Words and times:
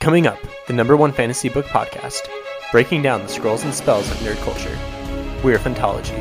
Coming 0.00 0.26
up, 0.26 0.38
the 0.66 0.72
number 0.72 0.96
one 0.96 1.12
fantasy 1.12 1.50
book 1.50 1.66
podcast, 1.66 2.26
breaking 2.72 3.02
down 3.02 3.20
the 3.20 3.28
scrolls 3.28 3.64
and 3.64 3.74
spells 3.74 4.10
of 4.10 4.16
nerd 4.20 4.38
culture. 4.42 4.78
We're 5.44 5.58
Phantology. 5.58 6.16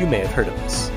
You 0.00 0.08
may 0.08 0.18
have 0.18 0.32
heard 0.32 0.48
of 0.48 0.54
us. 0.64 0.88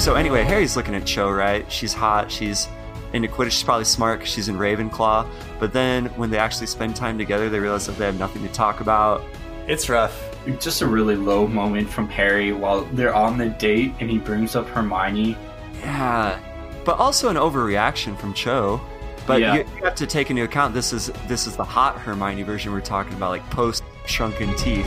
So 0.00 0.14
anyway, 0.14 0.44
Harry's 0.44 0.76
looking 0.76 0.94
at 0.94 1.04
Cho, 1.04 1.28
right? 1.28 1.66
She's 1.68 1.92
hot. 1.92 2.30
She's 2.30 2.68
into 3.12 3.26
Quidditch. 3.26 3.50
She's 3.50 3.64
probably 3.64 3.84
smart 3.84 4.20
'cause 4.20 4.28
she's 4.28 4.48
in 4.48 4.56
Ravenclaw. 4.56 5.26
But 5.58 5.72
then 5.72 6.06
when 6.14 6.30
they 6.30 6.38
actually 6.38 6.68
spend 6.68 6.94
time 6.94 7.18
together, 7.18 7.50
they 7.50 7.58
realize 7.58 7.86
that 7.86 7.98
they 7.98 8.06
have 8.06 8.20
nothing 8.20 8.42
to 8.42 8.48
talk 8.50 8.78
about. 8.78 9.24
It's 9.66 9.88
rough. 9.88 10.16
Just 10.60 10.80
a 10.80 10.86
really 10.86 11.16
low 11.16 11.48
moment 11.48 11.90
from 11.90 12.08
Harry 12.10 12.52
while 12.52 12.82
they're 12.92 13.12
on 13.16 13.36
the 13.36 13.46
date 13.46 13.94
and 13.98 14.08
he 14.08 14.18
brings 14.18 14.54
up 14.54 14.68
Hermione. 14.68 15.36
Yeah, 15.82 16.38
but 16.86 16.98
also 16.98 17.28
an 17.28 17.36
overreaction 17.36 18.16
from 18.16 18.32
Cho. 18.32 18.80
But 19.26 19.40
Yeah. 19.40 19.54
you, 19.56 19.60
you 19.76 19.84
have 19.84 19.96
to 19.96 20.06
take 20.06 20.30
into 20.30 20.44
account 20.44 20.72
this 20.72 20.92
is 20.92 21.08
this 21.26 21.48
is 21.48 21.56
the 21.56 21.64
hot 21.64 21.98
Hermione 21.98 22.44
version 22.44 22.72
we're 22.72 22.80
talking 22.80 23.12
about, 23.14 23.30
like 23.30 23.50
post 23.50 23.82
shrunken 24.06 24.54
teeth. 24.56 24.86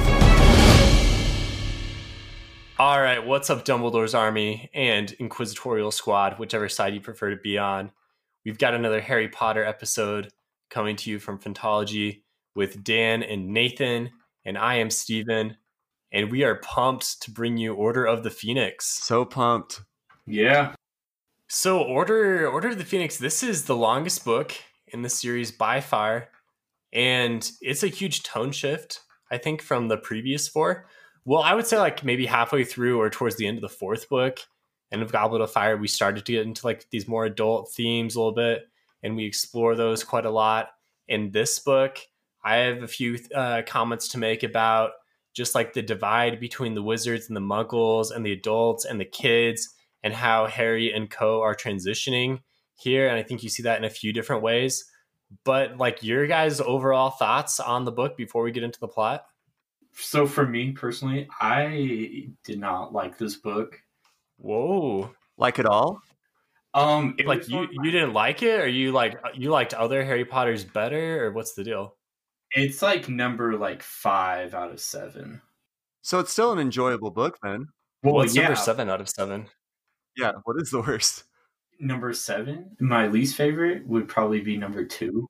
All 2.80 3.02
right, 3.02 3.24
what's 3.26 3.50
up, 3.50 3.66
Dumbledore's 3.66 4.16
army 4.16 4.70
and 4.74 5.12
Inquisitorial 5.20 5.92
squad, 5.92 6.40
whichever 6.40 6.70
side 6.70 6.94
you 6.94 7.02
prefer 7.02 7.32
to 7.32 7.36
be 7.36 7.58
on? 7.58 7.92
We've 8.46 8.58
got 8.58 8.74
another 8.74 9.02
Harry 9.02 9.28
Potter 9.28 9.66
episode 9.66 10.30
coming 10.70 10.96
to 10.96 11.10
you 11.10 11.20
from 11.20 11.40
Phantology 11.40 12.22
with 12.56 12.82
Dan 12.82 13.22
and 13.22 13.50
Nathan, 13.50 14.12
and 14.46 14.58
I 14.58 14.76
am 14.76 14.90
Steven, 14.90 15.58
and 16.14 16.32
we 16.32 16.46
are 16.46 16.56
pumped 16.56 17.22
to 17.24 17.32
bring 17.32 17.58
you 17.58 17.74
Order 17.74 18.06
of 18.06 18.24
the 18.24 18.30
Phoenix. 18.30 18.86
So 18.86 19.26
pumped. 19.26 19.82
Yeah. 20.26 20.74
So, 21.52 21.82
Order 21.82 22.48
Order 22.48 22.68
of 22.68 22.78
the 22.78 22.86
Phoenix, 22.86 23.18
this 23.18 23.42
is 23.42 23.66
the 23.66 23.76
longest 23.76 24.24
book 24.24 24.54
in 24.90 25.02
the 25.02 25.10
series 25.10 25.52
by 25.52 25.82
far, 25.82 26.30
and 26.94 27.52
it's 27.60 27.82
a 27.82 27.88
huge 27.88 28.22
tone 28.22 28.52
shift, 28.52 29.02
I 29.32 29.40
think, 29.40 29.64
from 29.64 29.88
the 29.88 29.98
previous 29.98 30.48
four. 30.48 30.86
Well, 31.26 31.42
I 31.42 31.56
would 31.56 31.66
say 31.66 31.80
like 31.80 32.04
maybe 32.04 32.28
halfway 32.28 32.66
through 32.66 33.02
or 33.02 33.10
towards 33.10 33.38
the 33.38 33.48
end 33.48 33.58
of 33.58 33.64
the 33.64 33.68
fourth 33.68 34.10
book, 34.10 34.42
End 34.92 35.02
of 35.02 35.12
Goblet 35.12 35.42
of 35.42 35.52
Fire, 35.52 35.76
we 35.76 35.88
started 35.88 36.24
to 36.24 36.34
get 36.34 36.46
into 36.46 36.68
like 36.68 36.86
these 36.92 37.08
more 37.08 37.26
adult 37.26 37.74
themes 37.74 38.14
a 38.14 38.20
little 38.20 38.36
bit, 38.36 38.68
and 39.02 39.16
we 39.16 39.26
explore 39.26 39.76
those 39.76 40.04
quite 40.04 40.28
a 40.28 40.32
lot. 40.32 40.70
In 41.08 41.32
this 41.32 41.58
book, 41.58 41.98
I 42.44 42.58
have 42.58 42.84
a 42.84 42.88
few 42.88 43.18
uh, 43.34 43.64
comments 43.66 44.10
to 44.10 44.20
make 44.20 44.44
about 44.44 44.92
just 45.34 45.56
like 45.56 45.74
the 45.74 45.82
divide 45.82 46.40
between 46.40 46.76
the 46.76 46.84
wizards 46.84 47.28
and 47.28 47.36
the 47.36 47.42
muggles 47.42 48.16
and 48.16 48.24
the 48.24 48.34
adults 48.34 48.86
and 48.86 49.00
the 49.00 49.06
kids 49.06 49.74
and 50.04 50.14
how 50.14 50.48
Harry 50.48 50.94
and 50.94 51.10
Co 51.10 51.42
are 51.42 51.56
transitioning 51.56 52.42
here. 52.76 53.08
And 53.08 53.18
I 53.18 53.24
think 53.24 53.44
you 53.44 53.50
see 53.50 53.64
that 53.64 53.78
in 53.78 53.84
a 53.84 53.90
few 53.90 54.14
different 54.14 54.42
ways. 54.42 54.86
But 55.44 55.78
like 55.78 56.04
your 56.04 56.28
guys' 56.28 56.60
overall 56.60 57.12
thoughts 57.12 57.60
on 57.60 57.86
the 57.86 57.92
book 57.92 58.18
before 58.18 58.44
we 58.44 58.52
get 58.52 58.64
into 58.64 58.80
the 58.80 58.88
plot? 58.88 59.26
So 59.94 60.26
for 60.26 60.48
me 60.48 60.72
personally, 60.72 61.28
I 61.40 62.30
did 62.44 62.60
not 62.60 62.94
like 62.94 63.18
this 63.18 63.36
book. 63.36 63.80
Whoa. 64.38 65.12
Like 65.38 65.60
it 65.60 65.66
all? 65.66 66.02
Um, 66.74 67.16
it 67.18 67.28
Like 67.28 67.48
you 67.50 67.58
on 67.58 67.70
my- 67.74 67.84
you 67.84 67.92
didn't 67.92 68.14
like 68.14 68.44
it 68.44 68.62
or 68.62 68.68
you 68.68 68.92
like 68.92 69.20
you 69.34 69.50
liked 69.50 69.74
other 69.74 70.04
Harry 70.04 70.26
Potters 70.26 70.64
better 70.64 71.26
or 71.26 71.32
what's 71.32 71.54
the 71.54 71.64
deal? 71.64 71.96
It's 72.52 72.82
like 72.82 73.10
number 73.10 73.56
like 73.58 73.84
five 73.84 74.54
out 74.54 74.72
of 74.72 74.80
seven. 74.80 75.42
So 76.02 76.20
it's 76.20 76.32
still 76.32 76.52
an 76.52 76.60
enjoyable 76.60 77.12
book 77.12 77.38
then. 77.44 77.68
Well, 78.04 78.16
what's 78.16 78.36
yeah, 78.36 78.44
number 78.44 78.56
7 78.56 78.90
out 78.90 79.02
of 79.02 79.10
7? 79.10 79.48
Yeah, 80.20 80.34
what 80.44 80.62
is 80.62 80.70
the 80.70 80.82
worst? 80.82 81.24
number 81.80 82.14
seven. 82.14 82.76
My 82.80 83.08
least 83.08 83.36
favorite 83.36 83.88
would 83.88 84.08
probably 84.08 84.42
be 84.42 84.58
number 84.58 84.84
two. 84.84 85.28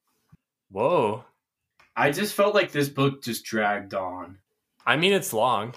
Whoa. 0.72 1.23
I 1.96 2.12
just 2.12 2.34
felt 2.34 2.56
like 2.56 2.72
this 2.72 2.90
book 2.90 3.23
just 3.23 3.44
dragged 3.44 3.94
on. 3.94 4.38
I 4.86 4.96
mean 4.96 5.13
it's 5.13 5.34
long. 5.34 5.75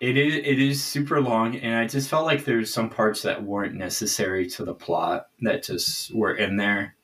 It 0.00 0.16
is 0.16 0.34
it 0.34 0.58
is 0.58 0.82
super 0.82 1.20
long, 1.20 1.56
and 1.56 1.76
I 1.76 1.86
just 1.86 2.08
felt 2.08 2.26
like 2.26 2.44
there's 2.44 2.72
some 2.72 2.90
parts 2.90 3.22
that 3.22 3.42
weren't 3.42 3.74
necessary 3.74 4.48
to 4.50 4.64
the 4.64 4.74
plot 4.74 5.28
that 5.42 5.62
just 5.62 6.14
were 6.14 6.34
in 6.34 6.56
there, 6.56 6.94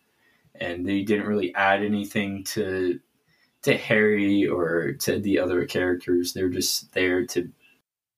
and 0.54 0.86
they 0.86 1.02
didn't 1.02 1.26
really 1.26 1.54
add 1.54 1.82
anything 1.82 2.44
to 2.44 3.00
to 3.62 3.76
Harry 3.76 4.46
or 4.46 4.92
to 4.92 5.18
the 5.18 5.38
other 5.38 5.64
characters. 5.66 6.32
They're 6.32 6.48
just 6.48 6.92
there 6.92 7.26
to 7.26 7.50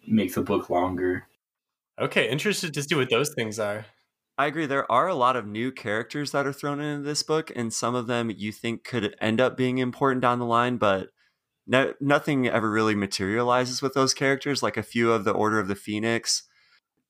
make 0.06 0.34
the 0.34 0.42
book 0.42 0.70
longer. 0.70 1.26
Okay, 2.00 2.28
interested 2.28 2.72
to 2.74 2.82
see 2.82 2.94
what 2.94 3.10
those 3.10 3.32
things 3.34 3.58
are. 3.58 3.86
I 4.38 4.46
agree. 4.46 4.66
There 4.66 4.90
are 4.90 5.08
a 5.08 5.14
lot 5.14 5.36
of 5.36 5.46
new 5.46 5.70
characters 5.70 6.32
that 6.32 6.46
are 6.46 6.52
thrown 6.52 6.80
into 6.80 7.02
this 7.02 7.22
book, 7.22 7.52
and 7.54 7.72
some 7.72 7.94
of 7.94 8.06
them 8.06 8.30
you 8.30 8.50
think 8.50 8.82
could 8.82 9.14
end 9.20 9.40
up 9.40 9.56
being 9.56 9.78
important 9.78 10.22
down 10.22 10.38
the 10.38 10.46
line, 10.46 10.78
but 10.78 11.10
no, 11.66 11.92
nothing 12.00 12.48
ever 12.48 12.70
really 12.70 12.94
materializes 12.94 13.82
with 13.82 13.94
those 13.94 14.14
characters. 14.14 14.62
Like 14.62 14.76
a 14.76 14.82
few 14.82 15.12
of 15.12 15.24
the 15.24 15.32
Order 15.32 15.60
of 15.60 15.68
the 15.68 15.74
Phoenix. 15.74 16.44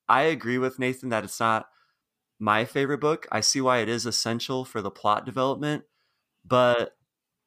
I 0.08 0.22
agree 0.22 0.58
with 0.58 0.78
Nathan 0.78 1.08
that 1.10 1.24
it's 1.24 1.40
not 1.40 1.68
my 2.38 2.64
favorite 2.64 3.00
book. 3.00 3.26
I 3.30 3.40
see 3.40 3.60
why 3.60 3.78
it 3.78 3.88
is 3.88 4.04
essential 4.04 4.64
for 4.64 4.82
the 4.82 4.90
plot 4.90 5.24
development, 5.24 5.84
but 6.44 6.96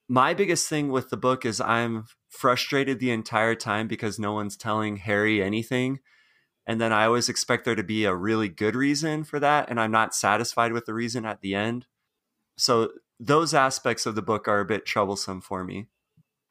my 0.08 0.34
biggest 0.34 0.70
thing 0.70 0.90
with 0.90 1.10
the 1.10 1.18
book 1.18 1.46
is 1.46 1.60
I'm 1.60 2.06
frustrated 2.30 3.00
the 3.00 3.12
entire 3.12 3.56
time 3.56 3.88
because 3.88 4.18
no 4.18 4.34
one's 4.34 4.56
telling 4.56 4.98
Harry 4.98 5.44
anything 5.44 6.00
and 6.68 6.82
then 6.82 6.92
I 6.92 7.06
always 7.06 7.30
expect 7.30 7.66
there 7.66 7.76
to 7.76 7.84
be 7.84 8.06
a 8.06 8.16
really 8.16 8.50
good 8.50 8.76
reason 8.76 9.24
for 9.24 9.40
that, 9.40 9.70
and 9.70 9.80
I'm 9.80 9.92
not 9.92 10.16
satisfied 10.16 10.74
with 10.74 10.86
the 10.86 10.94
reason 10.94 11.26
at 11.26 11.42
the 11.42 11.56
end. 11.56 11.86
So 12.58 12.92
those 13.20 13.54
aspects 13.54 14.06
of 14.06 14.16
the 14.16 14.22
book 14.22 14.48
are 14.48 14.60
a 14.60 14.66
bit 14.66 14.86
troublesome 14.86 15.42
for 15.42 15.64
me. 15.64 15.88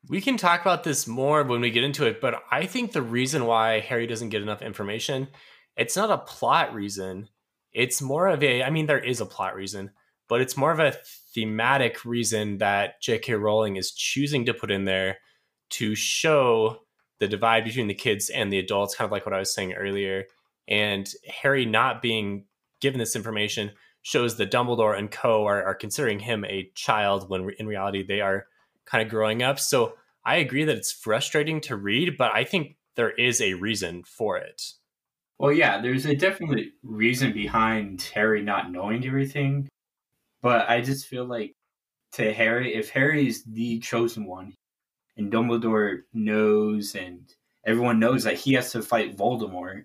We 0.08 0.20
can 0.20 0.36
talk 0.36 0.60
about 0.60 0.84
this 0.84 1.06
more 1.06 1.42
when 1.42 1.60
we 1.60 1.70
get 1.70 1.84
into 1.84 2.06
it, 2.06 2.20
but 2.20 2.42
I 2.50 2.66
think 2.66 2.92
the 2.92 3.02
reason 3.02 3.46
why 3.46 3.80
Harry 3.80 4.06
doesn't 4.06 4.28
get 4.28 4.42
enough 4.42 4.62
information, 4.62 5.28
it's 5.76 5.96
not 5.96 6.10
a 6.10 6.18
plot 6.18 6.74
reason. 6.74 7.28
It's 7.72 8.02
more 8.02 8.28
of 8.28 8.42
a 8.42 8.62
I 8.62 8.70
mean 8.70 8.86
there 8.86 8.98
is 8.98 9.20
a 9.20 9.26
plot 9.26 9.56
reason, 9.56 9.90
but 10.28 10.40
it's 10.40 10.56
more 10.56 10.72
of 10.72 10.78
a 10.78 10.94
thematic 11.34 12.04
reason 12.04 12.58
that 12.58 13.00
J.K. 13.00 13.34
Rowling 13.34 13.76
is 13.76 13.92
choosing 13.92 14.44
to 14.44 14.54
put 14.54 14.70
in 14.70 14.84
there 14.84 15.18
to 15.70 15.94
show 15.94 16.83
the 17.24 17.28
divide 17.28 17.64
between 17.64 17.86
the 17.86 17.94
kids 17.94 18.28
and 18.28 18.52
the 18.52 18.58
adults, 18.58 18.94
kind 18.94 19.06
of 19.06 19.12
like 19.12 19.24
what 19.24 19.34
I 19.34 19.38
was 19.38 19.54
saying 19.54 19.72
earlier. 19.72 20.24
And 20.68 21.10
Harry 21.42 21.64
not 21.64 22.02
being 22.02 22.44
given 22.80 22.98
this 22.98 23.16
information 23.16 23.70
shows 24.02 24.36
that 24.36 24.50
Dumbledore 24.50 24.96
and 24.96 25.10
co 25.10 25.46
are, 25.46 25.64
are 25.64 25.74
considering 25.74 26.18
him 26.18 26.44
a 26.44 26.70
child 26.74 27.30
when 27.30 27.50
in 27.58 27.66
reality 27.66 28.06
they 28.06 28.20
are 28.20 28.46
kind 28.84 29.02
of 29.02 29.08
growing 29.08 29.42
up. 29.42 29.58
So 29.58 29.94
I 30.22 30.36
agree 30.36 30.64
that 30.64 30.76
it's 30.76 30.92
frustrating 30.92 31.62
to 31.62 31.76
read, 31.76 32.18
but 32.18 32.30
I 32.34 32.44
think 32.44 32.76
there 32.94 33.12
is 33.12 33.40
a 33.40 33.54
reason 33.54 34.04
for 34.04 34.36
it. 34.36 34.72
Well, 35.38 35.52
yeah, 35.52 35.80
there's 35.80 36.04
a 36.04 36.14
definite 36.14 36.68
reason 36.82 37.32
behind 37.32 38.02
Harry 38.14 38.42
not 38.42 38.70
knowing 38.70 39.06
everything, 39.06 39.68
but 40.42 40.68
I 40.68 40.82
just 40.82 41.06
feel 41.06 41.24
like 41.24 41.54
to 42.12 42.34
Harry, 42.34 42.74
if 42.74 42.90
Harry 42.90 43.26
is 43.26 43.44
the 43.44 43.78
chosen 43.80 44.26
one, 44.26 44.52
and 45.16 45.32
Dumbledore 45.32 46.02
knows, 46.12 46.94
and 46.94 47.32
everyone 47.64 47.98
knows 47.98 48.24
that 48.24 48.38
he 48.38 48.54
has 48.54 48.72
to 48.72 48.82
fight 48.82 49.16
Voldemort, 49.16 49.84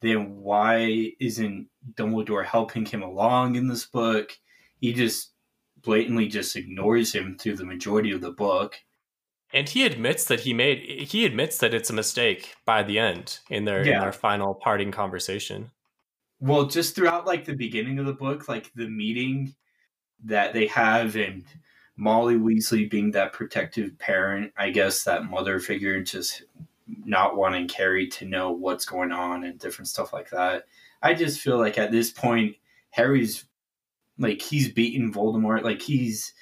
then 0.00 0.36
why 0.36 1.12
isn't 1.20 1.68
Dumbledore 1.94 2.44
helping 2.44 2.84
him 2.84 3.02
along 3.02 3.56
in 3.56 3.68
this 3.68 3.86
book? 3.86 4.36
He 4.80 4.92
just 4.92 5.32
blatantly 5.82 6.28
just 6.28 6.56
ignores 6.56 7.12
him 7.12 7.36
through 7.38 7.56
the 7.56 7.64
majority 7.64 8.12
of 8.12 8.20
the 8.20 8.30
book. 8.30 8.76
And 9.52 9.68
he 9.68 9.84
admits 9.84 10.24
that 10.26 10.40
he 10.40 10.54
made 10.54 10.78
he 11.08 11.26
admits 11.26 11.58
that 11.58 11.74
it's 11.74 11.90
a 11.90 11.94
mistake 11.94 12.54
by 12.64 12.82
the 12.82 12.98
end 12.98 13.38
in 13.50 13.64
their 13.66 13.82
in 13.82 14.00
their 14.00 14.12
final 14.12 14.54
parting 14.54 14.90
conversation. 14.90 15.70
Well, 16.40 16.66
just 16.66 16.94
throughout 16.94 17.26
like 17.26 17.44
the 17.44 17.54
beginning 17.54 17.98
of 17.98 18.06
the 18.06 18.14
book, 18.14 18.48
like 18.48 18.72
the 18.74 18.88
meeting 18.88 19.54
that 20.24 20.54
they 20.54 20.66
have 20.68 21.16
and 21.16 21.44
Molly 22.02 22.34
Weasley 22.34 22.90
being 22.90 23.12
that 23.12 23.32
protective 23.32 23.96
parent, 23.96 24.52
I 24.56 24.70
guess 24.70 25.04
that 25.04 25.30
mother 25.30 25.60
figure 25.60 26.02
just 26.02 26.42
not 27.04 27.36
wanting 27.36 27.68
Harry 27.68 28.08
to 28.08 28.24
know 28.24 28.50
what's 28.50 28.84
going 28.84 29.12
on 29.12 29.44
and 29.44 29.56
different 29.56 29.86
stuff 29.86 30.12
like 30.12 30.30
that. 30.30 30.64
I 31.00 31.14
just 31.14 31.40
feel 31.40 31.58
like 31.58 31.78
at 31.78 31.92
this 31.92 32.10
point 32.10 32.56
Harry's 32.90 33.44
like 34.18 34.42
he's 34.42 34.68
beaten 34.68 35.12
Voldemort, 35.12 35.62
like 35.62 35.80
he's 35.80 36.34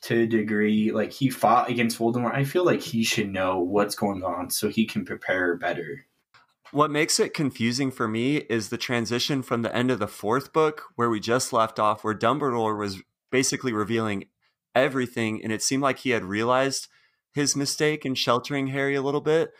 to 0.00 0.22
a 0.22 0.26
degree 0.26 0.90
like 0.90 1.12
he 1.12 1.30
fought 1.30 1.70
against 1.70 1.96
Voldemort. 1.96 2.34
I 2.34 2.42
feel 2.42 2.64
like 2.64 2.82
he 2.82 3.04
should 3.04 3.30
know 3.30 3.60
what's 3.60 3.94
going 3.94 4.24
on 4.24 4.50
so 4.50 4.68
he 4.68 4.84
can 4.84 5.04
prepare 5.04 5.56
better. 5.56 6.06
What 6.72 6.90
makes 6.90 7.20
it 7.20 7.34
confusing 7.34 7.92
for 7.92 8.08
me 8.08 8.38
is 8.38 8.68
the 8.68 8.76
transition 8.76 9.42
from 9.42 9.62
the 9.62 9.74
end 9.74 9.92
of 9.92 10.00
the 10.00 10.08
fourth 10.08 10.52
book, 10.52 10.86
where 10.96 11.08
we 11.08 11.20
just 11.20 11.52
left 11.52 11.78
off, 11.78 12.02
where 12.02 12.14
Dumbledore 12.14 12.76
was 12.76 13.00
basically 13.30 13.72
revealing 13.72 14.24
everything, 14.74 15.42
and 15.42 15.52
it 15.52 15.62
seemed 15.62 15.82
like 15.82 16.00
he 16.00 16.10
had 16.10 16.24
realized 16.24 16.88
his 17.32 17.56
mistake 17.56 18.04
in 18.04 18.14
sheltering 18.14 18.68
Harry 18.68 18.94
a 18.94 19.02
little 19.02 19.20
bit. 19.20 19.50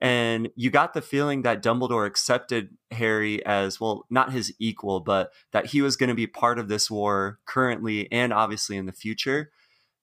And 0.00 0.50
you 0.56 0.70
got 0.70 0.92
the 0.92 1.00
feeling 1.00 1.42
that 1.42 1.62
Dumbledore 1.62 2.06
accepted 2.06 2.76
Harry 2.90 3.44
as, 3.46 3.80
well, 3.80 4.04
not 4.10 4.32
his 4.32 4.52
equal, 4.58 5.00
but 5.00 5.30
that 5.52 5.66
he 5.66 5.80
was 5.80 5.96
going 5.96 6.08
to 6.08 6.14
be 6.14 6.26
part 6.26 6.58
of 6.58 6.68
this 6.68 6.90
war 6.90 7.38
currently 7.46 8.10
and 8.12 8.32
obviously 8.32 8.76
in 8.76 8.86
the 8.86 8.92
future. 8.92 9.50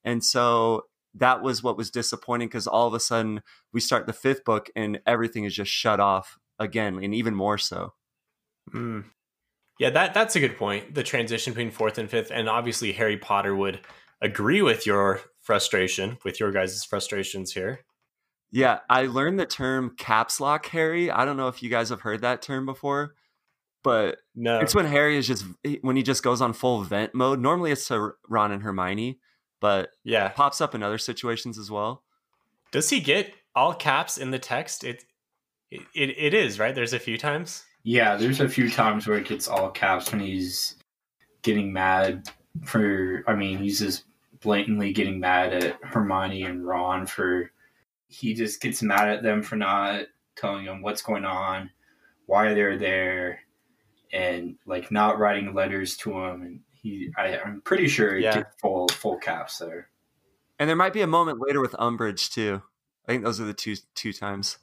And 0.03 0.23
so 0.23 0.85
that 1.13 1.41
was 1.43 1.61
what 1.61 1.77
was 1.77 1.91
disappointing 1.91 2.47
because 2.47 2.67
all 2.67 2.87
of 2.87 2.93
a 2.93 2.99
sudden 2.99 3.41
we 3.73 3.79
start 3.79 4.07
the 4.07 4.13
fifth 4.13 4.43
book 4.45 4.69
and 4.75 4.99
everything 5.05 5.43
is 5.43 5.53
just 5.53 5.71
shut 5.71 5.99
off 5.99 6.39
again, 6.57 7.03
and 7.03 7.13
even 7.13 7.35
more 7.35 7.57
so. 7.57 7.93
Mm. 8.73 9.05
Yeah, 9.79 9.89
that 9.89 10.13
that's 10.13 10.35
a 10.35 10.39
good 10.39 10.57
point. 10.57 10.93
The 10.93 11.03
transition 11.03 11.53
between 11.53 11.71
fourth 11.71 11.97
and 11.97 12.09
fifth, 12.09 12.31
and 12.31 12.47
obviously 12.47 12.91
Harry 12.91 13.17
Potter 13.17 13.55
would 13.55 13.81
agree 14.21 14.61
with 14.61 14.85
your 14.85 15.21
frustration, 15.39 16.17
with 16.23 16.39
your 16.39 16.51
guys' 16.51 16.83
frustrations 16.85 17.53
here. 17.53 17.81
Yeah, 18.51 18.79
I 18.89 19.03
learned 19.03 19.39
the 19.39 19.45
term 19.45 19.95
caps 19.97 20.39
lock 20.39 20.65
Harry. 20.67 21.09
I 21.09 21.25
don't 21.25 21.37
know 21.37 21.47
if 21.47 21.63
you 21.63 21.69
guys 21.69 21.89
have 21.89 22.01
heard 22.01 22.21
that 22.21 22.41
term 22.41 22.65
before, 22.65 23.15
but 23.81 24.17
no, 24.35 24.59
it's 24.59 24.75
when 24.75 24.85
Harry 24.85 25.17
is 25.17 25.25
just 25.25 25.45
when 25.81 25.95
he 25.95 26.03
just 26.03 26.21
goes 26.21 26.41
on 26.41 26.53
full 26.53 26.81
vent 26.83 27.15
mode. 27.15 27.39
Normally 27.39 27.71
it's 27.71 27.87
to 27.87 28.11
Ron 28.27 28.51
and 28.51 28.61
Hermione, 28.61 29.19
but 29.61 29.89
yeah, 30.03 30.27
pops 30.29 30.59
up 30.59 30.75
in 30.75 30.83
other 30.83 30.97
situations 30.97 31.57
as 31.57 31.71
well. 31.71 32.03
Does 32.71 32.89
he 32.89 32.99
get 32.99 33.33
all 33.55 33.73
caps 33.73 34.17
in 34.17 34.31
the 34.31 34.39
text? 34.39 34.83
It 34.83 35.05
it, 35.71 35.85
it 35.95 36.33
is 36.33 36.59
right. 36.59 36.75
There's 36.75 36.93
a 36.93 36.99
few 36.99 37.17
times. 37.17 37.63
Yeah, 37.83 38.17
there's 38.17 38.41
a 38.41 38.49
few 38.49 38.69
times 38.69 39.07
where 39.07 39.17
it 39.17 39.27
gets 39.27 39.47
all 39.47 39.69
caps 39.69 40.11
when 40.11 40.19
he's 40.19 40.75
getting 41.41 41.71
mad 41.71 42.29
for. 42.65 43.23
I 43.27 43.35
mean, 43.35 43.59
he's 43.59 43.79
just 43.79 44.03
blatantly 44.41 44.93
getting 44.93 45.19
mad 45.19 45.53
at 45.53 45.77
Hermione 45.83 46.43
and 46.43 46.65
Ron 46.65 47.05
for. 47.05 47.51
He 48.07 48.33
just 48.33 48.61
gets 48.61 48.83
mad 48.83 49.07
at 49.07 49.23
them 49.23 49.41
for 49.41 49.55
not 49.55 50.05
telling 50.35 50.65
him 50.65 50.81
what's 50.81 51.01
going 51.01 51.23
on, 51.23 51.69
why 52.25 52.53
they're 52.53 52.77
there, 52.77 53.39
and 54.11 54.55
like 54.65 54.91
not 54.91 55.19
writing 55.19 55.53
letters 55.53 55.95
to 55.97 56.19
him. 56.19 56.41
And 56.41 56.59
he, 56.73 57.09
I, 57.17 57.37
am 57.37 57.61
pretty 57.63 57.87
sure 57.87 58.17
he 58.17 58.23
yeah. 58.23 58.43
full 58.59 58.87
full 58.89 59.17
caps 59.17 59.59
there. 59.59 59.89
And 60.59 60.67
there 60.67 60.75
might 60.75 60.93
be 60.93 61.01
a 61.01 61.07
moment 61.07 61.39
later 61.39 61.61
with 61.61 61.71
Umbridge 61.73 62.31
too. 62.31 62.61
I 63.07 63.11
think 63.11 63.23
those 63.23 63.39
are 63.39 63.45
the 63.45 63.53
two 63.53 63.75
two 63.95 64.13
times. 64.13 64.57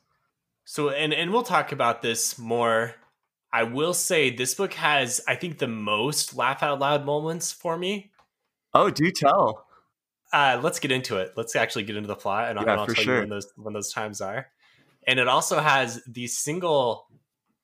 So 0.64 0.90
and 0.90 1.14
and 1.14 1.32
we'll 1.32 1.42
talk 1.42 1.72
about 1.72 2.02
this 2.02 2.38
more. 2.38 2.94
I 3.50 3.62
will 3.62 3.94
say 3.94 4.28
this 4.28 4.54
book 4.54 4.74
has 4.74 5.22
I 5.26 5.34
think 5.34 5.58
the 5.58 5.68
most 5.68 6.36
laugh 6.36 6.62
out 6.62 6.78
loud 6.78 7.06
moments 7.06 7.50
for 7.50 7.78
me. 7.78 8.10
Oh, 8.74 8.90
do 8.90 9.10
tell. 9.10 9.67
Uh, 10.32 10.60
let's 10.62 10.78
get 10.78 10.92
into 10.92 11.16
it. 11.16 11.32
Let's 11.36 11.56
actually 11.56 11.84
get 11.84 11.96
into 11.96 12.08
the 12.08 12.14
plot, 12.14 12.50
and, 12.50 12.60
yeah, 12.60 12.74
I'll 12.74 12.86
tell 12.86 12.94
sure. 12.94 13.14
you 13.14 13.20
when 13.20 13.28
those 13.30 13.52
when 13.56 13.74
those 13.74 13.92
times 13.92 14.20
are. 14.20 14.48
And 15.06 15.18
it 15.18 15.28
also 15.28 15.58
has 15.58 16.02
the 16.06 16.26
single, 16.26 17.08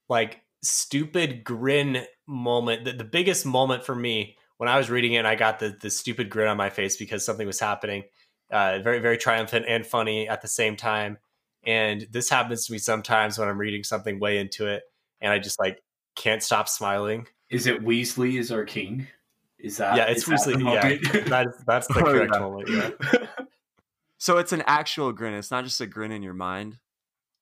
like, 0.09 0.41
stupid 0.63 1.45
grin 1.45 2.07
moment. 2.27 2.85
The, 2.85 2.93
the 2.93 3.05
biggest 3.05 3.45
moment 3.45 3.85
for 3.85 3.95
me 3.95 4.37
when 4.57 4.69
I 4.69 4.79
was 4.79 4.89
reading 4.89 5.13
it, 5.15 5.27
I 5.27 5.35
got 5.35 5.59
the 5.59 5.77
the 5.81 5.91
stupid 5.91 6.31
grin 6.31 6.49
on 6.49 6.57
my 6.57 6.71
face 6.71 6.97
because 6.97 7.25
something 7.25 7.47
was 7.47 7.61
happening. 7.61 8.05
Uh, 8.51 8.79
very 8.83 9.01
very 9.01 9.19
triumphant 9.19 9.67
and 9.69 9.87
funny 9.87 10.29
at 10.29 10.43
the 10.43 10.49
same 10.49 10.77
time. 10.77 11.19
And 11.67 12.07
this 12.11 12.29
happens 12.29 12.67
to 12.67 12.73
me 12.73 12.79
sometimes 12.79 13.39
when 13.39 13.49
I'm 13.49 13.59
reading 13.59 13.85
something 13.85 14.21
way 14.21 14.39
into 14.39 14.67
it 14.67 14.83
and 15.21 15.33
I 15.33 15.39
just 15.39 15.59
like 15.59 15.83
can't 16.15 16.43
stop 16.43 16.69
smiling. 16.69 17.27
Is 17.51 17.67
it 17.67 17.83
Weasley 17.83 18.39
is 18.39 18.53
our 18.53 18.65
king? 18.65 19.07
Is 19.65 19.79
that 19.79 19.97
Yeah, 19.97 20.05
it's 20.05 20.25
Weasley. 20.25 20.63
Yeah. 20.63 21.23
that's 21.27 21.65
that's 21.65 21.87
the 21.87 21.95
correct 22.05 22.39
moment, 22.39 22.69
yeah. 22.69 23.45
so 24.19 24.37
it's 24.37 24.53
an 24.53 24.63
actual 24.67 25.13
grin. 25.13 25.33
It's 25.33 25.51
not 25.51 25.65
just 25.65 25.81
a 25.81 25.87
grin 25.87 26.13
in 26.13 26.23
your 26.23 26.35
mind. 26.35 26.79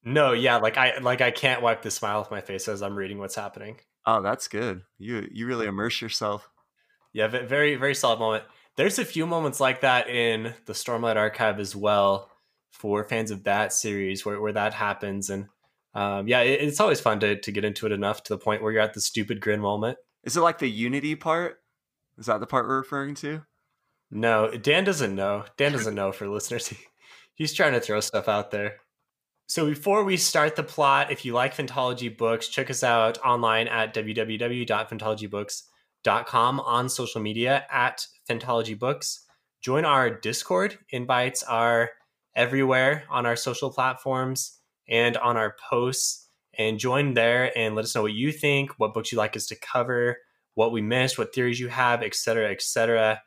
No, 0.05 0.33
yeah, 0.33 0.57
like 0.57 0.77
I 0.77 0.99
like 0.99 1.21
I 1.21 1.33
can't 1.33 1.63
wipe 1.63 1.83
the 1.83 1.91
smile 1.91 2.21
off 2.21 2.31
my 2.31 2.41
face 2.41 2.69
as 2.69 2.81
I'm 2.81 2.97
reading 2.97 3.19
what's 3.19 3.35
happening. 3.35 3.79
Oh, 4.07 4.23
that's 4.23 4.47
good. 4.47 4.83
You 4.99 5.29
you 5.33 5.49
really 5.49 5.67
immerse 5.67 6.01
yourself. 6.01 6.49
Yeah, 7.13 7.27
very 7.27 7.75
very 7.75 7.95
solid 7.95 8.21
moment. 8.21 8.45
There's 8.77 9.01
a 9.01 9.05
few 9.05 9.27
moments 9.27 9.59
like 9.59 9.81
that 9.81 10.09
in 10.09 10.55
the 10.67 10.73
Stormlight 10.75 11.17
Archive 11.17 11.59
as 11.59 11.75
well 11.75 12.31
for 12.71 13.05
fans 13.05 13.31
of 13.31 13.45
that 13.45 13.73
series 13.73 14.25
where, 14.25 14.41
where 14.41 14.53
that 14.53 14.75
happens. 14.75 15.29
And 15.29 15.47
um, 15.95 16.27
yeah, 16.27 16.41
it, 16.41 16.63
it's 16.63 16.81
always 16.81 17.01
fun 17.01 17.21
to, 17.21 17.39
to 17.39 17.53
get 17.53 17.65
into 17.65 17.85
it 17.85 17.93
enough 17.93 18.23
to 18.25 18.33
the 18.33 18.39
point 18.39 18.63
where 18.63 18.73
you're 18.73 18.81
at 18.81 18.95
the 18.95 19.01
stupid 19.01 19.41
grin 19.41 19.61
moment. 19.61 19.99
Is 20.25 20.37
it 20.37 20.41
like 20.41 20.59
the 20.59 20.71
Unity 20.71 21.17
part? 21.17 21.62
Is 22.19 22.27
that 22.27 22.41
the 22.41 22.47
part 22.47 22.67
we're 22.67 22.79
referring 22.79 23.15
to? 23.17 23.43
No, 24.11 24.51
Dan 24.51 24.85
doesn't 24.85 25.15
know. 25.15 25.45
Dan 25.57 25.73
doesn't 25.73 25.95
know 25.95 26.13
for 26.13 26.29
listeners. 26.29 26.69
He, 26.69 26.77
he's 27.35 27.55
trying 27.55 27.73
to 27.73 27.81
throw 27.81 28.01
stuff 28.01 28.29
out 28.29 28.51
there. 28.51 28.77
So 29.47 29.67
before 29.67 30.05
we 30.05 30.17
start 30.17 30.57
the 30.57 30.63
plot, 30.63 31.11
if 31.11 31.25
you 31.25 31.33
like 31.35 31.57
Phantology 31.57 32.17
books, 32.17 32.49
check 32.49 32.71
us 32.71 32.83
out 32.83 33.19
online 33.19 33.69
at 33.69 33.95
www.phantologybooks.com 33.95 36.61
on 36.61 36.89
social 36.89 37.21
media 37.21 37.67
at 37.71 38.07
Phantology 38.29 38.79
Books. 38.79 39.27
Join 39.61 39.85
our 39.85 40.11
Discord. 40.11 40.79
Invites 40.91 41.43
are 41.43 41.91
everywhere 42.35 43.05
on 43.11 43.27
our 43.27 43.37
social 43.37 43.71
platforms 43.71 44.59
and 44.89 45.17
on 45.19 45.37
our 45.37 45.55
posts. 45.71 46.21
And 46.59 46.79
join 46.79 47.15
there 47.15 47.57
and 47.57 47.75
let 47.75 47.85
us 47.85 47.95
know 47.95 48.03
what 48.03 48.13
you 48.13 48.31
think, 48.31 48.79
what 48.79 48.93
books 48.93 49.11
you'd 49.11 49.19
like 49.19 49.37
us 49.37 49.47
to 49.47 49.57
cover, 49.57 50.19
what 50.55 50.73
we 50.73 50.83
missed, 50.83 51.19
what 51.19 51.35
theories 51.35 51.61
you 51.61 51.69
have, 51.69 52.03
etc., 52.03 52.51
etc. 52.51 53.21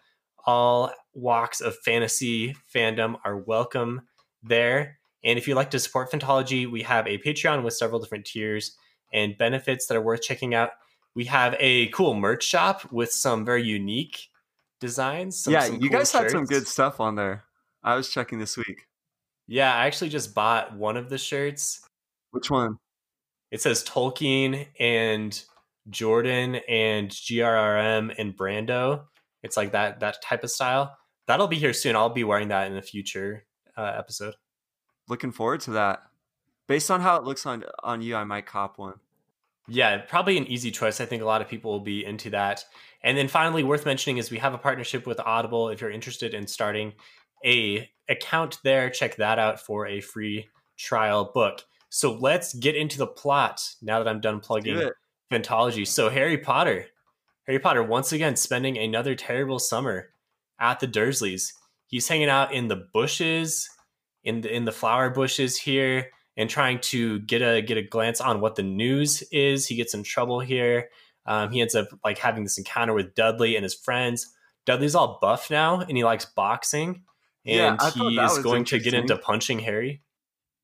All 0.45 0.91
walks 1.13 1.61
of 1.61 1.75
fantasy 1.77 2.55
fandom 2.73 3.15
are 3.23 3.37
welcome 3.37 4.01
there. 4.43 4.99
And 5.23 5.39
if 5.39 5.47
you'd 5.47 5.55
like 5.55 5.71
to 5.71 5.79
support 5.79 6.11
Phantology, 6.11 6.69
we 6.69 6.83
have 6.83 7.07
a 7.07 7.17
Patreon 7.17 7.63
with 7.63 7.73
several 7.73 7.99
different 7.99 8.25
tiers 8.25 8.77
and 9.11 9.37
benefits 9.37 9.87
that 9.87 9.97
are 9.97 10.01
worth 10.01 10.21
checking 10.21 10.53
out. 10.53 10.71
We 11.15 11.25
have 11.25 11.55
a 11.59 11.87
cool 11.87 12.13
merch 12.13 12.43
shop 12.43 12.91
with 12.91 13.11
some 13.11 13.43
very 13.43 13.63
unique 13.63 14.27
designs. 14.79 15.41
Some, 15.41 15.53
yeah, 15.53 15.61
some 15.61 15.75
you 15.75 15.89
cool 15.89 15.99
guys 15.99 16.11
shirts. 16.11 16.23
had 16.23 16.31
some 16.31 16.45
good 16.45 16.67
stuff 16.67 16.99
on 16.99 17.15
there. 17.15 17.45
I 17.83 17.95
was 17.95 18.09
checking 18.09 18.37
this 18.37 18.57
week. 18.57 18.87
Yeah, 19.47 19.73
I 19.73 19.85
actually 19.85 20.09
just 20.09 20.35
bought 20.35 20.75
one 20.75 20.97
of 20.97 21.09
the 21.09 21.17
shirts. 21.17 21.81
Which 22.31 22.51
one? 22.51 22.77
It 23.51 23.61
says 23.61 23.83
Tolkien 23.83 24.67
and 24.79 25.41
Jordan 25.89 26.55
and 26.67 27.09
GRRM 27.09 28.13
and 28.17 28.35
Brandon. 28.35 29.01
It's 29.43 29.57
like 29.57 29.71
that 29.73 29.99
that 29.99 30.21
type 30.21 30.43
of 30.43 30.51
style. 30.51 30.97
That'll 31.27 31.47
be 31.47 31.57
here 31.57 31.73
soon. 31.73 31.95
I'll 31.95 32.09
be 32.09 32.23
wearing 32.23 32.49
that 32.49 32.69
in 32.69 32.77
a 32.77 32.81
future 32.81 33.45
uh, 33.77 33.93
episode. 33.97 34.35
Looking 35.07 35.31
forward 35.31 35.61
to 35.61 35.71
that. 35.71 36.03
Based 36.67 36.89
on 36.89 37.01
how 37.01 37.17
it 37.17 37.23
looks 37.23 37.45
on 37.45 37.63
on 37.83 38.01
you, 38.01 38.15
I 38.15 38.23
might 38.23 38.45
cop 38.45 38.77
one. 38.77 38.95
Yeah, 39.67 39.97
probably 39.97 40.37
an 40.37 40.45
easy 40.45 40.69
choice. 40.69 41.01
I 41.01 41.05
think 41.05 41.23
a 41.23 41.25
lot 41.25 41.41
of 41.41 41.47
people 41.47 41.71
will 41.71 41.79
be 41.79 42.05
into 42.05 42.29
that. 42.31 42.63
And 43.03 43.17
then 43.17 43.27
finally, 43.27 43.63
worth 43.63 43.85
mentioning 43.85 44.17
is 44.17 44.29
we 44.29 44.37
have 44.37 44.53
a 44.53 44.59
partnership 44.59 45.07
with 45.07 45.19
Audible. 45.19 45.69
If 45.69 45.81
you're 45.81 45.91
interested 45.91 46.33
in 46.35 46.45
starting 46.45 46.93
a 47.45 47.89
account 48.09 48.59
there. 48.63 48.89
Check 48.89 49.15
that 49.17 49.39
out 49.39 49.59
for 49.59 49.87
a 49.87 50.01
free 50.01 50.47
trial 50.77 51.31
book. 51.33 51.61
So 51.89 52.13
let's 52.13 52.53
get 52.53 52.75
into 52.75 52.97
the 52.97 53.07
plot 53.07 53.61
now 53.81 53.99
that 53.99 54.07
I'm 54.07 54.19
done 54.19 54.39
plugging 54.39 54.89
Phantology. 55.31 55.87
So 55.87 56.09
Harry 56.09 56.37
Potter, 56.37 56.87
Harry 57.47 57.59
Potter 57.59 57.83
once 57.83 58.11
again 58.11 58.35
spending 58.35 58.77
another 58.77 59.15
terrible 59.15 59.59
summer 59.59 60.09
at 60.59 60.79
the 60.79 60.87
Dursleys. 60.87 61.53
He's 61.87 62.07
hanging 62.07 62.29
out 62.29 62.53
in 62.53 62.67
the 62.67 62.87
bushes, 62.93 63.69
in 64.23 64.41
the 64.41 64.53
in 64.53 64.65
the 64.65 64.71
flower 64.71 65.09
bushes 65.09 65.57
here, 65.57 66.09
and 66.35 66.49
trying 66.49 66.79
to 66.81 67.19
get 67.19 67.41
a 67.41 67.61
get 67.61 67.77
a 67.77 67.83
glance 67.83 68.21
on 68.21 68.41
what 68.41 68.55
the 68.55 68.63
news 68.63 69.21
is. 69.31 69.67
He 69.67 69.75
gets 69.75 69.93
in 69.93 70.03
trouble 70.03 70.39
here. 70.39 70.89
Um, 71.25 71.51
he 71.51 71.61
ends 71.61 71.75
up 71.75 71.87
like 72.03 72.17
having 72.17 72.43
this 72.43 72.57
encounter 72.57 72.93
with 72.93 73.15
Dudley 73.15 73.55
and 73.55 73.63
his 73.63 73.73
friends. 73.73 74.31
Dudley's 74.65 74.95
all 74.95 75.19
buff 75.21 75.49
now, 75.49 75.81
and 75.81 75.95
he 75.95 76.03
likes 76.03 76.25
boxing 76.25 77.03
and 77.45 77.79
yeah, 77.79 77.91
he 77.91 78.19
is 78.19 78.39
going 78.39 78.65
to 78.65 78.79
get 78.79 78.93
into 78.93 79.17
punching 79.17 79.59
Harry. 79.59 80.01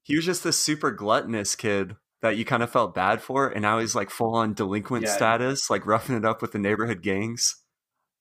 He 0.03 0.15
was 0.15 0.25
just 0.25 0.44
this 0.44 0.58
super 0.58 0.91
gluttonous 0.91 1.56
kid 1.56 1.96
that 2.21 2.37
you 2.37 2.45
kind 2.45 2.63
of 2.63 2.69
felt 2.69 2.93
bad 2.93 3.21
for, 3.21 3.49
and 3.49 3.61
now 3.61 3.79
he's 3.79 3.95
like 3.95 4.09
full 4.09 4.35
on 4.35 4.53
delinquent 4.53 5.05
yeah. 5.05 5.11
status, 5.11 5.69
like 5.69 5.85
roughing 5.85 6.15
it 6.15 6.25
up 6.25 6.41
with 6.41 6.51
the 6.51 6.59
neighborhood 6.59 7.01
gangs. 7.01 7.55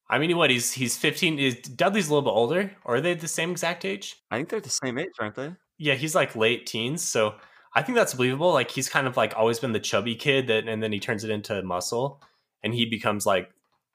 I 0.08 0.18
mean, 0.18 0.36
what 0.36 0.50
he's 0.50 0.72
he's 0.72 0.96
fifteen. 0.96 1.38
Is 1.38 1.56
Dudley's 1.56 2.08
a 2.08 2.14
little 2.14 2.28
bit 2.28 2.36
older, 2.36 2.72
or 2.84 2.96
are 2.96 3.00
they 3.00 3.14
the 3.14 3.28
same 3.28 3.50
exact 3.52 3.84
age? 3.84 4.16
I 4.30 4.36
think 4.36 4.48
they're 4.48 4.60
the 4.60 4.70
same 4.70 4.98
age, 4.98 5.12
aren't 5.20 5.36
they? 5.36 5.54
Yeah, 5.78 5.94
he's 5.94 6.14
like 6.14 6.34
late 6.34 6.66
teens, 6.66 7.02
so 7.02 7.34
I 7.74 7.82
think 7.82 7.96
that's 7.96 8.14
believable. 8.14 8.52
Like 8.52 8.70
he's 8.70 8.88
kind 8.88 9.06
of 9.06 9.16
like 9.16 9.34
always 9.36 9.60
been 9.60 9.72
the 9.72 9.80
chubby 9.80 10.16
kid 10.16 10.48
that, 10.48 10.66
and 10.66 10.82
then 10.82 10.92
he 10.92 10.98
turns 10.98 11.22
it 11.22 11.30
into 11.30 11.62
muscle, 11.62 12.22
and 12.62 12.74
he 12.74 12.86
becomes 12.86 13.24
like 13.24 13.50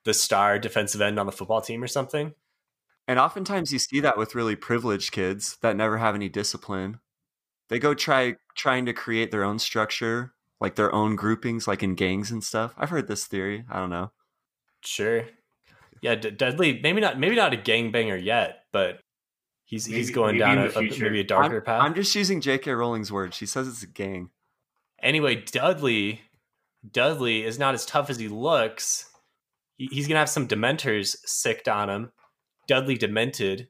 the 0.05 0.13
star 0.13 0.57
defensive 0.59 1.01
end 1.01 1.19
on 1.19 1.25
the 1.25 1.31
football 1.31 1.61
team 1.61 1.83
or 1.83 1.87
something. 1.87 2.33
And 3.07 3.19
oftentimes 3.19 3.73
you 3.73 3.79
see 3.79 3.99
that 3.99 4.17
with 4.17 4.35
really 4.35 4.55
privileged 4.55 5.11
kids 5.11 5.57
that 5.61 5.75
never 5.75 5.97
have 5.97 6.15
any 6.15 6.29
discipline. 6.29 6.99
They 7.69 7.79
go 7.79 7.93
try 7.93 8.35
trying 8.55 8.85
to 8.85 8.93
create 8.93 9.31
their 9.31 9.43
own 9.43 9.59
structure, 9.59 10.33
like 10.59 10.75
their 10.75 10.93
own 10.93 11.15
groupings, 11.15 11.67
like 11.67 11.83
in 11.83 11.95
gangs 11.95 12.31
and 12.31 12.43
stuff. 12.43 12.73
I've 12.77 12.89
heard 12.89 13.07
this 13.07 13.25
theory. 13.25 13.65
I 13.69 13.79
don't 13.79 13.89
know. 13.89 14.11
Sure. 14.83 15.25
Yeah, 16.01 16.15
D- 16.15 16.31
Dudley. 16.31 16.79
Maybe 16.81 17.01
not. 17.01 17.19
Maybe 17.19 17.35
not 17.35 17.53
a 17.53 17.57
gangbanger 17.57 18.21
yet, 18.23 18.63
but 18.71 18.99
He's 19.67 19.87
Maybe- 19.89 19.97
he's 19.97 20.11
going 20.11 20.37
down 20.37 20.59
a, 20.59 20.65
a- 20.67 20.81
maybe 20.99 21.21
a 21.21 21.23
darker 21.23 21.57
I'm, 21.57 21.63
path. 21.63 21.81
I'm 21.81 21.95
just 21.95 22.13
using 22.13 22.39
J.K. 22.39 22.71
Rowling's 22.71 23.11
words. 23.11 23.35
She 23.35 23.47
says 23.47 23.67
it's 23.67 23.81
a 23.81 23.87
gang. 23.87 24.29
Anyway, 25.01 25.35
Dudley, 25.43 26.21
Dudley 26.91 27.43
is 27.43 27.57
not 27.57 27.73
as 27.73 27.83
tough 27.83 28.11
as 28.11 28.19
he 28.19 28.27
looks. 28.27 29.09
He- 29.77 29.89
He's 29.91 30.07
gonna 30.07 30.19
have 30.19 30.29
some 30.29 30.47
Dementors 30.47 31.15
sicked 31.25 31.67
on 31.67 31.89
him. 31.89 32.11
Dudley 32.67 32.95
demented, 32.95 33.67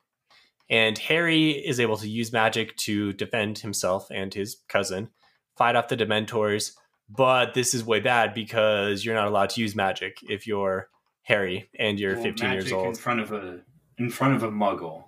and 0.69 0.97
Harry 0.97 1.51
is 1.51 1.79
able 1.79 1.97
to 1.97 2.07
use 2.09 2.31
magic 2.33 2.75
to 2.77 3.13
defend 3.13 3.59
himself 3.59 4.07
and 4.11 4.33
his 4.33 4.57
cousin, 4.67 5.09
fight 5.57 5.75
off 5.75 5.87
the 5.87 5.97
Dementors. 5.97 6.71
But 7.09 7.53
this 7.53 7.73
is 7.75 7.83
way 7.83 7.99
bad 7.99 8.33
because 8.33 9.05
you're 9.05 9.13
not 9.15 9.27
allowed 9.27 9.51
to 9.51 9.61
use 9.61 9.75
magic 9.75 10.17
if 10.27 10.47
you're 10.47 10.89
Harry 11.23 11.69
and 11.77 11.99
you're 11.99 12.15
Well, 12.15 12.23
15 12.23 12.51
years 12.51 12.71
old. 12.71 12.87
in 12.87 12.95
front 12.95 13.19
of 13.19 13.31
a 13.31 13.61
in 13.97 14.09
front 14.09 14.35
of 14.35 14.43
a 14.43 14.49
muggle. 14.49 15.03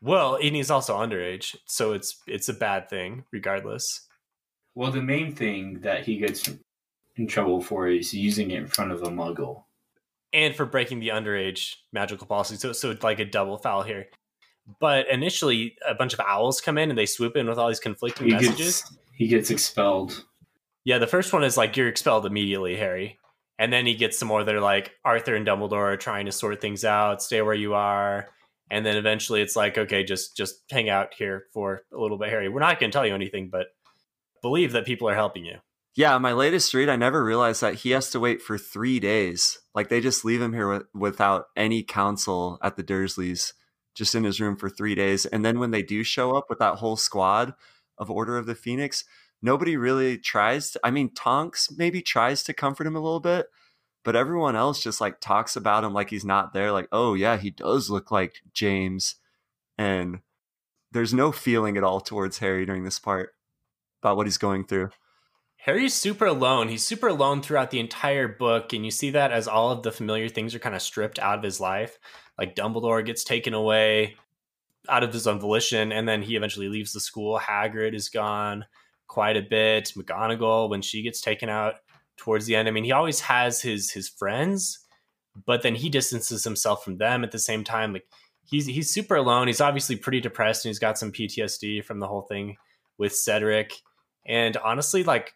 Well, 0.00 0.36
and 0.36 0.54
he's 0.54 0.70
also 0.70 0.96
underage, 0.96 1.56
so 1.66 1.92
it's 1.92 2.22
it's 2.26 2.48
a 2.48 2.54
bad 2.54 2.88
thing 2.88 3.24
regardless. 3.32 4.06
Well, 4.76 4.90
the 4.92 5.02
main 5.02 5.34
thing 5.34 5.80
that 5.80 6.04
he 6.04 6.16
gets 6.18 6.48
in 7.16 7.26
trouble 7.26 7.60
for 7.60 7.88
is 7.88 8.12
using 8.14 8.50
it 8.50 8.58
in 8.58 8.66
front 8.66 8.92
of 8.92 9.02
a 9.02 9.08
muggle. 9.08 9.64
and 10.32 10.54
for 10.54 10.66
breaking 10.66 10.98
the 11.00 11.08
underage 11.08 11.76
magical 11.92 12.26
policy. 12.26 12.56
So, 12.56 12.72
so 12.72 12.90
it's 12.90 13.04
like 13.04 13.18
a 13.20 13.24
double 13.24 13.56
foul 13.58 13.82
here. 13.82 14.06
But 14.80 15.08
initially, 15.10 15.76
a 15.86 15.94
bunch 15.94 16.14
of 16.14 16.20
owls 16.20 16.60
come 16.60 16.78
in 16.78 16.88
and 16.90 16.98
they 16.98 17.06
swoop 17.06 17.36
in 17.36 17.48
with 17.48 17.58
all 17.58 17.68
these 17.68 17.80
conflicting 17.80 18.26
He 18.26 18.32
messages. 18.32 18.56
gets 18.82 18.96
he 19.12 19.28
gets 19.28 19.50
expelled. 19.50 20.24
Yeah, 20.84 20.98
the 20.98 21.06
first 21.06 21.32
one 21.32 21.44
is 21.44 21.56
like 21.56 21.76
you're 21.76 21.88
expelled 21.88 22.26
immediately, 22.26 22.76
Harry. 22.76 23.18
And 23.58 23.72
then 23.72 23.86
he 23.86 23.94
gets 23.94 24.18
some 24.18 24.28
more 24.28 24.42
that 24.42 24.54
are 24.54 24.60
like 24.60 24.92
Arthur 25.04 25.34
and 25.36 25.46
Dumbledore 25.46 25.92
are 25.92 25.96
trying 25.96 26.26
to 26.26 26.32
sort 26.32 26.60
things 26.60 26.84
out, 26.84 27.22
stay 27.22 27.40
where 27.42 27.54
you 27.54 27.74
are. 27.74 28.28
And 28.70 28.84
then 28.84 28.96
eventually 28.96 29.42
it's 29.42 29.54
like, 29.54 29.78
okay, 29.78 30.02
just 30.02 30.36
just 30.36 30.56
hang 30.70 30.88
out 30.88 31.14
here 31.14 31.44
for 31.52 31.82
a 31.92 31.98
little 31.98 32.18
bit, 32.18 32.30
Harry. 32.30 32.48
We're 32.48 32.60
not 32.60 32.80
going 32.80 32.90
to 32.90 32.96
tell 32.96 33.06
you 33.06 33.14
anything, 33.14 33.50
but 33.50 33.68
believe 34.42 34.72
that 34.72 34.86
people 34.86 35.08
are 35.08 35.14
helping 35.14 35.44
you. 35.44 35.58
Yeah, 35.94 36.18
my 36.18 36.32
latest 36.32 36.74
read, 36.74 36.88
I 36.88 36.96
never 36.96 37.22
realized 37.22 37.60
that 37.60 37.74
he 37.74 37.90
has 37.90 38.10
to 38.10 38.18
wait 38.20 38.42
for 38.42 38.58
three 38.58 38.98
days. 38.98 39.60
Like 39.74 39.90
they 39.90 40.00
just 40.00 40.24
leave 40.24 40.42
him 40.42 40.52
here 40.52 40.68
with, 40.68 40.82
without 40.92 41.46
any 41.56 41.84
counsel 41.84 42.58
at 42.62 42.76
the 42.76 42.82
Dursleys, 42.82 43.52
just 43.94 44.14
in 44.14 44.24
his 44.24 44.40
room 44.40 44.56
for 44.56 44.68
three 44.68 44.94
days. 44.94 45.26
And 45.26 45.44
then 45.44 45.58
when 45.58 45.70
they 45.70 45.82
do 45.82 46.02
show 46.02 46.36
up 46.36 46.46
with 46.48 46.58
that 46.58 46.76
whole 46.76 46.96
squad 46.96 47.54
of 47.98 48.10
Order 48.10 48.36
of 48.36 48.46
the 48.46 48.54
Phoenix, 48.54 49.04
nobody 49.40 49.76
really 49.76 50.18
tries. 50.18 50.72
To, 50.72 50.80
I 50.82 50.90
mean, 50.90 51.10
Tonks 51.14 51.70
maybe 51.76 52.02
tries 52.02 52.42
to 52.44 52.52
comfort 52.52 52.86
him 52.86 52.96
a 52.96 53.00
little 53.00 53.20
bit, 53.20 53.46
but 54.04 54.16
everyone 54.16 54.56
else 54.56 54.82
just 54.82 55.00
like 55.00 55.20
talks 55.20 55.56
about 55.56 55.84
him 55.84 55.92
like 55.92 56.10
he's 56.10 56.24
not 56.24 56.52
there. 56.52 56.72
Like, 56.72 56.88
oh 56.92 57.14
yeah, 57.14 57.36
he 57.36 57.50
does 57.50 57.90
look 57.90 58.10
like 58.10 58.36
James, 58.52 59.16
and 59.78 60.20
there's 60.92 61.14
no 61.14 61.32
feeling 61.32 61.76
at 61.76 61.84
all 61.84 62.00
towards 62.00 62.38
Harry 62.38 62.66
during 62.66 62.84
this 62.84 62.98
part 62.98 63.30
about 64.02 64.16
what 64.16 64.26
he's 64.26 64.38
going 64.38 64.64
through. 64.64 64.90
Harry's 65.56 65.94
super 65.94 66.26
alone. 66.26 66.68
He's 66.68 66.84
super 66.84 67.08
alone 67.08 67.40
throughout 67.40 67.70
the 67.70 67.80
entire 67.80 68.28
book, 68.28 68.74
and 68.74 68.84
you 68.84 68.90
see 68.90 69.10
that 69.10 69.32
as 69.32 69.48
all 69.48 69.70
of 69.70 69.82
the 69.82 69.90
familiar 69.90 70.28
things 70.28 70.54
are 70.54 70.58
kind 70.58 70.74
of 70.74 70.82
stripped 70.82 71.18
out 71.18 71.38
of 71.38 71.42
his 71.42 71.58
life. 71.58 71.98
Like 72.38 72.54
Dumbledore 72.54 73.04
gets 73.04 73.24
taken 73.24 73.54
away 73.54 74.16
out 74.88 75.02
of 75.02 75.12
his 75.12 75.26
own 75.26 75.40
volition, 75.40 75.92
and 75.92 76.08
then 76.08 76.22
he 76.22 76.36
eventually 76.36 76.68
leaves 76.68 76.92
the 76.92 77.00
school. 77.00 77.38
Hagrid 77.38 77.94
is 77.94 78.08
gone 78.08 78.64
quite 79.06 79.36
a 79.36 79.42
bit. 79.42 79.92
McGonagall, 79.96 80.68
when 80.68 80.82
she 80.82 81.02
gets 81.02 81.20
taken 81.20 81.48
out 81.48 81.76
towards 82.16 82.46
the 82.46 82.56
end, 82.56 82.68
I 82.68 82.70
mean, 82.70 82.84
he 82.84 82.92
always 82.92 83.20
has 83.20 83.62
his 83.62 83.90
his 83.90 84.08
friends, 84.08 84.80
but 85.46 85.62
then 85.62 85.74
he 85.74 85.88
distances 85.88 86.44
himself 86.44 86.84
from 86.84 86.98
them 86.98 87.24
at 87.24 87.32
the 87.32 87.38
same 87.38 87.64
time. 87.64 87.92
Like 87.92 88.06
he's 88.44 88.66
he's 88.66 88.90
super 88.90 89.16
alone. 89.16 89.46
He's 89.46 89.60
obviously 89.60 89.96
pretty 89.96 90.20
depressed, 90.20 90.64
and 90.64 90.70
he's 90.70 90.78
got 90.78 90.98
some 90.98 91.12
PTSD 91.12 91.84
from 91.84 92.00
the 92.00 92.08
whole 92.08 92.22
thing 92.22 92.56
with 92.98 93.14
Cedric. 93.14 93.74
And 94.26 94.56
honestly, 94.58 95.04
like 95.04 95.34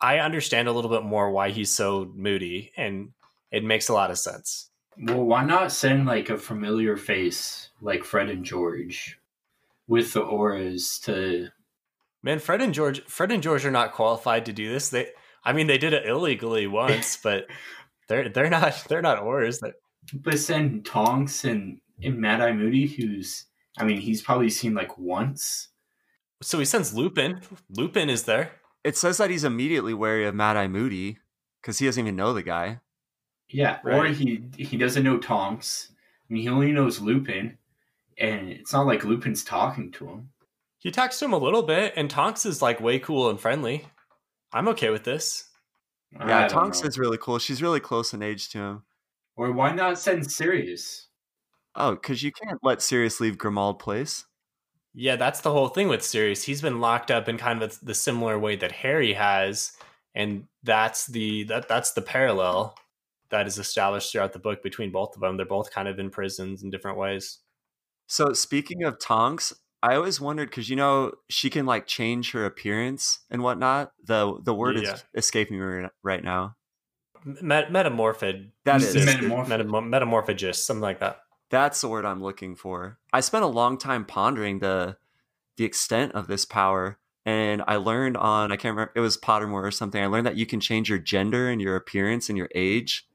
I 0.00 0.18
understand 0.18 0.68
a 0.68 0.72
little 0.72 0.90
bit 0.90 1.02
more 1.02 1.30
why 1.30 1.50
he's 1.50 1.74
so 1.74 2.10
moody, 2.14 2.72
and 2.76 3.10
it 3.50 3.64
makes 3.64 3.88
a 3.88 3.94
lot 3.94 4.10
of 4.10 4.18
sense. 4.18 4.67
Well, 5.00 5.24
why 5.24 5.44
not 5.44 5.72
send 5.72 6.06
like 6.06 6.30
a 6.30 6.36
familiar 6.36 6.96
face 6.96 7.70
like 7.80 8.04
Fred 8.04 8.28
and 8.28 8.44
George 8.44 9.18
with 9.86 10.12
the 10.12 10.22
Aurors 10.22 11.00
to 11.04 11.48
Man, 12.22 12.40
Fred 12.40 12.60
and 12.60 12.74
George, 12.74 13.04
Fred 13.04 13.30
and 13.30 13.42
George 13.42 13.64
are 13.64 13.70
not 13.70 13.92
qualified 13.92 14.46
to 14.46 14.52
do 14.52 14.72
this. 14.72 14.88
They, 14.88 15.08
I 15.44 15.52
mean, 15.52 15.68
they 15.68 15.78
did 15.78 15.92
it 15.92 16.06
illegally 16.06 16.66
once, 16.66 17.16
but 17.22 17.46
they're 18.08 18.28
they're 18.28 18.50
not 18.50 18.84
they're 18.88 19.02
not 19.02 19.22
oars. 19.22 19.60
They're, 19.60 19.74
but 20.12 20.38
send 20.38 20.84
Tonks 20.84 21.44
and, 21.44 21.80
and 22.02 22.18
Mad 22.18 22.40
Eye 22.40 22.52
Moody, 22.52 22.86
who's 22.86 23.46
I 23.78 23.84
mean, 23.84 24.00
he's 24.00 24.22
probably 24.22 24.50
seen 24.50 24.74
like 24.74 24.98
once. 24.98 25.68
so 26.42 26.58
he 26.58 26.64
sends 26.64 26.94
Lupin. 26.94 27.40
Lupin 27.70 28.10
is 28.10 28.24
there. 28.24 28.52
It 28.82 28.96
says 28.96 29.18
that 29.18 29.30
he's 29.30 29.44
immediately 29.44 29.94
wary 29.94 30.26
of 30.26 30.34
Mad 30.34 30.56
Eye 30.56 30.68
Moody 30.68 31.18
because 31.60 31.78
he 31.78 31.86
doesn't 31.86 32.02
even 32.02 32.16
know 32.16 32.32
the 32.32 32.42
guy. 32.42 32.80
Yeah, 33.50 33.78
or 33.84 34.06
he 34.06 34.42
he 34.56 34.76
doesn't 34.76 35.04
know 35.04 35.18
Tonks. 35.18 35.88
I 36.28 36.32
mean, 36.32 36.42
he 36.42 36.48
only 36.48 36.72
knows 36.72 37.00
Lupin, 37.00 37.56
and 38.18 38.50
it's 38.50 38.72
not 38.72 38.86
like 38.86 39.04
Lupin's 39.04 39.42
talking 39.42 39.90
to 39.92 40.06
him. 40.06 40.30
He 40.78 40.90
talks 40.90 41.18
to 41.18 41.24
him 41.24 41.32
a 41.32 41.38
little 41.38 41.62
bit, 41.62 41.94
and 41.96 42.10
Tonks 42.10 42.44
is 42.44 42.60
like 42.62 42.80
way 42.80 42.98
cool 42.98 43.30
and 43.30 43.40
friendly. 43.40 43.86
I'm 44.52 44.68
okay 44.68 44.90
with 44.90 45.04
this. 45.04 45.48
Yeah, 46.12 46.40
don't 46.42 46.50
Tonks 46.50 46.82
know. 46.82 46.88
is 46.88 46.98
really 46.98 47.18
cool. 47.18 47.38
She's 47.38 47.62
really 47.62 47.80
close 47.80 48.14
in 48.14 48.22
age 48.22 48.48
to 48.50 48.58
him. 48.58 48.82
Or 49.36 49.52
why 49.52 49.72
not 49.72 49.98
send 49.98 50.30
Sirius? 50.30 51.06
Oh, 51.74 51.92
because 51.92 52.22
you 52.22 52.32
can't 52.32 52.58
let 52.62 52.82
Sirius 52.82 53.20
leave 53.20 53.38
Grimmauld 53.38 53.78
Place. 53.78 54.24
Yeah, 54.94 55.16
that's 55.16 55.42
the 55.42 55.52
whole 55.52 55.68
thing 55.68 55.88
with 55.88 56.02
Sirius. 56.02 56.42
He's 56.42 56.62
been 56.62 56.80
locked 56.80 57.10
up 57.10 57.28
in 57.28 57.38
kind 57.38 57.62
of 57.62 57.78
the 57.80 57.94
similar 57.94 58.38
way 58.38 58.56
that 58.56 58.72
Harry 58.72 59.12
has, 59.12 59.72
and 60.14 60.44
that's 60.64 61.06
the 61.06 61.44
that 61.44 61.68
that's 61.68 61.92
the 61.92 62.02
parallel 62.02 62.74
that 63.30 63.46
is 63.46 63.58
established 63.58 64.12
throughout 64.12 64.32
the 64.32 64.38
book 64.38 64.62
between 64.62 64.90
both 64.92 65.14
of 65.14 65.20
them. 65.20 65.36
They're 65.36 65.46
both 65.46 65.70
kind 65.70 65.88
of 65.88 65.98
in 65.98 66.10
prisons 66.10 66.62
in 66.62 66.70
different 66.70 66.98
ways. 66.98 67.38
So 68.06 68.32
speaking 68.32 68.84
of 68.84 68.98
Tonks, 68.98 69.52
I 69.82 69.94
always 69.94 70.20
wondered 70.20 70.50
because 70.50 70.68
you 70.70 70.76
know 70.76 71.12
she 71.28 71.50
can 71.50 71.66
like 71.66 71.86
change 71.86 72.32
her 72.32 72.44
appearance 72.44 73.20
and 73.30 73.42
whatnot. 73.42 73.92
The 74.04 74.38
the 74.42 74.54
word 74.54 74.78
Yeah. 74.78 74.94
is 74.94 75.04
escaping 75.14 75.58
me 75.60 75.88
right- 76.02 76.24
now. 76.24 76.56
Met- 77.24 77.70
metamorphid. 77.72 78.52
That 78.64 78.80
is 78.82 78.94
metamorph- 78.94 79.48
Metam- 79.48 79.90
metamorphagist, 79.90 80.64
something 80.64 80.80
like 80.82 81.00
that. 81.00 81.20
that's 81.50 81.80
the 81.80 81.88
word 81.88 82.04
I'm 82.04 82.22
looking 82.22 82.54
for. 82.56 82.98
I 83.12 83.20
spent 83.20 83.44
a 83.44 83.48
long 83.48 83.78
time 83.78 84.04
pondering 84.04 84.58
the 84.60 84.96
the 85.56 85.64
extent 85.64 86.12
of 86.12 86.28
this 86.28 86.44
power, 86.44 86.98
and 87.26 87.62
I 87.66 87.76
learned 87.76 88.16
on 88.16 88.52
I 88.52 88.56
can't 88.56 88.72
remember 88.74 88.92
it 88.94 89.00
was 89.00 89.16
Pottermore 89.18 89.62
or 89.64 89.70
something. 89.70 90.02
I 90.02 90.06
learned 90.06 90.26
that 90.26 90.36
you 90.36 90.46
can 90.46 90.60
change 90.60 90.88
your 90.88 90.98
gender 91.00 91.48
and 91.48 91.60
your 91.60 91.76
appearance 91.76 92.28
and 92.28 92.38
your 92.38 92.48
age. 92.54 93.06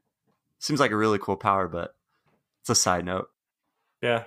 Seems 0.64 0.80
like 0.80 0.92
a 0.92 0.96
really 0.96 1.20
cool 1.20 1.36
power, 1.36 1.68
but 1.68 1.94
it's 2.62 2.70
a 2.70 2.76
side 2.76 3.04
note. 3.04 3.28
Yeah. 4.02 4.24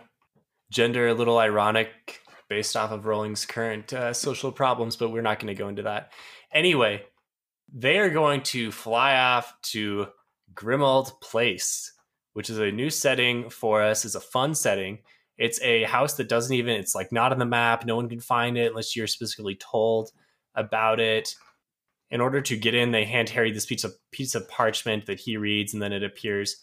Gender, 0.71 1.09
a 1.09 1.15
little 1.15 1.39
ironic 1.39 2.21
based 2.51 2.77
off 2.77 2.91
of 2.91 3.07
Rowling's 3.07 3.47
current 3.47 3.91
uh, 3.95 4.13
social 4.13 4.53
problems, 4.53 4.97
but 4.97 5.09
we're 5.09 5.23
not 5.23 5.39
going 5.39 5.47
to 5.47 5.59
go 5.59 5.69
into 5.69 5.85
that. 5.85 6.13
Anyway, 6.53 7.05
they 7.73 7.97
are 7.97 8.11
going 8.11 8.43
to 8.43 8.71
fly 8.71 9.17
off 9.17 9.51
to 9.71 10.09
Grimmauld 10.53 11.23
Place, 11.23 11.91
which 12.35 12.51
is 12.51 12.59
a 12.59 12.71
new 12.71 12.91
setting 12.91 13.49
for 13.49 13.81
us. 13.81 14.05
It's 14.05 14.15
a 14.15 14.21
fun 14.21 14.55
setting. 14.55 14.99
It's 15.39 15.59
a 15.63 15.85
house 15.85 16.17
that 16.17 16.29
doesn't 16.29 16.55
even, 16.55 16.75
it's 16.75 16.95
like 16.95 17.13
not 17.13 17.33
on 17.33 17.39
the 17.39 17.47
map. 17.47 17.87
No 17.87 17.97
one 17.97 18.11
can 18.11 18.21
find 18.21 18.59
it 18.59 18.67
unless 18.67 18.95
you're 18.95 19.07
specifically 19.07 19.57
told 19.57 20.11
about 20.55 21.01
it. 21.01 21.35
In 22.11 22.21
order 22.21 22.41
to 22.41 22.57
get 22.57 22.75
in, 22.75 22.93
they 22.93 23.05
hand 23.05 23.31
Harry 23.31 23.51
this 23.51 23.67
piece 23.67 23.85
of 23.85 23.95
piece 24.13 24.35
of 24.35 24.49
parchment 24.49 25.07
that 25.07 25.21
he 25.21 25.37
reads, 25.37 25.73
and 25.75 25.83
then 25.83 25.93
it 25.93 26.05
appears 26.05 26.57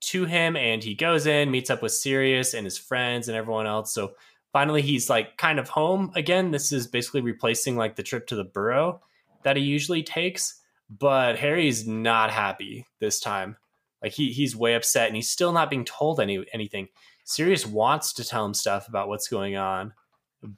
to 0.00 0.24
him 0.24 0.56
and 0.56 0.82
he 0.82 0.94
goes 0.94 1.26
in 1.26 1.50
meets 1.50 1.70
up 1.70 1.82
with 1.82 1.92
sirius 1.92 2.54
and 2.54 2.64
his 2.64 2.78
friends 2.78 3.28
and 3.28 3.36
everyone 3.36 3.66
else. 3.66 3.92
So 3.92 4.12
finally 4.52 4.82
he's 4.82 5.10
like 5.10 5.36
kind 5.36 5.58
of 5.58 5.68
home 5.68 6.10
again. 6.14 6.50
This 6.50 6.72
is 6.72 6.86
basically 6.86 7.20
replacing 7.20 7.76
like 7.76 7.96
the 7.96 8.02
trip 8.02 8.26
to 8.28 8.36
the 8.36 8.44
burrow 8.44 9.00
that 9.42 9.56
he 9.56 9.62
usually 9.62 10.02
takes. 10.02 10.60
But 10.88 11.38
harry's 11.38 11.86
not 11.86 12.30
happy 12.30 12.86
this 12.98 13.20
time. 13.20 13.56
Like 14.02 14.12
he, 14.12 14.32
he's 14.32 14.56
way 14.56 14.74
upset 14.74 15.06
and 15.06 15.16
he's 15.16 15.30
still 15.30 15.52
not 15.52 15.70
being 15.70 15.84
told 15.84 16.18
any 16.18 16.44
anything. 16.52 16.88
Sirius 17.24 17.66
wants 17.66 18.14
to 18.14 18.24
tell 18.24 18.44
him 18.44 18.54
stuff 18.54 18.88
about 18.88 19.08
what's 19.08 19.28
going 19.28 19.56
on 19.56 19.92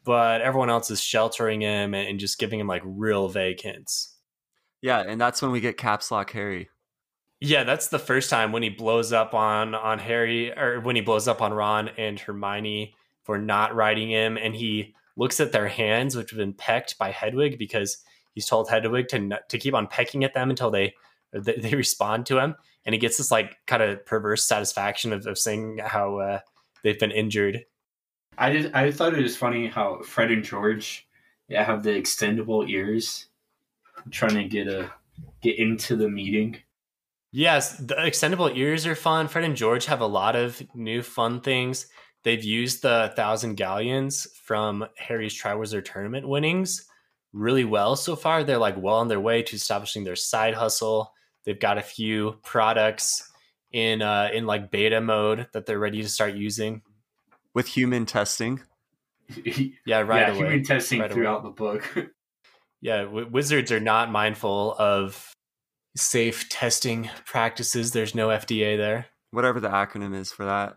but 0.04 0.40
everyone 0.42 0.70
else 0.70 0.92
is 0.92 1.00
sheltering 1.00 1.60
him 1.60 1.92
and, 1.92 2.20
just 2.20 2.38
giving 2.38 2.60
him 2.60 2.68
like 2.68 2.82
real 2.84 3.28
vague 3.28 3.60
hints 3.60 4.11
Yeah, 4.82 5.00
and 5.00 5.20
that's 5.20 5.40
when 5.40 5.52
we 5.52 5.60
get 5.60 5.78
Caps 5.78 6.10
Lock 6.10 6.32
Harry. 6.32 6.68
Yeah, 7.40 7.64
that's 7.64 7.88
the 7.88 7.98
first 7.98 8.30
time 8.30 8.52
when 8.52 8.62
he 8.62 8.68
blows 8.68 9.12
up 9.12 9.34
on 9.34 9.74
on 9.74 9.98
Harry 9.98 10.56
or 10.56 10.80
when 10.80 10.96
he 10.96 11.02
blows 11.02 11.26
up 11.26 11.40
on 11.40 11.52
Ron 11.52 11.88
and 11.96 12.18
Hermione 12.18 12.94
for 13.24 13.38
not 13.38 13.74
riding 13.74 14.10
him 14.10 14.36
and 14.36 14.54
he 14.54 14.94
looks 15.16 15.40
at 15.40 15.52
their 15.52 15.68
hands 15.68 16.16
which 16.16 16.30
have 16.30 16.38
been 16.38 16.52
pecked 16.52 16.98
by 16.98 17.10
Hedwig 17.10 17.58
because 17.58 17.98
he's 18.34 18.46
told 18.46 18.68
Hedwig 18.68 19.08
to 19.08 19.40
to 19.48 19.58
keep 19.58 19.74
on 19.74 19.86
pecking 19.86 20.24
at 20.24 20.34
them 20.34 20.50
until 20.50 20.70
they 20.70 20.94
they, 21.32 21.56
they 21.56 21.74
respond 21.74 22.26
to 22.26 22.38
him 22.38 22.54
and 22.84 22.94
he 22.94 22.98
gets 22.98 23.16
this 23.16 23.30
like 23.30 23.56
kind 23.66 23.82
of 23.82 24.04
perverse 24.06 24.44
satisfaction 24.44 25.12
of, 25.12 25.26
of 25.26 25.38
saying 25.38 25.78
how 25.84 26.18
uh, 26.18 26.38
they've 26.82 26.98
been 26.98 27.10
injured. 27.10 27.64
I 28.38 28.52
just 28.52 28.74
I 28.74 28.90
thought 28.90 29.14
it 29.14 29.22
was 29.22 29.36
funny 29.36 29.66
how 29.66 30.02
Fred 30.02 30.30
and 30.30 30.44
George 30.44 31.06
yeah 31.48 31.64
have 31.64 31.82
the 31.82 31.90
extendable 31.90 32.68
ears, 32.68 33.26
trying 34.10 34.34
to 34.34 34.44
get 34.44 34.68
a 34.68 34.90
get 35.42 35.58
into 35.58 35.96
the 35.96 36.08
meeting. 36.08 36.58
Yes, 37.30 37.76
the 37.78 37.94
extendable 37.94 38.54
ears 38.54 38.86
are 38.86 38.94
fun. 38.94 39.28
Fred 39.28 39.44
and 39.44 39.56
George 39.56 39.86
have 39.86 40.00
a 40.00 40.06
lot 40.06 40.36
of 40.36 40.62
new 40.74 41.02
fun 41.02 41.40
things. 41.40 41.86
They've 42.24 42.44
used 42.44 42.82
the 42.82 43.12
thousand 43.16 43.56
galleons 43.56 44.28
from 44.44 44.86
Harry's 44.96 45.40
Triwizard 45.40 45.84
Tournament 45.84 46.28
winnings 46.28 46.86
really 47.32 47.64
well 47.64 47.96
so 47.96 48.14
far. 48.16 48.44
They're 48.44 48.58
like 48.58 48.76
well 48.76 48.96
on 48.96 49.08
their 49.08 49.20
way 49.20 49.42
to 49.42 49.56
establishing 49.56 50.04
their 50.04 50.16
side 50.16 50.54
hustle. 50.54 51.12
They've 51.44 51.58
got 51.58 51.78
a 51.78 51.82
few 51.82 52.38
products 52.42 53.30
in 53.72 54.02
uh, 54.02 54.28
in 54.32 54.46
like 54.46 54.70
beta 54.70 55.00
mode 55.00 55.48
that 55.52 55.66
they're 55.66 55.78
ready 55.78 56.02
to 56.02 56.08
start 56.08 56.34
using 56.34 56.82
with 57.54 57.66
human 57.66 58.06
testing. 58.06 58.60
yeah, 59.86 60.00
right 60.00 60.28
yeah, 60.28 60.28
away. 60.28 60.36
Human 60.36 60.64
testing 60.64 61.00
right 61.00 61.10
throughout 61.10 61.40
away. 61.40 61.48
the 61.48 61.54
book. 61.54 62.08
yeah, 62.82 63.04
w- 63.04 63.28
wizards 63.30 63.72
are 63.72 63.80
not 63.80 64.10
mindful 64.10 64.74
of 64.78 65.32
safe 65.96 66.48
testing 66.50 67.08
practices. 67.24 67.92
There's 67.92 68.14
no 68.14 68.28
FDA 68.28 68.76
there. 68.76 69.06
Whatever 69.30 69.60
the 69.60 69.68
acronym 69.68 70.14
is 70.14 70.30
for 70.30 70.44
that. 70.44 70.76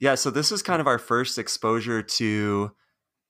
Yeah, 0.00 0.14
so 0.14 0.30
this 0.30 0.52
is 0.52 0.62
kind 0.62 0.80
of 0.80 0.86
our 0.86 0.98
first 0.98 1.36
exposure 1.36 2.02
to 2.02 2.72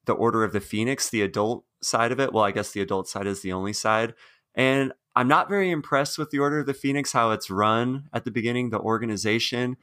the 0.05 0.13
Order 0.13 0.45
of 0.45 0.53
the 0.53 0.61
Phoenix, 0.61 1.09
the 1.09 1.23
adult 1.23 1.65
side 1.83 2.13
of 2.13 2.21
it. 2.21 2.33
Well, 2.33 2.45
I 2.45 2.51
guess 2.51 2.73
the 2.73 2.83
adult 2.83 3.09
side 3.09 3.27
is 3.27 3.41
the 3.41 3.53
only 3.53 3.73
side. 3.73 4.15
And 4.55 4.93
I'm 5.17 5.29
not 5.29 5.49
very 5.49 5.71
impressed 5.71 6.19
with 6.19 6.31
the 6.31 6.39
Order 6.41 6.61
of 6.61 6.67
the 6.67 6.75
Phoenix, 6.75 7.13
how 7.13 7.31
it's 7.31 7.51
run 7.51 8.09
at 8.13 8.25
the 8.25 8.31
beginning, 8.31 8.71
the 8.71 8.79
organization. 8.79 9.77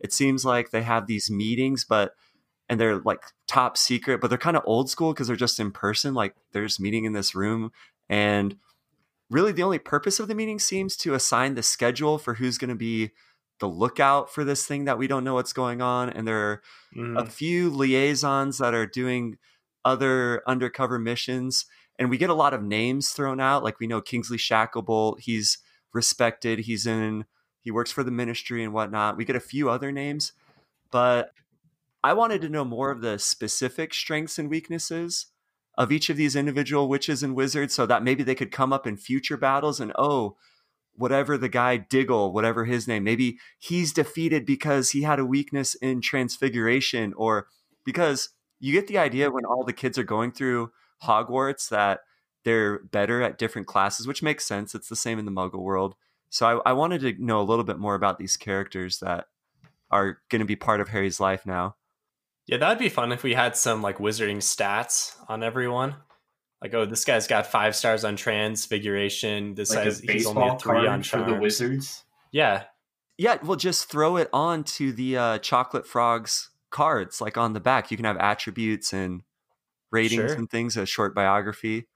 It 0.00 0.12
seems 0.12 0.44
like 0.44 0.70
they 0.70 0.82
have 0.82 1.06
these 1.06 1.30
meetings, 1.30 1.84
but 1.84 2.14
and 2.68 2.78
they're 2.80 2.98
like 2.98 3.22
top 3.46 3.76
secret, 3.76 4.20
but 4.20 4.28
they're 4.28 4.38
kind 4.38 4.56
of 4.56 4.62
old 4.66 4.90
school 4.90 5.12
because 5.12 5.26
they're 5.26 5.36
just 5.36 5.58
in 5.58 5.70
person. 5.70 6.14
Like 6.14 6.34
they're 6.52 6.66
just 6.66 6.80
meeting 6.80 7.04
in 7.04 7.12
this 7.12 7.34
room. 7.34 7.72
And 8.08 8.56
really 9.30 9.52
the 9.52 9.62
only 9.62 9.78
purpose 9.78 10.20
of 10.20 10.28
the 10.28 10.34
meeting 10.34 10.58
seems 10.58 10.96
to 10.98 11.14
assign 11.14 11.54
the 11.54 11.62
schedule 11.62 12.18
for 12.18 12.34
who's 12.34 12.58
going 12.58 12.68
to 12.68 12.74
be 12.74 13.10
the 13.60 13.68
lookout 13.68 14.32
for 14.32 14.44
this 14.44 14.66
thing 14.66 14.84
that 14.84 14.98
we 14.98 15.06
don't 15.06 15.24
know 15.24 15.34
what's 15.34 15.52
going 15.52 15.82
on. 15.82 16.10
And 16.10 16.28
there 16.28 16.38
are 16.38 16.62
mm. 16.96 17.20
a 17.20 17.26
few 17.26 17.70
liaisons 17.70 18.58
that 18.58 18.74
are 18.74 18.86
doing 18.86 19.38
other 19.84 20.42
undercover 20.46 20.98
missions. 20.98 21.66
And 21.98 22.10
we 22.10 22.18
get 22.18 22.30
a 22.30 22.34
lot 22.34 22.54
of 22.54 22.62
names 22.62 23.10
thrown 23.10 23.40
out. 23.40 23.64
Like 23.64 23.80
we 23.80 23.86
know 23.86 24.00
Kingsley 24.00 24.38
Shacklebolt, 24.38 25.20
he's 25.20 25.58
respected. 25.92 26.60
He's 26.60 26.86
in, 26.86 27.24
he 27.62 27.70
works 27.70 27.90
for 27.90 28.04
the 28.04 28.10
ministry 28.10 28.62
and 28.62 28.72
whatnot. 28.72 29.16
We 29.16 29.24
get 29.24 29.36
a 29.36 29.40
few 29.40 29.68
other 29.68 29.90
names, 29.90 30.32
but 30.90 31.32
I 32.02 32.12
wanted 32.12 32.40
to 32.42 32.48
know 32.48 32.64
more 32.64 32.90
of 32.90 33.00
the 33.00 33.18
specific 33.18 33.92
strengths 33.92 34.38
and 34.38 34.48
weaknesses 34.48 35.26
of 35.76 35.92
each 35.92 36.10
of 36.10 36.16
these 36.16 36.36
individual 36.36 36.88
witches 36.88 37.22
and 37.22 37.34
wizards 37.34 37.74
so 37.74 37.86
that 37.86 38.02
maybe 38.02 38.22
they 38.22 38.34
could 38.34 38.50
come 38.50 38.72
up 38.72 38.86
in 38.86 38.96
future 38.96 39.36
battles 39.36 39.80
and, 39.80 39.92
oh, 39.96 40.36
whatever 40.94 41.38
the 41.38 41.48
guy 41.48 41.76
Diggle, 41.76 42.32
whatever 42.32 42.64
his 42.64 42.88
name, 42.88 43.04
maybe 43.04 43.38
he's 43.58 43.92
defeated 43.92 44.44
because 44.44 44.90
he 44.90 45.02
had 45.02 45.20
a 45.20 45.24
weakness 45.24 45.76
in 45.76 46.00
transfiguration 46.00 47.14
or 47.16 47.46
because 47.84 48.30
you 48.58 48.72
get 48.72 48.88
the 48.88 48.98
idea 48.98 49.30
when 49.30 49.44
all 49.44 49.64
the 49.64 49.72
kids 49.72 49.96
are 49.96 50.04
going 50.04 50.32
through 50.32 50.72
Hogwarts 51.04 51.68
that 51.68 52.00
they're 52.44 52.80
better 52.80 53.22
at 53.22 53.38
different 53.38 53.68
classes, 53.68 54.06
which 54.06 54.22
makes 54.22 54.44
sense. 54.44 54.74
It's 54.74 54.88
the 54.88 54.96
same 54.96 55.18
in 55.18 55.24
the 55.24 55.30
Muggle 55.30 55.62
world. 55.62 55.94
So 56.30 56.62
I, 56.64 56.70
I 56.70 56.72
wanted 56.72 57.00
to 57.02 57.24
know 57.24 57.40
a 57.40 57.42
little 57.42 57.64
bit 57.64 57.78
more 57.78 57.94
about 57.94 58.18
these 58.18 58.36
characters 58.36 58.98
that 58.98 59.26
are 59.90 60.18
going 60.28 60.40
to 60.40 60.46
be 60.46 60.56
part 60.56 60.80
of 60.80 60.88
Harry's 60.88 61.20
life 61.20 61.46
now. 61.46 61.76
Yeah, 62.48 62.56
that'd 62.56 62.78
be 62.78 62.88
fun 62.88 63.12
if 63.12 63.22
we 63.22 63.34
had 63.34 63.56
some 63.56 63.82
like 63.82 63.98
wizarding 63.98 64.38
stats 64.38 65.14
on 65.28 65.42
everyone. 65.42 65.96
Like, 66.62 66.72
oh, 66.72 66.86
this 66.86 67.04
guy's 67.04 67.26
got 67.26 67.46
five 67.46 67.76
stars 67.76 68.04
on 68.04 68.16
transfiguration. 68.16 69.54
This 69.54 69.74
like 69.74 69.84
guy's 69.84 70.00
he's 70.00 70.26
only 70.26 70.48
a 70.48 70.58
three 70.58 70.86
on 70.86 71.02
charm. 71.02 71.24
for 71.24 71.30
the 71.30 71.38
wizards. 71.38 72.04
Yeah, 72.32 72.64
yeah. 73.18 73.36
Well, 73.44 73.56
just 73.56 73.90
throw 73.90 74.16
it 74.16 74.30
on 74.32 74.64
to 74.64 74.92
the 74.92 75.16
uh, 75.18 75.38
chocolate 75.38 75.86
frogs 75.86 76.48
cards, 76.70 77.20
like 77.20 77.36
on 77.36 77.52
the 77.52 77.60
back. 77.60 77.90
You 77.90 77.98
can 77.98 78.06
have 78.06 78.16
attributes 78.16 78.94
and 78.94 79.22
ratings 79.90 80.30
sure. 80.30 80.38
and 80.38 80.50
things, 80.50 80.78
a 80.78 80.86
short 80.86 81.14
biography. 81.14 81.86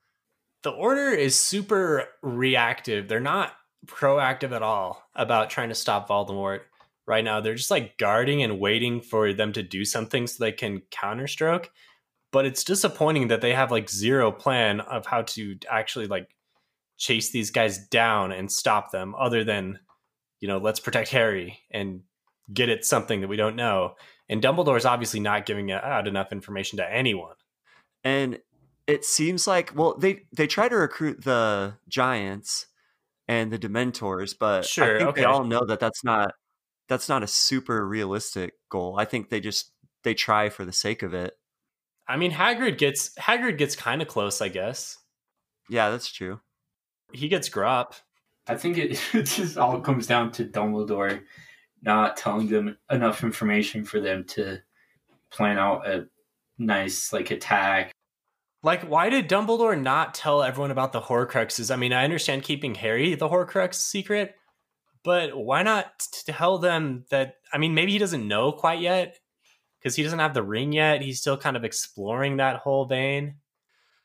The 0.64 0.70
order 0.70 1.08
is 1.08 1.34
super 1.34 2.04
reactive. 2.20 3.08
They're 3.08 3.20
not 3.20 3.54
proactive 3.86 4.52
at 4.52 4.62
all 4.62 5.02
about 5.14 5.48
trying 5.48 5.70
to 5.70 5.74
stop 5.74 6.08
Voldemort 6.08 6.60
right 7.06 7.24
now. 7.24 7.40
They're 7.40 7.54
just 7.54 7.70
like 7.70 7.98
guarding 7.98 8.42
and 8.42 8.60
waiting 8.60 9.00
for 9.00 9.32
them 9.32 9.52
to 9.52 9.62
do 9.62 9.84
something 9.84 10.26
so 10.26 10.42
they 10.42 10.52
can 10.52 10.82
counterstroke. 10.90 11.70
But 12.30 12.46
it's 12.46 12.64
disappointing 12.64 13.28
that 13.28 13.40
they 13.40 13.52
have 13.52 13.70
like 13.70 13.90
zero 13.90 14.32
plan 14.32 14.80
of 14.80 15.06
how 15.06 15.22
to 15.22 15.56
actually 15.70 16.06
like 16.06 16.28
chase 16.96 17.30
these 17.30 17.50
guys 17.50 17.78
down 17.88 18.32
and 18.32 18.50
stop 18.50 18.90
them 18.90 19.14
other 19.18 19.44
than, 19.44 19.78
you 20.40 20.48
know, 20.48 20.58
let's 20.58 20.80
protect 20.80 21.10
Harry 21.10 21.58
and 21.70 22.02
get 22.52 22.68
at 22.68 22.84
something 22.84 23.20
that 23.20 23.28
we 23.28 23.36
don't 23.36 23.56
know. 23.56 23.94
And 24.28 24.42
Dumbledore's 24.42 24.86
obviously 24.86 25.20
not 25.20 25.46
giving 25.46 25.70
out 25.72 26.08
enough 26.08 26.32
information 26.32 26.78
to 26.78 26.90
anyone. 26.90 27.34
And 28.04 28.38
it 28.86 29.04
seems 29.04 29.46
like 29.46 29.72
well, 29.76 29.96
they 29.98 30.22
they 30.32 30.46
try 30.46 30.68
to 30.68 30.76
recruit 30.76 31.22
the 31.24 31.74
giants 31.88 32.66
and 33.28 33.52
the 33.52 33.58
Dementors, 33.58 34.34
but 34.38 34.64
sure, 34.64 34.96
I 34.96 34.98
think 34.98 35.10
okay. 35.10 35.20
they 35.20 35.26
all 35.26 35.44
know 35.44 35.64
that 35.66 35.80
that's 35.80 36.02
not 36.02 36.34
that's 36.92 37.08
not 37.08 37.22
a 37.22 37.26
super 37.26 37.88
realistic 37.88 38.52
goal. 38.68 38.96
I 38.98 39.06
think 39.06 39.30
they 39.30 39.40
just 39.40 39.72
they 40.04 40.12
try 40.12 40.50
for 40.50 40.66
the 40.66 40.72
sake 40.72 41.02
of 41.02 41.14
it. 41.14 41.32
I 42.06 42.18
mean, 42.18 42.32
Hagrid 42.32 42.76
gets 42.76 43.14
Hagrid 43.14 43.56
gets 43.56 43.74
kind 43.74 44.02
of 44.02 44.08
close, 44.08 44.42
I 44.42 44.48
guess. 44.48 44.98
Yeah, 45.70 45.88
that's 45.88 46.12
true. 46.12 46.40
He 47.12 47.28
gets 47.28 47.48
Grawp. 47.48 47.94
I 48.46 48.56
think 48.56 48.76
it, 48.76 49.00
it 49.14 49.22
just 49.22 49.56
all 49.56 49.80
comes 49.80 50.06
down 50.06 50.32
to 50.32 50.44
Dumbledore 50.44 51.22
not 51.80 52.16
telling 52.18 52.48
them 52.48 52.76
enough 52.90 53.24
information 53.24 53.84
for 53.84 54.00
them 54.00 54.24
to 54.24 54.58
plan 55.30 55.58
out 55.58 55.88
a 55.88 56.08
nice 56.58 57.10
like 57.10 57.30
attack. 57.30 57.90
Like, 58.62 58.82
why 58.82 59.08
did 59.08 59.28
Dumbledore 59.28 59.80
not 59.80 60.14
tell 60.14 60.42
everyone 60.42 60.70
about 60.70 60.92
the 60.92 61.00
Horcruxes? 61.00 61.72
I 61.72 61.76
mean, 61.76 61.92
I 61.92 62.04
understand 62.04 62.42
keeping 62.42 62.76
Harry 62.76 63.14
the 63.14 63.28
Horcrux 63.28 63.74
secret, 63.74 64.36
but 65.04 65.36
why 65.36 65.62
not 65.62 66.06
tell 66.26 66.58
them 66.58 67.04
that? 67.10 67.36
I 67.52 67.58
mean, 67.58 67.74
maybe 67.74 67.92
he 67.92 67.98
doesn't 67.98 68.26
know 68.26 68.52
quite 68.52 68.80
yet 68.80 69.18
because 69.78 69.96
he 69.96 70.02
doesn't 70.02 70.18
have 70.18 70.34
the 70.34 70.42
ring 70.42 70.72
yet. 70.72 71.02
He's 71.02 71.20
still 71.20 71.36
kind 71.36 71.56
of 71.56 71.64
exploring 71.64 72.36
that 72.36 72.56
whole 72.56 72.86
vein. 72.86 73.36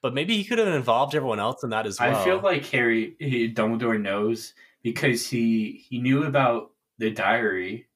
But 0.02 0.14
maybe 0.14 0.38
he 0.38 0.44
could 0.44 0.60
have 0.60 0.68
involved 0.68 1.16
everyone 1.16 1.40
else 1.40 1.64
in 1.64 1.72
that 1.72 1.88
as 1.88 2.00
well. 2.00 2.16
I 2.16 2.24
feel 2.24 2.40
like 2.40 2.66
Harry 2.68 3.16
he, 3.20 3.52
Dumbledore 3.52 4.00
knows 4.00 4.54
because 4.84 5.28
he 5.28 5.86
he 5.90 6.00
knew 6.00 6.24
about 6.24 6.72
the 6.98 7.10
diary, 7.12 7.88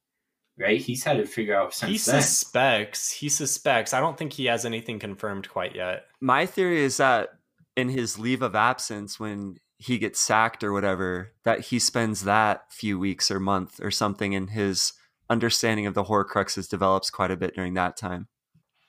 right? 0.57 0.79
He's 0.79 1.03
had 1.03 1.17
to 1.17 1.25
figure 1.25 1.55
out 1.55 1.73
since 1.73 1.91
he 1.91 2.11
then. 2.11 2.21
suspects. 2.21 3.11
He 3.11 3.29
suspects. 3.29 3.93
I 3.93 3.99
don't 3.99 4.17
think 4.17 4.33
he 4.33 4.45
has 4.45 4.65
anything 4.65 4.99
confirmed 4.99 5.49
quite 5.49 5.75
yet. 5.75 6.05
My 6.19 6.45
theory 6.45 6.81
is 6.81 6.97
that 6.97 7.29
in 7.77 7.89
his 7.89 8.19
leave 8.19 8.41
of 8.41 8.55
absence, 8.55 9.19
when 9.19 9.57
he 9.81 9.97
gets 9.97 10.21
sacked 10.21 10.63
or 10.63 10.71
whatever, 10.71 11.33
that 11.43 11.61
he 11.61 11.79
spends 11.79 12.23
that 12.23 12.71
few 12.71 12.99
weeks 12.99 13.31
or 13.31 13.39
month 13.39 13.79
or 13.81 13.89
something, 13.89 14.35
and 14.35 14.51
his 14.51 14.93
understanding 15.29 15.85
of 15.87 15.93
the 15.93 16.03
Horcruxes 16.03 16.69
develops 16.69 17.09
quite 17.09 17.31
a 17.31 17.37
bit 17.37 17.55
during 17.55 17.73
that 17.73 17.97
time. 17.97 18.27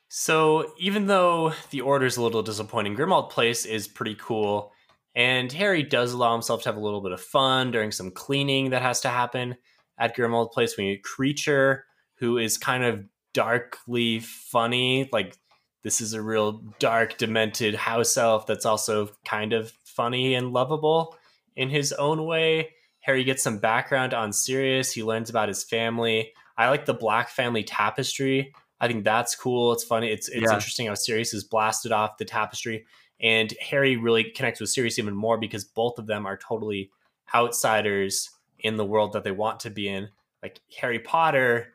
So 0.08 0.72
even 0.78 1.06
though 1.06 1.54
the 1.70 1.80
order's 1.80 2.18
a 2.18 2.22
little 2.22 2.42
disappointing, 2.42 2.96
Grimmauld 2.96 3.30
Place 3.30 3.64
is 3.64 3.88
pretty 3.88 4.16
cool. 4.20 4.72
And 5.14 5.50
Harry 5.52 5.82
does 5.82 6.12
allow 6.12 6.32
himself 6.32 6.62
to 6.62 6.68
have 6.68 6.76
a 6.76 6.80
little 6.80 7.00
bit 7.00 7.12
of 7.12 7.20
fun 7.20 7.70
during 7.70 7.92
some 7.92 8.10
cleaning 8.10 8.70
that 8.70 8.82
has 8.82 9.00
to 9.02 9.08
happen 9.08 9.56
at 9.98 10.14
Grimmauld 10.14 10.52
Place. 10.52 10.76
We 10.76 10.84
need 10.84 11.02
Kreacher 11.02 11.82
who 12.16 12.38
is 12.38 12.56
kind 12.58 12.84
of 12.84 13.04
darkly 13.34 14.20
funny. 14.20 15.08
Like 15.10 15.36
this 15.82 16.00
is 16.00 16.12
a 16.12 16.22
real 16.22 16.62
dark, 16.78 17.18
demented 17.18 17.74
house 17.74 18.16
elf 18.16 18.46
that's 18.46 18.66
also 18.66 19.10
kind 19.24 19.52
of 19.52 19.72
funny 19.96 20.34
and 20.34 20.52
lovable 20.52 21.16
in 21.56 21.70
his 21.70 21.92
own 21.92 22.24
way. 22.26 22.70
Harry 23.00 23.24
gets 23.24 23.42
some 23.42 23.58
background 23.58 24.14
on 24.14 24.32
Sirius. 24.32 24.92
He 24.92 25.02
learns 25.02 25.30
about 25.30 25.48
his 25.48 25.64
family. 25.64 26.32
I 26.56 26.68
like 26.68 26.86
the 26.86 26.94
Black 26.94 27.28
family 27.28 27.64
tapestry. 27.64 28.52
I 28.80 28.88
think 28.88 29.04
that's 29.04 29.34
cool. 29.34 29.72
It's 29.72 29.84
funny. 29.84 30.10
It's 30.10 30.28
it's 30.28 30.42
yeah. 30.42 30.54
interesting 30.54 30.86
how 30.86 30.94
Sirius 30.94 31.34
is 31.34 31.44
blasted 31.44 31.92
off 31.92 32.18
the 32.18 32.24
tapestry, 32.24 32.84
and 33.20 33.52
Harry 33.60 33.96
really 33.96 34.24
connects 34.24 34.60
with 34.60 34.70
Sirius 34.70 34.98
even 34.98 35.14
more 35.14 35.38
because 35.38 35.64
both 35.64 35.98
of 35.98 36.06
them 36.06 36.26
are 36.26 36.36
totally 36.36 36.90
outsiders 37.34 38.30
in 38.58 38.76
the 38.76 38.84
world 38.84 39.12
that 39.12 39.24
they 39.24 39.30
want 39.30 39.60
to 39.60 39.70
be 39.70 39.88
in. 39.88 40.08
Like 40.42 40.60
Harry 40.80 40.98
Potter, 40.98 41.72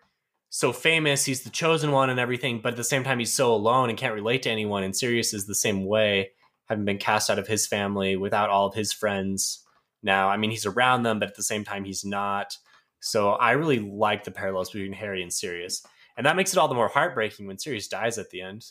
so 0.49 0.73
famous, 0.73 1.25
he's 1.25 1.43
the 1.43 1.49
chosen 1.49 1.91
one 1.91 2.09
and 2.09 2.19
everything, 2.19 2.59
but 2.61 2.73
at 2.73 2.77
the 2.77 2.83
same 2.83 3.03
time, 3.03 3.19
he's 3.19 3.33
so 3.33 3.53
alone 3.53 3.89
and 3.89 3.97
can't 3.97 4.13
relate 4.13 4.43
to 4.43 4.49
anyone. 4.49 4.83
And 4.83 4.95
Sirius 4.95 5.33
is 5.33 5.45
the 5.45 5.55
same 5.55 5.85
way, 5.85 6.31
having 6.67 6.85
been 6.85 6.97
cast 6.97 7.29
out 7.29 7.39
of 7.39 7.47
his 7.47 7.65
family 7.67 8.15
without 8.15 8.49
all 8.49 8.67
of 8.67 8.73
his 8.75 8.93
friends. 8.93 9.63
Now, 10.03 10.29
I 10.29 10.37
mean, 10.37 10.51
he's 10.51 10.65
around 10.65 11.03
them, 11.03 11.19
but 11.19 11.29
at 11.29 11.35
the 11.35 11.43
same 11.43 11.63
time, 11.63 11.83
he's 11.83 12.05
not. 12.05 12.55
So 12.99 13.31
I 13.31 13.51
really 13.51 13.79
like 13.79 14.23
the 14.23 14.31
parallels 14.31 14.69
between 14.71 14.93
Harry 14.93 15.21
and 15.21 15.31
Sirius. 15.33 15.85
and 16.17 16.25
that 16.25 16.35
makes 16.35 16.51
it 16.51 16.57
all 16.59 16.67
the 16.67 16.75
more 16.75 16.87
heartbreaking 16.87 17.45
when 17.47 17.57
Sirius 17.59 17.87
dies 17.87 18.17
at 18.17 18.29
the 18.31 18.41
end. 18.41 18.65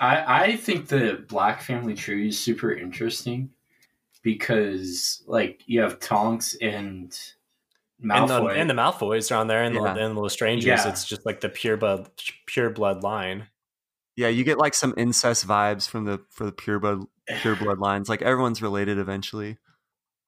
I 0.00 0.44
I 0.44 0.56
think 0.56 0.88
the 0.88 1.24
Black 1.28 1.62
family 1.62 1.94
tree 1.94 2.28
is 2.28 2.38
super 2.38 2.72
interesting 2.72 3.50
because 4.22 5.22
like 5.26 5.62
you 5.66 5.80
have 5.80 6.00
Tonks 6.00 6.54
and 6.60 7.16
And 8.00 8.10
the, 8.10 8.40
Malfoy. 8.40 8.56
and 8.56 8.68
the 8.68 8.74
Malfoys 8.74 9.30
are 9.30 9.36
on 9.36 9.46
there, 9.46 9.62
and, 9.62 9.74
Yeah. 9.74 9.94
the, 9.94 10.04
and 10.04 10.16
the 10.16 10.20
Lestranges. 10.20 10.62
Yeah. 10.64 10.88
It's 10.88 11.04
just 11.04 11.24
like 11.24 11.40
the 11.40 11.48
pure 11.48 11.76
blood, 11.76 12.10
pure 12.46 12.70
blood 12.70 13.02
line. 13.04 13.46
Yeah, 14.16 14.28
you 14.28 14.44
get 14.44 14.58
like 14.58 14.74
some 14.74 14.94
incest 14.96 15.46
vibes 15.46 15.88
from 15.88 16.04
the 16.04 16.20
for 16.30 16.44
the 16.44 16.52
pure 16.52 16.78
blood 16.78 17.04
pure 17.40 17.56
blood 17.60 17.78
lines. 17.78 18.08
Like 18.08 18.22
everyone's 18.22 18.62
related 18.62 18.98
eventually. 18.98 19.58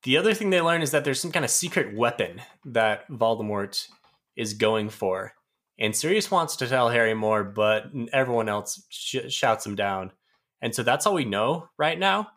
The 0.04 0.16
other 0.18 0.34
thing 0.34 0.50
they 0.50 0.60
learn 0.60 0.82
is 0.82 0.90
that 0.90 1.04
there's 1.04 1.20
some 1.20 1.32
kind 1.32 1.44
of 1.44 1.50
secret 1.50 1.96
weapon 1.96 2.42
that 2.66 3.08
Voldemort 3.08 3.88
is 4.36 4.54
going 4.54 4.90
for. 4.90 5.32
And 5.78 5.96
Sirius 5.96 6.30
wants 6.30 6.56
to 6.56 6.68
tell 6.68 6.90
Harry 6.90 7.14
more, 7.14 7.42
but 7.42 7.86
everyone 8.12 8.48
else 8.48 8.84
sh- 8.90 9.28
shouts 9.28 9.66
him 9.66 9.74
down. 9.74 10.12
And 10.60 10.74
so 10.74 10.82
that's 10.82 11.06
all 11.06 11.14
we 11.14 11.24
know 11.24 11.68
right 11.78 11.98
now. 11.98 12.28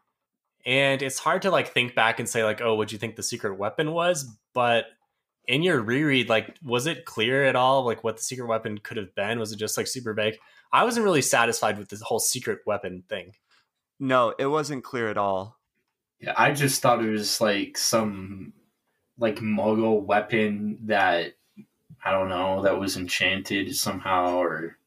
And 0.65 1.01
it's 1.01 1.19
hard 1.19 1.43
to 1.43 1.51
like 1.51 1.73
think 1.73 1.93
back 1.93 2.19
and 2.19 2.27
say 2.27 2.43
like, 2.43 2.62
"Oh, 2.62 2.75
what 2.75 2.89
do 2.89 2.95
you 2.95 2.99
think 2.99 3.15
the 3.15 3.23
secret 3.23 3.57
weapon 3.57 3.91
was?" 3.91 4.25
But 4.53 4.86
in 5.47 5.63
your 5.63 5.81
reread, 5.81 6.29
like, 6.29 6.55
was 6.62 6.88
it 6.88 7.05
clear 7.05 7.45
at 7.45 7.55
all 7.55 7.86
like 7.86 8.03
what 8.03 8.17
the 8.17 8.23
secret 8.23 8.47
weapon 8.47 8.77
could 8.79 8.97
have 8.97 9.15
been? 9.15 9.39
Was 9.39 9.51
it 9.51 9.57
just 9.57 9.77
like 9.77 9.88
super 9.88 10.13
vague? 10.13 10.38
I 10.71 10.84
wasn't 10.84 11.06
really 11.06 11.21
satisfied 11.21 11.77
with 11.77 11.89
this 11.89 12.01
whole 12.01 12.19
secret 12.19 12.60
weapon 12.65 13.03
thing. 13.08 13.34
No, 13.99 14.34
it 14.38 14.47
wasn't 14.47 14.84
clear 14.84 15.10
at 15.10 15.17
all. 15.17 15.58
Yeah, 16.19 16.34
I 16.38 16.51
just 16.51 16.82
thought 16.82 17.03
it 17.03 17.10
was 17.10 17.39
like 17.41 17.77
some 17.77 18.53
like 19.17 19.38
muggle 19.38 20.03
weapon 20.03 20.80
that 20.86 21.34
I 22.03 22.12
don't 22.12 22.30
know 22.30 22.63
that 22.63 22.80
was 22.80 22.97
enchanted 22.97 23.75
somehow 23.75 24.38
or 24.38 24.77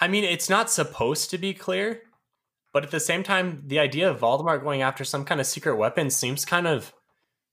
I 0.00 0.08
mean, 0.08 0.24
it's 0.24 0.48
not 0.48 0.70
supposed 0.70 1.30
to 1.30 1.38
be 1.38 1.52
clear, 1.52 2.02
but 2.72 2.84
at 2.84 2.90
the 2.90 3.00
same 3.00 3.22
time, 3.22 3.64
the 3.66 3.78
idea 3.78 4.10
of 4.10 4.20
Voldemort 4.20 4.62
going 4.62 4.80
after 4.80 5.04
some 5.04 5.26
kind 5.26 5.40
of 5.40 5.46
secret 5.46 5.76
weapon 5.76 6.08
seems 6.08 6.46
kind 6.46 6.66
of 6.66 6.94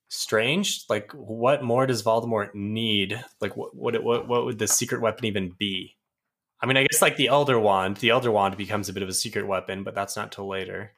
strange. 0.08 0.84
Like, 0.88 1.12
what 1.12 1.62
more 1.62 1.86
does 1.86 2.02
Voldemort 2.02 2.54
need? 2.54 3.22
Like, 3.40 3.56
what 3.56 3.76
what 3.76 4.02
what, 4.02 4.26
what 4.26 4.44
would 4.46 4.58
the 4.58 4.66
secret 4.66 5.02
weapon 5.02 5.26
even 5.26 5.54
be? 5.58 5.97
I 6.60 6.66
mean, 6.66 6.76
I 6.76 6.82
guess 6.82 7.02
like 7.02 7.16
the 7.16 7.28
Elder 7.28 7.58
Wand. 7.58 7.98
The 7.98 8.10
Elder 8.10 8.30
Wand 8.30 8.56
becomes 8.56 8.88
a 8.88 8.92
bit 8.92 9.02
of 9.02 9.08
a 9.08 9.14
secret 9.14 9.46
weapon, 9.46 9.84
but 9.84 9.94
that's 9.94 10.16
not 10.16 10.32
till 10.32 10.48
later. 10.48 10.92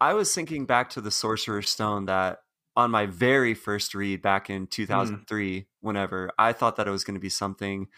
I 0.00 0.14
was 0.14 0.34
thinking 0.34 0.66
back 0.66 0.90
to 0.90 1.00
the 1.00 1.10
Sorcerer's 1.10 1.70
Stone 1.70 2.06
that 2.06 2.40
on 2.76 2.90
my 2.90 3.06
very 3.06 3.54
first 3.54 3.94
read 3.94 4.22
back 4.22 4.50
in 4.50 4.66
2003, 4.66 5.60
hmm. 5.60 5.64
whenever 5.80 6.30
I 6.38 6.52
thought 6.52 6.76
that 6.76 6.88
it 6.88 6.92
was 6.92 7.04
going 7.04 7.14
to 7.14 7.20
be 7.20 7.28
something 7.28 7.88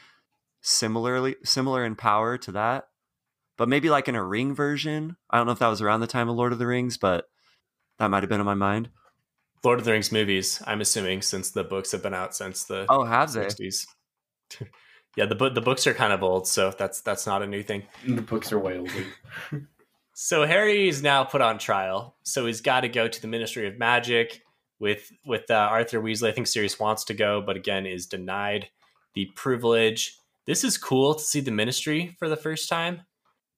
similarly 0.61 1.37
similar 1.45 1.85
in 1.85 1.97
power 1.97 2.37
to 2.39 2.53
that, 2.53 2.89
but 3.57 3.69
maybe 3.69 3.91
like 3.91 4.09
in 4.09 4.15
a 4.15 4.25
ring 4.25 4.55
version. 4.55 5.17
I 5.31 5.37
don't 5.37 5.47
know 5.47 5.53
if 5.53 5.59
that 5.61 5.69
was 5.69 5.81
around 5.81 6.01
the 6.01 6.07
time 6.07 6.29
of 6.29 6.37
Lord 6.37 6.53
of 6.53 6.59
the 6.59 6.67
Rings, 6.67 6.97
but 6.97 7.29
that 7.99 8.09
might 8.09 8.23
have 8.23 8.31
been 8.31 8.41
on 8.41 8.47
my 8.47 8.55
mind. 8.55 8.91
Lord 9.65 9.79
of 9.79 9.85
the 9.85 9.93
Rings 9.93 10.13
movies. 10.13 10.63
I'm 10.67 10.81
assuming 10.81 11.23
since 11.23 11.51
the 11.51 11.65
books 11.65 11.93
have 11.93 12.03
been 12.03 12.15
out 12.15 12.35
since 12.35 12.65
the 12.65 12.87
Oh, 12.89 13.05
have 13.05 13.33
they? 13.33 13.49
60s. 15.17 15.19
yeah, 15.19 15.27
the 15.27 15.35
book 15.35 15.55
the 15.55 15.61
books 15.61 15.87
are 15.87 15.95
kind 15.95 16.13
of 16.13 16.23
old, 16.23 16.47
so 16.47 16.73
that's 16.77 17.01
that's 17.01 17.27
not 17.27 17.43
a 17.43 17.47
new 17.47 17.63
thing. 17.63 17.83
the 18.07 18.23
books 18.23 18.53
are 18.53 18.59
way 18.59 18.79
older. 18.79 19.05
So 20.19 20.47
Harry 20.47 20.89
is 20.89 21.03
now 21.03 21.25
put 21.25 21.43
on 21.43 21.59
trial. 21.59 22.17
So 22.23 22.47
he's 22.47 22.63
got 22.63 22.81
to 22.81 22.89
go 22.89 23.07
to 23.07 23.21
the 23.21 23.29
Ministry 23.29 23.69
of 23.69 23.77
Magic 23.79 24.41
with 24.79 25.13
with 25.27 25.51
uh, 25.51 25.55
Arthur 25.55 26.01
Weasley. 26.01 26.31
I 26.31 26.33
think 26.33 26.47
Sirius 26.47 26.81
wants 26.81 27.05
to 27.05 27.15
go, 27.15 27.43
but 27.43 27.55
again 27.57 27.85
is 27.85 28.07
denied 28.07 28.71
the 29.15 29.27
privilege. 29.37 30.19
This 30.47 30.65
is 30.65 30.79
cool 30.79 31.15
to 31.17 31.23
see 31.23 31.41
the 31.41 31.51
Ministry 31.51 32.17
for 32.19 32.31
the 32.31 32.37
first 32.37 32.71
time. 32.71 33.03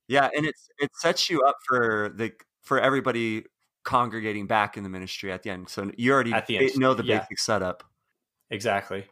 Yeah, 0.09 0.29
and 0.37 0.45
it's 0.47 0.69
it 0.81 0.91
sets 0.97 1.31
you 1.31 1.43
up 1.43 1.55
for 1.65 2.13
the 2.17 2.33
for 2.63 2.81
everybody 2.81 3.45
congregating 3.85 4.49
back 4.49 4.77
in 4.77 4.83
the 4.83 4.89
ministry 4.91 5.31
at 5.31 5.45
the 5.45 5.51
end. 5.51 5.69
So 5.69 5.93
you 5.97 6.13
already 6.13 6.33
At 6.33 6.47
the 6.47 6.59
end, 6.59 6.77
know 6.77 6.93
the 6.93 7.05
yeah. 7.05 7.21
basic 7.21 7.39
setup. 7.39 7.85
Exactly. 8.51 9.07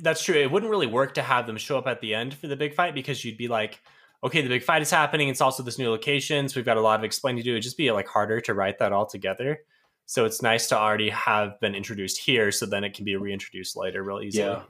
That's 0.00 0.24
true. 0.24 0.36
It 0.36 0.50
wouldn't 0.50 0.70
really 0.70 0.86
work 0.86 1.14
to 1.14 1.22
have 1.22 1.46
them 1.46 1.58
show 1.58 1.76
up 1.76 1.86
at 1.86 2.00
the 2.00 2.14
end 2.14 2.34
for 2.34 2.46
the 2.46 2.56
big 2.56 2.74
fight 2.74 2.94
because 2.94 3.24
you'd 3.24 3.36
be 3.36 3.48
like, 3.48 3.80
okay, 4.24 4.40
the 4.40 4.48
big 4.48 4.62
fight 4.62 4.82
is 4.82 4.90
happening. 4.90 5.28
It's 5.28 5.40
also 5.40 5.62
this 5.62 5.78
new 5.78 5.90
location, 5.90 6.48
so 6.48 6.58
we've 6.58 6.64
got 6.64 6.76
a 6.76 6.80
lot 6.80 6.98
of 6.98 7.04
explaining 7.04 7.38
to 7.38 7.44
do. 7.44 7.50
It'd 7.50 7.62
just 7.62 7.76
be 7.76 7.90
like 7.90 8.06
harder 8.06 8.40
to 8.42 8.54
write 8.54 8.78
that 8.78 8.92
all 8.92 9.06
together. 9.06 9.60
So 10.06 10.24
it's 10.24 10.42
nice 10.42 10.68
to 10.68 10.78
already 10.78 11.10
have 11.10 11.58
been 11.60 11.74
introduced 11.74 12.18
here, 12.18 12.52
so 12.52 12.66
then 12.66 12.84
it 12.84 12.94
can 12.94 13.04
be 13.04 13.16
reintroduced 13.16 13.76
later 13.76 14.02
real 14.02 14.20
easily. 14.20 14.48
Yeah. 14.48 14.62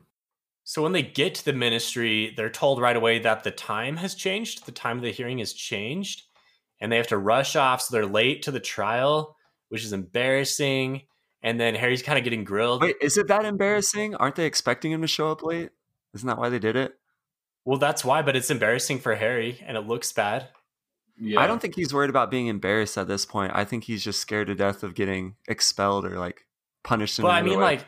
So 0.64 0.82
when 0.82 0.92
they 0.92 1.02
get 1.02 1.34
to 1.36 1.44
the 1.44 1.52
ministry, 1.52 2.32
they're 2.36 2.50
told 2.50 2.80
right 2.80 2.96
away 2.96 3.18
that 3.20 3.42
the 3.42 3.50
time 3.50 3.96
has 3.96 4.14
changed. 4.14 4.64
The 4.64 4.72
time 4.72 4.96
of 4.98 5.02
the 5.02 5.10
hearing 5.10 5.38
has 5.38 5.52
changed, 5.52 6.22
and 6.80 6.90
they 6.90 6.96
have 6.96 7.08
to 7.08 7.18
rush 7.18 7.56
off. 7.56 7.82
So 7.82 7.92
they're 7.92 8.06
late 8.06 8.42
to 8.42 8.50
the 8.50 8.60
trial, 8.60 9.36
which 9.68 9.84
is 9.84 9.92
embarrassing. 9.92 11.02
And 11.42 11.58
then 11.58 11.74
Harry's 11.74 12.02
kind 12.02 12.18
of 12.18 12.24
getting 12.24 12.44
grilled. 12.44 12.82
Wait, 12.82 12.96
is 13.00 13.18
it 13.18 13.26
that 13.28 13.44
embarrassing? 13.44 14.14
Aren't 14.14 14.36
they 14.36 14.46
expecting 14.46 14.92
him 14.92 15.02
to 15.02 15.08
show 15.08 15.32
up 15.32 15.42
late? 15.42 15.70
Isn't 16.14 16.28
that 16.28 16.38
why 16.38 16.48
they 16.48 16.58
did 16.60 16.76
it? 16.76 16.94
Well, 17.64 17.78
that's 17.78 18.04
why, 18.04 18.22
but 18.22 18.36
it's 18.36 18.50
embarrassing 18.50 18.98
for 19.00 19.14
Harry, 19.14 19.60
and 19.66 19.76
it 19.76 19.86
looks 19.86 20.12
bad. 20.12 20.48
Yeah. 21.18 21.40
I 21.40 21.46
don't 21.46 21.60
think 21.60 21.74
he's 21.76 21.92
worried 21.92 22.10
about 22.10 22.30
being 22.30 22.46
embarrassed 22.46 22.96
at 22.98 23.08
this 23.08 23.24
point. 23.24 23.52
I 23.54 23.64
think 23.64 23.84
he's 23.84 24.02
just 24.02 24.20
scared 24.20 24.48
to 24.48 24.54
death 24.54 24.82
of 24.82 24.94
getting 24.94 25.36
expelled 25.48 26.04
or 26.04 26.18
like 26.18 26.46
punished. 26.84 27.18
In 27.18 27.24
Well, 27.24 27.32
I 27.32 27.42
mean, 27.42 27.58
way. 27.58 27.64
like, 27.64 27.86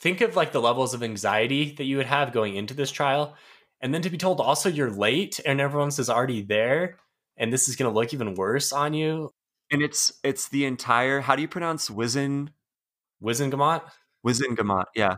think 0.00 0.20
of 0.20 0.36
like 0.36 0.52
the 0.52 0.60
levels 0.60 0.94
of 0.94 1.02
anxiety 1.02 1.74
that 1.76 1.84
you 1.84 1.96
would 1.98 2.06
have 2.06 2.32
going 2.32 2.56
into 2.56 2.74
this 2.74 2.90
trial, 2.90 3.34
and 3.80 3.92
then 3.92 4.02
to 4.02 4.10
be 4.10 4.16
told 4.18 4.40
also 4.40 4.68
you're 4.68 4.90
late 4.90 5.40
and 5.44 5.60
everyone 5.60 5.88
is 5.88 6.08
already 6.08 6.42
there, 6.42 6.98
and 7.36 7.52
this 7.52 7.68
is 7.68 7.76
going 7.76 7.90
to 7.92 7.98
look 7.98 8.14
even 8.14 8.34
worse 8.34 8.72
on 8.72 8.94
you. 8.94 9.30
and 9.70 9.82
it's 9.82 10.12
it's 10.22 10.48
the 10.48 10.64
entire. 10.64 11.20
How 11.20 11.36
do 11.36 11.42
you 11.42 11.48
pronounce 11.48 11.90
Wizen? 11.90 12.48
Wizengamot, 13.24 13.82
Wizengamot. 14.26 14.84
Yeah, 14.94 15.16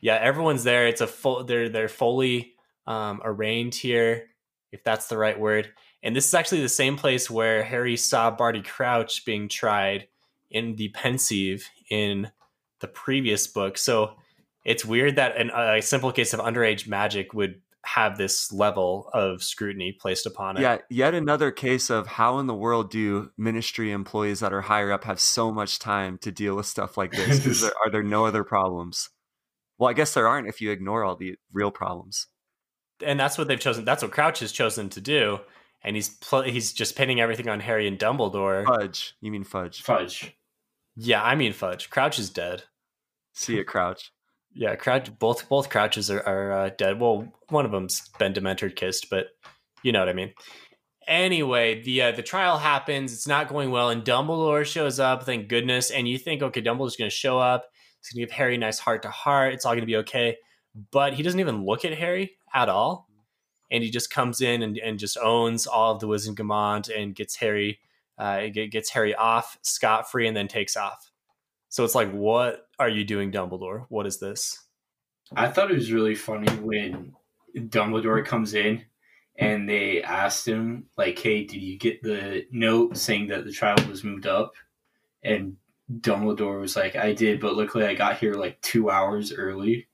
yeah, 0.00 0.18
everyone's 0.20 0.64
there. 0.64 0.86
It's 0.86 1.00
a 1.00 1.06
full. 1.06 1.44
They're 1.44 1.68
they're 1.68 1.88
fully 1.88 2.54
um, 2.86 3.20
arraigned 3.24 3.74
here, 3.74 4.26
if 4.70 4.84
that's 4.84 5.06
the 5.08 5.16
right 5.16 5.38
word. 5.38 5.70
And 6.02 6.14
this 6.14 6.26
is 6.26 6.34
actually 6.34 6.62
the 6.62 6.68
same 6.68 6.96
place 6.96 7.30
where 7.30 7.62
Harry 7.62 7.96
saw 7.96 8.30
Barty 8.30 8.60
Crouch 8.60 9.24
being 9.24 9.48
tried 9.48 10.08
in 10.50 10.76
the 10.76 10.88
pensieve 10.88 11.66
in 11.90 12.30
the 12.80 12.88
previous 12.88 13.46
book. 13.46 13.78
So 13.78 14.16
it's 14.64 14.84
weird 14.84 15.16
that 15.16 15.36
an, 15.36 15.50
a 15.50 15.80
simple 15.80 16.12
case 16.12 16.34
of 16.34 16.40
underage 16.40 16.86
magic 16.86 17.32
would 17.32 17.61
have 17.84 18.16
this 18.16 18.52
level 18.52 19.10
of 19.12 19.42
scrutiny 19.42 19.92
placed 19.92 20.24
upon 20.26 20.56
it. 20.56 20.60
yeah. 20.60 20.78
Yet 20.88 21.14
another 21.14 21.50
case 21.50 21.90
of 21.90 22.06
how 22.06 22.38
in 22.38 22.46
the 22.46 22.54
world 22.54 22.90
do 22.90 23.30
ministry 23.36 23.90
employees 23.90 24.40
that 24.40 24.52
are 24.52 24.60
higher 24.60 24.92
up 24.92 25.04
have 25.04 25.18
so 25.18 25.50
much 25.50 25.78
time 25.80 26.18
to 26.18 26.30
deal 26.30 26.54
with 26.54 26.66
stuff 26.66 26.96
like 26.96 27.10
this? 27.12 27.44
Is 27.46 27.60
there, 27.62 27.72
are 27.84 27.90
there 27.90 28.02
no 28.04 28.24
other 28.24 28.44
problems? 28.44 29.10
Well, 29.78 29.90
I 29.90 29.94
guess 29.94 30.14
there 30.14 30.28
aren't 30.28 30.46
if 30.48 30.60
you 30.60 30.70
ignore 30.70 31.02
all 31.02 31.16
the 31.16 31.34
real 31.52 31.72
problems. 31.72 32.28
and 33.04 33.18
that's 33.18 33.36
what 33.36 33.48
they've 33.48 33.58
chosen. 33.58 33.84
That's 33.84 34.02
what 34.02 34.12
Crouch 34.12 34.38
has 34.40 34.52
chosen 34.52 34.88
to 34.90 35.00
do. 35.00 35.40
And 35.82 35.96
he's 35.96 36.08
pl- 36.10 36.42
he's 36.42 36.72
just 36.72 36.94
pinning 36.94 37.20
everything 37.20 37.48
on 37.48 37.58
Harry 37.58 37.88
and 37.88 37.98
Dumbledore. 37.98 38.64
Fudge. 38.64 39.14
You 39.20 39.32
mean 39.32 39.42
fudge? 39.42 39.82
fudge. 39.82 40.36
Yeah, 40.94 41.20
I 41.24 41.34
mean 41.34 41.52
Fudge. 41.52 41.90
Crouch 41.90 42.20
is 42.20 42.30
dead. 42.30 42.62
See 43.32 43.58
it, 43.58 43.64
Crouch. 43.64 44.12
Yeah, 44.54 44.76
Crouch. 44.76 45.16
Both 45.18 45.48
both 45.48 45.70
Crouches 45.70 46.10
are, 46.10 46.22
are 46.22 46.52
uh, 46.52 46.70
dead. 46.76 47.00
Well, 47.00 47.32
one 47.48 47.64
of 47.64 47.70
them's 47.70 48.08
been 48.18 48.34
Dementored 48.34 48.76
kissed, 48.76 49.08
but 49.10 49.28
you 49.82 49.92
know 49.92 50.00
what 50.00 50.08
I 50.08 50.12
mean. 50.12 50.34
Anyway, 51.08 51.82
the 51.82 52.02
uh, 52.02 52.12
the 52.12 52.22
trial 52.22 52.58
happens. 52.58 53.12
It's 53.12 53.26
not 53.26 53.48
going 53.48 53.70
well, 53.70 53.90
and 53.90 54.04
Dumbledore 54.04 54.64
shows 54.64 55.00
up. 55.00 55.24
Thank 55.24 55.48
goodness. 55.48 55.90
And 55.90 56.06
you 56.06 56.18
think, 56.18 56.42
okay, 56.42 56.60
Dumbledore's 56.60 56.96
going 56.96 57.10
to 57.10 57.16
show 57.16 57.38
up. 57.38 57.66
He's 57.98 58.12
going 58.12 58.22
to 58.22 58.26
give 58.28 58.36
Harry 58.36 58.56
a 58.56 58.58
nice 58.58 58.78
heart 58.78 59.02
to 59.02 59.10
heart. 59.10 59.54
It's 59.54 59.64
all 59.64 59.72
going 59.72 59.82
to 59.82 59.86
be 59.86 59.96
okay. 59.96 60.36
But 60.90 61.14
he 61.14 61.22
doesn't 61.22 61.40
even 61.40 61.64
look 61.64 61.84
at 61.84 61.94
Harry 61.98 62.32
at 62.54 62.68
all, 62.68 63.08
and 63.70 63.82
he 63.82 63.90
just 63.90 64.10
comes 64.10 64.40
in 64.40 64.62
and, 64.62 64.78
and 64.78 64.98
just 64.98 65.16
owns 65.18 65.66
all 65.66 65.92
of 65.92 66.00
the 66.00 66.08
Wizengamot 66.08 66.90
and 66.94 67.14
gets 67.14 67.36
Harry 67.36 67.80
uh, 68.18 68.48
gets 68.48 68.90
Harry 68.90 69.14
off 69.14 69.56
scot 69.62 70.10
free, 70.10 70.28
and 70.28 70.36
then 70.36 70.46
takes 70.46 70.76
off. 70.76 71.10
So 71.68 71.84
it's 71.84 71.94
like, 71.94 72.10
what 72.12 72.66
are 72.82 72.88
you 72.88 73.04
doing, 73.04 73.32
Dumbledore? 73.32 73.86
What 73.88 74.06
is 74.06 74.18
this? 74.18 74.64
I 75.34 75.48
thought 75.48 75.70
it 75.70 75.76
was 75.76 75.92
really 75.92 76.14
funny 76.14 76.52
when 76.56 77.14
Dumbledore 77.56 78.24
comes 78.24 78.54
in 78.54 78.84
and 79.38 79.68
they 79.68 80.02
asked 80.02 80.46
him, 80.46 80.86
like, 80.96 81.18
hey, 81.18 81.44
did 81.44 81.62
you 81.62 81.78
get 81.78 82.02
the 82.02 82.44
note 82.50 82.96
saying 82.96 83.28
that 83.28 83.44
the 83.44 83.52
trial 83.52 83.78
was 83.88 84.04
moved 84.04 84.26
up? 84.26 84.52
And 85.22 85.56
Dumbledore 85.90 86.60
was 86.60 86.76
like, 86.76 86.96
I 86.96 87.12
did, 87.12 87.40
but 87.40 87.56
luckily 87.56 87.86
I 87.86 87.94
got 87.94 88.18
here 88.18 88.34
like 88.34 88.60
two 88.60 88.90
hours 88.90 89.32
early. 89.32 89.88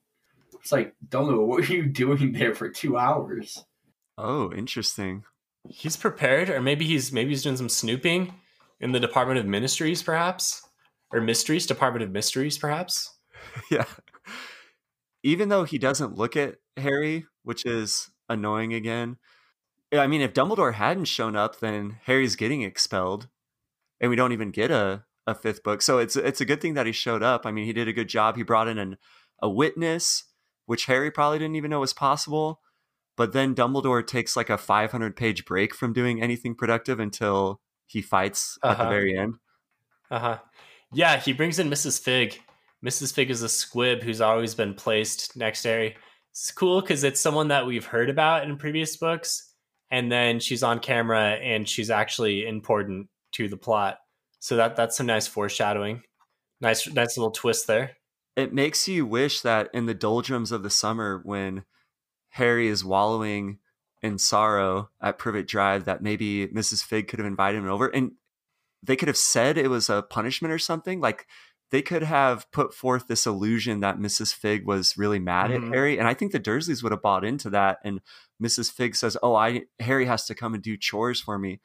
It's 0.61 0.73
like, 0.73 0.95
Dumbledore, 1.09 1.47
what 1.47 1.61
were 1.61 1.75
you 1.75 1.87
doing 1.87 2.33
there 2.33 2.55
for 2.55 2.69
two 2.69 2.97
hours? 2.97 3.65
Oh, 4.17 4.53
interesting. 4.53 5.25
He's 5.69 5.97
prepared, 5.97 6.51
or 6.51 6.61
maybe 6.61 6.85
he's 6.85 7.13
maybe 7.13 7.31
he's 7.31 7.43
doing 7.43 7.57
some 7.57 7.69
snooping 7.69 8.35
in 8.81 8.93
the 8.93 9.01
Department 9.01 9.39
of 9.39 9.47
Ministries, 9.47 10.03
perhaps, 10.03 10.68
or 11.13 11.21
Mysteries, 11.21 11.67
Department 11.67 12.03
of 12.03 12.11
Mysteries, 12.11 12.59
perhaps. 12.59 13.17
yeah. 13.71 13.85
Even 15.23 15.49
though 15.49 15.65
he 15.65 15.79
doesn't 15.79 16.17
look 16.17 16.37
at 16.37 16.57
Harry, 16.77 17.27
which 17.43 17.65
is 17.67 18.11
annoying 18.29 18.75
again. 18.75 19.17
I 19.93 20.07
mean, 20.07 20.21
if 20.21 20.35
Dumbledore 20.35 20.75
hadn't 20.75 21.07
shown 21.07 21.35
up, 21.35 21.61
then 21.61 21.99
Harry's 22.05 22.37
getting 22.37 22.63
expelled, 22.63 23.29
and 24.01 24.11
we 24.11 24.17
don't 24.17 24.33
even 24.33 24.51
get 24.51 24.71
a, 24.71 25.05
a 25.27 25.35
fifth 25.35 25.63
book. 25.63 25.81
So 25.81 25.99
it's 25.99 26.15
it's 26.15 26.43
a 26.43 26.45
good 26.45 26.61
thing 26.61 26.75
that 26.75 26.87
he 26.87 26.93
showed 26.93 27.23
up. 27.23 27.47
I 27.47 27.51
mean, 27.51 27.65
he 27.65 27.73
did 27.73 27.89
a 27.89 27.93
good 27.93 28.09
job. 28.09 28.37
He 28.37 28.43
brought 28.43 28.69
in 28.69 28.79
an, 28.79 28.99
a 29.41 29.49
witness, 29.49 30.25
which 30.67 30.87
Harry 30.87 31.11
probably 31.11 31.39
didn't 31.39 31.57
even 31.57 31.71
know 31.71 31.81
was 31.81 31.95
possible. 31.95 32.61
But 33.17 33.33
then 33.33 33.55
Dumbledore 33.55 34.07
takes 34.07 34.37
like 34.37 34.51
a 34.51 34.59
500 34.59 35.17
page 35.17 35.45
break 35.45 35.75
from 35.75 35.93
doing 35.93 36.23
anything 36.23 36.55
productive 36.55 37.01
until 37.01 37.61
he 37.87 38.01
fights 38.01 38.59
uh-huh. 38.63 38.73
at 38.73 38.77
the 38.77 38.83
uh-huh. 38.85 38.91
very 38.91 39.17
end. 39.17 39.35
Uh 40.11 40.19
huh. 40.19 40.39
Yeah, 40.93 41.19
he 41.19 41.33
brings 41.33 41.59
in 41.59 41.69
Mrs. 41.69 42.01
Figg. 42.01 42.41
Mrs. 42.85 43.13
Figg 43.13 43.31
is 43.31 43.43
a 43.43 43.49
squib 43.49 44.03
who's 44.03 44.21
always 44.21 44.55
been 44.55 44.75
placed 44.75 45.37
next 45.37 45.63
to 45.63 45.69
Harry. 45.69 45.97
It's 46.31 46.51
cool 46.51 46.81
because 46.81 47.05
it's 47.05 47.21
someone 47.21 47.49
that 47.49 47.67
we've 47.67 47.85
heard 47.85 48.11
about 48.11 48.45
in 48.45 48.57
previous 48.57 48.97
books, 48.97 49.53
and 49.91 50.11
then 50.11 50.41
she's 50.41 50.63
on 50.63 50.79
camera 50.79 51.33
and 51.33 51.69
she's 51.69 51.91
actually 51.91 52.47
important 52.47 53.09
to 53.33 53.49
the 53.49 53.57
plot. 53.57 53.99
So 54.39 54.57
that 54.57 54.77
that's 54.77 54.97
some 54.97 55.07
nice 55.07 55.27
foreshadowing. 55.27 56.03
Nice, 56.61 56.89
nice 56.93 57.17
little 57.17 57.33
twist 57.33 57.67
there. 57.67 57.97
It 58.37 58.53
makes 58.53 58.87
you 58.87 59.05
wish 59.05 59.41
that 59.41 59.69
in 59.75 59.87
the 59.87 59.95
doldrums 59.95 60.53
of 60.53 60.63
the 60.63 60.71
summer, 60.71 61.21
when 61.25 61.65
Harry 62.31 62.69
is 62.69 62.85
wallowing 62.85 63.59
in 64.01 64.19
sorrow 64.19 64.91
at 65.03 65.19
Privet 65.19 65.49
Drive, 65.49 65.87
that 65.87 66.03
maybe 66.03 66.47
Mrs. 66.47 66.85
Figg 66.85 67.09
could 67.09 67.19
have 67.19 67.27
invited 67.27 67.59
him 67.59 67.69
over, 67.69 67.89
and 67.89 68.13
they 68.83 68.97
could 68.97 69.09
have 69.09 69.17
said 69.17 69.59
it 69.59 69.69
was 69.69 69.91
a 69.91 70.03
punishment 70.03 70.53
or 70.53 70.59
something. 70.59 71.01
Like 71.01 71.27
they 71.71 71.83
could 71.83 72.03
have 72.03 72.51
put 72.53 72.73
forth 72.73 73.07
this 73.07 73.27
illusion 73.27 73.81
that 73.81 73.99
Mrs. 73.99 74.35
Figg 74.35 74.67
was 74.67 74.97
really 74.97 75.19
mad 75.19 75.51
mm-hmm. 75.51 75.67
at 75.67 75.75
Harry, 75.75 75.99
and 75.99 76.09
I 76.09 76.15
think 76.15 76.33
the 76.33 76.41
Dursleys 76.41 76.83
would 76.83 76.93
have 76.93 77.03
bought 77.03 77.25
into 77.25 77.51
that. 77.51 77.79
And 77.85 78.01
Mrs. 78.43 78.73
Figg 78.73 78.97
says, 78.97 79.17
"Oh, 79.23 79.35
I 79.35 79.63
Harry 79.81 80.07
has 80.07 80.25
to 80.27 80.35
come 80.35 80.55
and 80.55 80.63
do 80.63 80.77
chores 80.77 81.21
for 81.21 81.39
me," 81.39 81.61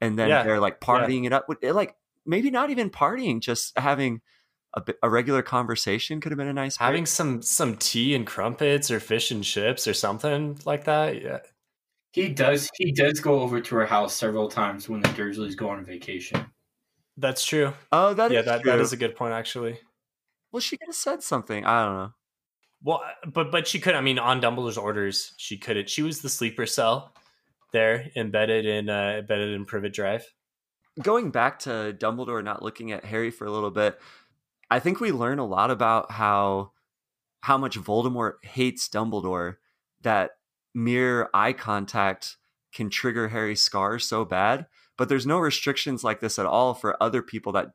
and 0.00 0.18
then 0.18 0.28
yeah. 0.28 0.42
they're 0.42 0.60
like 0.60 0.80
partying 0.80 1.22
yeah. 1.22 1.28
it 1.28 1.32
up. 1.32 1.46
It, 1.60 1.72
like 1.72 1.96
maybe 2.24 2.50
not 2.50 2.70
even 2.70 2.90
partying, 2.90 3.40
just 3.40 3.76
having 3.78 4.20
a, 4.74 4.82
a 5.02 5.10
regular 5.10 5.42
conversation 5.42 6.20
could 6.20 6.32
have 6.32 6.38
been 6.38 6.48
a 6.48 6.52
nice. 6.52 6.76
Having 6.76 7.02
break. 7.02 7.08
some 7.08 7.42
some 7.42 7.76
tea 7.76 8.14
and 8.14 8.26
crumpets 8.26 8.90
or 8.90 9.00
fish 9.00 9.30
and 9.30 9.44
chips 9.44 9.86
or 9.86 9.94
something 9.94 10.58
like 10.64 10.84
that. 10.84 11.20
Yeah. 11.20 11.40
He 12.12 12.28
does. 12.28 12.70
He 12.76 12.92
does 12.92 13.20
go 13.20 13.40
over 13.40 13.60
to 13.60 13.74
her 13.76 13.86
house 13.86 14.14
several 14.14 14.48
times 14.48 14.88
when 14.88 15.00
the 15.00 15.08
Dursleys 15.10 15.56
go 15.56 15.70
on 15.70 15.84
vacation. 15.84 16.46
That's 17.16 17.44
true. 17.44 17.72
Oh, 17.90 18.14
that 18.14 18.30
yeah, 18.30 18.42
that, 18.42 18.64
that 18.64 18.80
is 18.80 18.92
a 18.92 18.96
good 18.96 19.16
point 19.16 19.32
actually. 19.32 19.78
Well, 20.50 20.60
she 20.60 20.76
could 20.76 20.88
have 20.88 20.94
said 20.94 21.22
something. 21.22 21.64
I 21.64 21.84
don't 21.84 21.96
know. 21.96 22.12
Well, 22.84 23.02
but 23.26 23.50
but 23.50 23.66
she 23.66 23.80
could. 23.80 23.94
I 23.94 24.00
mean, 24.00 24.18
on 24.18 24.40
Dumbledore's 24.40 24.76
orders, 24.76 25.32
she 25.36 25.56
could. 25.56 25.88
She 25.88 26.02
was 26.02 26.20
the 26.20 26.28
sleeper 26.28 26.66
cell 26.66 27.14
there, 27.72 28.10
embedded 28.16 28.66
in 28.66 28.90
uh, 28.90 29.16
embedded 29.20 29.54
in 29.54 29.64
Privet 29.64 29.94
Drive. 29.94 30.26
Going 31.00 31.30
back 31.30 31.60
to 31.60 31.96
Dumbledore 31.98 32.44
not 32.44 32.62
looking 32.62 32.92
at 32.92 33.06
Harry 33.06 33.30
for 33.30 33.46
a 33.46 33.50
little 33.50 33.70
bit, 33.70 33.98
I 34.70 34.78
think 34.80 35.00
we 35.00 35.12
learn 35.12 35.38
a 35.38 35.46
lot 35.46 35.70
about 35.70 36.10
how 36.10 36.72
how 37.40 37.56
much 37.56 37.78
Voldemort 37.78 38.34
hates 38.42 38.88
Dumbledore. 38.88 39.56
That 40.02 40.32
mere 40.74 41.28
eye 41.34 41.52
contact 41.52 42.36
can 42.72 42.88
trigger 42.88 43.28
Harry's 43.28 43.62
scars 43.62 44.04
so 44.04 44.24
bad 44.24 44.66
but 44.96 45.08
there's 45.08 45.26
no 45.26 45.38
restrictions 45.38 46.04
like 46.04 46.20
this 46.20 46.38
at 46.38 46.46
all 46.46 46.74
for 46.74 47.02
other 47.02 47.22
people 47.22 47.52
that 47.52 47.72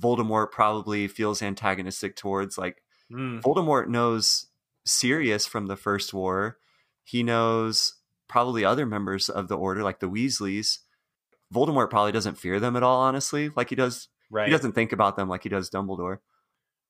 Voldemort 0.00 0.50
probably 0.50 1.08
feels 1.08 1.42
antagonistic 1.42 2.16
towards. 2.16 2.58
Like 2.58 2.82
mm. 3.10 3.40
Voldemort 3.40 3.88
knows 3.88 4.46
Sirius 4.84 5.46
from 5.46 5.66
the 5.66 5.76
First 5.76 6.12
War. 6.12 6.58
He 7.04 7.22
knows 7.22 7.94
probably 8.28 8.64
other 8.64 8.84
members 8.84 9.28
of 9.28 9.48
the 9.48 9.56
Order, 9.56 9.82
like 9.82 10.00
the 10.00 10.08
Weasleys. 10.08 10.80
Voldemort 11.54 11.90
probably 11.90 12.12
doesn't 12.12 12.38
fear 12.38 12.58
them 12.58 12.76
at 12.76 12.82
all, 12.82 13.00
honestly. 13.00 13.50
Like 13.54 13.70
he 13.70 13.76
does. 13.76 14.08
Right. 14.30 14.48
He 14.48 14.52
doesn't 14.52 14.72
think 14.72 14.92
about 14.92 15.16
them 15.16 15.28
like 15.28 15.44
he 15.44 15.48
does 15.48 15.70
Dumbledore. 15.70 16.18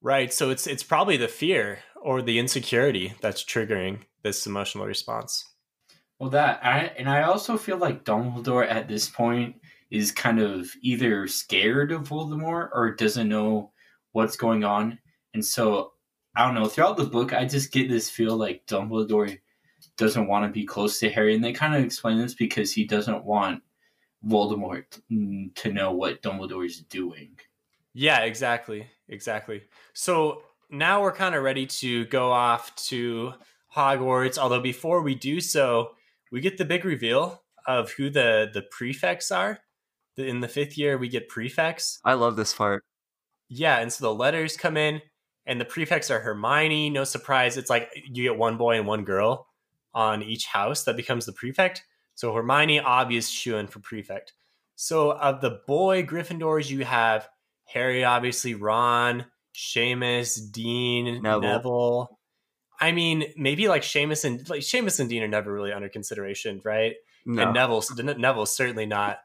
Right. 0.01 0.33
So 0.33 0.51
it's 0.51 0.67
it's 0.67 0.83
probably 0.83 1.17
the 1.17 1.29
fear 1.29 1.81
or 2.07 2.23
the 2.23 2.39
insecurity 2.39 3.13
that's 3.21 3.43
triggering 3.43 3.99
this 4.23 4.47
emotional 4.47 4.87
response. 4.87 5.45
Well, 6.21 6.31
that 6.31 6.61
I 6.63 6.93
and 6.97 7.11
I 7.11 7.23
also 7.23 7.59
feel 7.59 7.79
like 7.79 8.05
Dumbledore 8.05 8.71
at 8.71 8.87
this 8.87 9.09
point 9.09 9.57
is 9.91 10.13
kind 10.13 10.39
of 10.39 10.71
either 10.83 11.27
scared 11.27 11.91
of 11.91 12.09
Voldemort 12.09 12.69
or 12.73 12.95
doesn't 12.95 13.29
know 13.29 13.73
what's 14.13 14.37
going 14.37 14.63
on. 14.63 15.01
And 15.35 15.45
so 15.45 15.95
I 16.37 16.45
don't 16.45 16.55
know, 16.55 16.67
throughout 16.67 16.97
the 16.97 17.07
book 17.07 17.33
I 17.33 17.45
just 17.45 17.73
get 17.73 17.89
this 17.89 18.09
feel 18.09 18.37
like 18.37 18.69
Dumbledore 18.69 19.37
doesn't 19.99 20.29
want 20.29 20.47
to 20.47 20.53
be 20.53 20.65
close 20.65 21.01
to 21.01 21.11
Harry 21.11 21.35
and 21.35 21.43
they 21.43 21.53
kind 21.53 21.75
of 21.75 21.83
explain 21.83 22.19
this 22.19 22.35
because 22.35 22.73
he 22.73 22.85
doesn't 22.85 23.25
want 23.25 23.65
Voldemort 24.25 24.85
to 25.57 25.73
know 25.73 25.91
what 25.91 26.23
Dumbledore 26.23 26.67
is 26.67 26.83
doing. 26.83 27.37
Yeah, 27.95 28.21
exactly. 28.21 28.87
Exactly. 29.09 29.65
So 29.93 30.43
now 30.71 31.03
we're 31.03 31.13
kind 31.13 31.35
of 31.35 31.43
ready 31.43 31.67
to 31.67 32.05
go 32.07 32.33
off 32.33 32.75
to 32.77 33.35
Hogwarts, 33.75 34.39
although 34.39 34.61
before 34.61 35.03
we 35.03 35.15
do 35.15 35.41
so, 35.41 35.91
we 36.33 36.41
get 36.41 36.59
the 36.59 36.65
big 36.65 36.85
reveal 36.85 37.43
of 37.67 37.93
who 37.93 38.11
the 38.11 38.51
the 38.53 38.63
prefects 38.63 39.31
are 39.31 39.59
in 40.17 40.41
the 40.41 40.49
fifth 40.49 40.79
year 40.79 40.97
we 40.99 41.09
get 41.09 41.29
prefects. 41.29 42.01
I 42.05 42.15
love 42.15 42.37
this 42.37 42.55
part. 42.55 42.85
Yeah, 43.49 43.79
and 43.79 43.93
so 43.93 44.05
the 44.05 44.15
letters 44.15 44.57
come 44.57 44.77
in, 44.77 45.03
and 45.47 45.61
the 45.61 45.65
prefects 45.65 46.11
are 46.11 46.21
Hermione. 46.21 46.91
No 46.91 47.05
surprise, 47.05 47.57
it's 47.57 47.71
like 47.71 47.91
you 47.95 48.23
get 48.25 48.39
one 48.39 48.57
boy 48.57 48.77
and 48.77 48.87
one 48.87 49.05
girl 49.05 49.49
on 49.95 50.23
each 50.23 50.47
house 50.47 50.85
that 50.85 50.97
becomes 50.97 51.27
the 51.27 51.33
prefect. 51.33 51.85
So 52.15 52.33
Hermione, 52.33 52.81
obvious 52.81 53.29
shoo 53.29 53.67
for 53.67 53.81
prefect. 53.81 54.33
So 54.75 55.13
of 55.13 55.41
the 55.41 55.61
boy 55.67 56.03
Gryffindors, 56.03 56.71
you 56.71 56.85
have 56.85 57.29
Harry, 57.67 58.05
obviously, 58.05 58.55
Ron, 58.55 59.27
Seamus, 59.57 60.53
Dean, 60.53 61.23
Neville. 61.23 61.41
Neville. 61.41 62.19
I 62.79 62.93
mean, 62.93 63.25
maybe 63.37 63.69
like 63.69 63.83
Seamus 63.83 64.25
and 64.25 64.49
like 64.51 64.61
Seamus 64.61 65.01
and 65.01 65.09
Dean 65.09 65.23
are 65.23 65.29
never 65.29 65.53
really 65.53 65.73
under 65.73 65.89
consideration, 65.89 66.61
right? 66.65 66.95
No. 67.25 67.43
And 67.43 67.55
Neville, 67.55 67.83
Neville's 68.19 68.55
certainly 68.55 68.87
not. 68.87 69.19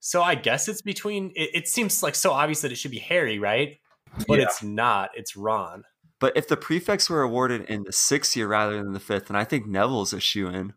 So 0.00 0.22
I 0.22 0.34
guess 0.34 0.68
it's 0.68 0.82
between. 0.82 1.32
It, 1.36 1.50
it, 1.54 1.68
seems 1.68 2.02
like 2.02 2.14
so 2.14 2.32
obvious 2.32 2.62
that 2.62 2.72
it 2.72 2.76
should 2.76 2.90
be 2.90 2.98
Harry, 2.98 3.38
right? 3.38 3.78
But 4.26 4.38
yeah. 4.38 4.44
it's 4.44 4.62
not. 4.62 5.10
It's 5.14 5.36
Ron. 5.36 5.84
But 6.18 6.36
if 6.36 6.48
the 6.48 6.56
prefects 6.56 7.08
were 7.08 7.22
awarded 7.22 7.62
in 7.62 7.84
the 7.84 7.92
sixth 7.92 8.36
year 8.36 8.48
rather 8.48 8.76
than 8.76 8.92
the 8.92 9.00
fifth, 9.00 9.26
then 9.26 9.36
I 9.36 9.44
think 9.44 9.66
Neville's 9.66 10.12
a 10.12 10.20
shoe 10.20 10.48
in. 10.48 10.74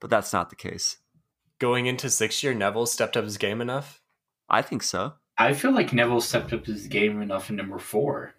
But 0.00 0.10
that's 0.10 0.32
not 0.32 0.48
the 0.48 0.56
case. 0.56 0.96
Going 1.58 1.86
into 1.86 2.08
sixth 2.08 2.42
year, 2.42 2.54
Neville 2.54 2.86
stepped 2.86 3.16
up 3.16 3.24
his 3.24 3.36
game 3.36 3.60
enough. 3.60 4.00
I 4.48 4.62
think 4.62 4.82
so. 4.82 5.14
I 5.40 5.54
feel 5.54 5.72
like 5.72 5.94
Neville 5.94 6.20
stepped 6.20 6.52
up 6.52 6.66
his 6.66 6.86
game 6.86 7.22
enough 7.22 7.48
in 7.48 7.56
number 7.56 7.78
four. 7.78 8.34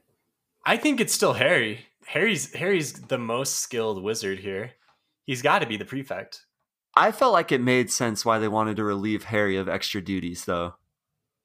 I 0.63 0.77
think 0.77 1.01
it's 1.01 1.11
still 1.11 1.33
Harry. 1.33 1.87
Harry's 2.05 2.53
Harry's 2.53 2.93
the 2.93 3.17
most 3.17 3.55
skilled 3.55 4.03
wizard 4.03 4.37
here. 4.37 4.73
He's 5.25 5.41
got 5.41 5.59
to 5.59 5.65
be 5.65 5.77
the 5.77 5.85
prefect. 5.85 6.45
I 6.95 7.11
felt 7.11 7.33
like 7.33 7.51
it 7.51 7.59
made 7.59 7.91
sense 7.91 8.23
why 8.23 8.37
they 8.37 8.47
wanted 8.47 8.77
to 8.77 8.83
relieve 8.83 9.23
Harry 9.25 9.57
of 9.57 9.67
extra 9.67 9.99
duties, 9.99 10.45
though. 10.45 10.75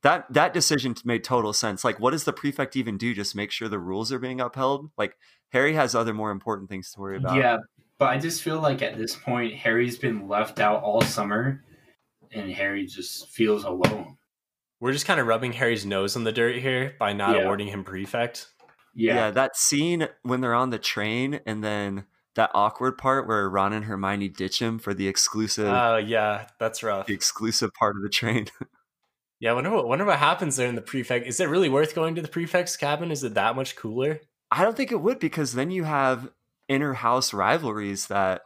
That 0.03 0.31
that 0.31 0.53
decision 0.53 0.95
made 1.07 1.25
total 1.25 1.55
sense. 1.55 1.85
Like, 1.85 1.99
what 1.99 2.11
does 2.11 2.25
the 2.25 2.35
prefect 2.35 2.77
even 2.77 2.99
do? 2.99 3.15
Just 3.15 3.35
make 3.35 3.51
sure 3.51 3.67
the 3.67 3.79
rules 3.79 4.13
are 4.13 4.19
being 4.19 4.43
upheld? 4.43 4.91
Like, 4.99 5.17
Harry 5.53 5.73
has 5.73 5.95
other 5.95 6.13
more 6.13 6.33
important 6.33 6.69
things 6.69 6.91
to 6.93 7.01
worry 7.01 7.17
about. 7.17 7.35
Yeah, 7.35 7.57
but 7.97 8.11
I 8.11 8.19
just 8.19 8.43
feel 8.43 8.61
like 8.61 8.83
at 8.83 8.99
this 8.99 9.17
point, 9.17 9.55
Harry's 9.55 9.97
been 9.97 10.29
left 10.29 10.61
out 10.61 10.83
all 10.83 11.01
summer, 11.01 11.65
and 12.31 12.53
Harry 12.53 12.85
just 12.85 13.31
feels 13.31 13.65
alone. 13.65 14.19
We're 14.81 14.93
just 14.93 15.07
kind 15.07 15.21
of 15.21 15.27
rubbing 15.27 15.53
Harry's 15.53 15.87
nose 15.87 16.17
in 16.17 16.25
the 16.25 16.33
dirt 16.33 16.57
here 16.57 16.95
by 16.99 17.13
not 17.13 17.37
yeah. 17.37 17.43
awarding 17.43 17.69
him 17.69 17.85
prefect. 17.85 18.49
Yeah. 18.95 19.15
yeah, 19.15 19.31
that 19.33 19.57
scene 19.57 20.09
when 20.23 20.41
they're 20.41 20.55
on 20.55 20.71
the 20.71 20.79
train 20.79 21.41
and 21.47 21.63
then 21.63 22.07
that 22.37 22.51
awkward 22.55 22.97
part 22.97 23.27
where 23.27 23.49
Ron 23.49 23.73
and 23.73 23.85
Hermione 23.85 24.29
ditch 24.29 24.61
him 24.61 24.79
for 24.79 24.95
the 24.95 25.09
exclusive. 25.09 25.67
Oh 25.67 25.95
uh, 25.95 25.97
yeah, 25.97 26.47
that's 26.59 26.83
rough. 26.83 27.07
The 27.07 27.15
exclusive 27.15 27.75
part 27.75 27.97
of 27.97 28.03
the 28.03 28.09
train. 28.09 28.47
yeah, 29.41 29.51
I 29.51 29.55
wonder 29.55 29.71
what 29.71 29.89
wonder 29.89 30.05
what 30.05 30.19
happens 30.19 30.57
there 30.57 30.69
in 30.69 30.77
the 30.77 30.83
prefect. 30.83 31.27
Is 31.27 31.41
it 31.41 31.49
really 31.49 31.69
worth 31.69 31.95
going 31.95 32.15
to 32.15 32.23
the 32.23 32.29
prefect's 32.29 32.77
cabin? 32.77 33.11
Is 33.11 33.25
it 33.25 33.35
that 33.35 33.57
much 33.57 33.77
cooler? 33.77 34.21
I 34.51 34.63
don't 34.63 34.77
think 34.77 34.93
it 34.93 35.01
would 35.01 35.19
because 35.19 35.53
then 35.53 35.71
you 35.71 35.85
have 35.85 36.31
inner 36.69 36.95
house 36.95 37.35
rivalries 37.35 38.07
that. 38.07 38.43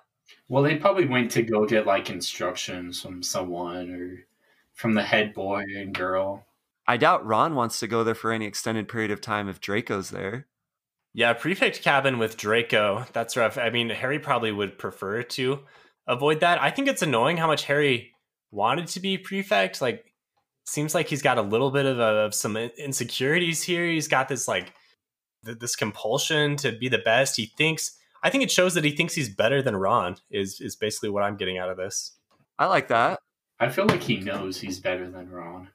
Well, 0.49 0.63
they 0.63 0.77
probably 0.77 1.07
went 1.07 1.31
to 1.33 1.43
go 1.43 1.67
get 1.67 1.87
like 1.87 2.11
instructions 2.11 3.01
from 3.01 3.23
someone 3.23 3.91
or 3.91 4.27
from 4.81 4.95
the 4.95 5.03
head 5.03 5.35
boy 5.35 5.65
and 5.77 5.95
girl. 5.95 6.47
I 6.87 6.97
doubt 6.97 7.27
Ron 7.27 7.55
wants 7.55 7.79
to 7.81 7.87
go 7.87 8.03
there 8.03 8.15
for 8.15 8.33
any 8.33 8.47
extended 8.47 8.89
period 8.89 9.11
of 9.11 9.21
time 9.21 9.49
if 9.49 9.61
Draco's 9.61 10.11
there. 10.11 10.47
Yeah, 11.13 11.35
prefect 11.35 11.83
cabin 11.83 12.19
with 12.19 12.37
Draco. 12.37 13.05
That's 13.13 13.37
rough. 13.37 13.59
I 13.59 13.71
mean, 13.71 13.91
Harry 13.91 14.19
probably 14.19 14.53
would 14.53 14.79
prefer 14.79 15.23
to 15.23 15.61
avoid 16.07 16.41
that. 16.41 16.63
I 16.63 16.71
think 16.71 16.89
it's 16.89 17.03
annoying 17.03 17.37
how 17.37 17.47
much 17.47 17.65
Harry 17.65 18.13
wanted 18.51 18.87
to 18.89 19.01
be 19.01 19.19
prefect. 19.19 19.83
Like, 19.83 20.13
seems 20.65 20.95
like 20.95 21.09
he's 21.09 21.23
got 21.23 21.39
a 21.39 21.43
little 21.43 21.71
bit 21.71 21.85
of, 21.85 22.01
uh, 22.01 22.25
of 22.25 22.35
some 22.35 22.57
insecurities 22.57 23.63
here. 23.63 23.87
He's 23.87 24.09
got 24.09 24.29
this 24.29 24.49
like 24.49 24.73
th- 25.45 25.59
this 25.59 25.77
compulsion 25.77 26.57
to 26.57 26.73
be 26.73 26.89
the 26.89 26.99
best. 26.99 27.37
He 27.37 27.47
thinks. 27.47 27.97
I 28.23 28.31
think 28.31 28.45
it 28.45 28.51
shows 28.51 28.75
that 28.75 28.85
he 28.85 28.95
thinks 28.95 29.15
he's 29.15 29.35
better 29.35 29.63
than 29.63 29.77
Ron. 29.77 30.17
Is 30.31 30.61
is 30.61 30.77
basically 30.77 31.11
what 31.11 31.23
I'm 31.23 31.37
getting 31.37 31.59
out 31.59 31.71
of 31.71 31.77
this. 31.77 32.13
I 32.59 32.67
like 32.67 32.89
that. 32.89 33.19
I 33.61 33.69
feel 33.69 33.87
like 33.87 34.03
he 34.03 34.17
knows 34.17 34.61
he's 34.61 34.81
better 34.81 35.09
than 35.09 35.31
Ron. 35.31 35.69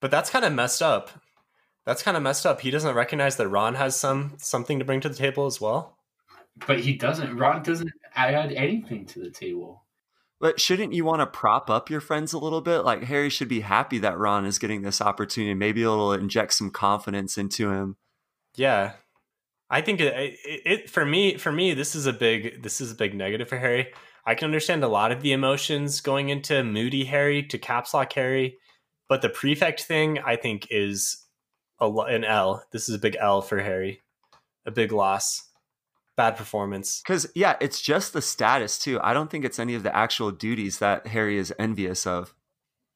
But 0.00 0.10
that's 0.10 0.30
kind 0.30 0.44
of 0.44 0.52
messed 0.52 0.82
up. 0.82 1.10
That's 1.84 2.02
kind 2.02 2.16
of 2.16 2.22
messed 2.22 2.46
up. 2.46 2.62
He 2.62 2.70
doesn't 2.70 2.94
recognize 2.94 3.36
that 3.36 3.48
Ron 3.48 3.74
has 3.74 3.98
some 3.98 4.34
something 4.38 4.78
to 4.78 4.84
bring 4.84 5.00
to 5.02 5.08
the 5.08 5.14
table 5.14 5.46
as 5.46 5.60
well. 5.60 5.98
But 6.66 6.80
he 6.80 6.94
doesn't. 6.94 7.36
Ron 7.36 7.62
doesn't 7.62 7.90
add 8.14 8.52
anything 8.52 9.06
to 9.06 9.20
the 9.20 9.30
table. 9.30 9.84
But 10.40 10.60
shouldn't 10.60 10.92
you 10.92 11.04
want 11.04 11.20
to 11.20 11.26
prop 11.26 11.68
up 11.68 11.90
your 11.90 12.00
friends 12.00 12.32
a 12.32 12.38
little 12.38 12.60
bit? 12.60 12.80
Like 12.80 13.04
Harry 13.04 13.28
should 13.28 13.48
be 13.48 13.60
happy 13.60 13.98
that 13.98 14.18
Ron 14.18 14.46
is 14.46 14.58
getting 14.58 14.82
this 14.82 15.00
opportunity. 15.00 15.54
Maybe 15.54 15.82
it'll 15.82 16.12
inject 16.12 16.54
some 16.54 16.70
confidence 16.70 17.36
into 17.36 17.70
him. 17.70 17.96
Yeah, 18.54 18.92
I 19.70 19.82
think 19.82 20.00
it, 20.00 20.14
it, 20.14 20.62
it, 20.64 20.90
for 20.90 21.04
me 21.04 21.36
for 21.36 21.52
me 21.52 21.74
this 21.74 21.94
is 21.94 22.06
a 22.06 22.12
big 22.12 22.62
this 22.62 22.80
is 22.80 22.92
a 22.92 22.94
big 22.94 23.14
negative 23.14 23.48
for 23.48 23.58
Harry. 23.58 23.92
I 24.28 24.34
can 24.34 24.44
understand 24.44 24.84
a 24.84 24.88
lot 24.88 25.10
of 25.10 25.22
the 25.22 25.32
emotions 25.32 26.02
going 26.02 26.28
into 26.28 26.62
moody 26.62 27.06
Harry 27.06 27.42
to 27.44 27.56
caps 27.56 27.94
lock 27.94 28.12
Harry, 28.12 28.58
but 29.08 29.22
the 29.22 29.30
prefect 29.30 29.84
thing 29.84 30.18
I 30.18 30.36
think 30.36 30.66
is 30.70 31.24
a 31.80 31.90
an 31.90 32.24
L. 32.24 32.62
This 32.70 32.90
is 32.90 32.94
a 32.94 32.98
big 32.98 33.16
L 33.18 33.40
for 33.40 33.60
Harry, 33.60 34.02
a 34.66 34.70
big 34.70 34.92
loss 34.92 35.48
bad 36.18 36.36
performance. 36.36 37.00
Because 37.00 37.26
yeah, 37.34 37.56
it's 37.58 37.80
just 37.80 38.12
the 38.12 38.20
status 38.20 38.78
too. 38.78 39.00
I 39.02 39.14
don't 39.14 39.30
think 39.30 39.46
it's 39.46 39.58
any 39.58 39.74
of 39.74 39.82
the 39.82 39.96
actual 39.96 40.30
duties 40.30 40.78
that 40.78 41.06
Harry 41.06 41.38
is 41.38 41.54
envious 41.58 42.06
of. 42.06 42.34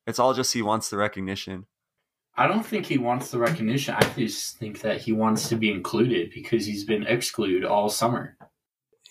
It's 0.07 0.18
all 0.18 0.35
just 0.35 0.53
he 0.53 0.61
wants 0.61 0.90
the 0.90 0.99
recognition. 0.99 1.64
I 2.37 2.47
don't 2.47 2.66
think 2.66 2.85
he 2.85 2.99
wants 2.99 3.31
the 3.31 3.38
recognition. 3.38 3.95
I 3.95 4.03
just 4.18 4.59
think 4.59 4.83
that 4.83 5.01
he 5.01 5.12
wants 5.12 5.49
to 5.49 5.57
be 5.57 5.73
included 5.73 6.31
because 6.35 6.66
he's 6.66 6.85
been 6.85 7.07
excluded 7.07 7.64
all 7.64 7.88
summer. 7.88 8.37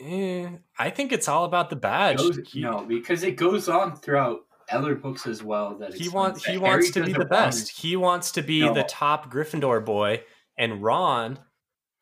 Eh, 0.01 0.49
I 0.79 0.89
think 0.89 1.11
it's 1.11 1.27
all 1.27 1.45
about 1.45 1.69
the 1.69 1.75
badge. 1.75 2.17
Goes, 2.17 2.39
he, 2.51 2.61
no, 2.61 2.85
because 2.85 3.23
it 3.23 3.35
goes 3.35 3.69
on 3.69 3.95
throughout 3.95 4.41
other 4.71 4.95
books 4.95 5.27
as 5.27 5.43
well. 5.43 5.77
That 5.77 5.93
he 5.93 6.09
wants 6.09 6.45
he 6.45 6.57
wants 6.57 6.91
to 6.91 7.03
be 7.03 7.13
the 7.13 7.25
best. 7.25 7.69
He 7.69 7.95
wants 7.95 8.31
to 8.31 8.41
be 8.41 8.61
no. 8.61 8.73
the 8.73 8.83
top 8.83 9.31
Gryffindor 9.31 9.85
boy, 9.85 10.23
and 10.57 10.81
Ron 10.81 11.39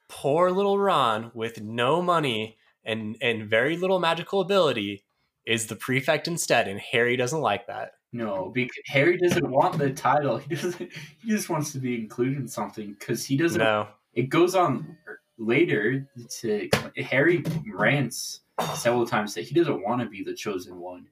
poor 0.09 0.51
little 0.51 0.77
Ron 0.77 1.31
with 1.33 1.62
no 1.62 2.01
money 2.01 2.57
and 2.83 3.15
and 3.21 3.49
very 3.49 3.77
little 3.77 3.99
magical 3.99 4.41
ability 4.41 5.05
is 5.45 5.67
the 5.67 5.75
prefect 5.75 6.27
instead, 6.27 6.67
and 6.67 6.79
Harry 6.79 7.15
doesn't 7.15 7.41
like 7.41 7.67
that. 7.67 7.91
No, 8.12 8.51
because 8.53 8.83
Harry 8.88 9.17
doesn't 9.17 9.49
want 9.49 9.77
the 9.77 9.91
title. 9.91 10.38
He 10.49 10.55
doesn't. 10.55 10.91
He 11.21 11.29
just 11.29 11.49
wants 11.49 11.71
to 11.73 11.79
be 11.79 11.95
included 11.95 12.38
in 12.38 12.47
something 12.47 12.95
because 12.97 13.25
he 13.25 13.38
doesn't. 13.38 13.59
No. 13.59 13.88
It 14.13 14.29
goes 14.29 14.55
on 14.55 14.97
later 15.39 16.08
to 16.41 16.69
Harry 16.97 17.43
rants 17.73 18.41
several 18.75 19.08
times 19.08 19.34
that 19.34 19.43
he 19.43 19.56
doesn't 19.56 19.84
want 19.84 20.02
to 20.02 20.08
be 20.08 20.23
the 20.23 20.34
chosen 20.34 20.80
one. 20.80 21.08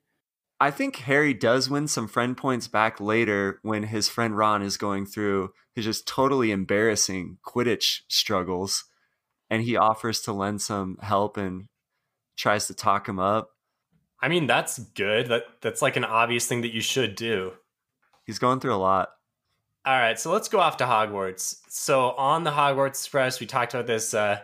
I 0.60 0.72
think 0.72 0.98
Harry 0.98 1.34
does 1.34 1.70
win 1.70 1.88
some 1.88 2.08
friend 2.08 2.36
points 2.36 2.68
back 2.68 3.00
later 3.00 3.60
when 3.62 3.84
his 3.84 4.10
friend 4.10 4.36
Ron 4.36 4.62
is 4.62 4.76
going 4.76 5.06
through 5.06 5.54
his 5.76 5.86
just 5.86 6.08
totally 6.08 6.52
embarrassing 6.52 7.38
Quidditch 7.46 8.02
struggles. 8.08 8.86
And 9.50 9.62
he 9.64 9.78
offers 9.78 10.22
to 10.22 10.34
lend 10.34 10.62
some 10.62 10.98
help 11.02 11.38
and 11.38 11.68
tries 12.36 12.68
to 12.68 12.74
talk 12.74 13.08
him 13.08 13.20
up. 13.20 13.52
I 14.20 14.30
mean, 14.30 14.48
that's 14.48 14.80
good. 14.80 15.28
That 15.28 15.44
that's 15.62 15.82
like 15.82 15.96
an 15.96 16.04
obvious 16.04 16.48
thing 16.48 16.62
that 16.62 16.74
you 16.74 16.82
should 16.82 17.16
do. 17.16 17.54
He's 18.26 18.40
going 18.40 18.60
through 18.60 18.74
a 18.74 18.78
lot. 18.78 19.10
All 19.88 19.98
right, 19.98 20.20
so 20.20 20.34
let's 20.34 20.50
go 20.50 20.60
off 20.60 20.78
to 20.78 20.86
Hogwarts. 20.86 21.62
So 21.70 22.12
on 22.12 22.44
the 22.44 22.52
Hogwarts 22.52 22.90
Express, 22.90 23.40
we 23.40 23.46
talked 23.48 23.74
about 23.74 23.88
this. 23.88 24.14
Uh, 24.14 24.42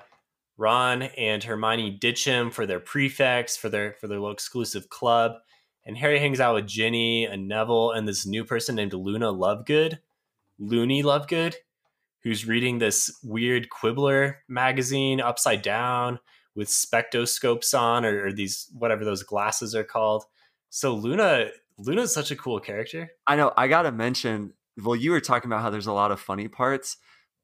Ron 0.57 1.03
and 1.03 1.43
Hermione 1.43 1.91
ditch 1.91 2.25
him 2.25 2.49
for 2.49 2.65
their 2.65 2.79
prefects 2.79 3.57
for 3.57 3.67
their 3.67 3.93
for 3.99 4.07
their 4.07 4.19
little 4.19 4.31
exclusive 4.33 4.87
club 4.87 5.33
and 5.85 5.97
Harry 5.97 6.19
hangs 6.19 6.39
out 6.39 6.55
with 6.55 6.67
Ginny 6.67 7.25
and 7.25 7.47
Neville 7.47 7.91
and 7.91 8.07
this 8.07 8.25
new 8.25 8.45
person 8.45 8.75
named 8.75 8.93
Luna 8.93 9.33
Lovegood, 9.33 9.99
Loony 10.57 11.03
Lovegood, 11.03 11.55
who's 12.23 12.47
reading 12.47 12.79
this 12.79 13.19
weird 13.23 13.69
Quibbler 13.69 14.37
magazine 14.47 15.19
upside 15.19 15.61
down 15.61 16.19
with 16.55 16.69
spectoscopes 16.69 17.77
on, 17.77 18.05
or, 18.05 18.27
or 18.27 18.31
these 18.31 18.69
whatever 18.77 19.03
those 19.03 19.23
glasses 19.23 19.75
are 19.75 19.83
called. 19.83 20.23
So 20.69 20.93
Luna, 20.93 21.47
Luna's 21.77 22.13
such 22.13 22.31
a 22.31 22.35
cool 22.35 22.59
character. 22.59 23.11
I 23.27 23.35
know. 23.35 23.51
I 23.57 23.67
gotta 23.67 23.91
mention. 23.91 24.53
Well, 24.81 24.95
you 24.95 25.11
were 25.11 25.21
talking 25.21 25.49
about 25.49 25.61
how 25.61 25.69
there's 25.69 25.87
a 25.87 25.93
lot 25.93 26.11
of 26.11 26.19
funny 26.19 26.47
parts. 26.47 26.97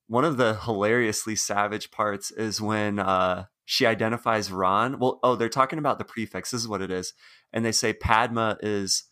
One 0.07 0.25
of 0.25 0.37
the 0.37 0.55
hilariously 0.55 1.35
savage 1.35 1.91
parts 1.91 2.31
is 2.31 2.59
when 2.59 2.97
uh, 2.99 3.45
she 3.65 3.85
identifies 3.85 4.51
Ron. 4.51 4.99
Well, 4.99 5.19
oh, 5.21 5.35
they're 5.35 5.49
talking 5.49 5.79
about 5.79 5.99
the 5.99 6.05
prefects. 6.05 6.51
This 6.51 6.61
is 6.61 6.67
what 6.67 6.81
it 6.81 6.89
is. 6.89 7.13
And 7.53 7.63
they 7.63 7.71
say 7.71 7.93
Padma 7.93 8.57
is 8.61 9.03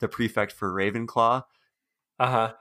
the 0.00 0.08
prefect 0.08 0.52
for 0.52 0.72
Ravenclaw. 0.72 1.44
Uh 2.18 2.30
huh. 2.30 2.52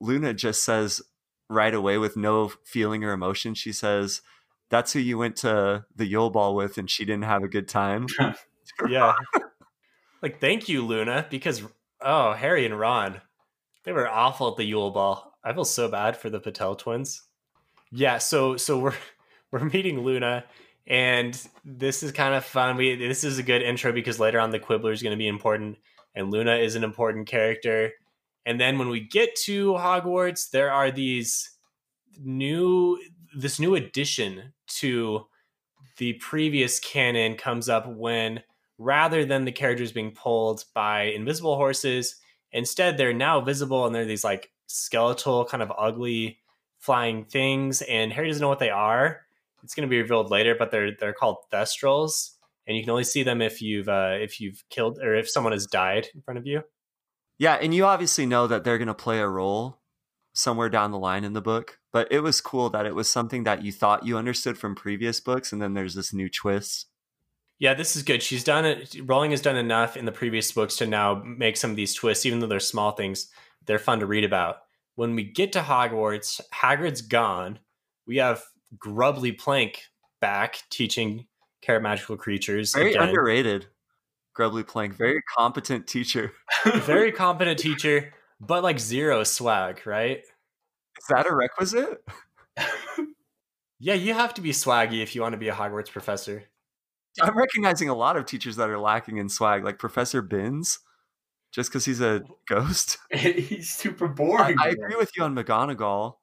Luna 0.00 0.34
just 0.34 0.64
says 0.64 1.00
right 1.48 1.74
away 1.74 1.98
with 1.98 2.16
no 2.16 2.52
feeling 2.64 3.04
or 3.04 3.12
emotion, 3.12 3.54
she 3.54 3.72
says, 3.72 4.22
That's 4.70 4.92
who 4.92 4.98
you 4.98 5.18
went 5.18 5.36
to 5.36 5.84
the 5.94 6.06
Yule 6.06 6.30
Ball 6.30 6.54
with, 6.54 6.78
and 6.78 6.90
she 6.90 7.04
didn't 7.04 7.24
have 7.24 7.42
a 7.42 7.48
good 7.48 7.68
time. 7.68 8.06
yeah. 8.88 9.14
like, 10.22 10.40
thank 10.40 10.68
you, 10.68 10.84
Luna, 10.84 11.26
because, 11.30 11.62
oh, 12.00 12.32
Harry 12.32 12.66
and 12.66 12.78
Ron, 12.78 13.20
they 13.84 13.92
were 13.92 14.08
awful 14.08 14.48
at 14.50 14.56
the 14.56 14.64
Yule 14.64 14.90
Ball. 14.90 15.32
I 15.44 15.52
feel 15.52 15.64
so 15.64 15.88
bad 15.88 16.16
for 16.16 16.30
the 16.30 16.40
Patel 16.40 16.76
twins. 16.76 17.22
Yeah, 17.90 18.18
so 18.18 18.56
so 18.56 18.78
we're 18.78 18.94
we're 19.50 19.64
meeting 19.64 20.00
Luna 20.00 20.44
and 20.86 21.40
this 21.64 22.02
is 22.02 22.12
kind 22.12 22.34
of 22.34 22.44
fun. 22.44 22.76
We 22.76 22.96
this 22.96 23.24
is 23.24 23.38
a 23.38 23.42
good 23.42 23.62
intro 23.62 23.92
because 23.92 24.18
later 24.18 24.40
on 24.40 24.50
the 24.50 24.58
Quibbler 24.58 24.92
is 24.92 25.02
going 25.02 25.12
to 25.12 25.18
be 25.18 25.28
important, 25.28 25.78
and 26.14 26.30
Luna 26.30 26.56
is 26.56 26.74
an 26.74 26.84
important 26.84 27.28
character. 27.28 27.92
And 28.44 28.60
then 28.60 28.78
when 28.78 28.88
we 28.88 29.00
get 29.00 29.36
to 29.44 29.74
Hogwarts, 29.74 30.50
there 30.50 30.72
are 30.72 30.90
these 30.90 31.50
new 32.20 32.98
this 33.36 33.60
new 33.60 33.74
addition 33.74 34.52
to 34.66 35.26
the 35.98 36.14
previous 36.14 36.80
canon 36.80 37.36
comes 37.36 37.68
up 37.68 37.86
when 37.86 38.42
rather 38.78 39.24
than 39.24 39.44
the 39.44 39.52
characters 39.52 39.92
being 39.92 40.10
pulled 40.10 40.64
by 40.74 41.02
invisible 41.02 41.54
horses, 41.54 42.16
instead 42.52 42.96
they're 42.96 43.12
now 43.12 43.40
visible 43.40 43.86
and 43.86 43.94
they're 43.94 44.04
these 44.04 44.24
like 44.24 44.50
skeletal 44.66 45.44
kind 45.44 45.62
of 45.62 45.72
ugly 45.76 46.38
flying 46.78 47.24
things 47.24 47.82
and 47.82 48.12
Harry 48.12 48.28
doesn't 48.28 48.40
know 48.40 48.48
what 48.48 48.58
they 48.58 48.70
are 48.70 49.22
it's 49.62 49.74
going 49.74 49.88
to 49.88 49.90
be 49.90 50.00
revealed 50.00 50.30
later, 50.30 50.54
but 50.58 50.70
they're 50.70 50.92
they're 50.98 51.12
called 51.12 51.38
Thestrals, 51.52 52.32
and 52.66 52.76
you 52.76 52.82
can 52.82 52.90
only 52.90 53.04
see 53.04 53.22
them 53.22 53.40
if 53.40 53.62
you've 53.62 53.88
uh, 53.88 54.16
if 54.20 54.40
you've 54.40 54.62
killed 54.70 54.98
or 55.00 55.14
if 55.14 55.30
someone 55.30 55.52
has 55.52 55.66
died 55.66 56.08
in 56.14 56.22
front 56.22 56.38
of 56.38 56.46
you. 56.46 56.62
Yeah, 57.38 57.54
and 57.54 57.74
you 57.74 57.84
obviously 57.84 58.26
know 58.26 58.46
that 58.46 58.64
they're 58.64 58.78
going 58.78 58.88
to 58.88 58.94
play 58.94 59.18
a 59.20 59.28
role 59.28 59.80
somewhere 60.32 60.68
down 60.68 60.90
the 60.90 60.98
line 60.98 61.24
in 61.24 61.32
the 61.32 61.42
book, 61.42 61.78
but 61.92 62.08
it 62.10 62.20
was 62.20 62.40
cool 62.40 62.70
that 62.70 62.86
it 62.86 62.94
was 62.94 63.10
something 63.10 63.44
that 63.44 63.62
you 63.62 63.72
thought 63.72 64.06
you 64.06 64.16
understood 64.16 64.58
from 64.58 64.74
previous 64.74 65.20
books, 65.20 65.52
and 65.52 65.62
then 65.62 65.74
there's 65.74 65.94
this 65.94 66.12
new 66.12 66.28
twist. 66.28 66.86
Yeah, 67.62 67.74
this 67.74 67.94
is 67.94 68.02
good. 68.02 68.24
She's 68.24 68.42
done 68.42 68.64
it. 68.64 68.96
Rowling 69.04 69.30
has 69.30 69.40
done 69.40 69.54
enough 69.56 69.96
in 69.96 70.04
the 70.04 70.10
previous 70.10 70.50
books 70.50 70.74
to 70.78 70.86
now 70.86 71.22
make 71.24 71.56
some 71.56 71.70
of 71.70 71.76
these 71.76 71.94
twists, 71.94 72.26
even 72.26 72.40
though 72.40 72.48
they're 72.48 72.58
small 72.58 72.90
things. 72.90 73.28
They're 73.66 73.78
fun 73.78 74.00
to 74.00 74.06
read 74.06 74.24
about. 74.24 74.62
When 74.96 75.14
we 75.14 75.22
get 75.22 75.52
to 75.52 75.60
Hogwarts, 75.60 76.40
Hagrid's 76.52 77.02
gone. 77.02 77.60
We 78.04 78.16
have 78.16 78.42
Grubbly 78.76 79.30
Plank 79.30 79.80
back 80.20 80.64
teaching 80.70 81.28
Care 81.60 81.76
of 81.76 81.84
Magical 81.84 82.16
Creatures. 82.16 82.74
Very 82.74 82.94
again. 82.94 83.10
underrated. 83.10 83.66
Grubbly 84.34 84.64
Plank, 84.64 84.96
very 84.96 85.22
competent 85.32 85.86
teacher. 85.86 86.32
very 86.64 87.12
competent 87.12 87.60
teacher, 87.60 88.12
but 88.40 88.64
like 88.64 88.80
zero 88.80 89.22
swag, 89.22 89.86
right? 89.86 90.18
Is 90.18 91.06
that 91.10 91.28
a 91.28 91.32
requisite? 91.32 92.04
yeah, 93.78 93.94
you 93.94 94.14
have 94.14 94.34
to 94.34 94.40
be 94.40 94.50
swaggy 94.50 95.00
if 95.00 95.14
you 95.14 95.22
want 95.22 95.34
to 95.34 95.38
be 95.38 95.46
a 95.46 95.54
Hogwarts 95.54 95.92
professor. 95.92 96.48
I'm 97.20 97.36
recognizing 97.36 97.88
a 97.88 97.94
lot 97.94 98.16
of 98.16 98.26
teachers 98.26 98.56
that 98.56 98.70
are 98.70 98.78
lacking 98.78 99.18
in 99.18 99.28
swag, 99.28 99.64
like 99.64 99.78
Professor 99.78 100.22
Binns, 100.22 100.78
just 101.52 101.70
because 101.70 101.84
he's 101.84 102.00
a 102.00 102.22
oh. 102.28 102.38
ghost. 102.46 102.98
he's 103.12 103.70
super 103.70 104.08
boring. 104.08 104.56
I, 104.58 104.66
I 104.66 104.68
agree 104.68 104.96
with 104.96 105.10
you 105.16 105.24
on 105.24 105.34
McGonagall. 105.34 106.14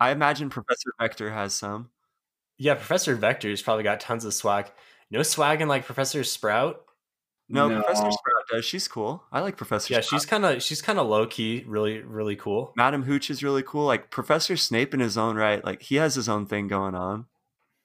I 0.00 0.10
imagine 0.10 0.50
Professor 0.50 0.90
Vector 0.98 1.30
has 1.30 1.54
some. 1.54 1.90
Yeah, 2.56 2.74
Professor 2.74 3.14
Vector's 3.16 3.62
probably 3.62 3.84
got 3.84 4.00
tons 4.00 4.24
of 4.24 4.34
swag. 4.34 4.70
No 5.10 5.22
swag 5.22 5.60
in 5.60 5.68
like 5.68 5.84
Professor 5.84 6.24
Sprout. 6.24 6.80
No, 7.48 7.68
no, 7.68 7.82
Professor 7.82 8.10
Sprout 8.10 8.44
does. 8.50 8.64
She's 8.64 8.88
cool. 8.88 9.22
I 9.30 9.40
like 9.40 9.56
Professor. 9.56 9.92
Yeah, 9.92 10.00
Sprout. 10.00 10.20
she's 10.20 10.26
kind 10.26 10.44
of 10.44 10.62
she's 10.62 10.80
kind 10.80 10.98
of 10.98 11.06
low 11.06 11.26
key, 11.26 11.64
really 11.66 12.00
really 12.00 12.36
cool. 12.36 12.72
Madam 12.76 13.02
Hooch 13.02 13.28
is 13.30 13.42
really 13.42 13.62
cool. 13.62 13.84
Like 13.84 14.10
Professor 14.10 14.56
Snape 14.56 14.94
in 14.94 15.00
his 15.00 15.18
own 15.18 15.36
right, 15.36 15.62
like 15.64 15.82
he 15.82 15.96
has 15.96 16.14
his 16.14 16.28
own 16.28 16.46
thing 16.46 16.68
going 16.68 16.94
on. 16.94 17.26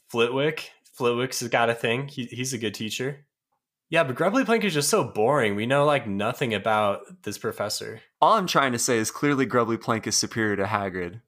Flitwick, 0.10 0.72
Flitwick's 1.00 1.40
has 1.40 1.48
got 1.48 1.70
a 1.70 1.74
thing. 1.74 2.10
He, 2.10 2.26
he's 2.26 2.52
a 2.52 2.58
good 2.58 2.74
teacher. 2.74 3.26
Yeah, 3.90 4.04
but 4.04 4.18
Grubbly 4.18 4.44
Plank 4.44 4.66
is 4.66 4.74
just 4.74 4.90
so 4.90 5.06
boring. 5.06 5.56
We 5.56 5.66
know 5.66 5.86
like 5.86 6.06
nothing 6.06 6.54
about 6.54 7.24
this 7.24 7.38
professor. 7.38 8.02
All 8.22 8.34
I'm 8.34 8.48
trying 8.48 8.74
to 8.74 8.80
say 8.80 8.98
is 8.98 9.10
clearly 9.10 9.46
Grubbly 9.46 9.78
Plank 9.78 10.06
is 10.08 10.18
superior 10.18 10.58
to 10.58 10.66
Hagrid. 10.66 11.22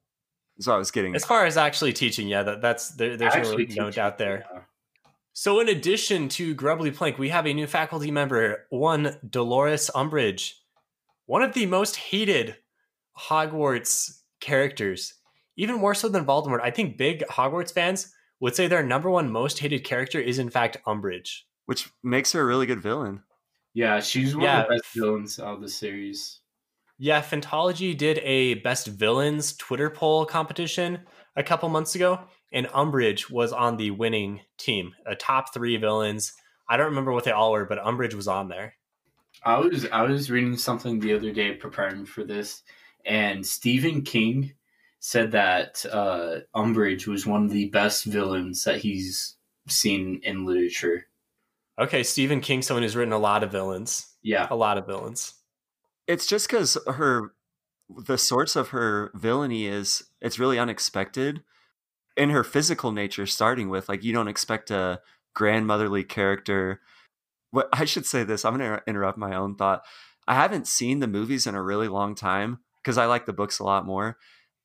That's 0.56 0.66
what 0.66 0.74
I 0.74 0.78
was 0.78 0.90
getting. 0.90 1.16
As 1.16 1.24
far 1.24 1.46
as 1.46 1.56
actually 1.56 1.94
teaching, 1.94 2.28
yeah, 2.28 2.42
that, 2.42 2.60
that's 2.60 2.90
there, 2.90 3.16
there's 3.16 3.34
no, 3.34 3.84
no 3.84 3.90
doubt 3.90 4.18
there. 4.18 4.44
So, 5.32 5.58
in 5.60 5.70
addition 5.70 6.28
to 6.30 6.54
Grubbly 6.54 6.90
Plank, 6.90 7.16
we 7.16 7.30
have 7.30 7.46
a 7.46 7.54
new 7.54 7.66
faculty 7.66 8.10
member, 8.10 8.66
one 8.68 9.16
Dolores 9.28 9.90
Umbridge, 9.94 10.52
one 11.24 11.42
of 11.42 11.54
the 11.54 11.64
most 11.64 11.96
hated 11.96 12.56
Hogwarts 13.18 14.20
characters, 14.40 15.14
even 15.56 15.76
more 15.76 15.94
so 15.94 16.10
than 16.10 16.26
Voldemort. 16.26 16.60
I 16.60 16.70
think 16.70 16.98
big 16.98 17.24
Hogwarts 17.30 17.72
fans 17.72 18.12
would 18.42 18.56
say 18.56 18.66
their 18.66 18.82
number 18.82 19.08
one 19.08 19.30
most 19.30 19.60
hated 19.60 19.84
character 19.84 20.20
is, 20.20 20.38
in 20.40 20.50
fact, 20.50 20.76
Umbridge. 20.84 21.42
Which 21.66 21.88
makes 22.02 22.32
her 22.32 22.40
a 22.40 22.44
really 22.44 22.66
good 22.66 22.82
villain. 22.82 23.22
Yeah, 23.72 24.00
she's 24.00 24.34
one 24.34 24.44
Yeah. 24.44 24.62
of 24.62 24.68
the 24.68 24.74
best 24.74 24.94
villains 24.94 25.38
of 25.38 25.60
the 25.60 25.68
series. 25.68 26.40
Yeah, 26.98 27.22
Phantology 27.22 27.96
did 27.96 28.18
a 28.18 28.54
best 28.54 28.88
villains 28.88 29.56
Twitter 29.56 29.88
poll 29.88 30.26
competition 30.26 31.06
a 31.36 31.44
couple 31.44 31.68
months 31.68 31.94
ago, 31.94 32.20
and 32.52 32.66
Umbridge 32.68 33.30
was 33.30 33.52
on 33.52 33.76
the 33.76 33.92
winning 33.92 34.40
team. 34.58 34.94
A 35.06 35.14
top 35.14 35.54
three 35.54 35.76
villains. 35.76 36.32
I 36.68 36.76
don't 36.76 36.86
remember 36.86 37.12
what 37.12 37.22
they 37.24 37.30
all 37.30 37.52
were, 37.52 37.64
but 37.64 37.78
Umbridge 37.78 38.14
was 38.14 38.26
on 38.28 38.48
there. 38.48 38.74
I 39.44 39.58
was 39.58 39.86
I 39.86 40.02
was 40.02 40.32
reading 40.32 40.56
something 40.56 40.98
the 40.98 41.14
other 41.14 41.32
day 41.32 41.54
preparing 41.54 42.04
for 42.06 42.24
this, 42.24 42.62
and 43.04 43.46
Stephen 43.46 44.02
King 44.02 44.54
said 45.04 45.32
that 45.32 45.84
uh, 45.90 46.38
Umbridge 46.54 47.08
was 47.08 47.26
one 47.26 47.44
of 47.44 47.50
the 47.50 47.68
best 47.70 48.04
villains 48.04 48.62
that 48.62 48.78
he's 48.78 49.36
seen 49.66 50.20
in 50.22 50.46
literature. 50.46 51.08
Okay, 51.76 52.04
Stephen 52.04 52.40
King, 52.40 52.62
someone 52.62 52.84
who's 52.84 52.94
written 52.94 53.12
a 53.12 53.18
lot 53.18 53.42
of 53.42 53.50
villains. 53.50 54.14
Yeah, 54.22 54.46
A 54.48 54.54
lot 54.54 54.78
of 54.78 54.86
villains. 54.86 55.34
It's 56.06 56.28
just 56.28 56.46
because 56.46 56.78
her, 56.86 57.32
the 57.88 58.16
source 58.16 58.54
of 58.54 58.68
her 58.68 59.10
villainy 59.12 59.66
is, 59.66 60.04
it's 60.20 60.38
really 60.38 60.58
unexpected. 60.58 61.42
In 62.16 62.30
her 62.30 62.44
physical 62.44 62.92
nature, 62.92 63.26
starting 63.26 63.70
with, 63.70 63.88
like, 63.88 64.04
you 64.04 64.12
don't 64.12 64.28
expect 64.28 64.70
a 64.70 65.00
grandmotherly 65.34 66.04
character. 66.04 66.80
What 67.50 67.68
I 67.72 67.86
should 67.86 68.06
say 68.06 68.22
this, 68.22 68.44
I'm 68.44 68.56
going 68.56 68.70
to 68.70 68.82
interrupt 68.86 69.18
my 69.18 69.34
own 69.34 69.56
thought. 69.56 69.82
I 70.28 70.36
haven't 70.36 70.68
seen 70.68 71.00
the 71.00 71.08
movies 71.08 71.48
in 71.48 71.56
a 71.56 71.62
really 71.62 71.88
long 71.88 72.14
time 72.14 72.60
because 72.76 72.98
I 72.98 73.06
like 73.06 73.26
the 73.26 73.32
books 73.32 73.58
a 73.58 73.64
lot 73.64 73.84
more. 73.84 74.16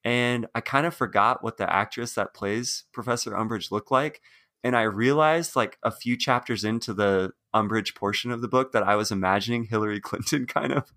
And 0.04 0.48
I 0.56 0.62
kind 0.62 0.86
of 0.86 0.94
forgot 0.96 1.44
what 1.44 1.58
the 1.58 1.72
actress 1.72 2.14
that 2.14 2.34
plays 2.34 2.86
Professor 2.94 3.32
Umbridge 3.32 3.72
looked 3.72 3.92
like. 3.92 4.22
And 4.64 4.76
I 4.76 4.84
realized, 4.84 5.56
like, 5.56 5.78
a 5.84 5.92
few 5.92 6.18
chapters 6.18 6.64
into 6.64 6.94
the 6.94 7.32
Umbridge 7.54 7.96
portion 7.96 8.32
of 8.32 8.42
the 8.42 8.48
book, 8.48 8.72
that 8.72 8.84
I 8.84 8.96
was 8.96 9.12
imagining 9.12 9.66
Hillary 9.66 10.00
Clinton 10.08 10.46
kind 10.46 10.74
of. 10.74 10.92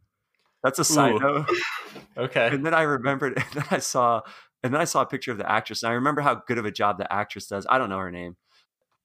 That's 0.63 0.79
a 0.79 0.85
side 0.85 1.15
Ooh. 1.15 1.19
note. 1.21 1.49
Okay. 2.17 2.49
And 2.53 2.67
then 2.67 2.75
I 2.75 2.83
remembered, 2.83 3.35
and 3.39 3.47
then 3.55 3.65
I 3.71 3.79
saw, 3.79 4.21
and 4.63 4.75
then 4.75 4.81
I 4.81 4.85
saw 4.85 5.01
a 5.03 5.07
picture 5.07 5.33
of 5.33 5.39
the 5.39 5.51
actress, 5.51 5.83
and 5.83 5.91
I 5.91 5.95
remember 5.95 6.21
how 6.21 6.35
good 6.47 6.59
of 6.59 6.67
a 6.67 6.71
job 6.71 6.99
the 6.99 7.11
actress 7.13 7.47
does. 7.47 7.67
I 7.71 7.79
don't 7.79 7.89
know 7.89 7.99
her 7.99 8.11
name. 8.11 8.37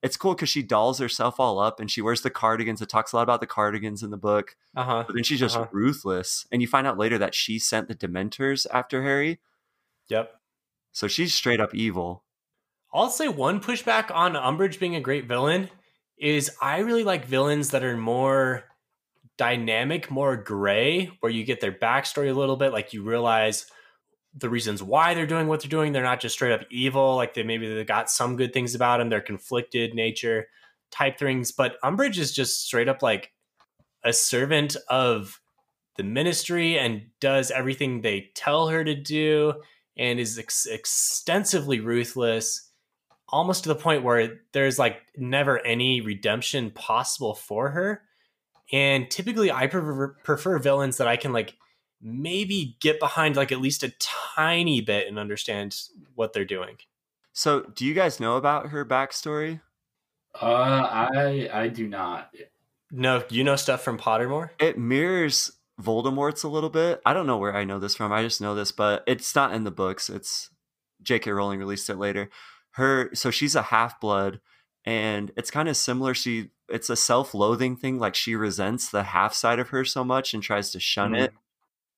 It's 0.02 0.18
cool 0.18 0.34
because 0.36 0.50
she 0.50 0.64
dolls 0.64 1.00
herself 1.00 1.40
all 1.40 1.60
up, 1.60 1.80
and 1.80 1.90
she 1.90 2.02
wears 2.02 2.22
the 2.22 2.30
cardigans. 2.30 2.82
It 2.82 2.90
talks 2.90 3.14
a 3.14 3.16
lot 3.16 3.24
about 3.24 3.40
the 3.40 3.48
cardigans 3.48 4.04
in 4.04 4.10
the 4.10 4.18
book, 4.18 4.56
Uh 4.76 4.84
huh. 4.84 5.04
but 5.08 5.16
then 5.16 5.24
she's 5.24 5.40
just 5.40 5.56
Uh-huh. 5.56 5.68
ruthless. 5.72 6.46
And 6.52 6.62
you 6.62 6.68
find 6.68 6.86
out 6.86 6.98
later 6.98 7.18
that 7.18 7.36
she 7.36 7.58
sent 7.60 7.88
the 7.88 7.96
Dementors 7.96 8.66
after 8.72 9.04
Harry, 9.04 9.40
Yep. 10.10 10.32
so 10.92 11.08
she's 11.08 11.34
straight 11.34 11.60
up 11.60 11.74
evil. 11.74 12.24
I'll 12.94 13.10
say 13.10 13.28
one 13.28 13.60
pushback 13.60 14.14
on 14.14 14.34
Umbridge 14.34 14.80
being 14.80 14.96
a 14.96 15.02
great 15.02 15.28
villain 15.28 15.70
is 16.18 16.50
I 16.62 16.80
really 16.80 17.04
like 17.04 17.26
villains 17.26 17.72
that 17.72 17.84
are 17.84 17.98
more 17.98 18.64
dynamic, 19.38 20.10
more 20.10 20.38
gray, 20.38 21.12
where 21.20 21.32
you 21.32 21.44
get 21.44 21.60
their 21.60 21.74
backstory 21.74 22.30
a 22.30 22.34
little 22.34 22.56
bit, 22.56 22.72
like 22.72 22.94
you 22.94 23.04
realize 23.04 23.66
the 24.34 24.50
reasons 24.50 24.82
why 24.82 25.14
they're 25.14 25.26
doing 25.26 25.48
what 25.48 25.62
they're 25.62 25.70
doing. 25.70 25.92
They're 25.92 26.04
not 26.04 26.22
just 26.22 26.36
straight 26.36 26.54
up 26.54 26.62
evil, 26.70 27.16
like 27.16 27.34
they 27.34 27.44
maybe 27.44 27.74
they 27.74 27.84
got 27.84 28.10
some 28.10 28.36
good 28.38 28.54
things 28.54 28.76
about 28.76 28.98
them, 28.98 29.10
they're 29.10 29.22
conflicted 29.22 29.94
nature 29.94 30.48
type 30.92 31.18
things. 31.20 31.52
But 31.52 31.76
Umbridge 31.84 32.18
is 32.18 32.32
just 32.32 32.66
straight 32.66 32.88
up 32.88 33.02
like 33.02 33.32
a 34.04 34.14
servant 34.14 34.78
of 34.90 35.42
the 35.98 36.04
ministry 36.04 36.78
and 36.78 37.08
does 37.20 37.52
everything 37.52 38.02
they 38.02 38.32
tell 38.36 38.68
her 38.68 38.84
to 38.84 38.96
do 38.96 39.54
and 39.98 40.20
is 40.20 40.38
ex- 40.40 40.66
extensively 40.66 41.80
ruthless 41.80 42.72
almost 43.30 43.64
to 43.64 43.70
the 43.70 43.76
point 43.76 44.04
where 44.04 44.42
there's 44.54 44.80
like 44.80 45.02
never 45.18 45.60
any 45.66 46.02
redemption 46.02 46.72
possible 46.72 47.36
for 47.36 47.70
her 47.72 48.04
and 48.72 49.10
typically 49.12 49.52
i 49.52 49.68
prefer, 49.68 50.10
prefer 50.24 50.60
villains 50.60 50.98
that 50.98 51.08
i 51.08 51.18
can 51.18 51.34
like 51.34 51.56
maybe 52.02 52.78
get 52.82 53.00
behind 53.00 53.36
like 53.36 53.52
at 53.52 53.62
least 53.62 53.84
a 53.84 53.94
tiny 54.00 54.82
bit 54.82 55.08
and 55.08 55.20
understand 55.20 55.76
what 56.16 56.34
they're 56.34 56.46
doing 56.46 56.78
So, 57.34 57.62
do 57.64 57.86
you 57.86 57.94
guys 57.94 58.20
know 58.20 58.38
about 58.38 58.70
her 58.70 58.86
backstory? 58.86 59.62
uh, 60.42 61.08
I 61.16 61.50
I 61.54 61.68
do 61.70 61.88
not. 61.88 62.32
no 62.92 63.24
you 63.30 63.44
know 63.44 63.56
stuff 63.56 63.84
from 63.84 63.98
pottermore 63.98 64.50
It 64.60 64.78
mirrors 64.78 65.52
Voldemort's 65.82 66.44
a 66.44 66.48
little 66.50 66.70
bit. 66.70 67.02
I 67.06 67.14
don't 67.14 67.28
know 67.28 67.38
where 67.38 67.56
I 67.56 67.64
know 67.66 67.80
this 67.80 67.96
from. 67.96 68.12
I 68.12 68.22
just 68.22 68.42
know 68.42 68.56
this, 68.56 68.72
but 68.72 69.04
it's 69.08 69.36
not 69.36 69.54
in 69.54 69.64
the 69.66 69.72
books. 69.72 70.10
It's 70.10 70.50
J.K. 71.04 71.32
Rowling 71.32 71.60
released 71.60 71.90
it 71.90 71.98
later. 71.98 72.30
Her, 72.72 73.10
so 73.14 73.32
she's 73.32 73.56
a 73.56 73.62
half 73.64 74.00
blood, 74.00 74.40
and 74.86 75.32
it's 75.38 75.52
kind 75.52 75.68
of 75.70 75.76
similar. 75.78 76.14
She, 76.14 76.52
it's 76.70 76.90
a 76.90 76.96
self-loathing 76.96 77.76
thing. 77.78 78.00
Like 78.00 78.16
she 78.16 78.36
resents 78.36 78.90
the 78.90 79.04
half 79.04 79.34
side 79.34 79.60
of 79.60 79.70
her 79.70 79.84
so 79.86 80.04
much 80.04 80.34
and 80.34 80.42
tries 80.42 80.72
to 80.72 80.80
shun 80.80 81.12
Mhm. 81.12 81.24
it. 81.26 81.34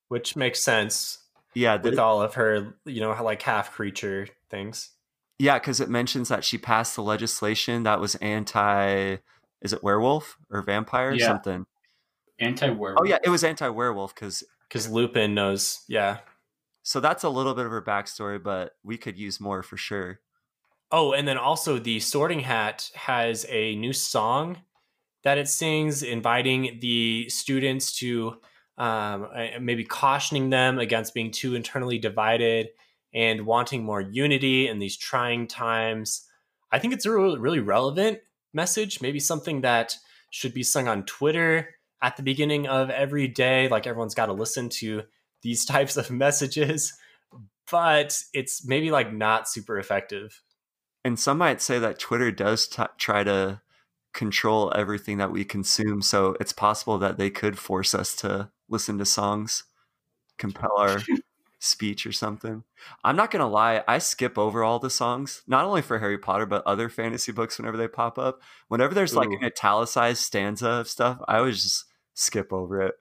which 0.08 0.34
makes 0.36 0.60
sense 0.64 1.18
Yeah, 1.54 1.76
the- 1.76 1.90
with 1.90 1.98
all 1.98 2.22
of 2.22 2.32
her 2.34 2.78
you 2.86 3.00
know 3.02 3.10
like 3.22 3.42
half 3.42 3.72
creature 3.72 4.26
things 4.48 4.90
yeah, 5.38 5.58
because 5.58 5.80
it 5.80 5.88
mentions 5.90 6.28
that 6.30 6.44
she 6.44 6.56
passed 6.58 6.96
the 6.96 7.02
legislation 7.02 7.82
that 7.84 8.00
was 8.00 8.14
anti. 8.16 9.18
Is 9.60 9.72
it 9.74 9.82
werewolf 9.84 10.36
or 10.50 10.62
vampire 10.62 11.10
or 11.10 11.14
Yeah. 11.14 11.26
something? 11.26 11.66
Anti 12.40 12.70
werewolf. 12.70 13.00
Oh 13.00 13.04
yeah, 13.04 13.18
it 13.24 13.30
was 13.30 13.44
anti-werewolf 13.44 14.14
because 14.14 14.44
because 14.68 14.88
lupin 14.88 15.34
knows 15.34 15.84
yeah 15.88 16.18
so 16.88 17.00
that's 17.00 17.22
a 17.22 17.28
little 17.28 17.52
bit 17.52 17.66
of 17.66 17.70
her 17.70 17.82
backstory, 17.82 18.42
but 18.42 18.72
we 18.82 18.96
could 18.96 19.18
use 19.18 19.40
more 19.40 19.62
for 19.62 19.76
sure. 19.76 20.20
Oh, 20.90 21.12
and 21.12 21.28
then 21.28 21.36
also 21.36 21.78
the 21.78 22.00
Sorting 22.00 22.40
Hat 22.40 22.90
has 22.94 23.44
a 23.50 23.76
new 23.76 23.92
song 23.92 24.62
that 25.22 25.36
it 25.36 25.50
sings, 25.50 26.02
inviting 26.02 26.78
the 26.80 27.28
students 27.28 27.92
to 27.98 28.38
um, 28.78 29.28
uh, 29.36 29.60
maybe 29.60 29.84
cautioning 29.84 30.48
them 30.48 30.78
against 30.78 31.12
being 31.12 31.30
too 31.30 31.54
internally 31.54 31.98
divided 31.98 32.68
and 33.12 33.44
wanting 33.44 33.84
more 33.84 34.00
unity 34.00 34.66
in 34.66 34.78
these 34.78 34.96
trying 34.96 35.46
times. 35.46 36.26
I 36.72 36.78
think 36.78 36.94
it's 36.94 37.04
a 37.04 37.12
really, 37.12 37.38
really 37.38 37.60
relevant 37.60 38.20
message, 38.54 39.02
maybe 39.02 39.20
something 39.20 39.60
that 39.60 39.94
should 40.30 40.54
be 40.54 40.62
sung 40.62 40.88
on 40.88 41.04
Twitter 41.04 41.68
at 42.02 42.16
the 42.16 42.22
beginning 42.22 42.66
of 42.66 42.90
every 42.90 43.28
day. 43.28 43.68
Like 43.68 43.86
everyone's 43.86 44.14
got 44.14 44.26
to 44.26 44.32
listen 44.32 44.68
to 44.70 45.02
these 45.42 45.64
types 45.66 45.96
of 45.96 46.10
messages, 46.10 46.92
but 47.70 48.18
it's 48.32 48.66
maybe 48.66 48.90
like 48.90 49.12
not 49.12 49.48
super 49.48 49.78
effective. 49.78 50.42
And 51.04 51.18
some 51.18 51.38
might 51.38 51.62
say 51.62 51.78
that 51.78 51.98
Twitter 51.98 52.30
does 52.30 52.66
t- 52.66 52.82
try 52.98 53.24
to 53.24 53.60
control 54.12 54.72
everything 54.74 55.18
that 55.18 55.30
we 55.30 55.44
consume. 55.44 56.02
So 56.02 56.36
it's 56.40 56.52
possible 56.52 56.98
that 56.98 57.18
they 57.18 57.30
could 57.30 57.58
force 57.58 57.94
us 57.94 58.16
to 58.16 58.50
listen 58.68 58.98
to 58.98 59.04
songs, 59.04 59.64
compel 60.38 60.76
our 60.76 61.00
speech 61.60 62.06
or 62.06 62.12
something. 62.12 62.64
I'm 63.04 63.16
not 63.16 63.30
going 63.30 63.40
to 63.40 63.46
lie, 63.46 63.82
I 63.86 63.98
skip 63.98 64.38
over 64.38 64.62
all 64.62 64.78
the 64.78 64.90
songs, 64.90 65.42
not 65.46 65.64
only 65.64 65.82
for 65.82 65.98
Harry 65.98 66.18
Potter, 66.18 66.46
but 66.46 66.66
other 66.66 66.88
fantasy 66.88 67.32
books 67.32 67.58
whenever 67.58 67.76
they 67.76 67.88
pop 67.88 68.18
up. 68.18 68.40
Whenever 68.68 68.94
there's 68.94 69.16
like 69.16 69.28
Ooh. 69.28 69.36
an 69.36 69.44
italicized 69.44 70.22
stanza 70.22 70.68
of 70.68 70.88
stuff, 70.88 71.20
I 71.28 71.38
always 71.38 71.62
just 71.62 71.84
skip 72.18 72.52
over 72.52 72.82
it. 72.82 72.94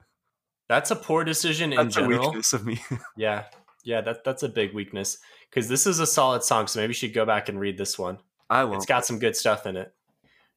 That's 0.70 0.92
a 0.92 0.96
poor 0.96 1.24
decision 1.24 1.72
in 1.74 1.78
That's 1.78 1.98
a 1.98 2.02
general. 2.02 2.28
weakness 2.28 2.54
of 2.54 2.66
me. 2.66 2.80
Yeah, 3.18 3.46
yeah, 3.84 4.02
that 4.02 4.24
that's 4.24 4.44
a 4.44 4.50
big 4.50 4.74
weakness 4.74 5.18
because 5.50 5.68
this 5.70 5.88
is 5.88 6.00
a 6.00 6.08
solid 6.08 6.44
song. 6.44 6.68
So 6.68 6.80
maybe 6.80 6.92
you 6.92 6.94
should 6.96 7.14
go 7.14 7.26
back 7.26 7.50
and 7.50 7.60
read 7.60 7.78
this 7.78 7.98
one. 7.98 8.20
I 8.50 8.64
won't. 8.64 8.78
It's 8.78 8.86
got 8.86 9.06
some 9.06 9.20
good 9.20 9.36
stuff 9.36 9.66
in 9.66 9.76
it. 9.78 9.94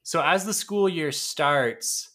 So 0.02 0.20
as 0.22 0.44
the 0.44 0.54
school 0.54 0.88
year 0.88 1.12
starts, 1.12 2.10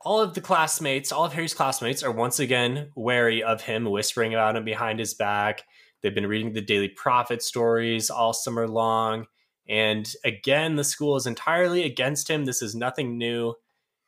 all 0.00 0.20
of 0.20 0.34
the 0.34 0.40
classmates, 0.40 1.10
all 1.12 1.24
of 1.24 1.32
Harry's 1.32 1.54
classmates, 1.54 2.02
are 2.02 2.12
once 2.12 2.38
again 2.38 2.90
wary 2.94 3.42
of 3.42 3.62
him, 3.62 3.84
whispering 3.84 4.34
about 4.34 4.56
him 4.56 4.64
behind 4.64 4.98
his 4.98 5.14
back. 5.14 5.64
They've 6.02 6.14
been 6.14 6.26
reading 6.26 6.52
the 6.52 6.60
Daily 6.60 6.88
Prophet 6.88 7.42
stories 7.42 8.10
all 8.10 8.32
summer 8.32 8.68
long, 8.68 9.26
and 9.68 10.10
again, 10.24 10.76
the 10.76 10.84
school 10.84 11.16
is 11.16 11.26
entirely 11.26 11.84
against 11.84 12.28
him. 12.28 12.44
This 12.44 12.62
is 12.62 12.74
nothing 12.74 13.16
new. 13.18 13.54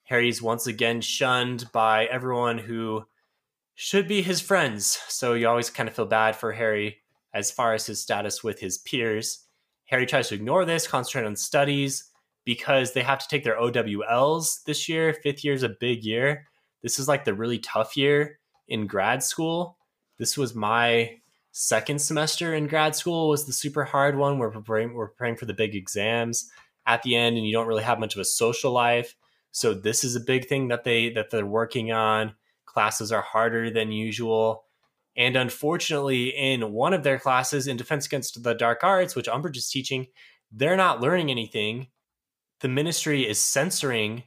Harry's 0.07 0.41
once 0.41 0.67
again 0.67 1.01
shunned 1.01 1.71
by 1.73 2.07
everyone 2.07 2.59
who 2.59 3.05
should 3.75 4.09
be 4.09 4.23
his 4.23 4.41
friends. 4.41 4.99
So 5.09 5.35
you 5.35 5.49
always 5.49 5.69
kind 5.69 5.89
of 5.89 5.95
feel 5.95 6.07
bad 6.07 6.37
for 6.37 6.53
Harry 6.53 6.99
as 7.35 7.51
far 7.51 7.75
as 7.75 7.87
his 7.87 8.01
status 8.01 8.43
with 8.43 8.61
his 8.61 8.79
peers. 8.79 9.47
Harry 9.87 10.07
tries 10.07 10.29
to 10.29 10.35
ignore 10.35 10.65
this, 10.65 10.87
concentrate 10.87 11.27
on 11.27 11.37
studies 11.37 12.11
because 12.45 12.93
they 12.93 13.03
have 13.03 13.19
to 13.19 13.29
take 13.29 13.45
their 13.45 13.59
OWLs 13.59 14.63
this 14.65 14.89
year. 14.89 15.13
Fifth 15.13 15.45
year 15.45 15.55
is 15.55 15.65
a 15.65 15.77
big 15.81 16.05
year. 16.05 16.47
This 16.83 16.99
is 16.99 17.09
like 17.09 17.25
the 17.25 17.35
really 17.35 17.59
tough 17.59 17.97
year 17.97 18.39
in 18.69 18.87
grad 18.87 19.23
school. 19.23 19.77
This 20.19 20.39
was 20.39 20.55
my 20.55 21.19
second 21.51 22.01
semester 22.01 22.55
in 22.55 22.69
grad 22.69 22.95
school 22.95 23.29
was 23.29 23.45
the 23.45 23.53
super 23.53 23.85
hard 23.85 24.17
one. 24.17 24.39
We're 24.39 24.51
preparing, 24.51 24.95
we're 24.95 25.09
preparing 25.09 25.37
for 25.37 25.47
the 25.47 25.55
big 25.55 25.75
exams. 25.75 26.49
at 26.87 27.03
the 27.03 27.17
end 27.17 27.37
and 27.37 27.45
you 27.45 27.53
don't 27.53 27.67
really 27.67 27.83
have 27.83 27.99
much 27.99 28.15
of 28.15 28.21
a 28.21 28.25
social 28.25 28.71
life. 28.71 29.17
So 29.57 29.73
this 29.73 30.05
is 30.05 30.17
a 30.17 30.21
big 30.21 30.49
thing 30.49 30.69
that 30.69 30.85
they 30.85 31.09
that 31.15 31.31
they're 31.31 31.47
working 31.47 31.91
on. 31.91 32.35
Classes 32.67 33.11
are 33.11 33.23
harder 33.23 33.71
than 33.71 33.91
usual. 33.91 34.65
And 35.17 35.35
unfortunately, 35.35 36.29
in 36.29 36.75
one 36.75 36.93
of 36.93 37.03
their 37.03 37.19
classes 37.19 37.67
in 37.67 37.79
Defense 37.79 38.05
Against 38.05 38.43
the 38.43 38.53
Dark 38.53 38.85
Arts, 38.85 39.17
which 39.17 39.29
Umbridge 39.29 39.57
is 39.57 39.71
teaching, 39.71 40.09
they're 40.53 40.77
not 40.77 41.01
learning 41.01 41.31
anything. 41.31 41.87
The 42.61 42.69
ministry 42.69 43.27
is 43.27 43.41
censoring 43.41 44.25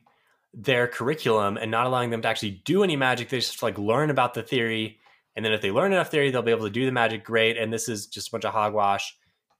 their 0.51 0.87
curriculum 0.87 1.57
and 1.57 1.69
not 1.69 1.85
allowing 1.85 2.09
them 2.09 2.23
to 2.23 2.27
actually 2.27 2.63
do 2.65 2.83
any 2.83 2.95
magic. 2.95 3.29
They 3.29 3.37
just 3.37 3.61
like 3.61 3.77
learn 3.77 4.09
about 4.09 4.33
the 4.33 4.41
theory. 4.41 4.97
And 5.35 5.45
then 5.45 5.53
if 5.53 5.61
they 5.61 5.69
learn 5.69 5.93
enough 5.93 6.09
theory, 6.09 6.31
they'll 6.31 6.41
be 6.41 6.49
able 6.49 6.65
to 6.65 6.71
do 6.71 6.87
the 6.87 6.91
magic 6.91 7.23
great. 7.23 7.55
And 7.55 7.71
this 7.71 7.87
is 7.87 8.07
just 8.07 8.29
a 8.29 8.31
bunch 8.31 8.45
of 8.45 8.53
hogwash. 8.53 9.15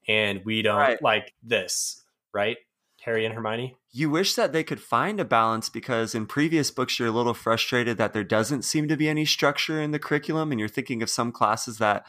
And 0.07 0.43
we 0.45 0.63
don't 0.63 0.79
Right. 0.79 1.01
like 1.03 1.35
this, 1.43 2.03
right? 2.33 2.57
Harry 3.05 3.25
and 3.25 3.33
Hermione? 3.33 3.75
You 3.91 4.09
wish 4.09 4.35
that 4.35 4.53
they 4.53 4.63
could 4.63 4.81
find 4.81 5.19
a 5.19 5.25
balance 5.25 5.69
because 5.69 6.13
in 6.13 6.25
previous 6.25 6.71
books, 6.71 6.99
you're 6.99 7.07
a 7.07 7.11
little 7.11 7.33
frustrated 7.33 7.97
that 7.97 8.13
there 8.13 8.23
doesn't 8.23 8.63
seem 8.63 8.87
to 8.87 8.97
be 8.97 9.09
any 9.09 9.25
structure 9.25 9.81
in 9.81 9.91
the 9.91 9.99
curriculum, 9.99 10.51
and 10.51 10.59
you're 10.59 10.69
thinking 10.69 11.01
of 11.01 11.09
some 11.09 11.31
classes 11.31 11.77
that 11.77 12.05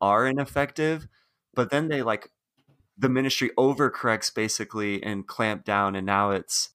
are 0.00 0.26
ineffective, 0.26 1.08
but 1.54 1.70
then 1.70 1.88
they 1.88 2.02
like 2.02 2.30
the 2.96 3.08
ministry 3.08 3.50
overcorrects 3.56 4.34
basically 4.34 5.02
and 5.02 5.26
clamp 5.26 5.64
down, 5.64 5.94
and 5.94 6.06
now 6.06 6.30
it's 6.30 6.70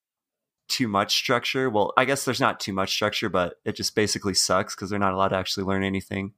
too 0.68 0.88
much 0.88 1.16
structure. 1.16 1.70
Well, 1.70 1.93
I 1.97 2.05
guess 2.05 2.26
there's 2.26 2.39
not 2.39 2.59
too 2.59 2.74
much 2.74 2.93
structure, 2.93 3.30
but 3.30 3.55
it 3.66 3.76
just 3.76 3.95
basically 3.95 4.34
sucks 4.34 4.76
because 4.76 4.89
they're 4.89 4.99
not 4.99 5.14
allowed 5.14 5.30
to 5.30 5.38
actually 5.38 5.66
learn 5.66 5.84
anything 5.84 6.34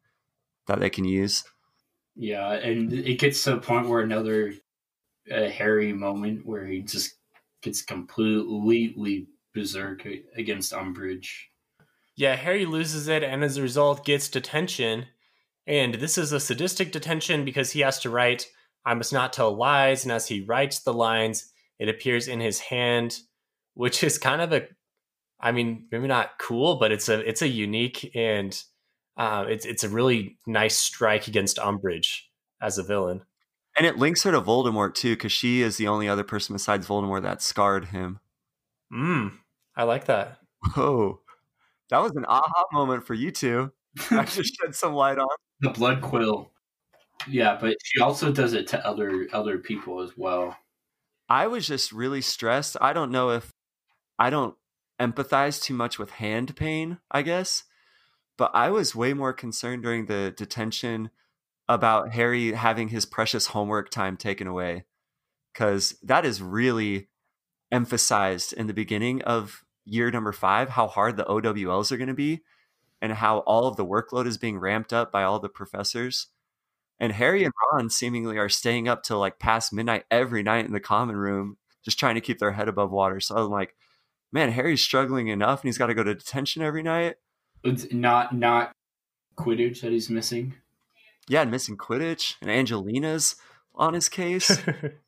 that 0.68 0.80
they 0.80 0.90
can 0.90 1.06
use. 1.06 1.44
Yeah, 2.16 2.52
and 2.54 2.92
it 2.94 3.20
gets 3.20 3.44
to 3.44 3.56
a 3.56 3.60
point 3.60 3.88
where 3.88 4.02
another 4.02 4.54
uh, 5.32 5.50
Harry 5.50 5.94
moment 5.94 6.46
where 6.46 6.66
he 6.66 6.82
just 6.82 7.16
gets 7.62 7.82
completely 7.82 9.28
berserk 9.54 10.08
against 10.36 10.74
Umbridge. 10.74 11.30
Yeah, 12.16 12.36
Harry 12.36 12.66
loses 12.66 13.08
it 13.08 13.24
and 13.24 13.44
as 13.44 13.58
a 13.58 13.62
result 13.62 14.06
gets 14.06 14.30
detention. 14.30 15.08
And 15.68 15.96
this 15.96 16.18
is 16.18 16.32
a 16.32 16.40
sadistic 16.40 16.92
detention 16.92 17.44
because 17.44 17.72
he 17.72 17.82
has 17.82 18.00
to 18.00 18.10
write, 18.10 18.48
I 18.86 18.94
must 18.94 19.12
not 19.12 19.34
tell 19.34 19.56
lies. 19.56 20.04
And 20.04 20.12
as 20.12 20.28
he 20.28 20.42
writes 20.42 20.80
the 20.80 20.94
lines, 20.94 21.52
it 21.80 21.90
appears 21.90 22.28
in 22.28 22.40
his 22.40 22.60
hand, 22.60 23.20
which 23.74 24.04
is 24.04 24.18
kind 24.18 24.42
of 24.42 24.54
a, 24.54 24.68
I 25.40 25.52
mean, 25.52 25.88
maybe 25.92 26.08
not 26.08 26.38
cool, 26.40 26.76
but 26.76 26.92
it's 26.92 27.10
a, 27.10 27.28
it's 27.28 27.42
a 27.42 27.48
unique 27.48 28.12
and 28.16 28.58
uh, 29.18 29.46
it's, 29.50 29.66
it's 29.66 29.84
a 29.84 29.90
really 29.90 30.38
nice 30.46 30.78
strike 30.78 31.28
against 31.28 31.58
Umbridge 31.58 32.22
as 32.62 32.78
a 32.78 32.84
villain. 32.84 33.24
And 33.78 33.86
it 33.86 33.98
links 33.98 34.24
her 34.24 34.32
to 34.32 34.42
Voldemort 34.42 34.94
too, 34.94 35.16
because 35.16 35.32
she 35.32 35.62
is 35.62 35.78
the 35.78 35.88
only 35.88 36.08
other 36.08 36.24
person 36.24 36.54
besides 36.54 36.88
Voldemort 36.88 37.24
that 37.24 37.42
scarred 37.42 37.86
him. 37.86 38.20
Mm, 38.94 39.34
I 39.76 39.84
like 39.84 40.06
that. 40.06 40.38
Whoa. 40.74 41.20
That 41.90 42.00
was 42.00 42.14
an 42.16 42.26
aha 42.28 42.66
moment 42.72 43.06
for 43.06 43.14
you 43.14 43.32
two. 43.32 43.72
I 44.12 44.24
just 44.24 44.56
shed 44.56 44.76
some 44.76 44.94
light 44.94 45.18
on. 45.18 45.28
The 45.60 45.70
blood 45.70 46.02
quill. 46.02 46.52
Yeah, 47.28 47.58
but 47.60 47.78
she 47.84 48.02
also 48.02 48.32
does 48.32 48.54
it 48.54 48.68
to 48.68 48.86
other 48.86 49.28
other 49.32 49.58
people 49.58 50.02
as 50.02 50.12
well. 50.18 50.58
I 51.30 51.48
was 51.48 51.66
just 51.66 51.92
really 51.92 52.22
stressed. 52.22 52.78
I 52.82 52.94
don't 52.94 53.12
know 53.12 53.32
if 53.32 53.52
I 54.20 54.30
don't 54.30 54.56
empathize 55.00 55.62
too 55.62 55.74
much 55.74 55.98
with 55.98 56.12
hand 56.12 56.56
pain, 56.56 57.00
I 57.12 57.22
guess. 57.22 57.64
But 58.38 58.52
I 58.54 58.70
was 58.70 58.96
way 58.96 59.14
more 59.14 59.34
concerned 59.34 59.84
during 59.84 60.08
the 60.08 60.34
detention 60.36 61.10
about 61.68 62.12
Harry 62.12 62.54
having 62.54 62.90
his 62.90 63.06
precious 63.06 63.48
homework 63.48 63.90
time 63.90 64.18
taken 64.18 64.48
away. 64.48 64.86
Because 65.54 65.96
that 66.04 66.26
is 66.26 66.42
really 66.42 67.08
emphasized 67.72 68.54
in 68.54 68.68
the 68.68 68.74
beginning 68.74 69.22
of 69.24 69.64
year 69.86 70.12
number 70.12 70.32
five 70.32 70.70
how 70.70 70.88
hard 70.88 71.18
the 71.18 71.26
OWLs 71.26 71.92
are 71.92 71.98
going 71.98 72.08
to 72.08 72.14
be 72.14 72.42
and 73.02 73.14
how 73.14 73.40
all 73.40 73.68
of 73.68 73.76
the 73.76 73.86
workload 73.86 74.26
is 74.26 74.38
being 74.38 74.58
ramped 74.58 74.92
up 74.92 75.12
by 75.12 75.24
all 75.24 75.40
the 75.40 75.50
professors. 75.50 76.28
And 77.00 77.12
Harry 77.12 77.44
and 77.44 77.54
Ron 77.72 77.90
seemingly 77.90 78.38
are 78.38 78.50
staying 78.50 78.88
up 78.88 79.04
till 79.04 79.20
like 79.20 79.40
past 79.40 79.74
midnight 79.74 80.06
every 80.10 80.44
night 80.44 80.66
in 80.66 80.72
the 80.74 80.80
common 80.80 81.16
room, 81.16 81.58
just 81.84 82.00
trying 82.00 82.16
to 82.16 82.22
keep 82.22 82.40
their 82.40 82.54
head 82.54 82.68
above 82.68 82.92
water. 82.92 83.20
So 83.20 83.36
I'm 83.36 83.50
like, 83.50 83.76
man, 84.32 84.52
Harry's 84.52 84.82
struggling 84.82 85.28
enough 85.28 85.62
and 85.62 85.68
he's 85.68 85.78
got 85.78 85.88
to 85.88 85.94
go 85.94 86.04
to 86.04 86.16
detention 86.16 86.62
every 86.62 86.84
night. 86.84 87.16
It's 87.64 87.92
not 87.92 88.34
not 88.34 88.72
Quidditch 89.38 89.82
that 89.82 89.92
he's 89.92 90.10
missing. 90.10 90.56
Yeah, 91.28 91.42
and 91.42 91.52
missing 91.52 91.78
Quidditch 91.78 92.36
and 92.42 92.52
Angelina's 92.52 93.36
on 93.74 93.94
his 93.94 94.10
case. 94.10 94.60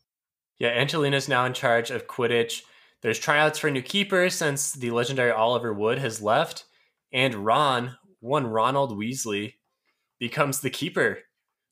yeah, 0.59 0.70
Angelina's 0.70 1.28
now 1.28 1.45
in 1.45 1.53
charge 1.53 1.91
of 1.91 2.07
Quidditch. 2.07 2.61
There's 3.01 3.20
tryouts 3.20 3.59
for 3.59 3.70
new 3.70 3.82
keepers 3.84 4.34
since 4.34 4.72
the 4.72 4.91
legendary 4.91 5.32
Oliver 5.32 5.74
Wood 5.74 5.99
has 5.99 6.22
left, 6.22 6.65
and 7.13 7.45
Ron, 7.45 7.97
one 8.20 8.47
Ronald 8.47 8.97
Weasley, 8.97 9.55
becomes 10.20 10.61
the 10.61 10.72
keeper. 10.72 11.20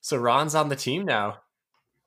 So 0.02 0.18
Ron's 0.18 0.54
on 0.54 0.70
the 0.70 0.76
team 0.76 1.04
now. 1.04 1.38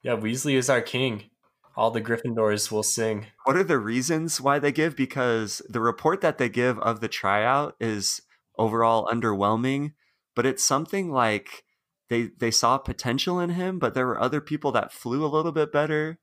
Yeah, 0.03 0.17
Weasley 0.17 0.55
is 0.55 0.71
our 0.71 0.81
king. 0.81 1.31
All 1.77 1.91
the 1.91 2.01
Gryffindors 2.01 2.73
will 2.73 2.83
sing. 2.83 3.27
what 3.45 3.57
are 3.57 3.65
the 3.65 3.79
reasons 3.79 4.41
why 4.41 4.59
they 4.59 4.73
give? 4.73 4.97
Because 4.97 5.63
the 5.69 5.81
report 5.81 6.21
that 6.21 6.39
they 6.39 6.49
give 6.49 6.79
of 6.81 7.01
the 7.01 7.09
tryout 7.09 7.77
is 7.81 8.23
overall 8.57 9.09
underwhelming, 9.13 9.93
but 10.35 10.47
it's 10.47 10.65
something 10.65 11.11
like 11.11 11.65
they 12.09 12.31
they 12.39 12.51
saw 12.51 12.79
potential 12.79 13.39
in 13.41 13.51
him, 13.51 13.79
but 13.79 13.95
there 13.95 14.07
were 14.07 14.21
other 14.21 14.41
people 14.41 14.73
that 14.73 14.93
flew 14.93 15.25
a 15.25 15.29
little 15.29 15.53
bit 15.53 15.73
better. 15.73 16.19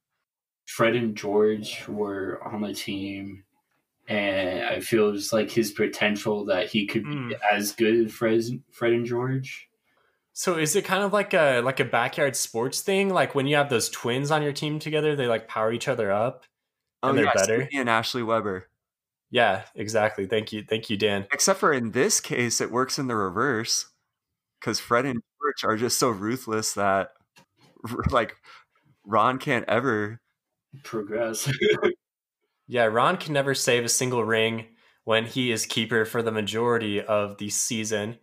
Fred 0.66 0.96
and 0.96 1.16
George 1.16 1.88
were 1.88 2.42
on 2.44 2.62
the 2.62 2.74
team, 2.74 3.44
and 4.08 4.66
I 4.66 4.80
feel 4.80 5.12
just 5.14 5.32
like 5.32 5.52
his 5.52 5.72
potential 5.72 6.46
that 6.46 6.70
he 6.70 6.88
could 6.88 7.04
be 7.04 7.10
Mm. 7.16 7.40
as 7.52 7.72
good 7.72 8.06
as 8.06 8.12
Fred, 8.12 8.44
Fred 8.72 8.94
and 8.94 9.06
George. 9.06 9.70
So 10.34 10.58
is 10.58 10.76
it 10.76 10.84
kind 10.84 11.04
of 11.04 11.14
like 11.14 11.34
a 11.34 11.62
like 11.62 11.80
a 11.80 11.86
backyard 11.86 12.36
sports 12.36 12.82
thing? 12.82 13.10
Like 13.10 13.36
when 13.36 13.48
you 13.48 13.56
have 13.56 13.70
those 13.70 13.90
twins 13.90 14.32
on 14.32 14.42
your 14.44 14.52
team 14.54 14.80
together, 14.80 15.16
they 15.16 15.28
like 15.28 15.48
power 15.48 15.72
each 15.72 15.88
other 15.88 16.12
up. 16.12 16.44
And 17.04 17.18
they're 17.18 17.26
better? 17.34 17.62
Sidney 17.62 17.80
and 17.80 17.90
Ashley 17.90 18.24
Webber. 18.24 18.68
Yeah, 19.30 19.64
exactly. 19.76 20.26
Thank 20.26 20.52
you. 20.52 20.64
Thank 20.68 20.90
you, 20.90 20.98
Dan. 20.98 21.28
Except 21.32 21.60
for 21.60 21.72
in 21.72 21.92
this 21.92 22.20
case, 22.20 22.60
it 22.60 22.72
works 22.72 22.98
in 22.98 23.08
the 23.08 23.16
reverse 23.16 23.88
because 24.60 24.80
Fred 24.80 25.06
and 25.06 25.22
George 25.46 25.64
are 25.64 25.78
just 25.78 26.00
so 26.00 26.10
ruthless 26.10 26.74
that 26.74 27.10
like 28.12 28.36
Ron 29.06 29.38
can't 29.38 29.66
ever. 29.68 30.22
Progress. 30.84 31.52
Yeah, 32.68 32.86
Ron 32.86 33.18
can 33.18 33.34
never 33.34 33.54
save 33.54 33.86
a 33.86 33.90
single 33.90 34.24
ring 34.24 34.66
when 35.04 35.26
he 35.26 35.52
is 35.52 35.68
keeper 35.68 36.04
for 36.04 36.24
the 36.24 36.32
majority 36.32 37.00
of 37.00 37.38
the 37.38 37.50
season. 37.50 38.18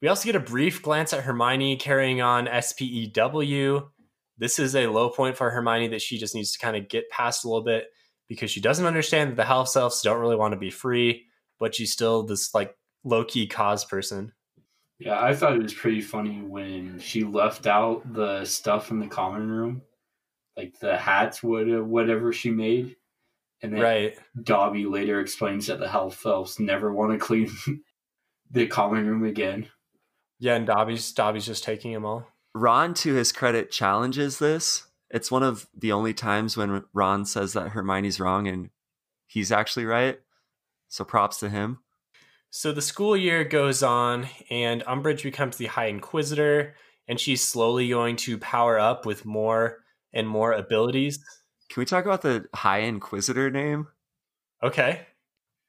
We 0.00 0.08
also 0.08 0.26
get 0.26 0.36
a 0.36 0.40
brief 0.40 0.82
glance 0.82 1.12
at 1.12 1.24
Hermione 1.24 1.76
carrying 1.76 2.20
on 2.20 2.46
SPEW. 2.46 3.88
This 4.38 4.58
is 4.58 4.76
a 4.76 4.86
low 4.86 5.10
point 5.10 5.36
for 5.36 5.50
Hermione 5.50 5.88
that 5.88 6.02
she 6.02 6.16
just 6.16 6.34
needs 6.34 6.52
to 6.52 6.58
kind 6.60 6.76
of 6.76 6.88
get 6.88 7.10
past 7.10 7.44
a 7.44 7.48
little 7.48 7.64
bit 7.64 7.86
because 8.28 8.50
she 8.50 8.60
doesn't 8.60 8.86
understand 8.86 9.30
that 9.30 9.36
the 9.36 9.44
house 9.44 9.76
elves 9.76 10.00
don't 10.02 10.20
really 10.20 10.36
want 10.36 10.52
to 10.52 10.58
be 10.58 10.70
free, 10.70 11.26
but 11.58 11.74
she's 11.74 11.92
still 11.92 12.22
this 12.22 12.54
like 12.54 12.76
low 13.04 13.24
key 13.24 13.48
cause 13.48 13.84
person. 13.84 14.32
Yeah, 15.04 15.20
I 15.20 15.34
thought 15.34 15.56
it 15.56 15.62
was 15.62 15.74
pretty 15.74 16.00
funny 16.00 16.40
when 16.42 17.00
she 17.00 17.24
left 17.24 17.66
out 17.66 18.12
the 18.12 18.44
stuff 18.44 18.92
in 18.92 19.00
the 19.00 19.08
common 19.08 19.50
room, 19.50 19.82
like 20.56 20.78
the 20.78 20.96
hats, 20.96 21.42
what 21.42 21.68
uh, 21.68 21.82
whatever 21.82 22.32
she 22.32 22.50
made, 22.50 22.94
and 23.62 23.72
then 23.72 23.80
Right. 23.80 24.18
Dobby 24.40 24.84
later 24.84 25.18
explains 25.18 25.66
that 25.66 25.80
the 25.80 25.88
house 25.88 26.24
elves 26.24 26.60
never 26.60 26.92
want 26.92 27.12
to 27.12 27.18
clean 27.18 27.50
the 28.52 28.68
common 28.68 29.08
room 29.08 29.24
again. 29.24 29.68
Yeah, 30.38 30.54
and 30.54 30.66
Dobby's 30.66 31.10
Dobby's 31.12 31.46
just 31.46 31.64
taking 31.64 31.92
them 31.92 32.04
all. 32.04 32.28
Ron, 32.54 32.94
to 32.94 33.14
his 33.14 33.32
credit, 33.32 33.72
challenges 33.72 34.38
this. 34.38 34.86
It's 35.10 35.32
one 35.32 35.42
of 35.42 35.66
the 35.76 35.90
only 35.90 36.14
times 36.14 36.56
when 36.56 36.84
Ron 36.92 37.24
says 37.24 37.54
that 37.54 37.70
Hermione's 37.70 38.20
wrong 38.20 38.46
and 38.46 38.70
he's 39.26 39.50
actually 39.50 39.84
right. 39.84 40.20
So 40.88 41.04
props 41.04 41.38
to 41.38 41.48
him. 41.48 41.80
So 42.54 42.70
the 42.70 42.82
school 42.82 43.16
year 43.16 43.44
goes 43.44 43.82
on, 43.82 44.28
and 44.50 44.84
Umbridge 44.84 45.22
becomes 45.22 45.56
the 45.56 45.68
High 45.68 45.86
Inquisitor, 45.86 46.74
and 47.08 47.18
she's 47.18 47.42
slowly 47.42 47.88
going 47.88 48.16
to 48.16 48.36
power 48.36 48.78
up 48.78 49.06
with 49.06 49.24
more 49.24 49.78
and 50.12 50.28
more 50.28 50.52
abilities. 50.52 51.18
Can 51.70 51.80
we 51.80 51.86
talk 51.86 52.04
about 52.04 52.20
the 52.20 52.44
High 52.54 52.80
Inquisitor 52.80 53.50
name? 53.50 53.88
Okay. 54.62 55.06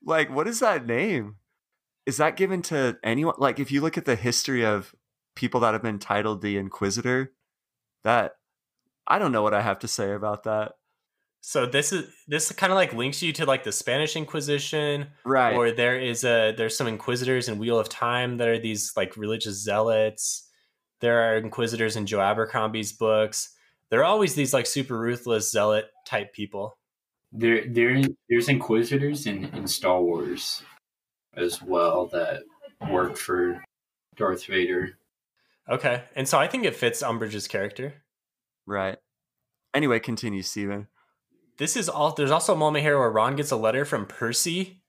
Like, 0.04 0.30
what 0.30 0.46
is 0.46 0.60
that 0.60 0.86
name? 0.86 1.38
Is 2.06 2.18
that 2.18 2.36
given 2.36 2.62
to 2.64 2.98
anyone? 3.02 3.36
Like, 3.38 3.62
if 3.62 3.72
you 3.72 3.80
look 3.80 3.98
at 3.98 4.04
the 4.04 4.18
history 4.18 4.66
of 4.66 4.94
people 5.38 5.62
that 5.62 5.72
have 5.72 5.84
been 5.84 6.00
titled 6.00 6.42
the 6.42 6.58
Inquisitor, 6.58 7.32
that 8.04 8.36
I 9.08 9.20
don't 9.20 9.32
know 9.32 9.42
what 9.42 9.54
I 9.54 9.62
have 9.62 9.80
to 9.80 9.88
say 9.88 10.12
about 10.12 10.44
that. 10.44 10.74
So 11.46 11.66
this 11.66 11.92
is 11.92 12.10
this 12.26 12.50
kind 12.54 12.72
of 12.72 12.78
like 12.78 12.94
links 12.94 13.22
you 13.22 13.34
to 13.34 13.46
like 13.46 13.66
the 13.66 13.72
Spanish 13.74 14.16
Inquisition, 14.16 15.08
Right. 15.26 15.54
or 15.54 15.72
there 15.72 16.00
is 16.00 16.24
a 16.24 16.54
there's 16.56 16.78
some 16.78 16.88
Inquisitors 16.88 17.50
in 17.50 17.60
Wheel 17.60 17.78
of 17.78 17.90
Time 17.90 18.38
that 18.38 18.48
are 18.48 18.58
these 18.58 18.94
like 18.96 19.18
religious 19.18 19.62
zealots. 19.62 20.50
There 21.02 21.20
are 21.20 21.36
Inquisitors 21.36 21.98
in 21.98 22.06
Joe 22.06 22.22
Abercrombie's 22.22 22.94
books. 22.94 23.50
There 23.90 24.00
are 24.00 24.06
always 24.06 24.36
these 24.36 24.54
like 24.54 24.66
super 24.66 24.98
ruthless 24.98 25.52
zealot 25.52 25.88
type 26.06 26.32
people. 26.32 26.78
There, 27.34 27.66
there, 27.68 28.02
there's 28.30 28.48
Inquisitors 28.48 29.28
in, 29.28 29.46
in 29.54 29.68
Star 29.68 30.02
Wars 30.02 30.64
as 31.36 31.62
well 31.62 32.06
that 32.14 32.44
work 32.90 33.18
for 33.18 33.62
Darth 34.16 34.46
Vader. 34.46 34.98
Okay, 35.68 36.04
and 36.16 36.26
so 36.26 36.40
I 36.40 36.48
think 36.48 36.64
it 36.64 36.76
fits 36.76 37.04
Umbridge's 37.04 37.50
character. 37.50 37.96
Right. 38.66 38.98
Anyway, 39.74 40.00
continue, 40.00 40.42
Steven. 40.42 40.88
This 41.64 41.78
is 41.78 41.88
all. 41.88 42.12
There's 42.12 42.30
also 42.30 42.52
a 42.52 42.58
moment 42.58 42.84
here 42.84 43.00
where 43.00 43.10
Ron 43.10 43.38
gets 43.38 43.52
a 43.52 43.56
letter 43.56 43.86
from 43.86 44.06
Percy, 44.06 44.82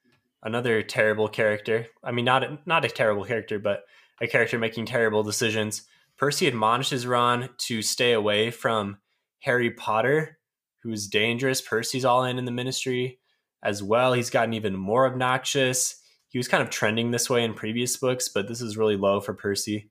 another 0.42 0.82
terrible 0.82 1.28
character. 1.28 1.86
I 2.02 2.10
mean, 2.10 2.24
not 2.24 2.42
a, 2.42 2.58
not 2.66 2.84
a 2.84 2.88
terrible 2.88 3.24
character, 3.24 3.60
but 3.60 3.84
a 4.20 4.26
character 4.26 4.58
making 4.58 4.86
terrible 4.86 5.22
decisions. 5.22 5.84
Percy 6.18 6.48
admonishes 6.48 7.06
Ron 7.06 7.50
to 7.58 7.80
stay 7.80 8.12
away 8.12 8.50
from 8.50 8.96
Harry 9.42 9.70
Potter, 9.70 10.40
who's 10.82 11.06
dangerous. 11.06 11.60
Percy's 11.60 12.04
all 12.04 12.24
in 12.24 12.40
in 12.40 12.44
the 12.44 12.50
ministry 12.50 13.20
as 13.62 13.80
well. 13.80 14.12
He's 14.12 14.30
gotten 14.30 14.52
even 14.52 14.74
more 14.74 15.06
obnoxious. 15.06 16.02
He 16.26 16.38
was 16.38 16.48
kind 16.48 16.60
of 16.60 16.70
trending 16.70 17.12
this 17.12 17.30
way 17.30 17.44
in 17.44 17.54
previous 17.54 17.96
books, 17.96 18.28
but 18.28 18.48
this 18.48 18.60
is 18.60 18.76
really 18.76 18.96
low 18.96 19.20
for 19.20 19.32
Percy. 19.32 19.90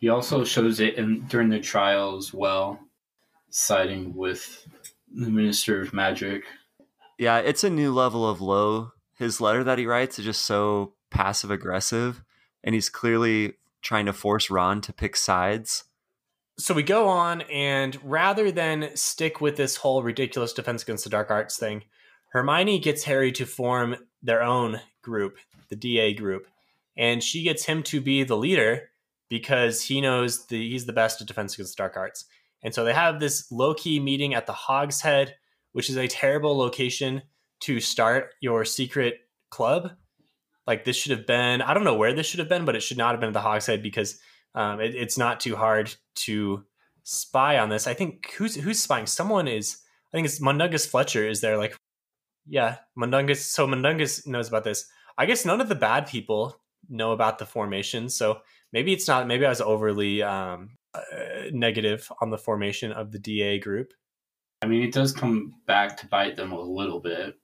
He 0.00 0.08
also 0.08 0.42
shows 0.42 0.80
it 0.80 0.94
in, 0.94 1.28
during 1.28 1.48
the 1.48 1.60
trial 1.60 2.16
as 2.16 2.34
well, 2.34 2.80
siding 3.50 4.16
with 4.16 4.66
the 5.14 5.30
Minister 5.30 5.80
of 5.80 5.92
Magic. 5.92 6.44
Yeah, 7.18 7.38
it's 7.38 7.64
a 7.64 7.70
new 7.70 7.92
level 7.92 8.28
of 8.28 8.40
low. 8.40 8.92
His 9.16 9.40
letter 9.40 9.64
that 9.64 9.78
he 9.78 9.86
writes 9.86 10.18
is 10.18 10.24
just 10.24 10.42
so 10.42 10.94
passive 11.10 11.50
aggressive, 11.50 12.22
and 12.62 12.74
he's 12.74 12.88
clearly 12.88 13.54
trying 13.82 14.06
to 14.06 14.12
force 14.12 14.50
Ron 14.50 14.80
to 14.82 14.92
pick 14.92 15.16
sides. 15.16 15.84
So 16.58 16.74
we 16.74 16.82
go 16.82 17.08
on, 17.08 17.42
and 17.42 17.98
rather 18.02 18.50
than 18.50 18.96
stick 18.96 19.40
with 19.40 19.56
this 19.56 19.76
whole 19.76 20.02
ridiculous 20.02 20.52
defense 20.52 20.82
against 20.82 21.04
the 21.04 21.10
dark 21.10 21.30
arts 21.30 21.56
thing, 21.56 21.84
Hermione 22.32 22.78
gets 22.78 23.04
Harry 23.04 23.32
to 23.32 23.46
form 23.46 23.96
their 24.22 24.42
own 24.42 24.80
group, 25.02 25.38
the 25.68 25.76
DA 25.76 26.14
group, 26.14 26.46
and 26.96 27.22
she 27.22 27.42
gets 27.42 27.64
him 27.66 27.82
to 27.84 28.00
be 28.00 28.24
the 28.24 28.36
leader 28.36 28.90
because 29.28 29.82
he 29.82 30.00
knows 30.00 30.46
the, 30.46 30.70
he's 30.70 30.86
the 30.86 30.92
best 30.92 31.20
at 31.20 31.28
defense 31.28 31.54
against 31.54 31.76
the 31.76 31.82
dark 31.82 31.96
arts. 31.96 32.24
And 32.62 32.74
so 32.74 32.84
they 32.84 32.92
have 32.92 33.20
this 33.20 33.50
low 33.50 33.74
key 33.74 34.00
meeting 34.00 34.34
at 34.34 34.46
the 34.46 34.52
Hog's 34.52 35.00
Head, 35.00 35.36
which 35.72 35.88
is 35.88 35.96
a 35.96 36.08
terrible 36.08 36.56
location 36.56 37.22
to 37.60 37.80
start 37.80 38.34
your 38.40 38.64
secret 38.64 39.20
club. 39.50 39.92
Like 40.66 40.84
this 40.84 40.96
should 40.96 41.16
have 41.16 41.26
been, 41.26 41.62
I 41.62 41.72
don't 41.74 41.84
know 41.84 41.94
where 41.94 42.12
this 42.12 42.26
should 42.26 42.40
have 42.40 42.48
been, 42.48 42.64
but 42.64 42.76
it 42.76 42.82
should 42.82 42.98
not 42.98 43.12
have 43.12 43.20
been 43.20 43.28
at 43.28 43.34
the 43.34 43.40
Hog's 43.40 43.66
Head 43.66 43.82
because 43.82 44.18
um, 44.54 44.80
it, 44.80 44.94
it's 44.94 45.18
not 45.18 45.40
too 45.40 45.56
hard 45.56 45.94
to 46.16 46.64
spy 47.04 47.58
on 47.58 47.68
this. 47.68 47.86
I 47.86 47.94
think 47.94 48.32
who's 48.32 48.54
who's 48.54 48.82
spying? 48.82 49.06
Someone 49.06 49.48
is. 49.48 49.78
I 50.12 50.16
think 50.16 50.26
it's 50.26 50.40
Mundungus 50.40 50.86
Fletcher 50.86 51.26
is 51.26 51.40
there. 51.40 51.58
Like, 51.58 51.76
yeah, 52.46 52.76
Mundungus. 52.96 53.44
So 53.44 53.66
Mundungus 53.66 54.26
knows 54.26 54.48
about 54.48 54.64
this. 54.64 54.86
I 55.16 55.26
guess 55.26 55.44
none 55.44 55.60
of 55.60 55.68
the 55.68 55.74
bad 55.74 56.06
people 56.06 56.60
know 56.88 57.12
about 57.12 57.38
the 57.38 57.46
formation. 57.46 58.08
So 58.08 58.40
maybe 58.72 58.92
it's 58.92 59.08
not. 59.08 59.26
Maybe 59.26 59.46
I 59.46 59.50
was 59.50 59.60
overly 59.60 60.22
um, 60.22 60.77
uh, 60.94 61.00
negative 61.52 62.10
on 62.20 62.30
the 62.30 62.38
formation 62.38 62.92
of 62.92 63.12
the 63.12 63.18
DA 63.18 63.58
group. 63.58 63.92
I 64.62 64.66
mean, 64.66 64.82
it 64.82 64.92
does 64.92 65.12
come 65.12 65.54
back 65.66 65.96
to 65.98 66.06
bite 66.06 66.36
them 66.36 66.52
a 66.52 66.60
little 66.60 67.00
bit 67.00 67.34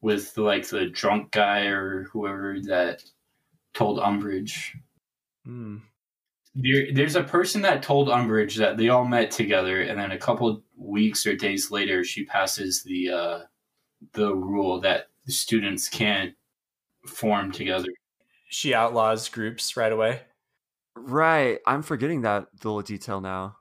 with 0.00 0.36
like 0.36 0.68
the 0.68 0.86
drunk 0.86 1.30
guy 1.30 1.66
or 1.66 2.04
whoever 2.12 2.56
that 2.66 3.02
told 3.72 3.98
Umbridge. 3.98 4.76
Hmm. 5.44 5.78
There, 6.54 6.92
there's 6.92 7.16
a 7.16 7.22
person 7.22 7.62
that 7.62 7.82
told 7.82 8.08
Umbridge 8.08 8.56
that 8.56 8.76
they 8.76 8.90
all 8.90 9.06
met 9.06 9.30
together, 9.30 9.80
and 9.80 9.98
then 9.98 10.12
a 10.12 10.18
couple 10.18 10.62
weeks 10.76 11.26
or 11.26 11.34
days 11.34 11.70
later, 11.70 12.04
she 12.04 12.24
passes 12.24 12.82
the 12.82 13.10
uh, 13.10 13.38
the 14.12 14.34
rule 14.34 14.80
that 14.80 15.06
students 15.26 15.88
can't 15.88 16.34
form 17.06 17.52
together. 17.52 17.88
She 18.50 18.74
outlaws 18.74 19.30
groups 19.30 19.78
right 19.78 19.92
away. 19.92 20.20
Right. 20.96 21.58
I'm 21.66 21.82
forgetting 21.82 22.22
that 22.22 22.46
little 22.62 22.82
detail 22.82 23.20
now. 23.20 23.56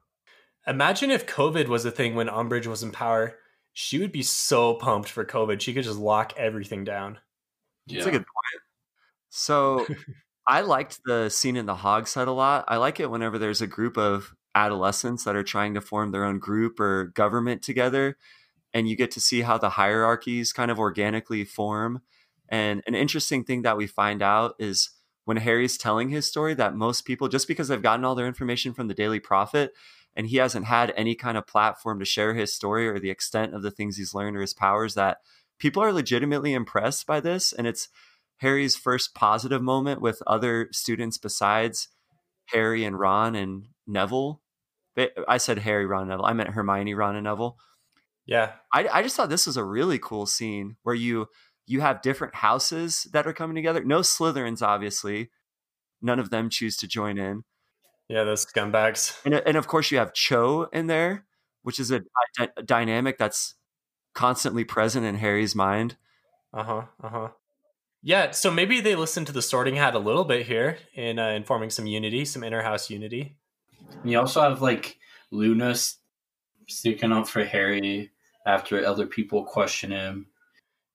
Imagine 0.67 1.11
if 1.11 1.25
COVID 1.25 1.67
was 1.67 1.85
a 1.85 1.91
thing 1.91 2.15
when 2.15 2.27
Umbridge 2.27 2.67
was 2.67 2.83
in 2.83 2.91
power. 2.91 3.37
She 3.73 3.99
would 3.99 4.11
be 4.11 4.21
so 4.21 4.75
pumped 4.75 5.09
for 5.09 5.25
COVID. 5.25 5.61
She 5.61 5.73
could 5.73 5.83
just 5.83 5.97
lock 5.97 6.33
everything 6.37 6.83
down. 6.83 7.19
That's 7.87 8.05
a 8.05 8.11
good 8.11 8.19
point. 8.19 8.61
So 9.29 9.87
I 10.47 10.61
liked 10.61 10.99
the 11.05 11.29
scene 11.29 11.55
in 11.55 11.65
the 11.65 11.75
Hog's 11.75 12.13
Head 12.13 12.27
a 12.27 12.31
lot. 12.31 12.65
I 12.67 12.77
like 12.77 12.99
it 12.99 13.09
whenever 13.09 13.39
there's 13.39 13.61
a 13.61 13.67
group 13.67 13.97
of 13.97 14.33
adolescents 14.53 15.23
that 15.23 15.35
are 15.35 15.43
trying 15.43 15.73
to 15.73 15.81
form 15.81 16.11
their 16.11 16.25
own 16.25 16.39
group 16.39 16.79
or 16.79 17.05
government 17.05 17.61
together, 17.61 18.17
and 18.73 18.87
you 18.87 18.95
get 18.95 19.11
to 19.11 19.19
see 19.21 19.41
how 19.41 19.57
the 19.57 19.69
hierarchies 19.71 20.53
kind 20.53 20.69
of 20.69 20.79
organically 20.79 21.45
form. 21.45 22.01
And 22.49 22.83
an 22.85 22.95
interesting 22.95 23.45
thing 23.45 23.61
that 23.61 23.77
we 23.77 23.87
find 23.87 24.21
out 24.21 24.55
is 24.59 24.89
when 25.25 25.37
Harry's 25.37 25.77
telling 25.77 26.09
his 26.09 26.25
story 26.25 26.53
that 26.55 26.75
most 26.75 27.05
people, 27.05 27.27
just 27.27 27.47
because 27.47 27.67
they've 27.67 27.81
gotten 27.81 28.05
all 28.05 28.15
their 28.15 28.27
information 28.27 28.73
from 28.73 28.87
the 28.87 28.93
Daily 28.93 29.19
Prophet, 29.19 29.73
and 30.15 30.27
he 30.27 30.37
hasn't 30.37 30.65
had 30.65 30.93
any 30.97 31.15
kind 31.15 31.37
of 31.37 31.47
platform 31.47 31.99
to 31.99 32.05
share 32.05 32.33
his 32.33 32.53
story 32.53 32.87
or 32.87 32.99
the 32.99 33.09
extent 33.09 33.53
of 33.53 33.61
the 33.61 33.71
things 33.71 33.97
he's 33.97 34.13
learned 34.13 34.35
or 34.35 34.41
his 34.41 34.53
powers, 34.53 34.93
that 34.95 35.19
people 35.57 35.81
are 35.81 35.93
legitimately 35.93 36.53
impressed 36.53 37.07
by 37.07 37.19
this. 37.19 37.53
And 37.53 37.65
it's 37.65 37.87
Harry's 38.37 38.75
first 38.75 39.13
positive 39.13 39.61
moment 39.61 40.01
with 40.01 40.21
other 40.25 40.67
students 40.71 41.17
besides 41.17 41.89
Harry 42.47 42.83
and 42.83 42.99
Ron 42.99 43.35
and 43.35 43.67
Neville. 43.87 44.41
I 45.27 45.37
said 45.37 45.59
Harry, 45.59 45.85
Ron, 45.85 46.09
Neville. 46.09 46.25
I 46.25 46.33
meant 46.33 46.49
Hermione, 46.49 46.93
Ron, 46.93 47.15
and 47.15 47.23
Neville. 47.23 47.57
Yeah. 48.25 48.53
I, 48.73 48.87
I 48.91 49.03
just 49.03 49.15
thought 49.15 49.29
this 49.29 49.47
was 49.47 49.57
a 49.57 49.63
really 49.63 49.99
cool 49.99 50.25
scene 50.25 50.75
where 50.83 50.95
you 50.95 51.27
you 51.67 51.81
have 51.81 52.01
different 52.01 52.35
houses 52.35 53.07
that 53.13 53.27
are 53.27 53.33
coming 53.33 53.55
together. 53.55 53.83
No 53.83 53.99
Slytherins, 53.99 54.61
obviously. 54.61 55.29
None 56.01 56.19
of 56.19 56.29
them 56.29 56.49
choose 56.49 56.77
to 56.77 56.87
join 56.87 57.17
in. 57.17 57.43
Yeah, 58.09 58.23
those 58.23 58.45
scumbags. 58.45 59.17
And, 59.25 59.35
and 59.35 59.55
of 59.55 59.67
course, 59.67 59.91
you 59.91 59.97
have 59.97 60.13
Cho 60.13 60.67
in 60.73 60.87
there, 60.87 61.25
which 61.63 61.79
is 61.79 61.91
a, 61.91 62.01
a 62.57 62.63
dynamic 62.63 63.17
that's 63.17 63.55
constantly 64.13 64.63
present 64.63 65.05
in 65.05 65.15
Harry's 65.15 65.55
mind. 65.55 65.95
Uh 66.53 66.63
huh. 66.63 66.83
Uh 67.01 67.09
huh. 67.09 67.27
Yeah, 68.03 68.31
so 68.31 68.49
maybe 68.49 68.81
they 68.81 68.95
listened 68.95 69.27
to 69.27 69.33
the 69.33 69.43
Sorting 69.43 69.75
Hat 69.75 69.93
a 69.93 69.99
little 69.99 70.23
bit 70.23 70.47
here 70.47 70.79
in 70.95 71.19
uh, 71.19 71.29
informing 71.29 71.69
some 71.69 71.85
unity, 71.85 72.25
some 72.25 72.43
inner 72.43 72.63
house 72.63 72.89
unity. 72.89 73.37
You 74.03 74.19
also 74.19 74.41
have 74.41 74.61
like 74.61 74.97
Luna 75.29 75.75
sticking 76.67 77.11
up 77.11 77.27
for 77.27 77.43
Harry 77.43 78.11
after 78.45 78.83
other 78.83 79.05
people 79.05 79.43
question 79.43 79.91
him. 79.91 80.27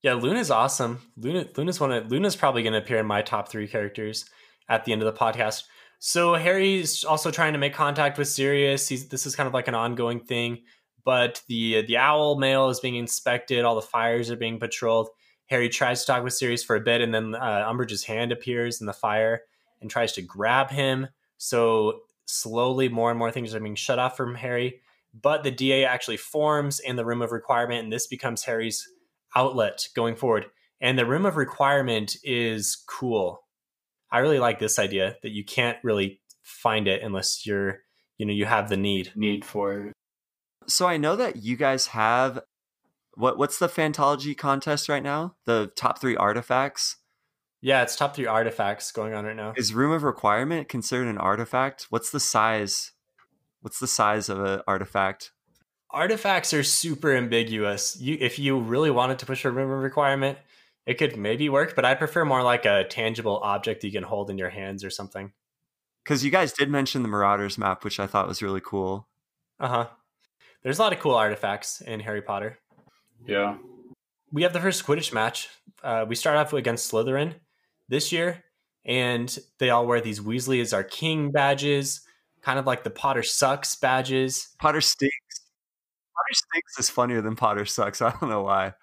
Yeah, 0.06 0.12
Luna's 0.12 0.52
awesome. 0.52 1.00
Luna, 1.16 1.48
Luna's 1.56 1.80
one. 1.80 1.90
Of, 1.90 2.12
Luna's 2.12 2.36
probably 2.36 2.62
going 2.62 2.74
to 2.74 2.78
appear 2.78 2.98
in 2.98 3.06
my 3.06 3.22
top 3.22 3.48
three 3.48 3.66
characters 3.66 4.24
at 4.68 4.84
the 4.84 4.92
end 4.92 5.02
of 5.02 5.12
the 5.12 5.18
podcast. 5.18 5.64
So 5.98 6.34
Harry's 6.34 7.02
also 7.02 7.32
trying 7.32 7.54
to 7.54 7.58
make 7.58 7.74
contact 7.74 8.16
with 8.16 8.28
Sirius. 8.28 8.88
He's, 8.88 9.08
this 9.08 9.26
is 9.26 9.34
kind 9.34 9.48
of 9.48 9.52
like 9.52 9.66
an 9.66 9.74
ongoing 9.74 10.20
thing. 10.20 10.58
But 11.04 11.42
the 11.48 11.84
the 11.88 11.96
owl 11.96 12.38
mail 12.38 12.68
is 12.68 12.78
being 12.78 12.94
inspected. 12.94 13.64
All 13.64 13.74
the 13.74 13.82
fires 13.82 14.30
are 14.30 14.36
being 14.36 14.60
patrolled. 14.60 15.08
Harry 15.46 15.68
tries 15.68 16.02
to 16.02 16.06
talk 16.06 16.22
with 16.22 16.34
Sirius 16.34 16.62
for 16.62 16.76
a 16.76 16.80
bit, 16.80 17.00
and 17.00 17.12
then 17.12 17.34
uh, 17.34 17.68
Umbridge's 17.68 18.04
hand 18.04 18.30
appears 18.30 18.80
in 18.80 18.86
the 18.86 18.92
fire 18.92 19.40
and 19.80 19.90
tries 19.90 20.12
to 20.12 20.22
grab 20.22 20.70
him. 20.70 21.08
So 21.36 22.02
slowly, 22.26 22.88
more 22.88 23.10
and 23.10 23.18
more 23.18 23.32
things 23.32 23.56
are 23.56 23.60
being 23.60 23.74
shut 23.74 23.98
off 23.98 24.16
from 24.16 24.36
Harry. 24.36 24.82
But 25.20 25.42
the 25.42 25.50
DA 25.50 25.84
actually 25.84 26.18
forms 26.18 26.78
in 26.78 26.94
the 26.94 27.04
room 27.04 27.22
of 27.22 27.32
requirement, 27.32 27.82
and 27.82 27.92
this 27.92 28.06
becomes 28.06 28.44
Harry's 28.44 28.86
outlet 29.34 29.88
going 29.94 30.16
forward. 30.16 30.46
And 30.80 30.98
the 30.98 31.06
room 31.06 31.26
of 31.26 31.36
requirement 31.36 32.16
is 32.22 32.76
cool. 32.86 33.40
I 34.10 34.18
really 34.18 34.38
like 34.38 34.58
this 34.58 34.78
idea 34.78 35.16
that 35.22 35.32
you 35.32 35.44
can't 35.44 35.78
really 35.82 36.20
find 36.42 36.86
it 36.86 37.02
unless 37.02 37.46
you're, 37.46 37.80
you 38.18 38.26
know, 38.26 38.32
you 38.32 38.44
have 38.44 38.68
the 38.68 38.76
need. 38.76 39.12
Need 39.16 39.44
for 39.44 39.72
it. 39.72 39.92
So 40.68 40.86
I 40.86 40.96
know 40.96 41.16
that 41.16 41.36
you 41.36 41.56
guys 41.56 41.88
have 41.88 42.40
what 43.14 43.38
what's 43.38 43.58
the 43.58 43.68
Phantology 43.68 44.36
contest 44.36 44.88
right 44.88 45.02
now? 45.02 45.36
The 45.46 45.72
top 45.74 46.00
three 46.00 46.16
artifacts. 46.16 46.96
Yeah, 47.62 47.82
it's 47.82 47.96
top 47.96 48.14
three 48.14 48.26
artifacts 48.26 48.92
going 48.92 49.14
on 49.14 49.24
right 49.24 49.34
now. 49.34 49.54
Is 49.56 49.74
room 49.74 49.90
of 49.90 50.02
requirement 50.02 50.68
considered 50.68 51.08
an 51.08 51.18
artifact? 51.18 51.86
What's 51.90 52.10
the 52.10 52.20
size? 52.20 52.92
What's 53.62 53.80
the 53.80 53.86
size 53.86 54.28
of 54.28 54.44
an 54.44 54.60
artifact? 54.68 55.32
Artifacts 55.90 56.52
are 56.52 56.62
super 56.62 57.14
ambiguous. 57.14 57.96
You, 58.00 58.16
if 58.20 58.38
you 58.38 58.58
really 58.58 58.90
wanted 58.90 59.18
to 59.20 59.26
push 59.26 59.44
a 59.44 59.50
room 59.50 59.70
requirement, 59.70 60.38
it 60.84 60.94
could 60.94 61.16
maybe 61.16 61.48
work, 61.48 61.74
but 61.74 61.84
I 61.84 61.94
prefer 61.94 62.24
more 62.24 62.42
like 62.42 62.64
a 62.64 62.84
tangible 62.84 63.38
object 63.38 63.84
you 63.84 63.92
can 63.92 64.02
hold 64.02 64.30
in 64.30 64.38
your 64.38 64.50
hands 64.50 64.84
or 64.84 64.90
something. 64.90 65.32
Because 66.04 66.24
you 66.24 66.30
guys 66.30 66.52
did 66.52 66.70
mention 66.70 67.02
the 67.02 67.08
Marauders 67.08 67.58
map, 67.58 67.82
which 67.82 67.98
I 67.98 68.06
thought 68.06 68.28
was 68.28 68.42
really 68.42 68.60
cool. 68.64 69.08
Uh 69.58 69.68
huh. 69.68 69.86
There's 70.62 70.78
a 70.78 70.82
lot 70.82 70.92
of 70.92 71.00
cool 71.00 71.14
artifacts 71.14 71.80
in 71.80 72.00
Harry 72.00 72.22
Potter. 72.22 72.58
Yeah. 73.24 73.56
We 74.32 74.42
have 74.42 74.52
the 74.52 74.60
first 74.60 74.84
Quidditch 74.84 75.12
match. 75.12 75.48
Uh, 75.82 76.04
we 76.08 76.14
start 76.14 76.36
off 76.36 76.52
against 76.52 76.90
Slytherin 76.90 77.34
this 77.88 78.12
year, 78.12 78.44
and 78.84 79.36
they 79.58 79.70
all 79.70 79.86
wear 79.86 80.00
these 80.00 80.20
Weasley 80.20 80.58
is 80.58 80.72
our 80.72 80.84
king 80.84 81.30
badges, 81.30 82.02
kind 82.42 82.58
of 82.58 82.66
like 82.66 82.84
the 82.84 82.90
Potter 82.90 83.22
sucks 83.22 83.74
badges. 83.76 84.54
Potter 84.58 84.80
stinks. 84.80 85.45
Potter 86.16 86.34
stinks 86.34 86.78
is 86.78 86.90
funnier 86.90 87.20
than 87.20 87.36
Potter 87.36 87.64
sucks. 87.64 88.00
I 88.02 88.10
don't 88.10 88.30
know 88.30 88.42
why. 88.42 88.74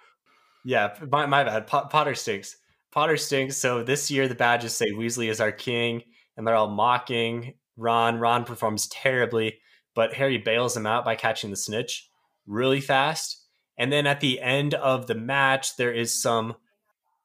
Yeah, 0.65 0.95
my, 1.11 1.25
my 1.25 1.43
bad. 1.43 1.67
Potter 1.67 2.15
stinks. 2.15 2.55
Potter 2.91 3.17
stinks. 3.17 3.57
So 3.57 3.83
this 3.83 4.11
year 4.11 4.27
the 4.27 4.35
badges 4.35 4.75
say 4.75 4.91
Weasley 4.91 5.29
is 5.29 5.41
our 5.41 5.51
king, 5.51 6.03
and 6.37 6.47
they're 6.47 6.55
all 6.55 6.69
mocking 6.69 7.55
Ron. 7.75 8.19
Ron 8.19 8.45
performs 8.45 8.87
terribly, 8.87 9.59
but 9.95 10.13
Harry 10.13 10.37
bails 10.37 10.77
him 10.77 10.85
out 10.85 11.05
by 11.05 11.15
catching 11.15 11.49
the 11.49 11.55
snitch 11.55 12.09
really 12.45 12.81
fast. 12.81 13.39
And 13.77 13.91
then 13.91 14.05
at 14.05 14.19
the 14.19 14.39
end 14.39 14.75
of 14.75 15.07
the 15.07 15.15
match, 15.15 15.75
there 15.77 15.91
is 15.91 16.21
some. 16.21 16.55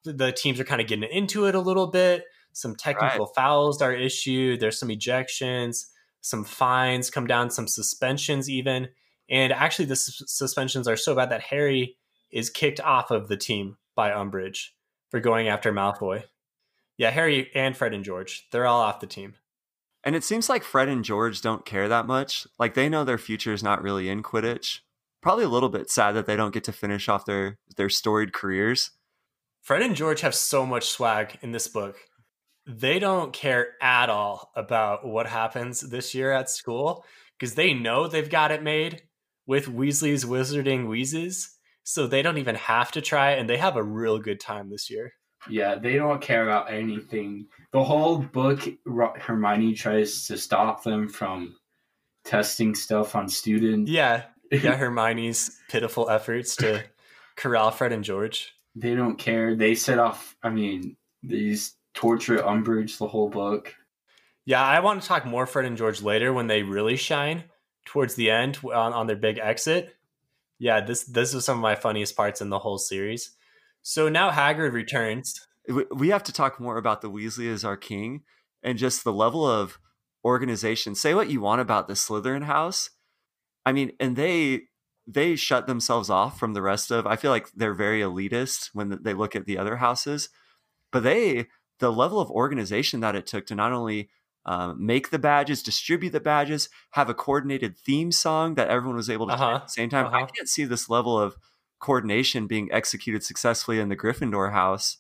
The 0.05 0.33
teams 0.33 0.59
are 0.59 0.65
kind 0.65 0.81
of 0.81 0.87
getting 0.87 1.09
into 1.11 1.45
it 1.47 1.55
a 1.55 1.61
little 1.61 1.89
bit. 1.89 2.25
Some 2.53 2.75
technical 2.75 3.27
right. 3.27 3.35
fouls 3.37 3.83
are 3.83 3.93
issued. 3.93 4.61
There's 4.61 4.79
some 4.79 4.89
ejections, 4.89 5.85
some 6.23 6.45
fines 6.45 7.11
come 7.11 7.27
down, 7.27 7.51
some 7.51 7.69
suspensions 7.69 8.49
even. 8.49 8.89
And 9.31 9.53
actually, 9.53 9.87
the 9.87 9.97
suspensions 9.97 10.89
are 10.89 10.97
so 10.97 11.15
bad 11.15 11.31
that 11.31 11.43
Harry 11.43 11.97
is 12.31 12.51
kicked 12.51 12.81
off 12.81 13.11
of 13.11 13.29
the 13.29 13.37
team 13.37 13.77
by 13.95 14.11
Umbridge 14.11 14.69
for 15.11 15.21
going 15.21 15.49
after 15.49 15.73
Malfoy. 15.73 16.25
Yeah, 16.97 17.11
Harry 17.11 17.51
and 17.55 17.77
Fred 17.77 17.95
and 17.95 18.05
George, 18.05 18.47
they're 18.51 18.67
all 18.67 18.81
off 18.81 19.01
the 19.01 19.07
team. 19.07 19.35
And 20.05 20.17
it 20.17 20.25
seems 20.25 20.49
like 20.49 20.65
Fred 20.65 20.89
and 20.89 21.05
George 21.05 21.41
don't 21.41 21.65
care 21.65 21.89
that 21.89 22.07
much. 22.07 22.47
Like 22.59 22.75
they 22.75 22.89
know 22.89 23.05
their 23.05 23.19
future 23.19 23.53
is 23.53 23.63
not 23.63 23.83
really 23.83 24.09
in 24.09 24.23
Quidditch. 24.23 24.81
Probably 25.21 25.45
a 25.45 25.49
little 25.49 25.69
bit 25.69 25.91
sad 25.91 26.13
that 26.13 26.27
they 26.27 26.37
don't 26.37 26.55
get 26.55 26.65
to 26.65 26.73
finish 26.73 27.09
off 27.09 27.25
their 27.25 27.59
their 27.77 27.89
storied 27.89 28.33
careers. 28.33 28.93
Fred 29.61 29.83
and 29.83 29.97
George 29.97 30.21
have 30.21 30.35
so 30.35 30.65
much 30.65 30.89
swag 30.89 31.39
in 31.43 31.53
this 31.53 31.69
book. 31.69 31.97
They 32.67 32.99
don't 32.99 33.33
care 33.33 33.75
at 33.83 34.09
all 34.09 34.53
about 34.55 35.07
what 35.07 35.27
happens 35.27 35.81
this 35.81 36.15
year 36.15 36.33
at 36.33 36.51
school 36.51 37.05
because 37.39 37.55
they 37.55 37.75
know 37.75 38.07
they've 38.07 38.31
got 38.31 38.53
it 38.53 38.63
made 38.63 39.03
with 39.49 39.67
Weasley's 39.67 40.27
Wizarding 40.27 40.87
Wheezes 40.87 41.57
so 41.83 42.07
they 42.07 42.21
don't 42.21 42.37
even 42.37 42.55
have 42.55 42.93
to 42.93 43.01
try 43.01 43.33
and 43.33 43.49
they 43.49 43.57
have 43.57 43.77
a 43.77 43.83
real 43.83 44.19
good 44.19 44.39
time 44.39 44.69
this 44.69 44.91
year. 44.91 45.15
Yeah, 45.49 45.77
they 45.77 45.95
don't 45.95 46.21
care 46.21 46.43
about 46.43 46.71
anything. 46.71 47.47
The 47.73 47.83
whole 47.83 48.19
book, 48.19 48.69
Hermione 48.87 49.73
tries 49.73 50.27
to 50.27 50.37
stop 50.37 50.85
them 50.85 51.09
from 51.09 51.57
testing 52.25 52.75
stuff 52.75 53.17
on 53.17 53.29
students. 53.29 53.91
Yeah, 53.91 54.25
yeah, 54.53 54.77
Hermione's 54.77 55.59
pitiful 55.71 56.11
efforts 56.11 56.55
to 56.57 56.85
corral 57.37 57.71
Fred 57.71 57.93
and 57.93 58.05
George. 58.05 58.53
They 58.75 58.95
don't 58.95 59.17
care. 59.17 59.57
They 59.57 59.75
set 59.75 59.99
off. 59.99 60.37
I 60.43 60.51
mean, 60.51 60.97
these 61.23 61.75
torture 61.95 62.39
Umbridge 62.39 62.99
the 62.99 63.09
whole 63.09 63.31
book. 63.31 63.75
Yeah, 64.45 64.63
I 64.63 64.81
want 64.81 65.01
to 65.01 65.09
talk 65.09 65.25
more 65.25 65.47
Fred 65.47 65.65
and 65.65 65.77
George 65.77 66.03
later 66.03 66.35
when 66.35 66.49
they 66.49 66.63
really 66.63 66.97
shine 66.97 67.45
towards 67.89 68.15
the 68.15 68.31
end 68.31 68.59
on, 68.65 68.93
on 68.93 69.07
their 69.07 69.17
big 69.17 69.39
exit 69.39 69.97
yeah, 70.59 70.81
this 70.81 71.05
this 71.05 71.35
was 71.35 71.45
some 71.45 71.59
of 71.59 71.63
my 71.63 71.75
funniest 71.75 72.17
parts 72.17 72.41
in 72.41 72.51
the 72.51 72.59
whole 72.59 72.79
series. 72.79 73.33
So 73.83 74.09
now 74.09 74.31
Hagrid 74.31 74.73
returns. 74.73 75.47
We 75.95 76.09
have 76.09 76.25
to 76.25 76.33
talk 76.33 76.59
more 76.59 76.79
about 76.79 77.03
the 77.03 77.11
Weasley 77.11 77.53
as 77.53 77.65
our 77.65 77.77
king 77.77 78.23
and 78.63 78.79
just 78.79 79.05
the 79.05 79.13
level 79.13 79.47
of 79.47 79.79
organization. 80.25 80.95
Say 80.95 81.15
what 81.15 81.31
you 81.31 81.41
want 81.41 81.61
about 81.61 81.89
the 81.89 81.95
Slytherin 81.95 82.45
house. 82.45 82.91
I 83.65 83.73
mean, 83.73 83.93
and 84.01 84.17
they 84.17 84.63
they 85.07 85.37
shut 85.37 85.67
themselves 85.67 86.11
off 86.11 86.39
from 86.39 86.55
the 86.55 86.63
rest 86.63 86.91
of. 86.91 87.07
I 87.07 87.17
feel 87.17 87.31
like 87.31 87.51
they're 87.53 87.75
very 87.75 88.01
elitist 88.01 88.71
when 88.73 88.99
they 89.03 89.15
look 89.15 89.37
at 89.37 89.47
the 89.47 89.59
other 89.59 89.77
houses, 89.77 90.29
but 90.91 91.03
they 91.03 91.47
the 91.79 91.93
level 91.93 92.19
of 92.19 92.31
organization 92.31 93.01
that 93.01 93.15
it 93.15 93.27
took 93.27 93.47
to 93.47 93.55
not 93.55 93.73
only 93.73 94.11
um, 94.49 94.85
make 94.85 95.11
the 95.11 95.19
badges, 95.19 95.63
distribute 95.63 96.09
the 96.09 96.21
badges, 96.21 96.71
have 96.93 97.11
a 97.11 97.15
coordinated 97.15 97.77
theme 97.77 98.11
song 98.11 98.55
that 98.55 98.69
everyone 98.69 98.97
was 98.97 99.11
able 99.11 99.27
to 99.27 99.35
uh-huh. 99.35 99.57
at 99.57 99.67
the 99.67 99.69
same 99.69 99.91
time. 99.91 100.07
Uh-huh. 100.07 100.17
I 100.17 100.25
can't 100.25 100.49
see 100.49 100.65
this 100.65 100.89
level 100.89 101.21
of 101.21 101.37
coordination 101.81 102.47
being 102.47 102.71
executed 102.73 103.23
successfully 103.23 103.79
in 103.79 103.91
the 103.91 103.97
Gryffindor 103.97 104.53
house. 104.53 104.97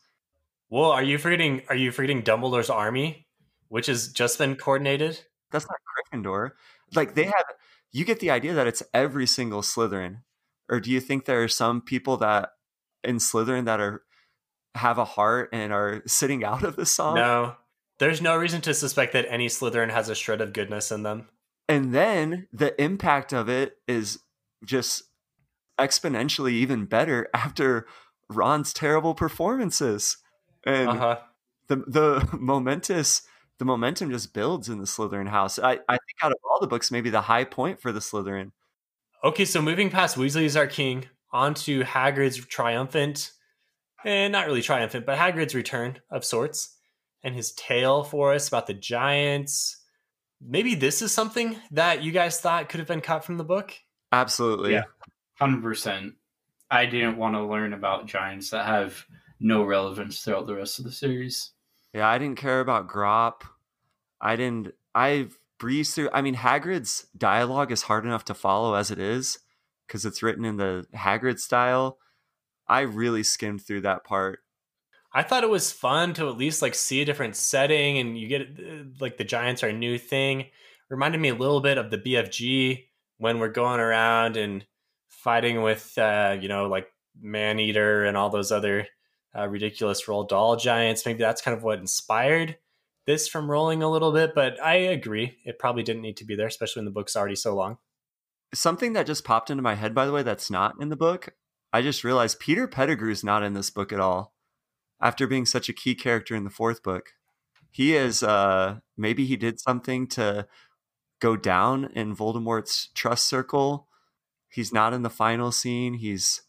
Well, 0.68 0.90
are 0.90 1.03
you 1.03 1.16
forgetting? 1.16 1.62
Are 1.70 1.74
you 1.74 1.90
forgetting 1.92 2.22
Dumbledore's 2.24 2.68
army, 2.68 3.26
which 3.68 3.86
has 3.86 4.09
just 4.09 4.36
been 4.36 4.55
coordinated? 4.55 5.18
That's 5.51 5.66
not 5.66 5.78
Gryffindor. 6.12 6.51
Like 6.94 7.14
they 7.14 7.24
have, 7.24 7.46
you 7.90 8.05
get 8.05 8.20
the 8.20 8.30
idea 8.30 8.53
that 8.53 8.66
it's 8.66 8.82
every 8.92 9.26
single 9.26 9.62
Slytherin, 9.62 10.18
or 10.68 10.78
do 10.78 10.90
you 10.90 11.01
think 11.01 11.24
there 11.24 11.42
are 11.42 11.49
some 11.49 11.80
people 11.80 12.18
that 12.18 12.51
in 13.03 13.16
Slytherin 13.16 13.64
that 13.64 13.80
are 13.80 14.03
have 14.74 14.99
a 14.99 15.07
heart 15.07 15.49
and 15.55 15.72
are 15.72 16.03
sitting 16.07 16.44
out 16.44 16.64
of 16.64 16.76
the 16.76 16.84
song? 16.84 17.14
No, 17.14 17.57
there's 17.99 18.22
no 18.22 18.36
reason 18.36 18.61
to 18.62 18.74
suspect 18.74 19.12
that 19.12 19.26
any 19.28 19.49
Slytherin 19.49 19.90
has 19.90 20.09
a 20.09 20.14
shred 20.14 20.40
of 20.40 20.53
goodness 20.53 20.90
in 20.90 21.03
them. 21.03 21.28
And 21.68 21.92
then 21.92 22.49
the 22.53 22.80
impact 22.82 23.32
of 23.32 23.49
it 23.49 23.76
is 23.86 24.20
just 24.64 25.03
exponentially 25.78 26.53
even 26.53 26.86
better 26.86 27.28
after 27.34 27.86
Ron's 28.28 28.72
terrible 28.72 29.14
performances. 29.14 30.18
And 30.64 30.88
uh-huh. 30.88 31.18
the 31.68 31.76
the 31.76 32.28
momentous 32.38 33.22
the 33.59 33.64
momentum 33.64 34.11
just 34.11 34.32
builds 34.32 34.68
in 34.68 34.78
the 34.78 34.84
Slytherin 34.84 35.28
house. 35.28 35.59
I, 35.59 35.72
I 35.88 35.96
think 35.96 36.18
out 36.22 36.30
of 36.30 36.38
all 36.49 36.61
the 36.61 36.68
books, 36.68 36.92
maybe 36.92 37.11
the 37.11 37.22
high 37.22 37.42
point 37.42 37.80
for 37.80 37.90
the 37.90 37.99
Slytherin. 37.99 38.53
Okay, 39.24 39.44
so 39.44 39.61
moving 39.61 39.90
past 39.90 40.16
Weasley's 40.16 40.57
our 40.57 40.68
king, 40.68 41.07
onto 41.32 41.82
Hagrid's 41.82 42.36
triumphant, 42.46 43.32
and 44.05 44.32
eh, 44.32 44.38
not 44.38 44.46
really 44.46 44.62
triumphant, 44.62 45.07
but 45.07 45.18
Hagrid's 45.18 45.57
return 45.57 45.99
of 46.09 46.24
sorts 46.24 46.78
and 47.23 47.35
his 47.35 47.53
tale 47.53 48.05
for 48.05 48.33
us 48.35 48.49
about 48.49 48.66
the 48.66 48.75
Giants. 48.75 49.77
Maybe 50.41 50.75
this 50.75 51.03
is 51.03 51.12
something 51.12 51.57
that 51.73 52.03
you 52.03 52.12
guys 52.12 52.41
thought 52.41 52.69
could 52.69 52.79
have 52.79 52.89
been 52.89 53.01
cut 53.01 53.25
from 53.25 53.39
the 53.39 53.45
book. 53.45 53.75
Absolutely. 54.12 54.73
Yeah. 54.73 54.85
100%. 55.41 56.12
I 56.71 56.87
didn't 56.87 57.16
want 57.16 57.35
to 57.35 57.43
learn 57.43 57.73
about 57.73 58.07
Giants 58.07 58.51
that 58.51 58.66
have 58.66 59.05
no 59.41 59.64
relevance 59.64 60.21
throughout 60.21 60.47
the 60.47 60.55
rest 60.55 60.79
of 60.79 60.85
the 60.85 60.93
series. 60.93 61.53
Yeah, 61.95 62.09
I 62.09 62.19
didn't 62.19 62.39
care 62.39 62.61
about 62.61 62.89
Grawp. 62.89 63.43
I 64.21 64.37
didn't. 64.37 64.75
I 64.95 65.29
breezed 65.59 65.95
through. 65.95 66.11
I 66.12 66.23
mean, 66.23 66.35
Hagrid's 66.35 67.07
dialogue 67.16 67.73
is 67.73 67.83
hard 67.83 68.05
enough 68.05 68.25
to 68.27 68.35
follow 68.35 68.75
as 68.75 68.91
it 68.91 68.99
is 68.99 69.39
because 69.87 70.05
it's 70.05 70.23
written 70.23 70.45
in 70.45 70.57
the 70.57 70.87
Hagrid 70.95 71.39
style. 71.39 71.99
I 72.69 72.81
really 72.81 73.23
skimmed 73.23 73.62
through 73.62 73.83
that 73.83 74.05
part. 74.05 74.41
I 75.12 75.22
thought 75.22 75.44
it 75.44 75.50
was 75.50 75.72
fun 75.72 76.14
to 76.14 76.28
at 76.28 76.36
least 76.36 76.61
like 76.61 76.74
see 76.74 77.00
a 77.00 77.04
different 77.04 77.34
setting 77.34 77.98
and 77.98 78.18
you 78.18 78.28
get 78.28 78.42
uh, 78.42 78.84
like 79.00 79.16
the 79.16 79.24
Giants 79.24 79.62
are 79.62 79.68
a 79.68 79.72
new 79.72 79.98
thing. 79.98 80.46
Reminded 80.90 81.20
me 81.20 81.30
a 81.30 81.34
little 81.34 81.61
bit 81.61 81.78
of 81.78 81.90
the 81.90 81.98
BFG 81.98 82.84
when 83.18 83.38
we're 83.38 83.48
going 83.48 83.80
around 83.80 84.36
and 84.36 84.64
fighting 85.09 85.62
with 85.62 85.96
uh, 85.98 86.36
you 86.40 86.48
know 86.48 86.68
like 86.68 86.88
Man 87.20 87.59
Eater 87.59 88.04
and 88.04 88.16
all 88.16 88.30
those 88.30 88.52
other 88.52 88.86
uh, 89.36 89.48
ridiculous 89.48 90.04
Roald 90.04 90.28
Dahl 90.28 90.56
giants. 90.56 91.04
Maybe 91.06 91.20
that's 91.20 91.42
kind 91.42 91.56
of 91.56 91.62
what 91.62 91.78
inspired 91.78 92.56
this 93.06 93.26
from 93.26 93.50
Rowling 93.50 93.82
a 93.82 93.90
little 93.90 94.12
bit, 94.12 94.34
but 94.34 94.62
I 94.62 94.74
agree. 94.74 95.38
It 95.44 95.59
probably 95.59 95.82
didn't 95.82 96.02
need 96.02 96.18
to 96.18 96.26
be 96.26 96.36
there, 96.36 96.46
especially 96.46 96.80
when 96.80 96.84
the 96.84 96.90
book's 96.90 97.16
already 97.16 97.36
so 97.36 97.54
long. 97.54 97.78
Something 98.52 98.92
that 98.92 99.06
just 99.06 99.24
popped 99.24 99.50
into 99.50 99.62
my 99.62 99.74
head, 99.74 99.94
by 99.94 100.04
the 100.04 100.12
way, 100.12 100.22
that's 100.22 100.50
not 100.50 100.74
in 100.80 100.90
the 100.90 100.96
book. 100.96 101.30
I 101.72 101.80
just 101.80 102.04
realized 102.04 102.38
Peter 102.38 102.68
Pettigrew's 102.68 103.24
not 103.24 103.42
in 103.42 103.54
this 103.54 103.70
book 103.70 103.92
at 103.92 104.00
all 104.00 104.34
after 105.01 105.26
being 105.26 105.46
such 105.46 105.68
a 105.68 105.72
key 105.72 105.94
character 105.94 106.34
in 106.34 106.44
the 106.44 106.51
fourth 106.51 106.82
book. 106.82 107.11
He 107.70 107.94
is 107.94 108.22
uh 108.22 108.78
maybe 108.96 109.24
he 109.24 109.36
did 109.36 109.61
something 109.61 110.07
to 110.09 110.46
go 111.20 111.36
down 111.36 111.90
in 111.94 112.16
Voldemort's 112.16 112.88
trust 112.94 113.26
circle. 113.26 113.88
He's 114.51 114.72
not 114.72 114.92
in 114.92 115.03
the 115.03 115.11
final 115.11 115.53
scene. 115.53 115.94
He's 115.94 116.42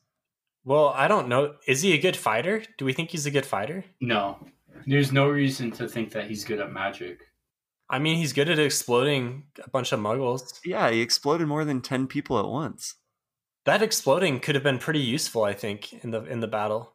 Well, 0.64 0.90
I 0.90 1.08
don't 1.08 1.28
know. 1.28 1.56
Is 1.68 1.82
he 1.82 1.94
a 1.94 2.02
good 2.02 2.16
fighter? 2.16 2.64
Do 2.78 2.86
we 2.86 2.94
think 2.94 3.12
he's 3.12 3.26
a 3.26 3.32
good 3.32 3.46
fighter? 3.46 3.86
No. 4.00 4.48
There's 4.86 5.12
no 5.12 5.28
reason 5.28 5.72
to 5.72 5.88
think 5.88 6.12
that 6.12 6.28
he's 6.28 6.46
good 6.46 6.60
at 6.60 6.72
magic. 6.72 7.20
I 7.90 8.00
mean, 8.00 8.18
he's 8.18 8.34
good 8.34 8.50
at 8.50 8.60
exploding 8.60 9.46
a 9.64 9.70
bunch 9.70 9.92
of 9.92 10.00
muggles. 10.00 10.60
Yeah, 10.64 10.92
he 10.92 11.02
exploded 11.02 11.48
more 11.48 11.66
than 11.66 11.82
10 11.82 12.08
people 12.08 12.40
at 12.40 12.46
once. 12.46 12.96
That 13.66 13.82
exploding 13.82 14.40
could 14.40 14.56
have 14.56 14.64
been 14.64 14.78
pretty 14.78 15.00
useful, 15.00 15.44
I 15.44 15.54
think, 15.54 15.94
in 16.04 16.12
the 16.12 16.24
in 16.24 16.40
the 16.40 16.48
battle. 16.48 16.94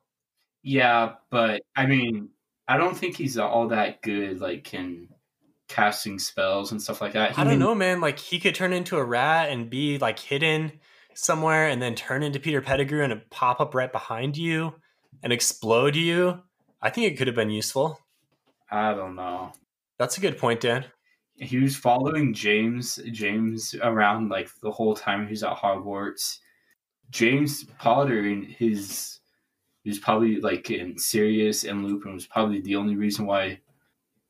Yeah, 0.64 1.16
but 1.30 1.62
I 1.76 1.84
mean, 1.84 2.30
I 2.66 2.78
don't 2.78 2.96
think 2.96 3.16
he's 3.16 3.36
all 3.36 3.68
that 3.68 4.00
good, 4.00 4.40
like 4.40 4.72
in 4.72 5.08
casting 5.68 6.18
spells 6.18 6.72
and 6.72 6.80
stuff 6.80 7.02
like 7.02 7.12
that. 7.12 7.32
He 7.32 7.42
I 7.42 7.44
don't 7.44 7.58
know, 7.58 7.74
man. 7.74 8.00
Like 8.00 8.18
he 8.18 8.40
could 8.40 8.54
turn 8.54 8.72
into 8.72 8.96
a 8.96 9.04
rat 9.04 9.50
and 9.50 9.68
be 9.68 9.98
like 9.98 10.18
hidden 10.18 10.72
somewhere, 11.12 11.68
and 11.68 11.82
then 11.82 11.94
turn 11.94 12.22
into 12.22 12.40
Peter 12.40 12.62
Pettigrew 12.62 13.04
and 13.04 13.30
pop 13.30 13.60
up 13.60 13.74
right 13.74 13.92
behind 13.92 14.38
you 14.38 14.74
and 15.22 15.34
explode 15.34 15.96
you. 15.96 16.42
I 16.80 16.88
think 16.88 17.12
it 17.12 17.18
could 17.18 17.26
have 17.26 17.36
been 17.36 17.50
useful. 17.50 18.00
I 18.70 18.94
don't 18.94 19.16
know. 19.16 19.52
That's 19.98 20.16
a 20.16 20.22
good 20.22 20.38
point, 20.38 20.60
Dan. 20.60 20.86
He 21.36 21.58
was 21.58 21.76
following 21.76 22.32
James 22.32 22.98
James 23.12 23.74
around 23.82 24.30
like 24.30 24.48
the 24.62 24.70
whole 24.70 24.94
time 24.94 25.26
he 25.26 25.32
was 25.32 25.42
at 25.42 25.56
Hogwarts. 25.58 26.38
James 27.10 27.64
Potter 27.78 28.20
and 28.20 28.46
his 28.46 29.18
he 29.84 29.90
was 29.90 29.98
probably 29.98 30.40
like 30.40 30.70
in 30.70 30.98
Sirius 30.98 31.64
and 31.64 31.84
Lupin 31.84 32.14
was 32.14 32.26
probably 32.26 32.60
the 32.60 32.74
only 32.74 32.96
reason 32.96 33.26
why 33.26 33.60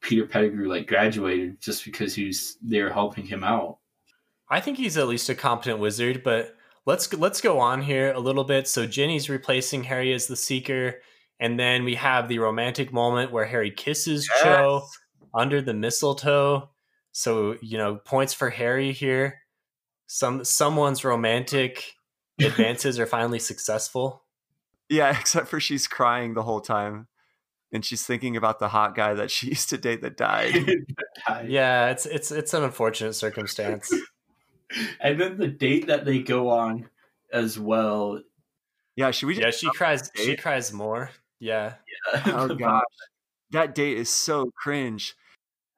Peter 0.01 0.27
Pettigrew 0.27 0.69
like 0.69 0.89
graduated 0.89 1.61
just 1.61 1.85
because 1.85 2.15
he 2.15 2.27
was 2.27 2.59
there 2.61 2.93
helping 2.93 3.25
him 3.25 3.45
out. 3.45 3.79
I 4.51 4.61
think 4.61 4.77
he's 4.77 4.99
at 4.99 5.09
least 5.09 5.31
a 5.31 5.35
competent 5.35 5.79
wizard, 5.79 6.23
but 6.25 6.57
let's 6.87 7.13
let's 7.15 7.41
go 7.41 7.61
on 7.61 7.83
here 7.83 8.13
a 8.13 8.19
little 8.19 8.45
bit. 8.45 8.67
So 8.69 8.87
Ginny's 8.87 9.31
replacing 9.31 9.85
Harry 9.85 10.13
as 10.13 10.27
the 10.27 10.37
Seeker, 10.37 11.01
and 11.39 11.59
then 11.59 11.85
we 11.85 11.95
have 11.95 12.29
the 12.29 12.41
romantic 12.41 12.93
moment 12.93 13.33
where 13.33 13.47
Harry 13.47 13.71
kisses 13.71 14.29
Yes. 14.35 14.43
Cho 14.43 14.87
under 15.33 15.63
the 15.63 15.73
mistletoe. 15.73 16.69
So 17.13 17.57
you 17.63 17.79
know, 17.79 17.97
points 17.97 18.35
for 18.35 18.51
Harry 18.51 18.93
here. 18.93 19.41
Some 20.09 20.45
someone's 20.45 21.05
romantic 21.05 21.95
advances 22.41 22.99
are 22.99 23.07
finally 23.07 23.39
successful. 23.39 24.24
Yeah, 24.89 25.11
except 25.21 25.49
for 25.49 25.61
she's 25.61 25.87
crying 25.87 26.35
the 26.35 26.43
whole 26.43 26.61
time. 26.61 27.09
And 27.73 27.85
she's 27.85 28.07
thinking 28.07 28.37
about 28.37 28.61
the 28.61 28.69
hot 28.69 28.95
guy 28.95 29.15
that 29.15 29.31
she 29.33 29.49
used 29.55 29.69
to 29.71 29.79
date 29.79 30.01
that 30.03 30.17
died. 30.17 30.55
Yeah, 31.47 31.91
it's 31.91 32.07
it's 32.07 32.31
it's 32.31 32.55
an 32.55 32.63
unfortunate 32.63 33.15
circumstance. 33.15 33.93
and 35.01 35.21
then 35.21 35.39
the 35.39 35.49
date 35.49 35.87
that 35.89 36.05
they 36.05 36.21
go 36.21 36.49
on 36.51 36.89
as 37.33 37.59
well. 37.59 38.21
yeah, 38.97 39.11
should 39.11 39.27
we 39.27 39.35
just 39.35 39.63
yeah, 39.63 39.71
she 39.71 39.77
cries. 39.77 40.11
She 40.15 40.37
cries 40.37 40.73
more. 40.73 41.11
Yeah, 41.41 41.75
Oh 42.27 42.55
gosh. 42.55 42.83
That 43.51 43.75
date 43.75 43.99
is 43.99 44.09
so 44.09 44.51
cringe. 44.57 45.15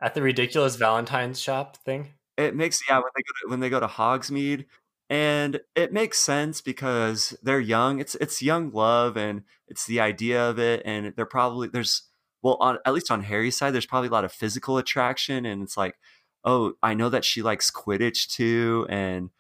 at 0.01 0.15
the 0.15 0.23
ridiculous 0.23 0.77
Valentine's 0.77 1.41
shop 1.41 1.77
thing. 1.79 2.13
It 2.37 2.55
makes 2.55 2.83
yeah, 2.89 2.97
when 2.97 3.11
they 3.17 3.23
go 3.23 3.33
to 3.43 3.51
when 3.51 3.61
they 3.61 3.71
go 3.71 3.81
to 3.81 3.87
Hogsmeade 3.87 4.67
and 5.09 5.61
it 5.75 5.93
makes 5.93 6.19
sense 6.19 6.61
because 6.61 7.37
they're 7.43 7.61
young. 7.61 8.01
It's 8.01 8.15
it's 8.17 8.43
young 8.43 8.71
love 8.73 9.17
and 9.17 9.43
it's 9.69 9.87
the 9.87 10.01
idea 10.01 10.49
of 10.49 10.59
it 10.59 10.83
and 10.85 11.13
they're 11.17 11.27
probably 11.27 11.69
there's 11.69 12.03
well 12.43 12.57
on 12.61 12.79
at 12.85 12.93
least 12.95 13.11
on 13.11 13.23
Harry's 13.23 13.57
side 13.57 13.73
there's 13.73 13.87
probably 13.87 14.09
a 14.09 14.13
lot 14.13 14.25
of 14.25 14.33
physical 14.33 14.79
attraction 14.79 15.47
and 15.47 15.63
it's 15.63 15.77
like, 15.77 15.97
"Oh, 16.45 16.75
I 16.83 16.95
know 16.95 17.09
that 17.09 17.25
she 17.25 17.43
likes 17.43 17.71
Quidditch 17.71 18.29
too." 18.29 18.87
And 18.89 19.31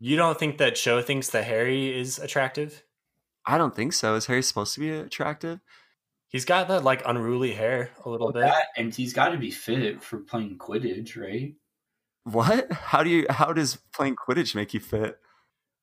You 0.00 0.16
don't 0.16 0.38
think 0.38 0.58
that 0.58 0.74
Cho 0.76 1.00
thinks 1.02 1.30
that 1.30 1.44
Harry 1.44 1.98
is 1.98 2.18
attractive? 2.18 2.84
I 3.46 3.58
don't 3.58 3.74
think 3.74 3.92
so. 3.92 4.14
Is 4.14 4.26
Harry 4.26 4.42
supposed 4.42 4.74
to 4.74 4.80
be 4.80 4.90
attractive? 4.90 5.60
He's 6.28 6.44
got 6.44 6.68
that 6.68 6.84
like 6.84 7.02
unruly 7.06 7.52
hair 7.52 7.90
a 8.04 8.10
little 8.10 8.32
bit. 8.32 8.40
That, 8.42 8.66
and 8.76 8.92
he's 8.94 9.12
got 9.12 9.30
to 9.30 9.38
be 9.38 9.50
fit 9.50 10.02
for 10.02 10.18
playing 10.18 10.58
Quidditch, 10.58 11.16
right? 11.20 11.54
What? 12.24 12.72
How 12.72 13.02
do 13.02 13.10
you 13.10 13.26
how 13.28 13.52
does 13.52 13.78
playing 13.94 14.16
Quidditch 14.16 14.54
make 14.54 14.74
you 14.74 14.80
fit? 14.80 15.18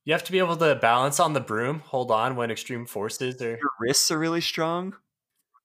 You 0.04 0.14
have 0.14 0.24
to 0.24 0.32
be 0.32 0.40
able 0.40 0.58
to 0.58 0.76
balance 0.76 1.20
on 1.20 1.34
the 1.34 1.40
broom, 1.40 1.80
hold 1.86 2.10
on 2.10 2.36
when 2.36 2.50
extreme 2.50 2.88
forces 2.88 3.40
are. 3.42 3.52
Your 3.52 3.72
wrists 3.80 4.10
are 4.10 4.18
really 4.18 4.42
strong. 4.42 4.96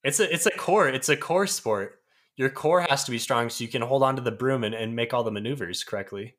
It's 0.04 0.20
a 0.20 0.32
it's 0.32 0.46
a 0.46 0.50
core. 0.50 0.88
It's 0.88 1.08
a 1.08 1.16
core 1.16 1.46
sport. 1.46 2.00
Your 2.36 2.50
core 2.50 2.82
has 2.82 3.04
to 3.04 3.10
be 3.10 3.18
strong 3.18 3.48
so 3.48 3.64
you 3.64 3.68
can 3.68 3.80
hold 3.80 4.02
on 4.02 4.16
to 4.16 4.22
the 4.22 4.30
broom 4.30 4.62
and, 4.62 4.74
and 4.74 4.94
make 4.94 5.14
all 5.14 5.24
the 5.24 5.30
maneuvers 5.30 5.82
correctly. 5.82 6.34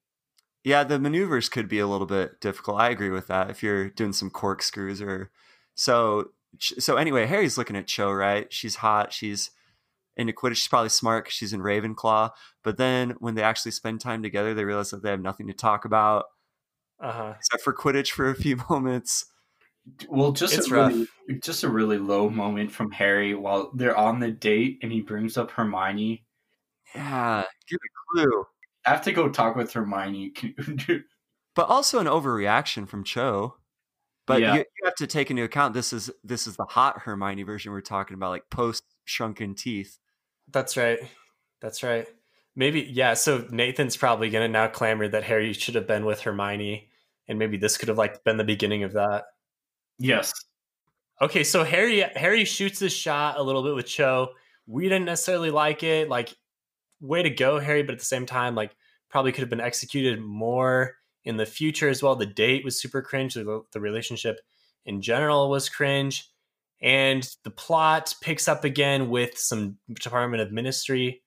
Yeah, 0.63 0.83
the 0.83 0.99
maneuvers 0.99 1.49
could 1.49 1.67
be 1.67 1.79
a 1.79 1.87
little 1.87 2.05
bit 2.05 2.39
difficult. 2.39 2.79
I 2.79 2.89
agree 2.89 3.09
with 3.09 3.27
that. 3.27 3.49
If 3.49 3.63
you're 3.63 3.89
doing 3.89 4.13
some 4.13 4.29
corkscrews 4.29 5.01
or 5.01 5.31
so. 5.73 6.29
So 6.59 6.97
anyway, 6.97 7.25
Harry's 7.25 7.57
looking 7.57 7.75
at 7.75 7.87
Cho. 7.87 8.11
Right? 8.11 8.51
She's 8.53 8.75
hot. 8.75 9.11
She's 9.11 9.49
into 10.17 10.33
Quidditch. 10.33 10.57
She's 10.57 10.67
probably 10.67 10.89
smart 10.89 11.25
'cause 11.25 11.33
she's 11.33 11.53
in 11.53 11.61
Ravenclaw. 11.61 12.31
But 12.63 12.77
then 12.77 13.11
when 13.19 13.35
they 13.35 13.43
actually 13.43 13.71
spend 13.71 14.01
time 14.01 14.21
together, 14.23 14.53
they 14.53 14.65
realize 14.65 14.91
that 14.91 15.01
they 15.03 15.09
have 15.11 15.21
nothing 15.21 15.47
to 15.47 15.53
talk 15.53 15.85
about 15.85 16.25
Uh 16.99 17.11
huh. 17.11 17.33
except 17.37 17.63
for 17.63 17.73
Quidditch 17.73 18.11
for 18.11 18.29
a 18.29 18.35
few 18.35 18.57
moments. 18.69 19.25
Well, 20.09 20.33
just 20.33 20.53
It's 20.55 20.69
a 20.69 20.73
really, 20.73 21.07
just 21.41 21.63
a 21.63 21.69
really 21.69 21.97
low 21.97 22.29
moment 22.29 22.71
from 22.71 22.91
Harry 22.91 23.33
while 23.35 23.71
they're 23.73 23.95
on 23.95 24.19
the 24.19 24.31
date, 24.31 24.79
and 24.81 24.91
he 24.91 24.99
brings 25.01 25.37
up 25.37 25.51
Hermione. 25.51 26.25
Yeah, 26.93 27.43
give 27.69 27.79
a 27.83 27.89
clue. 28.25 28.45
I 28.85 28.89
have 28.89 29.01
to 29.03 29.11
go 29.13 29.29
talk 29.29 29.55
with 29.55 29.71
Hermione. 29.71 30.33
but 31.55 31.67
also 31.69 31.99
an 31.99 32.07
overreaction 32.07 32.87
from 32.87 33.03
Cho. 33.03 33.57
But 34.25 34.41
Yeah. 34.41 34.55
you, 34.55 34.59
you 34.59 34.85
have 34.85 34.95
to 34.95 35.07
take 35.07 35.31
into 35.31 35.43
account 35.43 35.73
this 35.73 35.93
is 35.93 36.11
this 36.23 36.47
is 36.47 36.57
the 36.57 36.65
hot 36.65 36.99
Hermione 37.03 37.43
version 37.43 37.71
we're 37.71 37.81
talking 37.81 38.15
about, 38.15 38.31
like 38.31 38.49
post 38.49 38.83
shrunken 39.05 39.55
teeth. 39.55 39.99
That's 40.51 40.77
right. 40.77 40.99
That's 41.61 41.83
right. 41.83 42.07
Maybe 42.55 42.81
yeah. 42.81 43.13
So 43.13 43.45
Nathan's 43.51 43.97
probably 43.97 44.29
gonna 44.29 44.47
now 44.47 44.67
clamor 44.67 45.07
that 45.07 45.23
Harry 45.23 45.53
should 45.53 45.75
have 45.75 45.87
been 45.87 46.05
with 46.05 46.21
Hermione, 46.21 46.89
and 47.27 47.37
maybe 47.39 47.57
this 47.57 47.77
could 47.77 47.89
have 47.89 47.97
like 47.97 48.23
been 48.23 48.37
the 48.37 48.43
beginning 48.43 48.83
of 48.83 48.93
that. 48.93 49.25
yes, 49.99 50.33
Okay, 51.21 51.43
so 51.43 51.63
Harry 51.63 52.01
Harry 52.15 52.45
shoots 52.45 52.79
his 52.79 52.93
shot 52.93 53.37
a 53.39 53.43
little 53.43 53.63
bit 53.63 53.75
with 53.75 53.87
Cho. 53.87 54.29
We 54.67 54.83
didn't 54.83 55.05
necessarily 55.05 55.49
like 55.49 55.81
it. 55.83 56.09
Like, 56.09 56.33
way 57.01 57.23
to 57.23 57.29
go, 57.29 57.59
Harry! 57.59 57.81
But 57.83 57.93
at 57.93 57.99
the 57.99 58.05
same 58.05 58.25
time, 58.25 58.53
like, 58.55 58.75
probably 59.09 59.31
could 59.31 59.41
have 59.41 59.49
been 59.49 59.61
executed 59.61 60.19
more 60.21 60.95
in 61.25 61.37
the 61.37 61.45
future 61.45 61.89
as 61.89 62.03
well. 62.03 62.15
The 62.15 62.25
date 62.27 62.63
was 62.63 62.79
super 62.79 63.01
cringe. 63.01 63.33
The, 63.33 63.63
the 63.73 63.81
relationship 63.81 64.39
in 64.85 65.01
general 65.01 65.49
was 65.49 65.69
cringe, 65.69 66.29
and 66.81 67.27
the 67.43 67.51
plot 67.51 68.13
picks 68.21 68.47
up 68.47 68.63
again 68.63 69.09
with 69.09 69.37
some 69.37 69.77
Department 69.93 70.41
of 70.41 70.51
Ministry. 70.51 71.23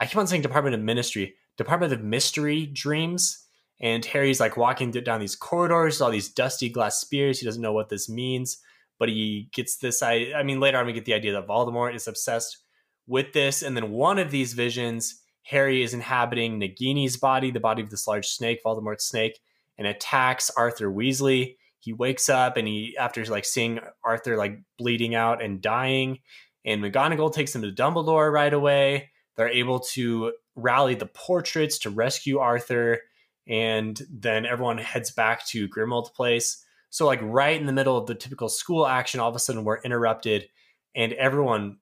I 0.00 0.06
keep 0.06 0.16
on 0.16 0.26
saying 0.26 0.42
Department 0.42 0.74
of 0.74 0.80
Ministry, 0.80 1.34
Department 1.56 1.92
of 1.92 2.02
Mystery 2.02 2.66
dreams. 2.66 3.40
And 3.80 4.04
Harry's 4.04 4.38
like 4.38 4.56
walking 4.56 4.92
down 4.92 5.20
these 5.20 5.34
corridors, 5.34 6.00
all 6.00 6.10
these 6.10 6.32
dusty 6.32 6.68
glass 6.68 7.00
spears. 7.00 7.40
He 7.40 7.44
doesn't 7.44 7.60
know 7.60 7.72
what 7.72 7.88
this 7.88 8.08
means 8.08 8.58
but 8.98 9.08
he 9.08 9.48
gets 9.52 9.76
this 9.76 10.02
I 10.02 10.32
I 10.36 10.42
mean 10.42 10.60
later 10.60 10.78
on 10.78 10.86
we 10.86 10.92
get 10.92 11.04
the 11.04 11.14
idea 11.14 11.32
that 11.32 11.46
Voldemort 11.46 11.94
is 11.94 12.08
obsessed 12.08 12.58
with 13.06 13.32
this 13.32 13.62
and 13.62 13.76
then 13.76 13.90
one 13.90 14.18
of 14.18 14.30
these 14.30 14.54
visions 14.54 15.20
Harry 15.42 15.82
is 15.82 15.94
inhabiting 15.94 16.60
Nagini's 16.60 17.16
body 17.16 17.50
the 17.50 17.60
body 17.60 17.82
of 17.82 17.90
this 17.90 18.06
large 18.06 18.26
snake 18.26 18.60
Voldemort's 18.64 19.04
snake 19.04 19.40
and 19.78 19.86
attacks 19.86 20.50
Arthur 20.56 20.90
Weasley 20.90 21.56
he 21.84 21.92
wakes 21.92 22.28
up 22.28 22.56
and 22.56 22.66
he 22.66 22.96
after 22.98 23.24
like 23.26 23.44
seeing 23.44 23.80
Arthur 24.02 24.36
like 24.36 24.58
bleeding 24.78 25.14
out 25.14 25.42
and 25.42 25.60
dying 25.60 26.18
and 26.64 26.82
McGonagall 26.82 27.32
takes 27.32 27.54
him 27.54 27.62
to 27.62 27.72
Dumbledore 27.72 28.32
right 28.32 28.52
away 28.52 29.10
they're 29.36 29.48
able 29.48 29.80
to 29.80 30.32
rally 30.56 30.94
the 30.94 31.06
portraits 31.06 31.78
to 31.80 31.90
rescue 31.90 32.38
Arthur 32.38 33.00
and 33.46 34.00
then 34.10 34.46
everyone 34.46 34.78
heads 34.78 35.10
back 35.10 35.46
to 35.48 35.68
Grimmauld 35.68 36.14
Place 36.14 36.64
so, 36.94 37.06
like, 37.06 37.18
right 37.22 37.60
in 37.60 37.66
the 37.66 37.72
middle 37.72 37.98
of 37.98 38.06
the 38.06 38.14
typical 38.14 38.48
school 38.48 38.86
action, 38.86 39.18
all 39.18 39.28
of 39.28 39.34
a 39.34 39.40
sudden 39.40 39.64
we're 39.64 39.80
interrupted 39.80 40.48
and 40.94 41.12
everyone 41.14 41.78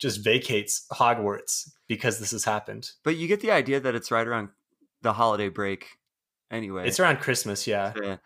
just 0.00 0.24
vacates 0.24 0.88
Hogwarts 0.92 1.70
because 1.86 2.18
this 2.18 2.32
has 2.32 2.42
happened. 2.42 2.90
But 3.04 3.14
you 3.14 3.28
get 3.28 3.40
the 3.40 3.52
idea 3.52 3.78
that 3.78 3.94
it's 3.94 4.10
right 4.10 4.26
around 4.26 4.48
the 5.02 5.12
holiday 5.12 5.50
break 5.50 5.86
anyway. 6.50 6.88
It's 6.88 6.98
around 6.98 7.20
Christmas, 7.20 7.68
yeah. 7.68 7.92
Yeah. 8.02 8.16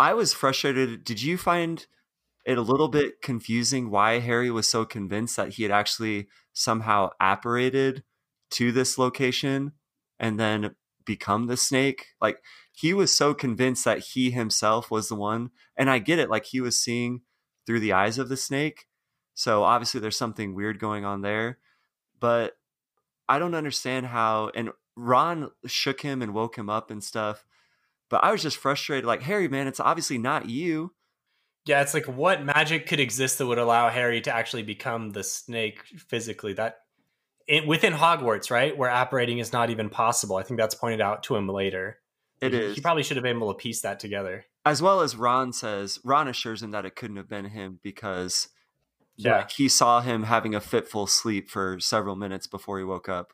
I 0.00 0.14
was 0.14 0.32
frustrated. 0.32 1.04
Did 1.04 1.20
you 1.20 1.36
find 1.36 1.86
it 2.46 2.56
a 2.56 2.62
little 2.62 2.88
bit 2.88 3.20
confusing 3.20 3.90
why 3.90 4.18
Harry 4.20 4.50
was 4.50 4.66
so 4.66 4.86
convinced 4.86 5.36
that 5.36 5.50
he 5.50 5.62
had 5.62 5.70
actually 5.70 6.26
somehow 6.54 7.10
apparated 7.20 8.02
to 8.52 8.72
this 8.72 8.96
location 8.96 9.72
and 10.18 10.40
then 10.40 10.74
become 11.04 11.48
the 11.48 11.56
snake? 11.58 12.14
Like 12.18 12.42
he 12.72 12.94
was 12.94 13.14
so 13.14 13.34
convinced 13.34 13.84
that 13.84 13.98
he 13.98 14.30
himself 14.30 14.90
was 14.90 15.10
the 15.10 15.16
one. 15.16 15.50
And 15.76 15.90
I 15.90 15.98
get 15.98 16.18
it, 16.18 16.30
like 16.30 16.46
he 16.46 16.62
was 16.62 16.80
seeing 16.80 17.20
through 17.66 17.80
the 17.80 17.92
eyes 17.92 18.16
of 18.16 18.30
the 18.30 18.38
snake. 18.38 18.86
So 19.34 19.64
obviously 19.64 20.00
there's 20.00 20.16
something 20.16 20.54
weird 20.54 20.78
going 20.78 21.04
on 21.04 21.20
there. 21.20 21.58
But 22.18 22.56
I 23.28 23.38
don't 23.38 23.54
understand 23.54 24.06
how 24.06 24.50
and 24.54 24.70
Ron 24.96 25.50
shook 25.66 26.00
him 26.00 26.22
and 26.22 26.32
woke 26.32 26.56
him 26.56 26.70
up 26.70 26.90
and 26.90 27.04
stuff. 27.04 27.44
But 28.10 28.22
I 28.24 28.32
was 28.32 28.42
just 28.42 28.56
frustrated, 28.58 29.04
like, 29.06 29.22
Harry, 29.22 29.48
man, 29.48 29.66
it's 29.68 29.80
obviously 29.80 30.18
not 30.18 30.48
you. 30.48 30.92
Yeah, 31.64 31.80
it's 31.82 31.94
like 31.94 32.06
what 32.06 32.42
magic 32.44 32.86
could 32.86 33.00
exist 33.00 33.38
that 33.38 33.46
would 33.46 33.58
allow 33.58 33.88
Harry 33.88 34.20
to 34.22 34.34
actually 34.34 34.62
become 34.64 35.10
the 35.10 35.22
snake 35.22 35.82
physically? 36.08 36.52
That 36.54 36.78
it, 37.46 37.66
within 37.66 37.92
Hogwarts, 37.92 38.50
right, 38.50 38.76
where 38.76 38.90
apparating 38.90 39.38
is 39.38 39.52
not 39.52 39.70
even 39.70 39.88
possible. 39.90 40.36
I 40.36 40.42
think 40.42 40.58
that's 40.58 40.74
pointed 40.74 41.00
out 41.00 41.22
to 41.24 41.36
him 41.36 41.48
later. 41.48 41.98
It 42.40 42.52
he, 42.52 42.58
is. 42.58 42.74
He 42.76 42.80
probably 42.80 43.02
should 43.02 43.16
have 43.16 43.24
been 43.24 43.36
able 43.36 43.52
to 43.52 43.58
piece 43.58 43.82
that 43.82 44.00
together. 44.00 44.46
As 44.64 44.80
well 44.82 45.00
as 45.00 45.16
Ron 45.16 45.52
says, 45.52 45.98
Ron 46.04 46.28
assures 46.28 46.62
him 46.62 46.70
that 46.72 46.84
it 46.86 46.96
couldn't 46.96 47.16
have 47.16 47.28
been 47.28 47.44
him 47.46 47.78
because 47.82 48.48
Yeah. 49.16 49.38
like, 49.38 49.50
he 49.52 49.68
saw 49.68 50.00
him 50.00 50.24
having 50.24 50.54
a 50.54 50.60
fitful 50.60 51.06
sleep 51.06 51.50
for 51.50 51.78
several 51.78 52.16
minutes 52.16 52.46
before 52.46 52.78
he 52.78 52.84
woke 52.84 53.08
up. 53.08 53.32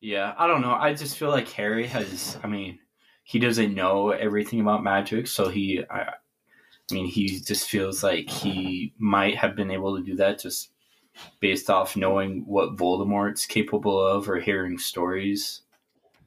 yeah. 0.00 0.34
I 0.38 0.46
don't 0.46 0.60
know. 0.60 0.74
I 0.74 0.92
just 0.94 1.16
feel 1.16 1.30
like 1.30 1.48
Harry 1.52 1.86
has. 1.86 2.36
I 2.42 2.46
mean, 2.46 2.78
he 3.24 3.38
doesn't 3.38 3.74
know 3.74 4.10
everything 4.10 4.60
about 4.60 4.84
magic, 4.84 5.26
so 5.26 5.48
he. 5.48 5.82
I, 5.90 6.02
I 6.90 6.94
mean, 6.94 7.06
he 7.06 7.40
just 7.40 7.68
feels 7.68 8.04
like 8.04 8.28
he 8.28 8.92
might 8.98 9.36
have 9.36 9.56
been 9.56 9.70
able 9.70 9.96
to 9.96 10.04
do 10.04 10.16
that 10.16 10.38
just 10.38 10.70
based 11.40 11.70
off 11.70 11.96
knowing 11.96 12.44
what 12.46 12.76
Voldemort's 12.76 13.46
capable 13.46 13.98
of 13.98 14.28
or 14.28 14.38
hearing 14.38 14.78
stories. 14.78 15.62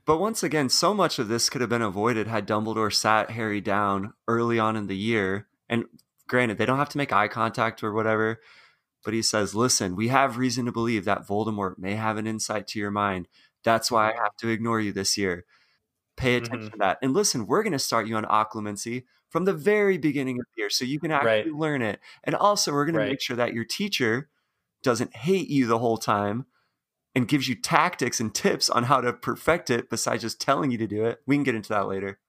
But 0.05 0.19
once 0.19 0.41
again, 0.41 0.69
so 0.69 0.95
much 0.95 1.19
of 1.19 1.27
this 1.27 1.49
could 1.49 1.61
have 1.61 1.69
been 1.69 1.83
avoided 1.83 2.27
had 2.27 2.47
Dumbledore 2.47 2.93
sat 2.93 3.31
Harry 3.31 3.61
down 3.61 4.13
early 4.27 4.57
on 4.57 4.75
in 4.75 4.87
the 4.87 4.97
year. 4.97 5.47
And 5.69 5.85
granted, 6.27 6.57
they 6.57 6.65
don't 6.65 6.79
have 6.79 6.89
to 6.89 6.97
make 6.97 7.13
eye 7.13 7.27
contact 7.27 7.83
or 7.83 7.93
whatever, 7.93 8.39
but 9.05 9.13
he 9.13 9.21
says, 9.21 9.53
Listen, 9.53 9.95
we 9.95 10.07
have 10.07 10.37
reason 10.37 10.65
to 10.65 10.71
believe 10.71 11.05
that 11.05 11.27
Voldemort 11.27 11.77
may 11.77 11.95
have 11.95 12.17
an 12.17 12.25
insight 12.25 12.67
to 12.67 12.79
your 12.79 12.89
mind. 12.89 13.27
That's 13.63 13.91
why 13.91 14.11
I 14.11 14.15
have 14.15 14.35
to 14.37 14.47
ignore 14.47 14.79
you 14.79 14.93
this 14.93 15.17
year. 15.17 15.45
Pay 16.17 16.35
attention 16.35 16.69
Mhm. 16.69 16.71
to 16.71 16.77
that. 16.79 16.97
And 17.01 17.13
listen, 17.13 17.45
we're 17.47 17.63
going 17.63 17.73
to 17.73 17.79
start 17.79 18.07
you 18.07 18.15
on 18.15 18.25
occlumency 18.25 19.05
from 19.29 19.45
the 19.45 19.53
very 19.53 19.97
beginning 19.97 20.39
of 20.39 20.45
the 20.55 20.61
year 20.61 20.69
so 20.69 20.83
you 20.83 20.99
can 20.99 21.11
actually 21.11 21.29
Right. 21.29 21.53
learn 21.53 21.81
it. 21.81 21.99
And 22.23 22.35
also, 22.35 22.73
we're 22.73 22.85
going 22.85 22.95
Right. 22.95 23.05
to 23.05 23.11
make 23.11 23.21
sure 23.21 23.35
that 23.37 23.53
your 23.53 23.63
teacher 23.63 24.29
doesn't 24.83 25.15
hate 25.15 25.47
you 25.49 25.67
the 25.67 25.79
whole 25.79 25.97
time 25.97 26.45
and 27.15 27.27
gives 27.27 27.47
you 27.47 27.55
tactics 27.55 28.19
and 28.19 28.33
tips 28.33 28.69
on 28.69 28.83
how 28.83 29.01
to 29.01 29.13
perfect 29.13 29.69
it 29.69 29.89
besides 29.89 30.21
just 30.23 30.39
telling 30.41 30.71
you 30.71 30.77
to 30.77 30.87
do 30.87 31.05
it. 31.05 31.21
We 31.25 31.35
can 31.35 31.43
get 31.43 31.55
into 31.55 31.69
that 31.69 31.87
later. 31.87 32.19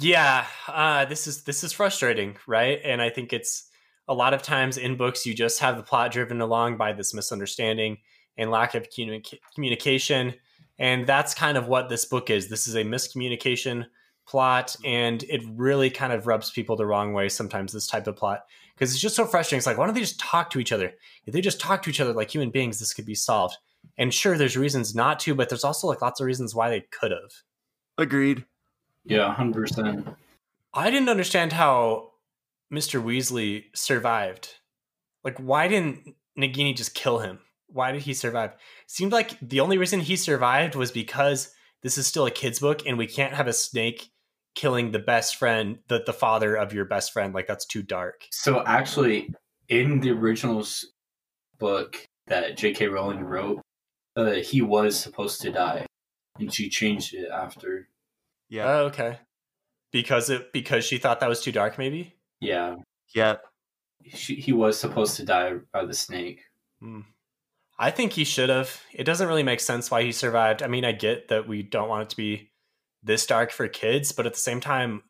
Yeah, 0.00 0.46
uh, 0.66 1.04
this 1.04 1.26
is 1.28 1.44
this 1.44 1.62
is 1.62 1.72
frustrating, 1.72 2.36
right? 2.46 2.80
And 2.82 3.00
I 3.00 3.08
think 3.08 3.32
it's 3.32 3.70
a 4.08 4.14
lot 4.14 4.34
of 4.34 4.42
times 4.42 4.76
in 4.78 4.96
books 4.96 5.26
you 5.26 5.32
just 5.34 5.60
have 5.60 5.76
the 5.76 5.82
plot 5.82 6.10
driven 6.12 6.40
along 6.40 6.76
by 6.76 6.92
this 6.92 7.14
misunderstanding 7.14 7.98
and 8.36 8.50
lack 8.50 8.74
of 8.74 8.88
communica- 8.90 9.38
communication, 9.54 10.34
and 10.78 11.06
that's 11.06 11.34
kind 11.34 11.56
of 11.56 11.68
what 11.68 11.88
this 11.88 12.04
book 12.04 12.30
is. 12.30 12.48
This 12.48 12.66
is 12.66 12.74
a 12.74 12.84
miscommunication 12.84 13.86
plot, 14.26 14.76
and 14.84 15.22
it 15.24 15.42
really 15.48 15.90
kind 15.90 16.12
of 16.12 16.26
rubs 16.26 16.50
people 16.50 16.76
the 16.76 16.86
wrong 16.86 17.12
way 17.12 17.28
sometimes. 17.28 17.72
This 17.72 17.86
type 17.86 18.06
of 18.06 18.16
plot 18.16 18.44
because 18.74 18.92
it's 18.92 19.00
just 19.00 19.16
so 19.16 19.24
frustrating. 19.24 19.58
It's 19.58 19.66
like 19.66 19.78
why 19.78 19.86
don't 19.86 19.94
they 19.94 20.00
just 20.00 20.20
talk 20.20 20.50
to 20.50 20.60
each 20.60 20.72
other? 20.72 20.92
If 21.26 21.32
they 21.32 21.40
just 21.40 21.60
talk 21.60 21.82
to 21.82 21.90
each 21.90 22.00
other 22.00 22.12
like 22.12 22.34
human 22.34 22.50
beings, 22.50 22.78
this 22.78 22.92
could 22.92 23.06
be 23.06 23.14
solved. 23.14 23.56
And 23.98 24.12
sure, 24.12 24.36
there's 24.36 24.56
reasons 24.56 24.94
not 24.94 25.20
to, 25.20 25.34
but 25.34 25.48
there's 25.48 25.64
also 25.64 25.86
like 25.86 26.02
lots 26.02 26.20
of 26.20 26.26
reasons 26.26 26.54
why 26.54 26.68
they 26.70 26.80
could 26.90 27.10
have. 27.10 27.32
Agreed. 27.98 28.44
Yeah, 29.04 29.32
hundred 29.32 29.68
percent. 29.68 30.06
I 30.74 30.90
didn't 30.90 31.08
understand 31.08 31.52
how 31.52 32.10
Mr. 32.72 33.02
Weasley 33.02 33.64
survived. 33.74 34.56
Like, 35.24 35.38
why 35.38 35.68
didn't 35.68 36.14
Nagini 36.38 36.76
just 36.76 36.94
kill 36.94 37.20
him? 37.20 37.38
Why 37.76 37.92
did 37.92 38.02
he 38.02 38.14
survive? 38.14 38.54
seemed 38.86 39.12
like 39.12 39.38
the 39.40 39.60
only 39.60 39.78
reason 39.78 40.00
he 40.00 40.16
survived 40.16 40.74
was 40.74 40.90
because 40.90 41.52
this 41.82 41.98
is 41.98 42.06
still 42.06 42.26
a 42.26 42.30
kid's 42.30 42.58
book 42.58 42.82
and 42.86 42.96
we 42.96 43.06
can't 43.06 43.34
have 43.34 43.46
a 43.46 43.52
snake 43.52 44.10
killing 44.54 44.90
the 44.90 44.98
best 44.98 45.36
friend, 45.36 45.78
the, 45.88 46.02
the 46.04 46.12
father 46.12 46.56
of 46.56 46.72
your 46.72 46.86
best 46.86 47.12
friend. 47.12 47.34
Like, 47.34 47.46
that's 47.46 47.66
too 47.66 47.82
dark. 47.82 48.26
So 48.30 48.64
actually, 48.64 49.32
in 49.68 50.00
the 50.00 50.10
original 50.10 50.66
book 51.58 52.04
that 52.26 52.56
J.K. 52.56 52.88
Rowling 52.88 53.22
wrote, 53.22 53.60
uh, 54.16 54.32
he 54.32 54.62
was 54.62 54.98
supposed 54.98 55.42
to 55.42 55.52
die, 55.52 55.86
and 56.38 56.52
she 56.52 56.70
changed 56.70 57.14
it 57.14 57.28
after. 57.30 57.88
Yeah. 58.48 58.64
Oh, 58.66 58.78
okay. 58.86 59.18
Because 59.92 60.30
it 60.30 60.52
because 60.52 60.84
she 60.84 60.98
thought 60.98 61.20
that 61.20 61.28
was 61.28 61.42
too 61.42 61.52
dark, 61.52 61.78
maybe? 61.78 62.14
Yeah, 62.40 62.76
yeah. 63.14 63.36
she, 64.08 64.36
he 64.36 64.52
was 64.52 64.78
supposed 64.78 65.16
to 65.16 65.24
die 65.24 65.54
by 65.72 65.84
the 65.84 65.94
snake. 65.94 66.42
Hmm. 66.80 67.00
I 67.78 67.90
think 67.90 68.12
he 68.12 68.24
should 68.24 68.48
have. 68.48 68.80
It 68.92 69.04
doesn't 69.04 69.28
really 69.28 69.42
make 69.42 69.60
sense 69.60 69.90
why 69.90 70.02
he 70.02 70.12
survived. 70.12 70.62
I 70.62 70.66
mean, 70.66 70.84
I 70.84 70.92
get 70.92 71.28
that 71.28 71.46
we 71.46 71.62
don't 71.62 71.88
want 71.88 72.04
it 72.04 72.10
to 72.10 72.16
be 72.16 72.50
this 73.02 73.26
dark 73.26 73.50
for 73.50 73.68
kids, 73.68 74.12
but 74.12 74.26
at 74.26 74.34
the 74.34 74.40
same 74.40 74.60
time, 74.60 75.02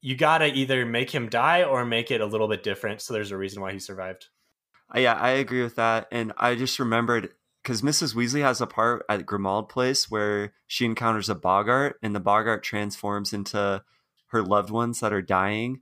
you 0.00 0.16
gotta 0.16 0.46
either 0.46 0.84
make 0.84 1.10
him 1.10 1.30
die 1.30 1.64
or 1.64 1.84
make 1.84 2.10
it 2.10 2.20
a 2.20 2.26
little 2.26 2.48
bit 2.48 2.62
different. 2.62 3.00
So 3.00 3.14
there's 3.14 3.30
a 3.30 3.38
reason 3.38 3.62
why 3.62 3.72
he 3.72 3.78
survived. 3.78 4.26
Uh, 4.94 5.00
Yeah, 5.00 5.14
I 5.14 5.30
agree 5.30 5.62
with 5.62 5.76
that. 5.76 6.08
And 6.12 6.32
I 6.36 6.54
just 6.54 6.78
remembered 6.78 7.30
because 7.62 7.80
Mrs. 7.80 8.14
Weasley 8.14 8.42
has 8.42 8.60
a 8.60 8.66
part 8.66 9.06
at 9.08 9.24
Grimmauld 9.24 9.70
Place 9.70 10.10
where 10.10 10.52
she 10.66 10.84
encounters 10.84 11.30
a 11.30 11.34
Boggart, 11.34 11.94
and 12.02 12.14
the 12.14 12.20
Boggart 12.20 12.62
transforms 12.62 13.32
into 13.32 13.82
her 14.26 14.42
loved 14.42 14.70
ones 14.70 15.00
that 15.00 15.14
are 15.14 15.22
dying. 15.22 15.80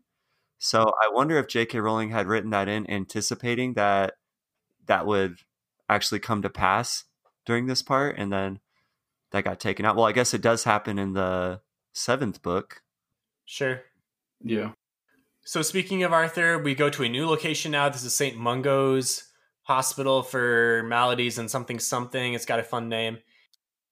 So 0.58 0.82
I 1.02 1.08
wonder 1.12 1.36
if 1.38 1.48
J.K. 1.48 1.80
Rowling 1.80 2.10
had 2.10 2.28
written 2.28 2.50
that 2.50 2.68
in, 2.68 2.88
anticipating 2.88 3.74
that 3.74 4.14
that 4.86 5.06
would 5.06 5.38
actually 5.94 6.20
come 6.20 6.42
to 6.42 6.50
pass 6.50 7.04
during 7.44 7.66
this 7.66 7.82
part, 7.82 8.16
and 8.18 8.32
then 8.32 8.60
that 9.30 9.44
got 9.44 9.60
taken 9.60 9.84
out. 9.84 9.96
Well, 9.96 10.06
I 10.06 10.12
guess 10.12 10.34
it 10.34 10.42
does 10.42 10.64
happen 10.64 10.98
in 10.98 11.12
the 11.12 11.60
seventh 11.92 12.42
book. 12.42 12.82
Sure. 13.44 13.82
Yeah. 14.42 14.72
So 15.44 15.62
speaking 15.62 16.02
of 16.04 16.12
Arthur, 16.12 16.58
we 16.58 16.74
go 16.74 16.88
to 16.90 17.02
a 17.02 17.08
new 17.08 17.26
location 17.26 17.72
now. 17.72 17.88
This 17.88 18.04
is 18.04 18.14
St. 18.14 18.36
Mungo's 18.36 19.28
Hospital 19.62 20.22
for 20.22 20.84
Maladies 20.86 21.38
and 21.38 21.50
something 21.50 21.78
something. 21.78 22.34
It's 22.34 22.46
got 22.46 22.60
a 22.60 22.64
fun 22.64 22.88
name. 22.88 23.18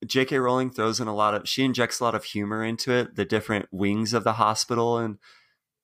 J.K. 0.06 0.38
Rowling 0.38 0.70
throws 0.70 1.00
in 1.00 1.08
a 1.08 1.14
lot 1.14 1.34
of 1.34 1.48
she 1.48 1.64
injects 1.64 2.00
a 2.00 2.04
lot 2.04 2.14
of 2.14 2.24
humor 2.24 2.64
into 2.64 2.92
it, 2.92 3.16
the 3.16 3.24
different 3.24 3.66
wings 3.70 4.14
of 4.14 4.24
the 4.24 4.34
hospital 4.34 4.96
and 4.96 5.18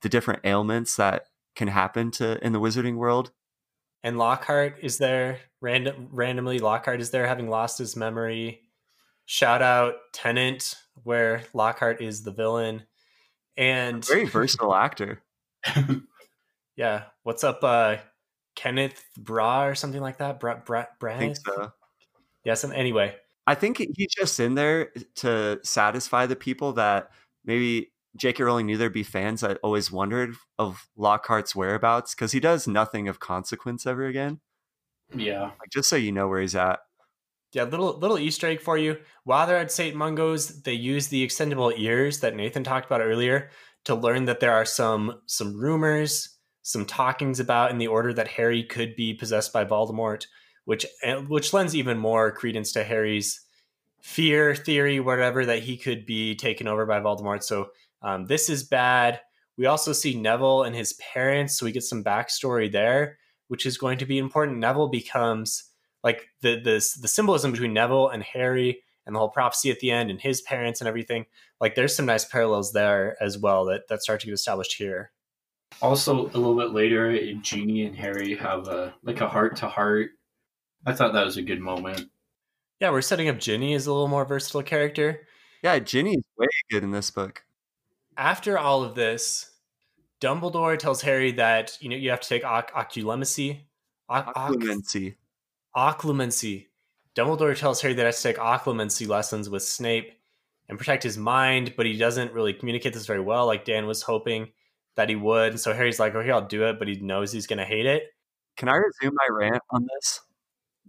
the 0.02 0.08
different 0.08 0.40
ailments 0.44 0.96
that 0.96 1.24
can 1.54 1.68
happen 1.68 2.10
to 2.12 2.44
in 2.44 2.52
the 2.52 2.60
wizarding 2.60 2.96
world. 2.96 3.32
And 4.02 4.18
Lockhart 4.18 4.76
is 4.82 4.98
there 4.98 5.40
random 5.60 6.08
randomly. 6.12 6.58
Lockhart 6.58 7.00
is 7.00 7.10
there 7.10 7.26
having 7.26 7.48
lost 7.48 7.78
his 7.78 7.96
memory. 7.96 8.60
Shout 9.24 9.62
out 9.62 9.94
Tenet, 10.12 10.74
where 11.02 11.42
Lockhart 11.52 12.00
is 12.00 12.22
the 12.22 12.30
villain. 12.30 12.84
And 13.56 14.04
Very 14.04 14.26
versatile 14.26 14.74
actor. 14.74 15.22
yeah, 16.76 17.04
what's 17.22 17.42
up, 17.42 17.64
uh, 17.64 17.96
Kenneth 18.54 19.04
Bra 19.18 19.66
or 19.66 19.74
something 19.74 20.00
like 20.00 20.18
that? 20.18 20.40
Bra 20.40 20.60
Bra 20.64 20.86
I 21.04 21.18
think 21.18 21.36
so. 21.36 21.72
Yes. 22.44 22.64
And 22.64 22.72
anyway, 22.72 23.16
I 23.46 23.54
think 23.54 23.78
he's 23.78 24.14
just 24.16 24.40
in 24.40 24.54
there 24.54 24.92
to 25.16 25.60
satisfy 25.62 26.26
the 26.26 26.36
people 26.36 26.72
that 26.74 27.10
maybe 27.44 27.92
J.K. 28.16 28.42
Rowling 28.42 28.66
knew 28.66 28.76
there'd 28.76 28.92
be 28.92 29.02
fans 29.02 29.42
that 29.42 29.58
always 29.62 29.90
wondered 29.92 30.34
of 30.58 30.88
Lockhart's 30.96 31.54
whereabouts 31.54 32.14
because 32.14 32.32
he 32.32 32.40
does 32.40 32.66
nothing 32.66 33.08
of 33.08 33.20
consequence 33.20 33.86
ever 33.86 34.06
again. 34.06 34.40
Yeah. 35.14 35.42
Like 35.42 35.70
just 35.72 35.88
so 35.88 35.96
you 35.96 36.12
know 36.12 36.28
where 36.28 36.40
he's 36.40 36.56
at. 36.56 36.80
yeah, 37.52 37.64
little 37.64 37.98
little 37.98 38.18
Easter 38.18 38.48
egg 38.48 38.60
for 38.60 38.76
you. 38.76 38.98
While 39.24 39.46
they're 39.46 39.58
at 39.58 39.70
St. 39.72 39.94
Mungo's, 39.96 40.62
they 40.62 40.72
use 40.72 41.08
the 41.08 41.26
extendable 41.26 41.72
ears 41.76 42.20
that 42.20 42.34
Nathan 42.34 42.64
talked 42.64 42.86
about 42.86 43.00
earlier 43.00 43.50
to 43.84 43.94
learn 43.94 44.24
that 44.24 44.40
there 44.40 44.52
are 44.52 44.64
some 44.64 45.20
some 45.26 45.58
rumors, 45.58 46.36
some 46.62 46.84
talkings 46.84 47.40
about 47.40 47.70
in 47.70 47.78
the 47.78 47.86
order 47.86 48.12
that 48.12 48.28
Harry 48.28 48.64
could 48.64 48.96
be 48.96 49.14
possessed 49.14 49.52
by 49.52 49.64
Voldemort, 49.64 50.26
which 50.64 50.84
eh, 51.02 51.16
which 51.16 51.52
lends 51.52 51.74
even 51.76 51.98
more 51.98 52.32
credence 52.32 52.72
to 52.72 52.84
Harry's 52.84 53.40
fear 54.00 54.54
theory, 54.54 55.00
whatever 55.00 55.46
that 55.46 55.62
he 55.62 55.76
could 55.76 56.06
be 56.06 56.34
taken 56.34 56.68
over 56.68 56.84
by 56.86 57.00
Voldemort. 57.00 57.42
So 57.42 57.68
um, 58.06 58.26
this 58.26 58.48
is 58.48 58.62
bad. 58.62 59.20
We 59.58 59.66
also 59.66 59.92
see 59.92 60.14
Neville 60.14 60.62
and 60.62 60.76
his 60.76 60.92
parents, 60.94 61.58
so 61.58 61.66
we 61.66 61.72
get 61.72 61.82
some 61.82 62.04
backstory 62.04 62.70
there, 62.70 63.18
which 63.48 63.66
is 63.66 63.78
going 63.78 63.98
to 63.98 64.06
be 64.06 64.18
important. 64.18 64.58
Neville 64.58 64.88
becomes 64.88 65.64
like 66.04 66.28
the 66.40 66.54
the 66.54 66.74
the 67.00 67.08
symbolism 67.08 67.50
between 67.50 67.72
Neville 67.72 68.10
and 68.10 68.22
Harry 68.22 68.84
and 69.06 69.14
the 69.14 69.18
whole 69.18 69.28
prophecy 69.28 69.72
at 69.72 69.80
the 69.80 69.90
end 69.90 70.08
and 70.08 70.20
his 70.20 70.40
parents 70.42 70.80
and 70.80 70.86
everything. 70.86 71.26
Like 71.60 71.74
there's 71.74 71.96
some 71.96 72.06
nice 72.06 72.24
parallels 72.24 72.72
there 72.72 73.20
as 73.20 73.38
well 73.38 73.64
that 73.64 73.88
that 73.88 74.02
start 74.02 74.20
to 74.20 74.26
get 74.26 74.34
established 74.34 74.74
here. 74.74 75.10
Also, 75.82 76.26
a 76.26 76.38
little 76.38 76.56
bit 76.56 76.70
later, 76.70 77.12
Ginny 77.40 77.86
and 77.86 77.96
Harry 77.96 78.36
have 78.36 78.68
a 78.68 78.94
like 79.02 79.20
a 79.20 79.28
heart 79.28 79.56
to 79.56 79.68
heart. 79.68 80.10
I 80.86 80.92
thought 80.92 81.12
that 81.14 81.24
was 81.24 81.38
a 81.38 81.42
good 81.42 81.60
moment. 81.60 82.08
Yeah, 82.78 82.90
we're 82.90 83.02
setting 83.02 83.28
up 83.28 83.40
Ginny 83.40 83.74
as 83.74 83.88
a 83.88 83.92
little 83.92 84.06
more 84.06 84.24
versatile 84.24 84.62
character. 84.62 85.26
Yeah, 85.64 85.80
Ginny 85.80 86.12
is 86.12 86.24
way 86.38 86.46
good 86.70 86.84
in 86.84 86.92
this 86.92 87.10
book. 87.10 87.42
After 88.16 88.58
all 88.58 88.82
of 88.82 88.94
this, 88.94 89.50
Dumbledore 90.20 90.78
tells 90.78 91.02
Harry 91.02 91.32
that 91.32 91.76
you 91.80 91.88
know 91.88 91.96
you 91.96 92.10
have 92.10 92.20
to 92.20 92.28
take 92.28 92.44
oc- 92.44 92.72
occlumency. 92.72 93.60
Oc- 94.08 94.28
oc- 94.28 94.52
Occlumency. 94.52 95.16
occlumency. 95.76 96.66
Dumbledore 97.14 97.56
tells 97.56 97.80
Harry 97.82 97.94
that 97.94 98.02
he 98.02 98.06
has 98.06 98.22
to 98.22 98.28
take 98.28 98.36
occlumency 98.38 99.06
lessons 99.08 99.48
with 99.50 99.62
Snape 99.62 100.12
and 100.68 100.78
protect 100.78 101.02
his 101.02 101.16
mind, 101.16 101.74
but 101.76 101.86
he 101.86 101.96
doesn't 101.96 102.32
really 102.32 102.52
communicate 102.52 102.92
this 102.92 103.06
very 103.06 103.20
well, 103.20 103.46
like 103.46 103.64
Dan 103.64 103.86
was 103.86 104.02
hoping 104.02 104.48
that 104.96 105.08
he 105.08 105.16
would. 105.16 105.50
And 105.52 105.60
so 105.60 105.72
Harry's 105.72 106.00
like, 106.00 106.14
okay, 106.14 106.30
I'll 106.30 106.46
do 106.46 106.64
it, 106.66 106.78
but 106.78 106.88
he 106.88 106.96
knows 106.96 107.32
he's 107.32 107.46
going 107.46 107.58
to 107.58 107.64
hate 107.64 107.86
it. 107.86 108.04
Can 108.56 108.68
I 108.68 108.76
resume 108.76 109.14
my 109.14 109.34
rant 109.34 109.62
on 109.70 109.86
this? 109.94 110.20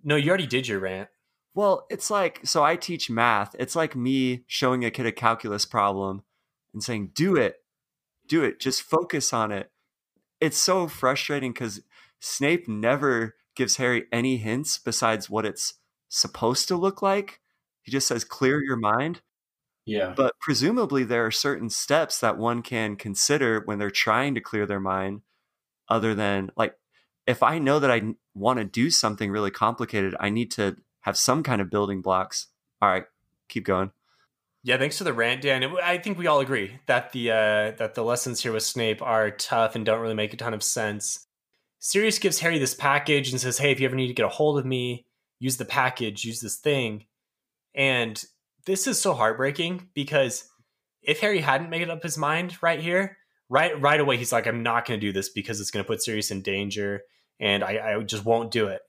No, 0.03 0.15
you 0.15 0.29
already 0.29 0.47
did 0.47 0.67
your 0.67 0.79
rant. 0.79 1.09
Well, 1.53 1.85
it's 1.89 2.09
like 2.09 2.41
so 2.43 2.63
I 2.63 2.75
teach 2.75 3.09
math. 3.09 3.55
It's 3.59 3.75
like 3.75 3.95
me 3.95 4.43
showing 4.47 4.85
a 4.85 4.91
kid 4.91 5.05
a 5.05 5.11
calculus 5.11 5.65
problem 5.65 6.23
and 6.73 6.83
saying, 6.83 7.11
"Do 7.13 7.35
it. 7.35 7.63
Do 8.27 8.43
it. 8.43 8.59
Just 8.59 8.81
focus 8.81 9.33
on 9.33 9.51
it." 9.51 9.71
It's 10.39 10.57
so 10.57 10.87
frustrating 10.87 11.53
cuz 11.53 11.81
Snape 12.19 12.67
never 12.67 13.35
gives 13.55 13.77
Harry 13.77 14.05
any 14.11 14.37
hints 14.37 14.77
besides 14.77 15.29
what 15.29 15.45
it's 15.45 15.75
supposed 16.09 16.67
to 16.67 16.75
look 16.75 17.01
like. 17.01 17.41
He 17.81 17.91
just 17.91 18.07
says, 18.07 18.23
"Clear 18.23 18.63
your 18.63 18.77
mind." 18.77 19.21
Yeah. 19.85 20.13
But 20.15 20.33
presumably 20.41 21.03
there 21.05 21.25
are 21.25 21.31
certain 21.31 21.69
steps 21.69 22.19
that 22.19 22.37
one 22.37 22.61
can 22.61 22.97
consider 22.97 23.61
when 23.61 23.79
they're 23.79 23.89
trying 23.89 24.35
to 24.35 24.41
clear 24.41 24.65
their 24.65 24.81
mind 24.81 25.21
other 25.87 26.13
than 26.13 26.51
like 26.57 26.77
if 27.25 27.43
I 27.43 27.59
know 27.59 27.79
that 27.79 27.91
I 27.91 28.15
want 28.33 28.59
to 28.59 28.65
do 28.65 28.89
something 28.89 29.31
really 29.31 29.51
complicated, 29.51 30.15
I 30.19 30.29
need 30.29 30.51
to 30.51 30.77
have 31.01 31.17
some 31.17 31.43
kind 31.43 31.61
of 31.61 31.69
building 31.69 32.01
blocks. 32.01 32.47
All 32.81 32.89
right, 32.89 33.05
keep 33.49 33.65
going. 33.65 33.91
Yeah, 34.63 34.77
thanks 34.77 34.97
for 34.97 35.03
the 35.03 35.13
rant, 35.13 35.41
Dan. 35.41 35.63
I 35.83 35.97
think 35.97 36.17
we 36.17 36.27
all 36.27 36.39
agree 36.39 36.79
that 36.87 37.11
the 37.11 37.31
uh, 37.31 37.71
that 37.77 37.93
the 37.95 38.03
lessons 38.03 38.41
here 38.41 38.51
with 38.51 38.63
Snape 38.63 39.01
are 39.01 39.31
tough 39.31 39.75
and 39.75 39.85
don't 39.85 40.01
really 40.01 40.13
make 40.13 40.33
a 40.33 40.37
ton 40.37 40.53
of 40.53 40.63
sense. 40.63 41.25
Sirius 41.79 42.19
gives 42.19 42.39
Harry 42.39 42.59
this 42.59 42.73
package 42.73 43.31
and 43.31 43.39
says, 43.39 43.57
"Hey, 43.57 43.71
if 43.71 43.79
you 43.79 43.85
ever 43.85 43.95
need 43.95 44.07
to 44.07 44.13
get 44.13 44.25
a 44.25 44.29
hold 44.29 44.59
of 44.59 44.65
me, 44.65 45.05
use 45.39 45.57
the 45.57 45.65
package, 45.65 46.25
use 46.25 46.41
this 46.41 46.57
thing." 46.57 47.05
And 47.75 48.21
this 48.65 48.87
is 48.87 48.99
so 48.99 49.13
heartbreaking 49.13 49.89
because 49.93 50.49
if 51.01 51.21
Harry 51.21 51.39
hadn't 51.39 51.69
made 51.69 51.89
up 51.89 52.03
his 52.03 52.17
mind 52.17 52.57
right 52.61 52.79
here, 52.79 53.17
right 53.49 53.79
right 53.79 53.99
away 53.99 54.17
he's 54.17 54.31
like, 54.31 54.47
I'm 54.47 54.63
not 54.63 54.85
going 54.85 54.99
to 54.99 55.05
do 55.05 55.13
this 55.13 55.29
because 55.29 55.61
it's 55.61 55.71
going 55.71 55.83
to 55.83 55.87
put 55.87 56.01
Sirius 56.01 56.31
in 56.31 56.41
danger, 56.41 57.01
and 57.39 57.63
I, 57.63 57.95
I 57.95 58.03
just 58.03 58.25
won't 58.25 58.51
do 58.51 58.67
it. 58.67 58.81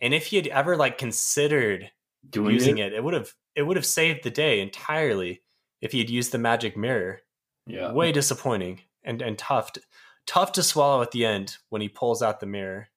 And 0.00 0.14
if 0.14 0.26
he 0.26 0.36
had 0.36 0.46
ever 0.46 0.76
like 0.76 0.96
considered 0.96 1.90
Doing 2.28 2.54
using 2.54 2.78
it. 2.78 2.92
it, 2.92 2.96
it 2.96 3.04
would 3.04 3.14
have 3.14 3.32
it 3.58 3.66
would 3.66 3.76
have 3.76 3.84
saved 3.84 4.22
the 4.22 4.30
day 4.30 4.60
entirely 4.60 5.42
if 5.80 5.90
he 5.90 5.98
had 5.98 6.08
used 6.08 6.30
the 6.30 6.38
magic 6.38 6.76
mirror. 6.76 7.22
Yeah. 7.66 7.92
Way 7.92 8.12
disappointing 8.12 8.82
and 9.02 9.20
and 9.20 9.36
tough 9.36 9.72
to, 9.72 9.80
tough 10.26 10.52
to 10.52 10.62
swallow 10.62 11.02
at 11.02 11.10
the 11.10 11.26
end 11.26 11.56
when 11.68 11.82
he 11.82 11.88
pulls 11.88 12.22
out 12.22 12.38
the 12.38 12.46
mirror. 12.46 12.88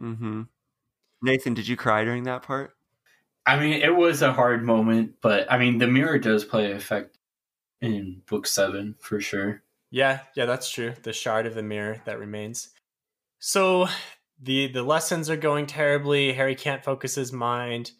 Mm-hmm. 0.00 0.42
Nathan, 1.22 1.52
did 1.52 1.68
you 1.68 1.76
cry 1.76 2.02
during 2.04 2.22
that 2.24 2.42
part? 2.42 2.72
I 3.44 3.60
mean, 3.60 3.82
it 3.82 3.94
was 3.94 4.22
a 4.22 4.32
hard 4.32 4.64
moment, 4.64 5.16
but 5.20 5.52
I 5.52 5.58
mean, 5.58 5.76
the 5.76 5.86
mirror 5.86 6.18
does 6.18 6.46
play 6.46 6.70
an 6.70 6.76
effect 6.76 7.18
in 7.82 8.22
book 8.26 8.46
seven 8.46 8.94
for 9.00 9.20
sure. 9.20 9.62
Yeah, 9.90 10.20
yeah, 10.34 10.46
that's 10.46 10.70
true. 10.70 10.94
The 11.02 11.12
shard 11.12 11.44
of 11.44 11.54
the 11.54 11.62
mirror 11.62 12.00
that 12.06 12.18
remains. 12.18 12.70
So 13.38 13.86
the 14.40 14.68
the 14.68 14.82
lessons 14.82 15.28
are 15.28 15.36
going 15.36 15.66
terribly. 15.66 16.32
Harry 16.32 16.54
can't 16.54 16.84
focus 16.84 17.16
his 17.16 17.34
mind. 17.34 17.92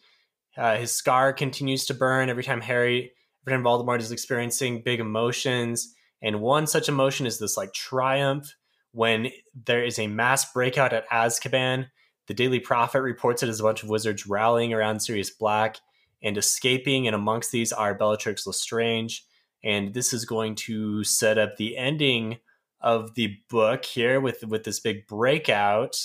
Uh, 0.57 0.77
his 0.77 0.91
scar 0.91 1.33
continues 1.33 1.85
to 1.85 1.93
burn 1.93 2.29
every 2.29 2.43
time 2.43 2.61
Harry, 2.61 3.11
every 3.41 3.57
time 3.57 3.63
Voldemort 3.63 3.99
is 3.99 4.11
experiencing 4.11 4.83
big 4.83 4.99
emotions. 4.99 5.93
And 6.21 6.41
one 6.41 6.67
such 6.67 6.89
emotion 6.89 7.25
is 7.25 7.39
this 7.39 7.57
like 7.57 7.73
triumph 7.73 8.55
when 8.91 9.29
there 9.65 9.83
is 9.83 9.97
a 9.97 10.07
mass 10.07 10.51
breakout 10.51 10.93
at 10.93 11.09
Azkaban. 11.09 11.87
The 12.27 12.33
Daily 12.33 12.59
Prophet 12.59 13.01
reports 13.01 13.43
it 13.43 13.49
as 13.49 13.59
a 13.59 13.63
bunch 13.63 13.83
of 13.83 13.89
wizards 13.89 14.27
rallying 14.27 14.73
around 14.73 14.99
Sirius 14.99 15.31
Black 15.31 15.77
and 16.21 16.37
escaping. 16.37 17.07
And 17.07 17.15
amongst 17.15 17.51
these 17.51 17.73
are 17.73 17.95
Bellatrix 17.95 18.45
Lestrange. 18.45 19.25
And 19.63 19.93
this 19.93 20.13
is 20.13 20.25
going 20.25 20.55
to 20.55 21.03
set 21.03 21.37
up 21.37 21.57
the 21.57 21.77
ending 21.77 22.37
of 22.81 23.13
the 23.15 23.37
book 23.49 23.85
here 23.85 24.19
with 24.19 24.43
with 24.43 24.63
this 24.63 24.79
big 24.79 25.07
breakout. 25.07 25.95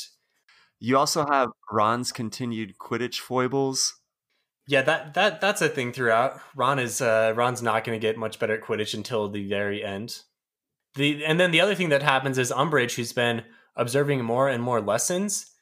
You 0.78 0.98
also 0.98 1.26
have 1.26 1.48
Ron's 1.72 2.12
continued 2.12 2.76
Quidditch 2.78 3.18
foibles. 3.18 3.98
Yeah, 4.68 4.82
that 4.82 5.14
that 5.14 5.40
that's 5.40 5.62
a 5.62 5.68
thing 5.68 5.92
throughout. 5.92 6.40
Ron 6.56 6.78
is 6.78 7.00
uh, 7.00 7.32
Ron's 7.36 7.62
not 7.62 7.84
going 7.84 7.98
to 7.98 8.04
get 8.04 8.18
much 8.18 8.38
better 8.38 8.54
at 8.54 8.62
Quidditch 8.62 8.94
until 8.94 9.28
the 9.28 9.46
very 9.46 9.84
end. 9.84 10.20
The 10.96 11.24
and 11.24 11.38
then 11.38 11.52
the 11.52 11.60
other 11.60 11.74
thing 11.74 11.90
that 11.90 12.02
happens 12.02 12.36
is 12.36 12.50
Umbridge, 12.50 12.96
who's 12.96 13.12
been 13.12 13.44
observing 13.76 14.24
more 14.24 14.48
and 14.48 14.62
more 14.62 14.80
lessons, 14.80 15.52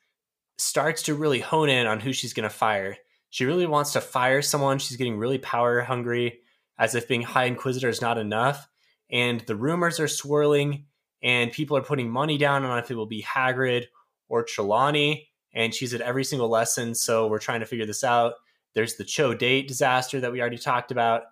starts 0.56 1.02
to 1.02 1.14
really 1.14 1.40
hone 1.40 1.68
in 1.68 1.86
on 1.86 2.00
who 2.00 2.12
she's 2.12 2.32
going 2.32 2.48
to 2.48 2.54
fire. 2.54 2.96
She 3.28 3.44
really 3.44 3.66
wants 3.66 3.92
to 3.92 4.00
fire 4.00 4.40
someone. 4.40 4.78
She's 4.78 4.96
getting 4.96 5.18
really 5.18 5.38
power 5.38 5.80
hungry, 5.80 6.40
as 6.78 6.94
if 6.94 7.08
being 7.08 7.22
High 7.22 7.44
Inquisitor 7.44 7.88
is 7.88 8.00
not 8.00 8.16
enough. 8.16 8.68
And 9.10 9.40
the 9.40 9.56
rumors 9.56 10.00
are 10.00 10.08
swirling, 10.08 10.86
and 11.22 11.52
people 11.52 11.76
are 11.76 11.82
putting 11.82 12.10
money 12.10 12.38
down 12.38 12.64
on 12.64 12.78
if 12.78 12.90
it 12.90 12.94
will 12.94 13.06
be 13.06 13.22
Hagrid 13.22 13.86
or 14.28 14.44
Trelawney. 14.44 15.28
And 15.52 15.74
she's 15.74 15.92
at 15.94 16.00
every 16.00 16.24
single 16.24 16.48
lesson, 16.48 16.94
so 16.94 17.26
we're 17.26 17.38
trying 17.38 17.60
to 17.60 17.66
figure 17.66 17.86
this 17.86 18.04
out. 18.04 18.34
There's 18.74 18.96
the 18.96 19.04
Cho 19.04 19.34
date 19.34 19.68
disaster 19.68 20.20
that 20.20 20.32
we 20.32 20.40
already 20.40 20.58
talked 20.58 20.90
about. 20.90 21.22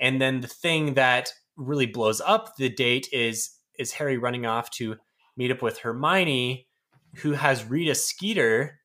And 0.00 0.20
then 0.20 0.40
the 0.40 0.48
thing 0.48 0.94
that 0.94 1.32
really 1.56 1.86
blows 1.86 2.20
up 2.20 2.56
the 2.56 2.68
date 2.68 3.08
is 3.12 3.50
is 3.78 3.92
Harry 3.92 4.18
running 4.18 4.46
off 4.46 4.70
to 4.70 4.96
meet 5.36 5.50
up 5.50 5.62
with 5.62 5.78
Hermione, 5.78 6.68
who 7.16 7.32
has 7.32 7.64
Rita 7.64 7.94
Skeeter, 7.94 8.80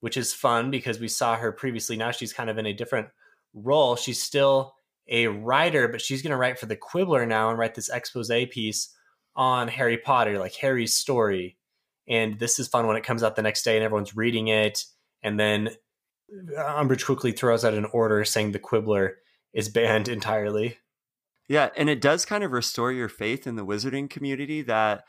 which 0.00 0.16
is 0.16 0.32
fun 0.32 0.70
because 0.70 1.00
we 1.00 1.08
saw 1.08 1.36
her 1.36 1.52
previously. 1.52 1.96
Now 1.96 2.12
she's 2.12 2.32
kind 2.32 2.48
of 2.48 2.58
in 2.58 2.66
a 2.66 2.72
different 2.72 3.08
role. 3.54 3.96
She's 3.96 4.22
still 4.22 4.74
a 5.08 5.26
writer, 5.26 5.88
but 5.88 6.00
she's 6.00 6.22
going 6.22 6.30
to 6.30 6.36
write 6.36 6.58
for 6.58 6.66
the 6.66 6.76
Quibbler 6.76 7.26
now 7.26 7.50
and 7.50 7.58
write 7.58 7.74
this 7.74 7.90
expose 7.90 8.30
piece 8.50 8.94
on 9.34 9.68
Harry 9.68 9.98
Potter, 9.98 10.38
like 10.38 10.54
Harry's 10.54 10.94
story. 10.94 11.56
And 12.08 12.38
this 12.38 12.58
is 12.58 12.68
fun 12.68 12.86
when 12.86 12.96
it 12.96 13.04
comes 13.04 13.22
out 13.22 13.36
the 13.36 13.42
next 13.42 13.62
day 13.62 13.76
and 13.76 13.84
everyone's 13.84 14.16
reading 14.16 14.48
it. 14.48 14.84
And 15.22 15.38
then 15.38 15.70
Umbridge 16.56 17.04
quickly 17.04 17.32
throws 17.32 17.64
out 17.64 17.74
an 17.74 17.86
order 17.86 18.24
saying 18.24 18.52
the 18.52 18.58
Quibbler 18.58 19.16
is 19.52 19.68
banned 19.68 20.08
entirely. 20.08 20.78
Yeah, 21.48 21.70
and 21.76 21.90
it 21.90 22.00
does 22.00 22.24
kind 22.24 22.44
of 22.44 22.52
restore 22.52 22.92
your 22.92 23.08
faith 23.08 23.46
in 23.46 23.56
the 23.56 23.66
wizarding 23.66 24.08
community 24.08 24.62
that, 24.62 25.04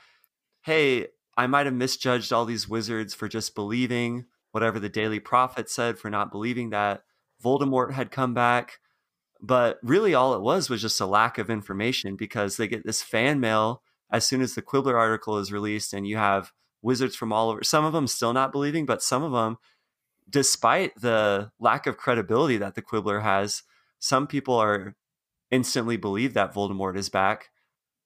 hey, 0.64 1.08
I 1.38 1.48
might 1.48 1.68
have 1.68 1.76
misjudged 1.76 2.34
all 2.34 2.46
these 2.46 2.68
wizards 2.68 3.14
for 3.14 3.28
just 3.28 3.54
believing 3.54 4.26
whatever 4.52 4.80
the 4.80 4.90
Daily 4.90 5.20
Prophet 5.20 5.70
said, 5.70 6.00
for 6.00 6.10
not 6.10 6.32
believing 6.32 6.72
that 6.72 7.04
Voldemort 7.44 7.94
had 7.94 8.12
come 8.12 8.34
back. 8.34 8.80
But 9.40 9.78
really, 9.82 10.14
all 10.14 10.34
it 10.34 10.42
was 10.42 10.70
was 10.70 10.82
just 10.82 11.00
a 11.00 11.06
lack 11.06 11.38
of 11.38 11.50
information 11.50 12.16
because 12.16 12.58
they 12.58 12.68
get 12.68 12.86
this 12.86 13.02
fan 13.02 13.40
mail 13.40 13.82
as 14.12 14.26
soon 14.26 14.42
as 14.42 14.56
the 14.56 14.62
Quibbler 14.62 14.98
article 14.98 15.38
is 15.38 15.52
released, 15.52 15.94
and 15.94 16.06
you 16.06 16.18
have 16.18 16.52
wizards 16.82 17.16
from 17.16 17.32
all 17.32 17.50
over. 17.50 17.64
Some 17.64 17.86
of 17.86 17.94
them 17.94 18.08
still 18.08 18.34
not 18.34 18.52
believing, 18.52 18.86
but 18.86 19.02
some 19.02 19.24
of 19.24 19.32
them, 19.32 19.58
despite 20.32 20.96
the 21.02 21.52
lack 21.60 21.88
of 21.88 21.98
credibility 21.98 22.58
that 22.58 22.76
the 22.76 22.84
Quibbler 22.84 23.22
has, 23.22 23.64
some 24.00 24.28
people 24.28 24.56
are 24.56 24.96
instantly 25.52 25.98
believe 25.98 26.34
that 26.36 26.54
Voldemort 26.54 26.98
is 26.98 27.10
back. 27.10 27.50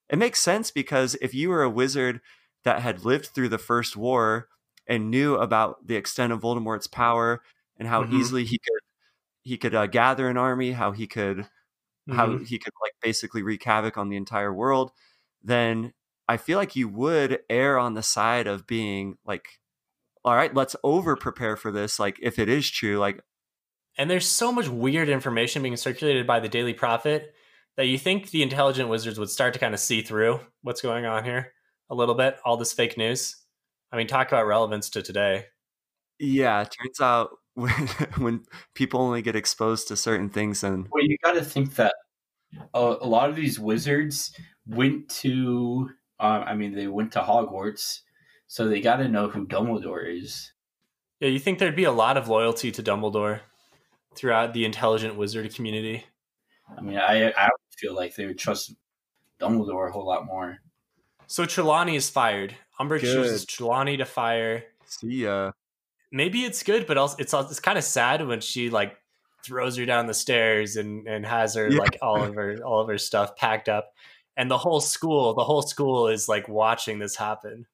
It 0.08 0.18
makes 0.18 0.40
sense 0.40 0.70
because 0.70 1.16
if 1.20 1.34
you 1.34 1.48
were 1.50 1.62
a 1.62 1.70
wizard 1.70 2.20
that 2.64 2.82
had 2.82 3.04
lived 3.04 3.26
through 3.28 3.48
the 3.50 3.58
first 3.58 3.96
war 3.96 4.48
and 4.86 5.10
knew 5.10 5.36
about 5.36 5.86
the 5.86 5.96
extent 5.96 6.32
of 6.32 6.40
Voldemort's 6.40 6.86
power 6.88 7.42
and 7.78 7.88
how 7.88 8.04
Mhm. 8.04 8.06
easily 8.10 8.44
he 8.44 8.58
could 8.58 8.80
he 9.44 9.58
could 9.58 9.74
uh, 9.74 9.86
gather 9.86 10.28
an 10.28 10.36
army, 10.38 10.72
how 10.72 10.92
he 10.92 11.06
could 11.06 11.48
how 12.10 12.36
Mhm. 12.36 12.38
he 12.38 12.58
could 12.58 12.72
like 12.82 12.94
basically 13.02 13.42
wreak 13.42 13.62
havoc 13.64 13.98
on 13.98 14.08
the 14.08 14.16
entire 14.16 14.52
world, 14.54 14.92
then 15.42 15.92
I 16.28 16.36
feel 16.38 16.58
like 16.58 16.76
you 16.76 16.88
would 16.88 17.40
err 17.50 17.78
on 17.78 17.94
the 17.94 18.02
side 18.02 18.46
of 18.46 18.66
being 18.66 19.18
like, 19.26 19.60
all 20.26 20.34
right, 20.34 20.52
let's 20.52 20.74
over 20.82 21.14
prepare 21.14 21.56
for 21.56 21.70
this. 21.70 22.00
Like 22.00 22.18
if 22.20 22.40
it 22.40 22.48
is 22.48 22.68
true, 22.68 22.98
like 22.98 23.22
And 23.96 24.10
there's 24.10 24.26
so 24.26 24.50
much 24.50 24.68
weird 24.68 25.08
information 25.08 25.62
being 25.62 25.76
circulated 25.76 26.26
by 26.26 26.40
the 26.40 26.48
Daily 26.48 26.74
Prophet 26.74 27.32
that 27.76 27.86
you 27.86 27.96
think 27.96 28.30
the 28.30 28.42
intelligent 28.42 28.88
wizards 28.88 29.20
would 29.20 29.30
start 29.30 29.54
to 29.54 29.60
kind 29.60 29.72
of 29.72 29.78
see 29.78 30.02
through 30.02 30.40
what's 30.62 30.82
going 30.82 31.06
on 31.06 31.24
here 31.24 31.52
a 31.88 31.94
little 31.94 32.16
bit, 32.16 32.38
all 32.44 32.56
this 32.56 32.72
fake 32.72 32.98
news. 32.98 33.36
I 33.92 33.96
mean, 33.96 34.08
talk 34.08 34.26
about 34.26 34.48
relevance 34.48 34.90
to 34.90 35.02
today. 35.02 35.46
yeah, 36.18 36.62
it 36.62 36.74
turns 36.76 37.00
out 37.00 37.30
when 37.54 37.70
when 38.18 38.44
people 38.74 39.00
only 39.00 39.22
get 39.22 39.36
exposed 39.36 39.86
to 39.88 39.96
certain 39.96 40.28
things, 40.28 40.62
then 40.62 40.88
Well, 40.90 41.04
you 41.04 41.16
got 41.22 41.34
to 41.34 41.44
think 41.44 41.76
that 41.76 41.94
a, 42.74 42.96
a 43.00 43.06
lot 43.06 43.30
of 43.30 43.36
these 43.36 43.60
wizards 43.60 44.34
went 44.66 45.08
to, 45.08 45.88
uh, 46.18 46.42
I 46.46 46.56
mean, 46.56 46.74
they 46.74 46.88
went 46.88 47.12
to 47.12 47.20
Hogwarts, 47.20 48.00
so 48.46 48.68
they 48.68 48.80
got 48.80 48.96
to 48.96 49.08
know 49.08 49.28
who 49.28 49.46
Dumbledore 49.46 50.20
is. 50.22 50.52
Yeah, 51.20 51.28
you 51.28 51.38
think 51.38 51.58
there'd 51.58 51.76
be 51.76 51.84
a 51.84 51.92
lot 51.92 52.16
of 52.16 52.28
loyalty 52.28 52.70
to 52.72 52.82
Dumbledore 52.82 53.40
throughout 54.14 54.52
the 54.52 54.64
intelligent 54.64 55.16
wizard 55.16 55.54
community. 55.54 56.04
I 56.76 56.80
mean, 56.80 56.98
I 56.98 57.30
I 57.30 57.48
feel 57.76 57.94
like 57.94 58.14
they 58.14 58.26
would 58.26 58.38
trust 58.38 58.74
Dumbledore 59.40 59.88
a 59.88 59.92
whole 59.92 60.06
lot 60.06 60.26
more. 60.26 60.58
So 61.26 61.44
Trelawney 61.44 61.96
is 61.96 62.08
fired. 62.10 62.54
Umbridge 62.80 63.00
Good. 63.02 63.14
chooses 63.14 63.44
Trelawney 63.46 63.96
to 63.96 64.04
fire. 64.04 64.64
see 64.84 65.24
ya. 65.24 65.52
maybe 66.12 66.44
it's 66.44 66.62
good, 66.62 66.86
but 66.86 66.98
also 66.98 67.16
it's 67.18 67.32
it's 67.34 67.60
kind 67.60 67.78
of 67.78 67.84
sad 67.84 68.26
when 68.26 68.40
she 68.40 68.70
like 68.70 68.96
throws 69.44 69.76
her 69.76 69.86
down 69.86 70.06
the 70.06 70.14
stairs 70.14 70.76
and 70.76 71.06
and 71.08 71.24
has 71.26 71.54
her 71.54 71.68
Yeah. 71.70 71.78
like 71.78 71.98
all 72.02 72.22
of 72.22 72.34
her 72.34 72.58
all 72.64 72.80
of 72.80 72.88
her 72.88 72.98
stuff 72.98 73.36
packed 73.36 73.68
up, 73.68 73.92
and 74.36 74.50
the 74.50 74.58
whole 74.58 74.80
school 74.80 75.34
the 75.34 75.44
whole 75.44 75.62
school 75.62 76.08
is 76.08 76.28
like 76.28 76.48
watching 76.48 76.98
this 76.98 77.16
happen. 77.16 77.66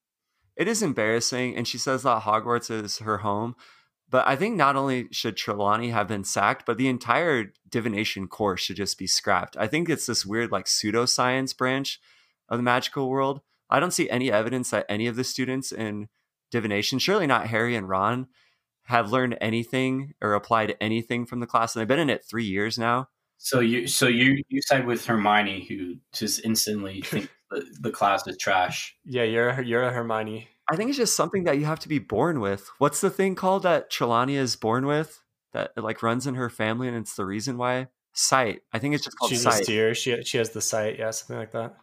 It 0.55 0.67
is 0.67 0.83
embarrassing, 0.83 1.55
and 1.55 1.67
she 1.67 1.77
says 1.77 2.03
that 2.03 2.23
Hogwarts 2.23 2.69
is 2.69 2.99
her 2.99 3.19
home. 3.19 3.55
But 4.09 4.27
I 4.27 4.35
think 4.35 4.55
not 4.55 4.75
only 4.75 5.07
should 5.11 5.35
Trelawney 5.35 5.89
have 5.89 6.07
been 6.07 6.23
sacked, 6.23 6.65
but 6.67 6.77
the 6.77 6.87
entire 6.87 7.51
divination 7.67 8.27
course 8.27 8.61
should 8.61 8.75
just 8.75 8.99
be 8.99 9.07
scrapped. 9.07 9.57
I 9.57 9.65
think 9.67 9.89
it's 9.89 10.05
this 10.05 10.25
weird, 10.25 10.51
like, 10.51 10.65
pseudoscience 10.65 11.57
branch 11.57 11.99
of 12.47 12.59
the 12.59 12.63
magical 12.63 13.09
world. 13.09 13.41
I 13.69 13.79
don't 13.79 13.91
see 13.91 14.09
any 14.09 14.31
evidence 14.31 14.69
that 14.69 14.85
any 14.87 15.07
of 15.07 15.15
the 15.15 15.23
students 15.23 15.71
in 15.71 16.09
divination, 16.51 16.99
surely 16.99 17.25
not 17.25 17.47
Harry 17.47 17.75
and 17.75 17.89
Ron, 17.89 18.27
have 18.83 19.11
learned 19.11 19.37
anything 19.41 20.13
or 20.21 20.33
applied 20.33 20.75
anything 20.79 21.25
from 21.25 21.39
the 21.39 21.47
class. 21.47 21.73
And 21.73 21.81
they've 21.81 21.87
been 21.87 21.99
in 21.99 22.09
it 22.09 22.23
three 22.23 22.45
years 22.45 22.77
now. 22.77 23.09
So 23.37 23.59
you 23.59 23.87
so 23.87 24.07
you 24.07 24.43
you 24.47 24.61
side 24.61 24.85
with 24.85 25.05
Hermione, 25.05 25.65
who 25.67 25.95
just 26.13 26.45
instantly 26.45 27.01
thinks 27.01 27.29
the, 27.53 27.65
the 27.81 27.91
class 27.91 28.25
is 28.27 28.37
trash. 28.37 28.95
Yeah, 29.05 29.23
you're 29.23 29.49
a- 29.49 29.65
you're 29.65 29.83
a 29.83 29.91
Hermione. 29.91 30.47
I 30.71 30.75
think 30.75 30.89
it's 30.89 30.97
just 30.97 31.15
something 31.15 31.43
that 31.43 31.57
you 31.57 31.65
have 31.65 31.79
to 31.81 31.89
be 31.89 31.99
born 31.99 32.39
with. 32.39 32.69
What's 32.77 33.01
the 33.01 33.09
thing 33.09 33.35
called 33.35 33.63
that 33.63 33.89
Trelawney 33.89 34.35
is 34.35 34.55
born 34.55 34.85
with 34.85 35.21
that 35.51 35.71
like 35.77 36.01
runs 36.01 36.25
in 36.25 36.35
her 36.35 36.49
family 36.49 36.87
and 36.87 36.95
it's 36.97 37.15
the 37.15 37.25
reason 37.25 37.57
why? 37.57 37.87
Sight. 38.13 38.61
I 38.71 38.79
think 38.79 38.95
it's 38.95 39.03
just 39.03 39.17
called 39.17 39.29
She's 39.31 39.45
a 39.45 39.51
sight. 39.51 39.65
seer. 39.65 39.93
She 39.95 40.21
she 40.23 40.37
has 40.37 40.51
the 40.51 40.61
sight. 40.61 40.97
Yeah, 40.99 41.11
something 41.11 41.37
like 41.37 41.51
that. 41.51 41.75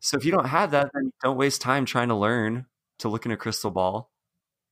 So 0.00 0.16
if 0.16 0.24
you 0.24 0.32
don't 0.32 0.46
have 0.46 0.70
that, 0.72 0.90
then 0.94 1.12
don't 1.22 1.36
waste 1.36 1.60
time 1.60 1.84
trying 1.84 2.08
to 2.08 2.14
learn 2.14 2.66
to 2.98 3.08
look 3.08 3.24
in 3.26 3.32
a 3.32 3.36
crystal 3.36 3.70
ball. 3.70 4.10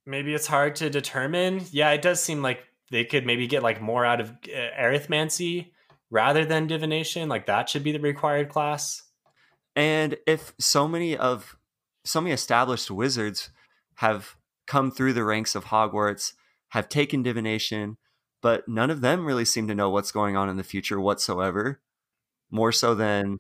Maybe 0.07 0.35
it's 0.35 0.47
hard 0.47 0.77
to 0.77 0.89
determine. 0.91 1.63
Yeah, 1.71 1.91
it 1.91 2.03
does 2.03 2.23
seem 2.23 2.43
like 2.43 2.61
they 2.91 3.05
could 3.05 3.27
maybe 3.27 3.47
get 3.47 3.63
like 3.63 3.81
more 3.83 4.05
out 4.05 4.21
of 4.21 4.31
uh, 4.31 4.81
arithmancy 4.81 5.73
rather 6.11 6.45
than 6.45 6.67
divination. 6.67 7.29
Like 7.29 7.47
that 7.47 7.69
should 7.69 7.83
be 7.85 7.93
the 7.93 8.01
required 8.01 8.49
class. 8.49 9.03
And 9.77 10.17
if 10.27 10.55
so 10.59 10.89
many 10.89 11.17
of 11.17 11.57
so 12.05 12.21
many 12.21 12.33
established 12.33 12.91
wizards 12.91 13.51
have 13.97 14.37
come 14.67 14.91
through 14.91 15.13
the 15.13 15.25
ranks 15.25 15.55
of 15.55 15.67
Hogwarts, 15.67 16.33
have 16.71 16.89
taken 16.89 17.23
divination, 17.23 17.99
but 18.43 18.67
none 18.67 18.91
of 18.91 19.03
them 19.03 19.27
really 19.27 19.45
seem 19.45 19.69
to 19.69 19.75
know 19.75 19.91
what's 19.91 20.13
going 20.13 20.37
on 20.37 20.49
in 20.49 20.57
the 20.57 20.65
future 20.65 21.01
whatsoever. 21.01 21.81
More 22.51 22.73
so 22.73 22.95
than 22.95 23.39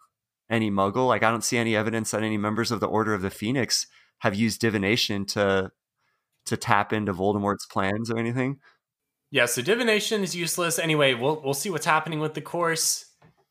any 0.50 0.70
muggle. 0.70 1.06
Like 1.06 1.22
I 1.22 1.30
don't 1.30 1.44
see 1.44 1.58
any 1.58 1.74
evidence 1.74 2.10
that 2.10 2.22
any 2.22 2.36
members 2.36 2.70
of 2.70 2.80
the 2.80 2.88
Order 2.88 3.14
of 3.14 3.22
the 3.22 3.30
Phoenix 3.30 3.86
have 4.18 4.34
used 4.34 4.60
divination 4.60 5.24
to 5.26 5.72
to 6.46 6.56
tap 6.56 6.92
into 6.92 7.12
Voldemort's 7.12 7.66
plans 7.66 8.10
or 8.10 8.18
anything. 8.18 8.60
Yeah, 9.30 9.46
so 9.46 9.60
divination 9.62 10.22
is 10.22 10.36
useless. 10.36 10.78
Anyway, 10.78 11.14
we'll 11.14 11.40
we'll 11.42 11.54
see 11.54 11.70
what's 11.70 11.86
happening 11.86 12.20
with 12.20 12.34
the 12.34 12.40
course. 12.40 13.06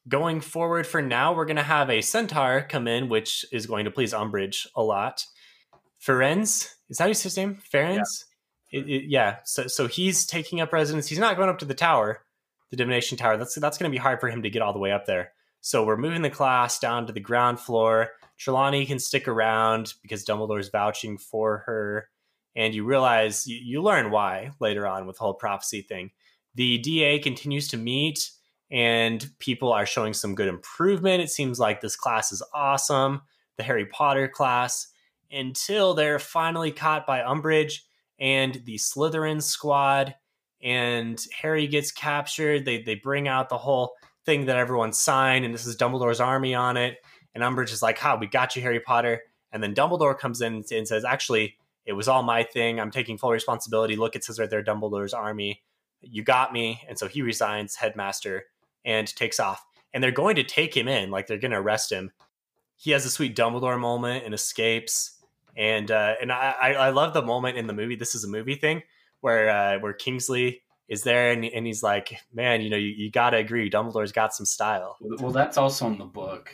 Going 0.08 0.42
forward 0.42 0.86
for 0.86 1.02
now, 1.02 1.34
we're 1.34 1.46
gonna 1.46 1.64
have 1.64 1.90
a 1.90 2.02
centaur 2.02 2.66
come 2.68 2.88
in, 2.88 3.10
which 3.10 3.46
is 3.52 3.66
going 3.66 3.86
to 3.86 3.92
please 3.92 4.14
Umbridge 4.14 4.68
a 4.76 4.84
lot. 4.84 5.26
Ferenz, 6.00 6.74
is 6.90 6.98
that 6.98 7.08
his 7.08 7.38
name? 7.38 7.62
Ferenz? 7.74 8.26
Yeah. 8.72 8.80
It, 8.80 8.90
it, 8.90 9.04
yeah. 9.08 9.38
So 9.46 9.68
so 9.68 9.88
he's 9.88 10.26
taking 10.26 10.62
up 10.62 10.74
residence. 10.74 11.08
He's 11.08 11.20
not 11.20 11.38
going 11.38 11.50
up 11.50 11.60
to 11.60 11.66
the 11.66 11.74
tower, 11.74 12.24
the 12.70 12.78
divination 12.78 13.18
tower. 13.18 13.38
That's 13.38 13.56
that's 13.56 13.78
gonna 13.78 13.90
be 13.90 13.98
hard 13.98 14.20
for 14.20 14.30
him 14.30 14.44
to 14.44 14.50
get 14.50 14.62
all 14.62 14.74
the 14.74 14.80
way 14.80 14.92
up 14.92 15.06
there. 15.06 15.32
So 15.62 15.84
we're 15.84 15.98
moving 15.98 16.22
the 16.22 16.30
class 16.30 16.78
down 16.78 17.08
to 17.08 17.14
the 17.14 17.20
ground 17.20 17.60
floor. 17.60 18.12
Trelawney 18.38 18.86
can 18.86 19.00
stick 19.00 19.28
around 19.28 19.94
because 20.04 20.24
Dumbledore's 20.24 20.70
vouching 20.70 21.18
for 21.18 21.64
her 21.66 22.10
and 22.56 22.74
you 22.74 22.84
realize 22.84 23.48
you, 23.48 23.60
you 23.62 23.82
learn 23.82 24.12
why 24.12 24.52
later 24.60 24.88
on 24.88 25.06
with 25.06 25.18
the 25.18 25.24
whole 25.24 25.34
prophecy 25.34 25.82
thing. 25.82 26.12
The 26.56 26.78
DA 26.78 27.20
continues 27.20 27.68
to 27.70 27.78
meet, 27.78 28.30
and 28.72 29.30
people 29.40 29.72
are 29.72 29.86
showing 29.86 30.14
some 30.14 30.36
good 30.36 30.48
improvement. 30.48 31.22
It 31.22 31.30
seems 31.30 31.60
like 31.60 31.82
this 31.82 31.96
class 31.96 32.32
is 32.32 32.44
awesome, 32.54 33.22
the 33.58 33.64
Harry 33.64 33.86
Potter 33.86 34.28
class, 34.28 34.88
until 35.32 35.94
they're 35.94 36.20
finally 36.20 36.72
caught 36.72 37.06
by 37.06 37.20
Umbridge 37.20 37.82
and 38.20 38.62
the 38.66 38.76
Slytherin 38.76 39.42
squad, 39.42 40.16
and 40.62 41.24
Harry 41.42 41.68
gets 41.68 41.92
captured. 41.92 42.66
They 42.66 42.82
they 42.82 42.96
bring 42.96 43.28
out 43.28 43.50
the 43.50 43.58
whole 43.58 43.94
thing 44.26 44.46
that 44.46 44.58
everyone 44.58 44.94
signed, 44.94 45.46
and 45.46 45.54
this 45.54 45.66
is 45.66 45.78
Dumbledore's 45.78 46.20
army 46.22 46.56
on 46.56 46.78
it. 46.78 46.98
And 47.34 47.44
Umbridge 47.44 47.74
is 47.74 47.82
like, 47.82 47.98
"Ha, 48.00 48.18
we 48.20 48.28
got 48.28 48.56
you, 48.56 48.62
Harry 48.62 48.80
Potter." 48.80 49.24
And 49.52 49.62
then 49.62 49.76
Dumbledore 49.76 50.18
comes 50.18 50.42
in 50.42 50.64
and 50.72 50.88
says, 50.88 51.06
"Actually, 51.06 51.58
it 51.86 51.94
was 51.94 52.08
all 52.08 52.24
my 52.24 52.44
thing. 52.44 52.80
I'm 52.80 52.92
taking 52.92 53.18
full 53.18 53.32
responsibility. 53.32 53.96
Look, 53.96 54.16
it 54.16 54.24
says 54.24 54.40
right 54.40 54.50
there, 54.50 54.64
Dumbledore's 54.64 55.14
army. 55.14 55.62
You 56.02 56.24
got 56.24 56.52
me. 56.52 56.82
And 56.88 56.98
so 56.98 57.08
he 57.08 57.22
resigns, 57.22 57.76
headmaster, 57.76 58.46
and 58.86 59.14
takes 59.16 59.40
off. 59.40 59.66
And 59.94 60.04
they're 60.04 60.12
going 60.12 60.36
to 60.38 60.44
take 60.44 60.76
him 60.76 60.88
in, 60.88 61.10
like 61.10 61.28
they're 61.28 61.38
going 61.38 61.52
to 61.52 61.58
arrest 61.58 61.92
him. 61.92 62.12
He 62.78 62.92
has 62.92 63.06
a 63.06 63.10
sweet 63.10 63.36
Dumbledore 63.36 63.80
moment 63.80 64.26
and 64.26 64.34
escapes. 64.34 65.20
And 65.58 65.90
uh, 65.90 66.16
and 66.22 66.32
I, 66.32 66.74
I 66.74 66.90
love 66.90 67.14
the 67.14 67.22
moment 67.22 67.58
in 67.58 67.66
the 67.66 67.74
movie. 67.74 67.96
This 67.96 68.14
is 68.14 68.26
a 68.26 68.30
movie 68.30 68.56
thing 68.56 68.84
where 69.22 69.50
uh, 69.50 69.80
where 69.80 69.94
Kingsley 69.94 70.62
is 70.88 71.02
there 71.04 71.32
and, 71.32 71.46
and 71.46 71.66
he's 71.66 71.82
like, 71.82 72.20
man, 72.34 72.62
you 72.62 72.70
know, 72.70 72.78
you, 72.78 72.90
you 72.90 73.10
got 73.10 73.32
to 73.32 73.38
agree. 73.38 73.70
Dumbledore's 73.70 74.12
got 74.12 74.36
some 74.36 74.46
style. 74.46 74.98
Well, 75.00 75.32
that's 75.32 75.58
also 75.58 75.88
in 75.88 75.98
the 75.98 76.06
book. 76.06 76.54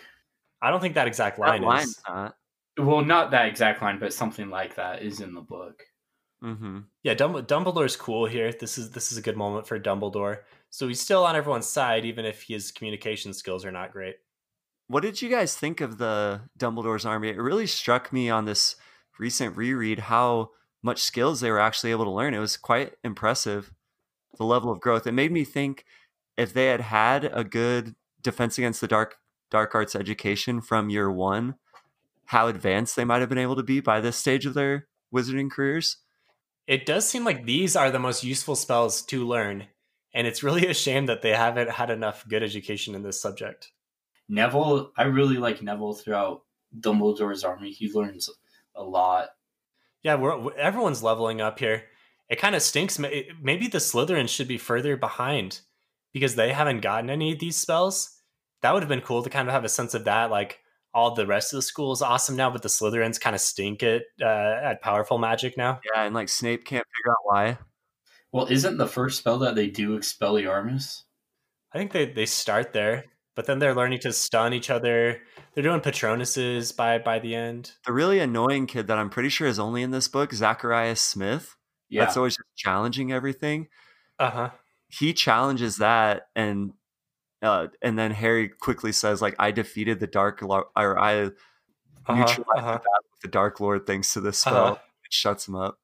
I 0.61 0.69
don't 0.69 0.79
think 0.79 0.95
that 0.95 1.07
exact 1.07 1.39
line 1.39 1.63
is. 1.63 1.99
Not. 2.07 2.35
Well, 2.77 3.03
not 3.03 3.31
that 3.31 3.47
exact 3.47 3.81
line, 3.81 3.99
but 3.99 4.13
something 4.13 4.49
like 4.49 4.75
that 4.75 5.01
is 5.01 5.19
in 5.19 5.33
the 5.33 5.41
book. 5.41 5.83
Mm-hmm. 6.43 6.79
Yeah, 7.03 7.15
Dumbledore's 7.15 7.95
cool 7.95 8.25
here. 8.25 8.53
This 8.53 8.77
is 8.77 8.91
this 8.91 9.11
is 9.11 9.17
a 9.17 9.21
good 9.21 9.37
moment 9.37 9.67
for 9.67 9.79
Dumbledore. 9.79 10.39
So 10.71 10.87
he's 10.87 11.01
still 11.01 11.25
on 11.25 11.35
everyone's 11.35 11.67
side, 11.67 12.05
even 12.05 12.25
if 12.25 12.43
his 12.43 12.71
communication 12.71 13.33
skills 13.33 13.65
are 13.65 13.71
not 13.71 13.91
great. 13.91 14.15
What 14.87 15.03
did 15.03 15.21
you 15.21 15.29
guys 15.29 15.55
think 15.55 15.81
of 15.81 15.97
the 15.97 16.41
Dumbledore's 16.57 17.05
army? 17.05 17.29
It 17.29 17.37
really 17.37 17.67
struck 17.67 18.11
me 18.11 18.29
on 18.29 18.45
this 18.45 18.75
recent 19.19 19.55
reread 19.55 19.99
how 19.99 20.49
much 20.81 21.01
skills 21.01 21.41
they 21.41 21.51
were 21.51 21.59
actually 21.59 21.91
able 21.91 22.05
to 22.05 22.11
learn. 22.11 22.33
It 22.33 22.39
was 22.39 22.57
quite 22.57 22.93
impressive, 23.03 23.71
the 24.37 24.45
level 24.45 24.71
of 24.71 24.79
growth. 24.79 25.05
It 25.05 25.11
made 25.11 25.31
me 25.31 25.43
think 25.43 25.85
if 26.37 26.53
they 26.53 26.67
had 26.67 26.81
had 26.81 27.25
a 27.25 27.43
good 27.43 27.95
defense 28.21 28.57
against 28.57 28.81
the 28.81 28.87
dark 28.87 29.17
dark 29.49 29.75
arts 29.75 29.95
education 29.95 30.61
from 30.61 30.89
year 30.89 31.11
one, 31.11 31.55
how 32.25 32.47
advanced 32.47 32.95
they 32.95 33.03
might 33.03 33.19
have 33.19 33.29
been 33.29 33.37
able 33.37 33.57
to 33.57 33.63
be 33.63 33.81
by 33.81 33.99
this 33.99 34.15
stage 34.15 34.45
of 34.45 34.53
their 34.53 34.87
wizarding 35.13 35.51
careers. 35.51 35.97
It 36.67 36.85
does 36.85 37.07
seem 37.07 37.25
like 37.25 37.45
these 37.45 37.75
are 37.75 37.91
the 37.91 37.99
most 37.99 38.23
useful 38.23 38.55
spells 38.55 39.01
to 39.03 39.27
learn, 39.27 39.67
and 40.13 40.27
it's 40.27 40.43
really 40.43 40.67
a 40.69 40.73
shame 40.73 41.05
that 41.07 41.21
they 41.21 41.31
haven't 41.31 41.69
had 41.69 41.89
enough 41.89 42.27
good 42.27 42.43
education 42.43 42.95
in 42.95 43.03
this 43.03 43.21
subject. 43.21 43.71
Neville, 44.29 44.91
I 44.97 45.03
really 45.03 45.37
like 45.37 45.61
Neville 45.61 45.93
throughout 45.93 46.43
Dumbledore's 46.79 47.43
army. 47.43 47.71
He 47.71 47.91
learns 47.91 48.29
a 48.75 48.83
lot. 48.83 49.29
Yeah, 50.03 50.15
we're, 50.15 50.53
everyone's 50.55 51.03
leveling 51.03 51.41
up 51.41 51.59
here. 51.59 51.83
It 52.29 52.39
kind 52.39 52.55
of 52.55 52.61
stinks. 52.61 52.97
Maybe 52.97 53.67
the 53.67 53.77
Slytherins 53.77 54.29
should 54.29 54.47
be 54.47 54.57
further 54.57 54.95
behind 54.95 55.59
because 56.13 56.35
they 56.35 56.53
haven't 56.53 56.79
gotten 56.79 57.09
any 57.09 57.33
of 57.33 57.39
these 57.39 57.57
spells. 57.57 58.17
That 58.61 58.73
would 58.73 58.83
have 58.83 58.89
been 58.89 59.01
cool 59.01 59.21
to 59.21 59.29
kind 59.29 59.49
of 59.49 59.53
have 59.53 59.65
a 59.65 59.69
sense 59.69 59.93
of 59.93 60.05
that. 60.05 60.31
Like, 60.31 60.59
all 60.93 61.13
the 61.13 61.27
rest 61.27 61.53
of 61.53 61.57
the 61.57 61.61
school 61.61 61.91
is 61.91 62.01
awesome 62.01 62.35
now, 62.35 62.49
but 62.49 62.61
the 62.61 62.69
Slytherins 62.69 63.19
kind 63.19 63.35
of 63.35 63.41
stink 63.41 63.83
at 63.83 64.03
uh, 64.21 64.25
at 64.25 64.81
powerful 64.81 65.17
magic 65.17 65.57
now. 65.57 65.79
Yeah, 65.93 66.03
and 66.03 66.13
like 66.15 66.29
Snape 66.29 66.65
can't 66.65 66.85
figure 66.85 67.11
out 67.11 67.17
why. 67.23 67.57
Well, 68.31 68.47
isn't 68.47 68.77
the 68.77 68.87
first 68.87 69.19
spell 69.19 69.39
that 69.39 69.55
they 69.55 69.67
do 69.67 69.97
Expelliarmus? 69.97 71.03
I 71.73 71.77
think 71.77 71.91
they 71.91 72.05
they 72.05 72.25
start 72.25 72.73
there, 72.73 73.05
but 73.35 73.45
then 73.45 73.59
they're 73.59 73.75
learning 73.75 73.99
to 73.99 74.13
stun 74.13 74.53
each 74.53 74.69
other. 74.69 75.21
They're 75.53 75.63
doing 75.63 75.81
Patronuses 75.81 76.75
by 76.75 76.99
by 76.99 77.19
the 77.19 77.35
end. 77.35 77.73
The 77.85 77.93
really 77.93 78.19
annoying 78.19 78.67
kid 78.67 78.87
that 78.87 78.97
I'm 78.97 79.09
pretty 79.09 79.29
sure 79.29 79.47
is 79.47 79.59
only 79.59 79.83
in 79.83 79.91
this 79.91 80.07
book, 80.07 80.33
Zacharias 80.33 81.01
Smith. 81.01 81.55
Yeah, 81.89 82.05
that's 82.05 82.17
always 82.17 82.37
challenging 82.55 83.11
everything. 83.11 83.67
Uh 84.17 84.29
huh. 84.29 84.49
He 84.87 85.13
challenges 85.13 85.77
that, 85.77 86.27
and 86.35 86.73
uh, 87.41 87.67
and 87.81 87.97
then 87.97 88.11
Harry 88.11 88.49
quickly 88.49 88.91
says, 88.91 89.21
like, 89.21 89.35
I 89.39 89.51
defeated 89.51 89.99
the 89.99 90.07
Dark 90.07 90.41
Lord, 90.41 90.65
or 90.75 90.99
I 90.99 91.23
uh-huh, 91.23 92.15
neutralized 92.15 92.47
uh-huh. 92.55 92.79
the, 92.83 93.01
the, 93.23 93.27
Dark 93.27 93.59
Lord 93.59 93.87
thanks 93.87 94.13
to 94.13 94.21
this 94.21 94.39
spell. 94.39 94.65
Uh-huh. 94.65 94.75
It 95.05 95.13
shuts 95.13 95.47
him 95.47 95.55
up. 95.55 95.79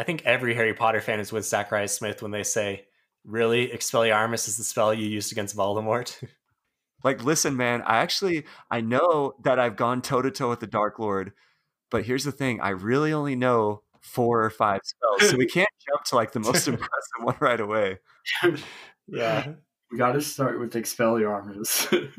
I 0.00 0.02
think 0.02 0.24
every 0.24 0.54
Harry 0.54 0.72
Potter 0.72 1.02
fan 1.02 1.20
is 1.20 1.30
with 1.30 1.44
Zacharias 1.44 1.94
Smith 1.94 2.22
when 2.22 2.30
they 2.30 2.42
say, 2.42 2.86
really, 3.22 3.68
Expelliarmus 3.68 4.48
is 4.48 4.56
the 4.56 4.64
spell 4.64 4.94
you 4.94 5.06
used 5.06 5.30
against 5.30 5.54
Voldemort? 5.54 6.16
like, 7.04 7.22
listen, 7.22 7.54
man, 7.54 7.82
I 7.82 7.98
actually, 7.98 8.46
I 8.70 8.80
know 8.80 9.34
that 9.44 9.58
I've 9.58 9.76
gone 9.76 10.00
toe 10.00 10.22
to 10.22 10.30
toe 10.30 10.48
with 10.48 10.60
the 10.60 10.66
Dark 10.66 10.98
Lord, 10.98 11.32
but 11.90 12.06
here's 12.06 12.24
the 12.24 12.32
thing. 12.32 12.62
I 12.62 12.70
really 12.70 13.12
only 13.12 13.36
know 13.36 13.82
four 14.00 14.42
or 14.42 14.48
five 14.48 14.80
spells, 14.84 15.30
so 15.30 15.36
we 15.36 15.44
can't 15.52 15.68
jump 15.86 16.04
to 16.04 16.14
like 16.14 16.32
the 16.32 16.40
most 16.40 16.66
impressive 16.68 16.88
one 17.20 17.36
right 17.38 17.60
away. 17.60 17.98
yeah. 19.06 19.48
We 19.92 19.98
got 19.98 20.12
to 20.12 20.22
start 20.22 20.58
with 20.58 20.72
Expelliarmus. 20.72 22.10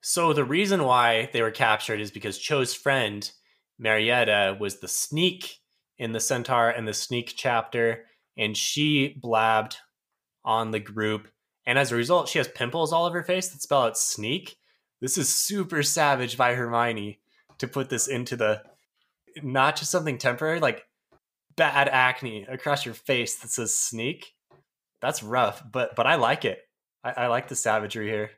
so 0.00 0.32
the 0.32 0.44
reason 0.44 0.82
why 0.82 1.30
they 1.32 1.40
were 1.40 1.52
captured 1.52 2.00
is 2.00 2.10
because 2.10 2.36
Cho's 2.36 2.74
friend 2.74 3.30
Marietta 3.78 4.56
was 4.58 4.80
the 4.80 4.88
sneak 4.88 5.60
in 5.98 6.12
the 6.12 6.20
Centaur 6.20 6.70
and 6.70 6.86
the 6.86 6.94
sneak 6.94 7.34
chapter, 7.36 8.04
and 8.36 8.56
she 8.56 9.16
blabbed 9.20 9.78
on 10.44 10.70
the 10.70 10.80
group. 10.80 11.28
And 11.66 11.78
as 11.78 11.90
a 11.90 11.96
result, 11.96 12.28
she 12.28 12.38
has 12.38 12.48
pimples 12.48 12.92
all 12.92 13.06
over 13.06 13.18
her 13.18 13.24
face 13.24 13.48
that 13.48 13.62
spell 13.62 13.82
out 13.82 13.98
sneak. 13.98 14.56
This 15.00 15.18
is 15.18 15.34
super 15.34 15.82
savage 15.82 16.36
by 16.36 16.54
Hermione 16.54 17.18
to 17.58 17.68
put 17.68 17.90
this 17.90 18.06
into 18.08 18.36
the 18.36 18.62
not 19.42 19.76
just 19.76 19.90
something 19.90 20.18
temporary, 20.18 20.60
like 20.60 20.84
bad 21.56 21.88
acne 21.88 22.46
across 22.48 22.84
your 22.84 22.94
face 22.94 23.36
that 23.36 23.50
says 23.50 23.76
sneak. 23.76 24.34
That's 25.00 25.22
rough, 25.22 25.62
but 25.70 25.94
but 25.96 26.06
I 26.06 26.14
like 26.16 26.44
it. 26.44 26.60
I, 27.04 27.12
I 27.12 27.26
like 27.26 27.48
the 27.48 27.56
savagery 27.56 28.08
here. 28.08 28.30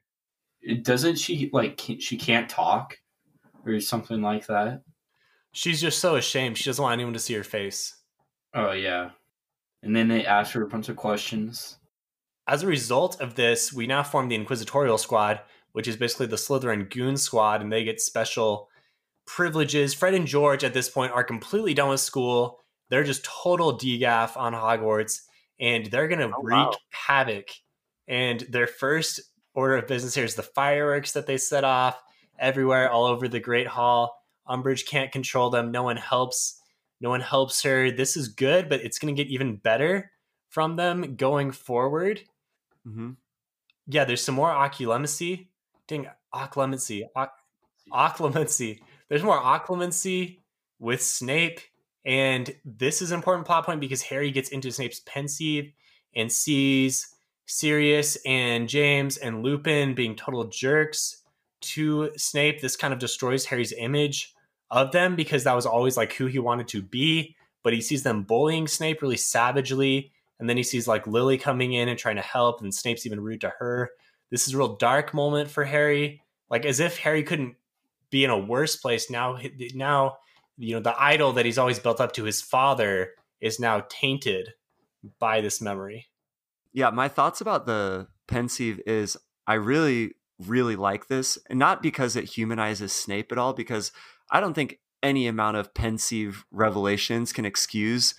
Doesn't 0.83 1.17
she 1.17 1.51
like 1.53 1.81
she 2.01 2.17
can't 2.17 2.49
talk 2.49 2.99
or 3.65 3.81
something 3.81 4.23
like 4.23 4.47
that? 4.47 4.83
She's 5.59 5.81
just 5.81 5.99
so 5.99 6.15
ashamed. 6.15 6.57
She 6.57 6.67
doesn't 6.71 6.81
want 6.81 6.93
anyone 6.93 7.15
to 7.15 7.19
see 7.19 7.35
her 7.35 7.43
face. 7.43 7.97
Oh 8.55 8.71
yeah. 8.71 9.11
And 9.83 9.97
then 9.97 10.07
they 10.07 10.25
ask 10.25 10.53
her 10.53 10.63
a 10.63 10.69
bunch 10.69 10.89
of 10.89 10.95
questions. 10.95 11.79
As 12.47 12.63
a 12.63 12.69
result 12.69 13.21
of 13.21 13.35
this, 13.35 13.73
we 13.73 13.89
now 13.89 14.05
form 14.05 14.29
the 14.29 14.37
Inquisitorial 14.37 14.99
Squad, 14.99 15.41
which 15.73 15.89
is 15.89 15.97
basically 15.97 16.27
the 16.27 16.37
Slytherin 16.37 16.89
Goon 16.89 17.17
Squad, 17.17 17.61
and 17.61 17.73
they 17.73 17.83
get 17.83 18.01
special 18.01 18.69
privileges. 19.27 19.95
Fred 19.95 20.15
and 20.15 20.29
George 20.29 20.63
at 20.63 20.75
this 20.75 20.89
point 20.89 21.11
are 21.11 21.25
completely 21.25 21.75
done 21.75 21.89
with 21.89 21.99
school. 21.99 22.61
They're 22.89 23.03
just 23.03 23.25
total 23.25 23.77
degaff 23.77 24.37
on 24.37 24.53
Hogwarts, 24.53 25.23
and 25.59 25.87
they're 25.87 26.07
gonna 26.07 26.31
oh, 26.33 26.41
wreak 26.41 26.55
wow. 26.55 26.77
havoc 26.91 27.49
and 28.07 28.47
their 28.49 28.69
first 28.69 29.21
order 29.55 29.77
of 29.77 29.89
business 29.89 30.15
here 30.15 30.25
is 30.25 30.37
the 30.37 30.43
fireworks 30.45 31.15
that 31.15 31.27
they 31.27 31.37
set 31.37 31.65
off 31.65 32.01
everywhere, 32.39 32.89
all 32.89 33.07
over 33.07 33.27
the 33.27 33.41
Great 33.41 33.67
Hall. 33.67 34.18
Umbridge 34.49 34.87
can't 34.87 35.13
control 35.13 35.51
them. 35.51 35.71
No 35.71 35.83
one 35.83 35.97
helps. 35.97 36.61
No 37.01 37.11
one 37.11 37.21
helps 37.21 37.63
her. 37.63 37.91
This 37.91 38.17
is 38.17 38.29
good, 38.29 38.69
but 38.69 38.81
it's 38.81 38.99
going 38.99 39.15
to 39.15 39.23
get 39.23 39.31
even 39.31 39.57
better 39.57 40.11
from 40.49 40.77
them 40.77 41.17
going 41.17 41.51
forward. 41.53 42.23
Mm-hmm. 42.87 43.11
Yeah, 43.87 44.05
there's 44.05 44.23
some 44.23 44.35
more 44.35 44.51
occlumency. 44.51 45.49
Dang, 45.87 46.07
occlumency. 46.35 47.05
occlumency. 47.93 48.81
There's 49.09 49.23
more 49.23 49.41
occlumency 49.41 50.41
with 50.79 51.03
Snape, 51.03 51.61
and 52.05 52.55
this 52.65 53.01
is 53.03 53.11
an 53.11 53.17
important 53.17 53.47
plot 53.47 53.65
point 53.65 53.81
because 53.81 54.03
Harry 54.03 54.31
gets 54.31 54.51
into 54.51 54.71
Snape's 54.71 55.01
Pensieve 55.01 55.73
and 56.15 56.31
sees 56.31 57.15
Sirius 57.47 58.19
and 58.27 58.69
James 58.69 59.17
and 59.17 59.43
Lupin 59.43 59.95
being 59.95 60.15
total 60.15 60.45
jerks 60.45 61.23
to 61.61 62.11
Snape. 62.17 62.61
This 62.61 62.77
kind 62.77 62.93
of 62.93 62.99
destroys 62.99 63.47
Harry's 63.47 63.73
image 63.73 64.35
of 64.71 64.93
them 64.93 65.17
because 65.17 65.45
that 65.45 65.57
was 65.57 65.67
always 65.67 65.97
like 65.97 66.13
who 66.13 66.27
he 66.27 66.39
wanted 66.39 66.69
to 66.69 66.83
be. 66.83 67.37
But 67.63 67.73
he 67.73 67.81
sees 67.81 68.03
them 68.03 68.23
bullying 68.23 68.69
Snape 68.69 69.03
really 69.03 69.17
savagely. 69.17 70.13
And 70.39 70.49
then 70.49 70.57
he 70.57 70.63
sees 70.63 70.87
like 70.87 71.07
Lily 71.07 71.37
coming 71.37 71.73
in 71.73 71.89
and 71.89 71.99
trying 71.99 72.17
to 72.17 72.23
help, 72.23 72.61
and 72.61 72.73
Snape's 72.73 73.05
even 73.05 73.21
rude 73.21 73.41
to 73.41 73.53
her. 73.59 73.91
This 74.31 74.47
is 74.47 74.55
a 74.55 74.59
real 74.59 74.77
dark 74.77 75.13
moment 75.13 75.51
for 75.51 75.65
Harry. 75.65 76.23
Like 76.49 76.65
as 76.65 76.81
if 76.81 76.99
Harry 76.99 77.25
couldn't 77.25 77.57
be 78.11 78.25
in 78.25 78.31
a 78.31 78.39
worse 78.39 78.77
place 78.77 79.11
now. 79.11 79.39
Now, 79.75 80.19
you 80.57 80.75
know, 80.75 80.81
the 80.81 81.01
idol 81.01 81.33
that 81.33 81.45
he's 81.45 81.59
always 81.59 81.79
built 81.79 82.01
up 82.01 82.13
to 82.13 82.25
his 82.25 82.41
father 82.41 83.11
is 83.41 83.61
now 83.61 83.85
tainted 83.89 84.55
by 85.19 85.41
this 85.41 85.61
memory. 85.61 86.07
Yeah, 86.73 86.91
my 86.91 87.09
thoughts 87.09 87.41
about 87.41 87.67
the 87.67 88.09
Pensieve 88.27 88.81
is 88.87 89.17
I 89.47 89.55
really, 89.55 90.15
really 90.39 90.77
like 90.77 91.09
this, 91.09 91.39
and 91.49 91.59
not 91.59 91.83
because 91.83 92.17
it 92.17 92.25
humanizes 92.25 92.93
Snape 92.93 93.33
at 93.33 93.39
all, 93.39 93.53
because 93.53 93.93
I 94.31 94.41
don't 94.41 94.55
think 94.55 94.79
any 95.03 95.27
amount 95.27 95.57
of 95.57 95.75
Pensieve 95.75 96.45
revelations 96.51 97.33
can 97.33 97.45
excuse 97.45 98.15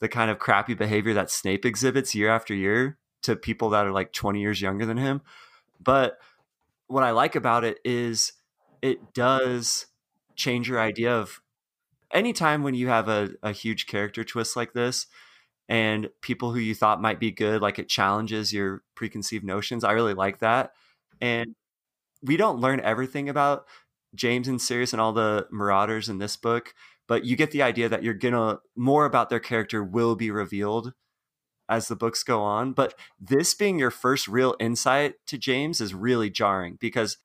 the 0.00 0.08
kind 0.08 0.30
of 0.30 0.38
crappy 0.38 0.74
behavior 0.74 1.14
that 1.14 1.30
Snape 1.30 1.64
exhibits 1.64 2.14
year 2.14 2.28
after 2.28 2.54
year 2.54 2.98
to 3.22 3.36
people 3.36 3.70
that 3.70 3.86
are 3.86 3.92
like 3.92 4.12
20 4.12 4.40
years 4.40 4.60
younger 4.60 4.84
than 4.84 4.96
him. 4.98 5.22
But 5.82 6.18
what 6.86 7.02
I 7.02 7.10
like 7.10 7.34
about 7.34 7.64
it 7.64 7.78
is 7.84 8.32
it 8.82 9.14
does 9.14 9.86
change 10.34 10.68
your 10.68 10.80
idea 10.80 11.14
of 11.14 11.40
anytime 12.12 12.62
when 12.62 12.74
you 12.74 12.88
have 12.88 13.08
a, 13.08 13.30
a 13.42 13.52
huge 13.52 13.86
character 13.86 14.22
twist 14.22 14.56
like 14.56 14.74
this 14.74 15.06
and 15.68 16.10
people 16.20 16.52
who 16.52 16.60
you 16.60 16.74
thought 16.74 17.00
might 17.00 17.18
be 17.18 17.32
good, 17.32 17.62
like 17.62 17.78
it 17.78 17.88
challenges 17.88 18.52
your 18.52 18.82
preconceived 18.94 19.44
notions. 19.44 19.82
I 19.82 19.92
really 19.92 20.14
like 20.14 20.38
that. 20.38 20.72
And 21.20 21.54
we 22.22 22.36
don't 22.36 22.60
learn 22.60 22.80
everything 22.80 23.28
about 23.28 23.66
James 24.16 24.48
and 24.48 24.60
Sirius 24.60 24.92
and 24.92 25.00
all 25.00 25.12
the 25.12 25.46
Marauders 25.50 26.08
in 26.08 26.18
this 26.18 26.36
book, 26.36 26.74
but 27.06 27.24
you 27.24 27.36
get 27.36 27.50
the 27.50 27.62
idea 27.62 27.88
that 27.88 28.02
you're 28.02 28.14
gonna 28.14 28.58
more 28.74 29.04
about 29.04 29.30
their 29.30 29.40
character 29.40 29.84
will 29.84 30.16
be 30.16 30.30
revealed 30.30 30.92
as 31.68 31.88
the 31.88 31.96
books 31.96 32.22
go 32.22 32.42
on. 32.42 32.72
But 32.72 32.94
this 33.20 33.54
being 33.54 33.78
your 33.78 33.90
first 33.90 34.28
real 34.28 34.54
insight 34.60 35.14
to 35.26 35.38
James 35.38 35.80
is 35.80 35.94
really 35.94 36.30
jarring 36.30 36.76
because 36.80 37.18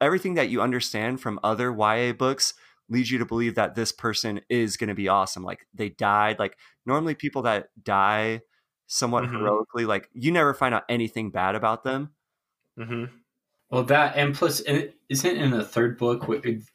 everything 0.00 0.34
that 0.34 0.48
you 0.48 0.60
understand 0.60 1.20
from 1.20 1.40
other 1.42 1.72
YA 1.72 2.12
books 2.12 2.54
leads 2.88 3.10
you 3.10 3.18
to 3.18 3.24
believe 3.24 3.54
that 3.54 3.74
this 3.74 3.92
person 3.92 4.40
is 4.48 4.76
going 4.76 4.88
to 4.88 4.94
be 4.94 5.08
awesome. 5.08 5.42
Like 5.42 5.66
they 5.72 5.88
died. 5.88 6.38
Like 6.38 6.56
normally 6.84 7.14
people 7.14 7.42
that 7.42 7.68
die 7.82 8.42
somewhat 8.86 9.24
mm-hmm. 9.24 9.36
heroically, 9.36 9.86
like 9.86 10.08
you 10.12 10.30
never 10.30 10.54
find 10.54 10.74
out 10.74 10.84
anything 10.88 11.30
bad 11.30 11.54
about 11.54 11.84
them. 11.84 12.10
Mm-hmm. 12.78 13.04
Well, 13.74 13.82
that 13.86 14.16
and 14.16 14.32
plus, 14.36 14.60
isn't 14.60 15.36
in 15.36 15.50
the 15.50 15.64
third 15.64 15.98
book 15.98 16.30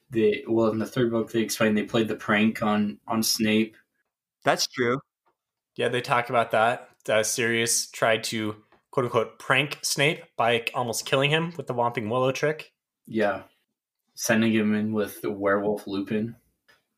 they 0.09 0.43
well 0.45 0.69
in 0.69 0.79
the 0.79 0.85
third 0.85 1.11
book 1.11 1.31
they 1.31 1.39
explain 1.39 1.73
they 1.73 1.83
played 1.83 2.09
the 2.09 2.15
prank 2.17 2.61
on 2.61 2.97
on 3.07 3.23
Snape. 3.23 3.77
That's 4.43 4.67
true. 4.67 4.99
Yeah, 5.77 5.87
they 5.87 6.01
talk 6.01 6.29
about 6.29 6.51
that. 6.51 6.89
Uh, 7.07 7.23
Sirius 7.23 7.89
tried 7.89 8.25
to 8.25 8.57
quote 8.91 9.05
unquote 9.05 9.39
prank 9.39 9.79
Snape 9.81 10.23
by 10.35 10.65
almost 10.73 11.05
killing 11.05 11.29
him 11.29 11.53
with 11.55 11.67
the 11.67 11.73
Whomping 11.73 12.09
Willow 12.09 12.33
trick. 12.33 12.73
Yeah, 13.07 13.43
sending 14.15 14.51
him 14.51 14.75
in 14.75 14.91
with 14.91 15.21
the 15.21 15.31
werewolf 15.31 15.87
Lupin. 15.87 16.35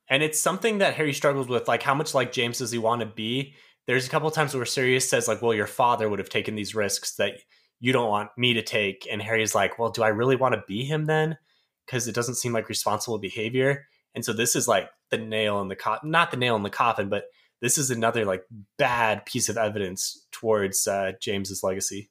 And 0.09 0.23
it's 0.23 0.41
something 0.41 0.79
that 0.79 0.95
Harry 0.95 1.13
struggles 1.13 1.47
with. 1.47 1.67
Like, 1.67 1.83
how 1.83 1.93
much 1.93 2.15
like 2.15 2.31
James 2.31 2.57
does 2.57 2.71
he 2.71 2.79
want 2.79 3.01
to 3.01 3.05
be? 3.05 3.53
There's 3.85 4.07
a 4.07 4.09
couple 4.09 4.31
times 4.31 4.55
where 4.55 4.65
Sirius 4.65 5.07
says, 5.07 5.27
like, 5.27 5.43
well, 5.43 5.53
your 5.53 5.67
father 5.67 6.09
would 6.09 6.17
have 6.17 6.29
taken 6.29 6.55
these 6.55 6.73
risks 6.73 7.17
that 7.17 7.35
you 7.81 7.91
don't 7.91 8.09
want 8.09 8.29
me 8.37 8.53
to 8.53 8.61
take. 8.61 9.07
And 9.11 9.21
Harry's 9.21 9.53
like, 9.53 9.77
well, 9.77 9.89
do 9.89 10.03
I 10.03 10.09
really 10.09 10.37
want 10.37 10.53
to 10.53 10.63
be 10.67 10.85
him 10.85 11.07
then? 11.07 11.37
Because 11.85 12.07
it 12.07 12.15
doesn't 12.15 12.35
seem 12.35 12.53
like 12.53 12.69
responsible 12.69 13.17
behavior. 13.17 13.87
And 14.15 14.23
so 14.23 14.31
this 14.31 14.55
is 14.55 14.67
like 14.67 14.89
the 15.09 15.17
nail 15.17 15.59
in 15.61 15.67
the 15.67 15.75
coffin, 15.75 16.11
not 16.11 16.31
the 16.31 16.37
nail 16.37 16.55
in 16.55 16.63
the 16.63 16.69
coffin, 16.69 17.09
but 17.09 17.25
this 17.59 17.77
is 17.77 17.91
another 17.91 18.23
like 18.23 18.43
bad 18.77 19.25
piece 19.25 19.49
of 19.49 19.57
evidence 19.57 20.25
towards 20.31 20.87
uh, 20.87 21.13
James's 21.19 21.63
legacy. 21.63 22.09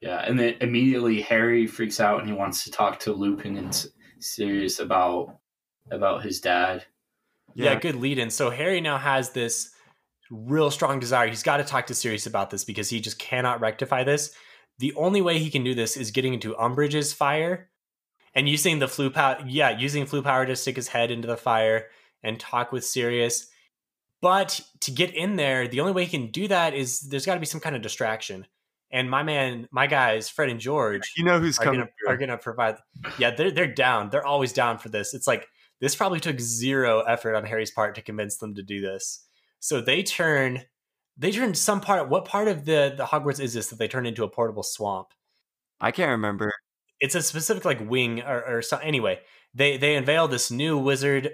Yeah, 0.00 0.18
and 0.18 0.38
then 0.38 0.56
immediately 0.60 1.20
Harry 1.22 1.66
freaks 1.66 2.00
out 2.00 2.20
and 2.20 2.28
he 2.28 2.34
wants 2.34 2.64
to 2.64 2.70
talk 2.70 2.98
to 3.00 3.12
Lupin 3.12 3.56
and 3.56 3.86
Sirius 4.20 4.78
about 4.78 5.38
about 5.90 6.22
his 6.22 6.40
dad. 6.40 6.84
Yeah, 7.54 7.72
yeah 7.72 7.80
good 7.80 7.96
lead 7.96 8.18
in. 8.18 8.30
So 8.30 8.50
Harry 8.50 8.80
now 8.80 8.98
has 8.98 9.30
this 9.30 9.70
real 10.30 10.70
strong 10.70 10.98
desire. 10.98 11.28
He's 11.28 11.42
got 11.42 11.58
to 11.58 11.64
talk 11.64 11.86
to 11.86 11.94
Sirius 11.94 12.26
about 12.26 12.50
this 12.50 12.64
because 12.64 12.88
he 12.88 13.00
just 13.00 13.18
cannot 13.18 13.60
rectify 13.60 14.04
this. 14.04 14.34
The 14.78 14.94
only 14.94 15.22
way 15.22 15.38
he 15.38 15.50
can 15.50 15.64
do 15.64 15.74
this 15.74 15.96
is 15.96 16.10
getting 16.10 16.34
into 16.34 16.54
Umbridge's 16.54 17.12
fire 17.12 17.70
and 18.34 18.48
using 18.48 18.78
the 18.78 18.86
Floo 18.86 19.12
power. 19.12 19.38
Yeah, 19.46 19.78
using 19.78 20.04
Floo 20.04 20.22
power 20.22 20.46
to 20.46 20.56
stick 20.56 20.76
his 20.76 20.88
head 20.88 21.10
into 21.10 21.28
the 21.28 21.36
fire 21.36 21.86
and 22.22 22.40
talk 22.40 22.72
with 22.72 22.84
Sirius. 22.84 23.46
But 24.20 24.60
to 24.80 24.90
get 24.90 25.14
in 25.14 25.36
there, 25.36 25.68
the 25.68 25.80
only 25.80 25.92
way 25.92 26.04
he 26.04 26.10
can 26.10 26.30
do 26.30 26.48
that 26.48 26.74
is 26.74 27.00
there's 27.00 27.26
got 27.26 27.34
to 27.34 27.40
be 27.40 27.46
some 27.46 27.60
kind 27.60 27.76
of 27.76 27.82
distraction. 27.82 28.46
And 28.90 29.10
my 29.10 29.22
man, 29.22 29.68
my 29.70 29.86
guys, 29.86 30.28
Fred 30.28 30.48
and 30.48 30.60
George, 30.60 31.12
you 31.16 31.24
know 31.24 31.40
who's 31.40 31.58
are 31.58 31.64
coming 31.64 31.80
gonna, 31.80 31.90
are 32.08 32.16
going 32.16 32.30
to 32.30 32.38
provide. 32.38 32.76
Yeah, 33.18 33.32
they're 33.32 33.50
they're 33.50 33.66
down. 33.66 34.10
They're 34.10 34.26
always 34.26 34.52
down 34.52 34.78
for 34.78 34.88
this. 34.88 35.14
It's 35.14 35.26
like 35.26 35.46
this 35.80 35.96
probably 35.96 36.20
took 36.20 36.40
zero 36.40 37.00
effort 37.00 37.34
on 37.34 37.44
Harry's 37.44 37.70
part 37.70 37.96
to 37.96 38.02
convince 38.02 38.36
them 38.36 38.54
to 38.54 38.62
do 38.62 38.80
this. 38.80 39.26
So 39.58 39.80
they 39.80 40.02
turn 40.02 40.62
they 41.16 41.30
turn 41.30 41.54
some 41.54 41.80
part. 41.80 42.08
What 42.08 42.24
part 42.24 42.48
of 42.48 42.64
the 42.64 42.94
the 42.96 43.04
Hogwarts 43.04 43.40
is 43.40 43.54
this 43.54 43.68
that 43.68 43.78
they 43.78 43.88
turn 43.88 44.06
into 44.06 44.24
a 44.24 44.28
portable 44.28 44.62
swamp? 44.62 45.08
I 45.80 45.90
can't 45.90 46.10
remember. 46.10 46.52
It's 47.00 47.14
a 47.14 47.22
specific 47.22 47.64
like 47.64 47.88
wing 47.88 48.20
or, 48.22 48.44
or 48.44 48.62
so. 48.62 48.78
Anyway, 48.78 49.20
they 49.54 49.76
they 49.76 49.96
unveil 49.96 50.28
this 50.28 50.50
new 50.50 50.78
wizard 50.78 51.30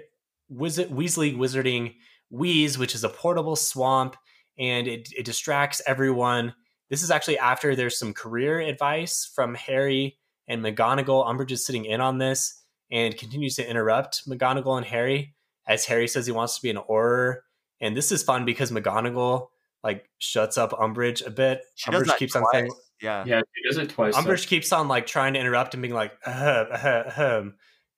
wizard 0.49 0.89
Weasley 0.89 1.35
wizarding 1.35 1.95
Wheeze, 2.29 2.77
which 2.77 2.95
is 2.95 3.03
a 3.03 3.09
portable 3.09 3.55
swamp, 3.55 4.15
and 4.57 4.87
it, 4.87 5.09
it 5.17 5.25
distracts 5.25 5.81
everyone. 5.85 6.53
This 6.89 7.03
is 7.03 7.11
actually 7.11 7.39
after 7.39 7.75
there's 7.75 7.97
some 7.97 8.13
career 8.13 8.59
advice 8.59 9.29
from 9.33 9.55
Harry 9.55 10.17
and 10.47 10.63
McGonagall. 10.63 11.25
Umbridge 11.25 11.51
is 11.51 11.65
sitting 11.65 11.85
in 11.85 12.01
on 12.01 12.17
this 12.17 12.63
and 12.91 13.17
continues 13.17 13.55
to 13.55 13.69
interrupt 13.69 14.27
McGonagall 14.27 14.77
and 14.77 14.85
Harry 14.85 15.33
as 15.67 15.85
Harry 15.85 16.07
says 16.07 16.25
he 16.25 16.31
wants 16.31 16.55
to 16.55 16.61
be 16.61 16.69
an 16.69 16.77
Auror. 16.89 17.37
And 17.79 17.95
this 17.95 18.11
is 18.11 18.23
fun 18.23 18.45
because 18.45 18.71
McGonagall 18.71 19.47
like 19.83 20.09
shuts 20.19 20.57
up 20.57 20.71
Umbridge 20.71 21.25
a 21.25 21.29
bit. 21.29 21.61
She 21.75 21.89
Umbridge 21.89 22.17
keeps 22.17 22.33
twice. 22.33 22.43
on 22.43 22.51
saying, 22.53 22.71
"Yeah, 23.01 23.23
yeah." 23.25 23.41
She 23.55 23.63
does 23.67 23.77
it 23.77 23.89
twice. 23.89 24.15
Umbridge 24.15 24.43
so. 24.43 24.49
keeps 24.49 24.71
on 24.71 24.87
like 24.87 25.07
trying 25.07 25.33
to 25.33 25.39
interrupt 25.39 25.73
and 25.73 25.81
being 25.81 25.93
like, 25.93 26.13
uh, 26.25 26.29
uh, 26.29 27.11
uh, 27.17 27.43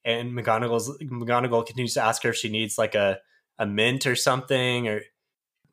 and 0.06 0.34
McGonagall's 0.34 0.98
McGonagall 1.02 1.66
continues 1.66 1.94
to 1.96 2.04
ask 2.04 2.24
her 2.24 2.30
if 2.30 2.36
she 2.36 2.50
needs 2.50 2.78
like 2.78 2.96
a 2.96 3.20
a 3.60 3.66
mint 3.66 4.08
or 4.08 4.16
something. 4.16 4.88
Or 4.88 5.02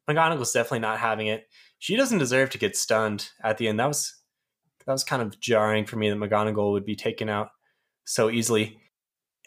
McGonagall's 0.08 0.52
definitely 0.52 0.80
not 0.80 0.98
having 0.98 1.28
it. 1.28 1.46
She 1.78 1.96
doesn't 1.96 2.18
deserve 2.18 2.50
to 2.50 2.58
get 2.58 2.76
stunned 2.76 3.30
at 3.42 3.58
the 3.58 3.68
end. 3.68 3.78
That 3.78 3.88
was 3.88 4.14
that 4.86 4.92
was 4.92 5.04
kind 5.04 5.22
of 5.22 5.38
jarring 5.40 5.86
for 5.86 5.96
me 5.96 6.10
that 6.10 6.16
McGonagall 6.16 6.72
would 6.72 6.84
be 6.84 6.96
taken 6.96 7.28
out 7.28 7.50
so 8.04 8.30
easily. 8.30 8.80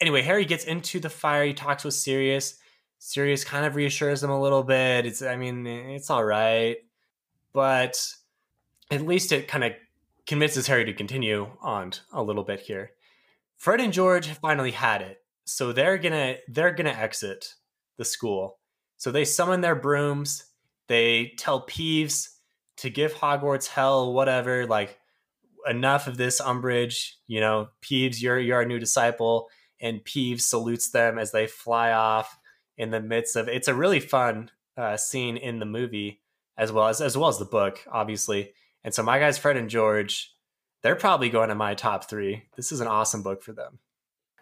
Anyway, 0.00 0.22
Harry 0.22 0.44
gets 0.44 0.64
into 0.64 0.98
the 0.98 1.10
fire. 1.10 1.44
He 1.44 1.54
talks 1.54 1.84
with 1.84 1.94
Sirius 1.94 2.58
Sirius 2.98 3.44
kind 3.44 3.66
of 3.66 3.76
reassures 3.76 4.20
them 4.20 4.30
a 4.30 4.40
little 4.40 4.62
bit. 4.62 5.06
It's, 5.06 5.22
I 5.22 5.36
mean, 5.36 5.66
it's 5.66 6.10
all 6.10 6.24
right, 6.24 6.76
but 7.52 8.02
at 8.90 9.06
least 9.06 9.32
it 9.32 9.48
kind 9.48 9.64
of 9.64 9.72
convinces 10.26 10.66
Harry 10.66 10.84
to 10.84 10.92
continue 10.92 11.48
on 11.60 11.92
a 12.12 12.22
little 12.22 12.44
bit 12.44 12.60
here. 12.60 12.92
Fred 13.56 13.80
and 13.80 13.92
George 13.92 14.26
have 14.26 14.38
finally 14.38 14.70
had 14.72 15.02
it, 15.02 15.18
so 15.44 15.72
they're 15.72 15.98
gonna 15.98 16.36
they're 16.48 16.72
gonna 16.72 16.90
exit 16.90 17.54
the 17.96 18.04
school. 18.04 18.58
So 18.96 19.10
they 19.10 19.24
summon 19.24 19.60
their 19.60 19.74
brooms. 19.74 20.44
They 20.88 21.32
tell 21.38 21.66
Peeves 21.66 22.28
to 22.78 22.90
give 22.90 23.14
Hogwarts 23.14 23.68
hell, 23.68 24.12
whatever. 24.12 24.66
Like 24.66 24.98
enough 25.68 26.06
of 26.06 26.16
this, 26.16 26.40
Umbridge, 26.40 27.12
You 27.26 27.40
know, 27.40 27.68
Peeves, 27.82 28.20
you're 28.20 28.38
you're 28.38 28.56
our 28.56 28.64
new 28.64 28.78
disciple. 28.78 29.48
And 29.80 30.04
Peeves 30.04 30.42
salutes 30.42 30.90
them 30.90 31.18
as 31.18 31.32
they 31.32 31.46
fly 31.46 31.92
off 31.92 32.38
in 32.76 32.90
the 32.90 33.00
midst 33.00 33.36
of 33.36 33.48
it's 33.48 33.68
a 33.68 33.74
really 33.74 34.00
fun 34.00 34.50
uh, 34.76 34.96
scene 34.96 35.36
in 35.36 35.58
the 35.58 35.66
movie 35.66 36.20
as 36.56 36.72
well 36.72 36.88
as 36.88 37.00
as 37.00 37.16
well 37.16 37.28
as 37.28 37.38
the 37.38 37.44
book, 37.44 37.80
obviously. 37.90 38.52
And 38.82 38.94
so 38.94 39.02
my 39.02 39.18
guys, 39.18 39.38
Fred 39.38 39.56
and 39.56 39.70
George, 39.70 40.34
they're 40.82 40.96
probably 40.96 41.30
going 41.30 41.48
to 41.48 41.54
my 41.54 41.74
top 41.74 42.08
three. 42.08 42.44
This 42.56 42.70
is 42.70 42.80
an 42.80 42.86
awesome 42.86 43.22
book 43.22 43.42
for 43.42 43.52
them. 43.52 43.78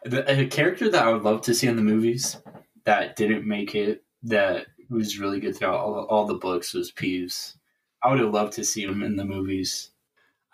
The, 0.05 0.41
a 0.41 0.47
character 0.47 0.91
that 0.91 1.07
I 1.07 1.13
would 1.13 1.23
love 1.23 1.43
to 1.43 1.55
see 1.55 1.69
in 1.69 1.77
the 1.77 1.83
movies 1.83 2.37
that 2.85 3.15
didn't 3.15 3.47
make 3.47 3.75
it 3.75 4.03
that 4.25 4.67
was 4.91 5.19
really 5.19 5.41
good 5.41 5.57
throughout 5.57 5.79
all, 5.79 6.07
all 6.07 6.27
the 6.27 6.35
books 6.35 6.75
was 6.75 6.91
Peeves. 6.91 7.57
I 8.03 8.11
would 8.11 8.19
have 8.19 8.35
loved 8.35 8.55
to 8.55 8.65
see 8.65 8.83
him 8.83 9.03
in 9.03 9.17
the 9.17 9.25
movies. 9.25 9.91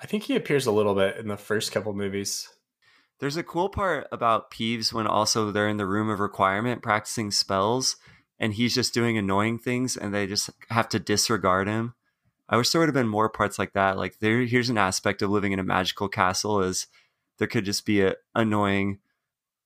I 0.01 0.07
think 0.07 0.25
he 0.25 0.37
appears 0.37 0.67
a 0.67 0.73
little 0.73 0.95
bit 0.95 1.17
in 1.17 1.29
the 1.29 1.37
first 1.37 1.73
couple 1.73 1.93
movies. 1.95 2.49
There's 3.21 3.37
a 3.37 3.43
cool 3.43 3.69
part 3.69 4.07
about 4.13 4.51
Peeves 4.51 4.93
when 4.93 5.07
also 5.07 5.51
they're 5.51 5.69
in 5.69 5.77
the 5.77 5.87
room 5.87 6.09
of 6.09 6.21
requirement 6.21 6.83
practicing 6.83 7.31
spells 7.31 7.97
and 8.39 8.55
he's 8.55 8.75
just 8.75 8.95
doing 8.95 9.19
annoying 9.19 9.59
things 9.59 9.97
and 9.97 10.15
they 10.15 10.27
just 10.27 10.51
have 10.71 10.89
to 10.91 11.01
disregard 11.01 11.67
him. 11.67 11.95
I 12.49 12.57
wish 12.57 12.71
there 12.71 12.81
would 12.81 12.89
have 12.89 12.95
been 12.95 13.09
more 13.09 13.29
parts 13.29 13.59
like 13.59 13.73
that. 13.73 13.97
Like 13.97 14.21
there 14.21 14.43
here's 14.43 14.71
an 14.71 14.79
aspect 14.79 15.21
of 15.21 15.31
living 15.31 15.53
in 15.53 15.59
a 15.59 15.65
magical 15.65 16.09
castle 16.09 16.63
is 16.63 16.87
there 17.39 17.49
could 17.49 17.65
just 17.65 17.85
be 17.85 18.03
a 18.03 18.15
annoying 18.35 19.01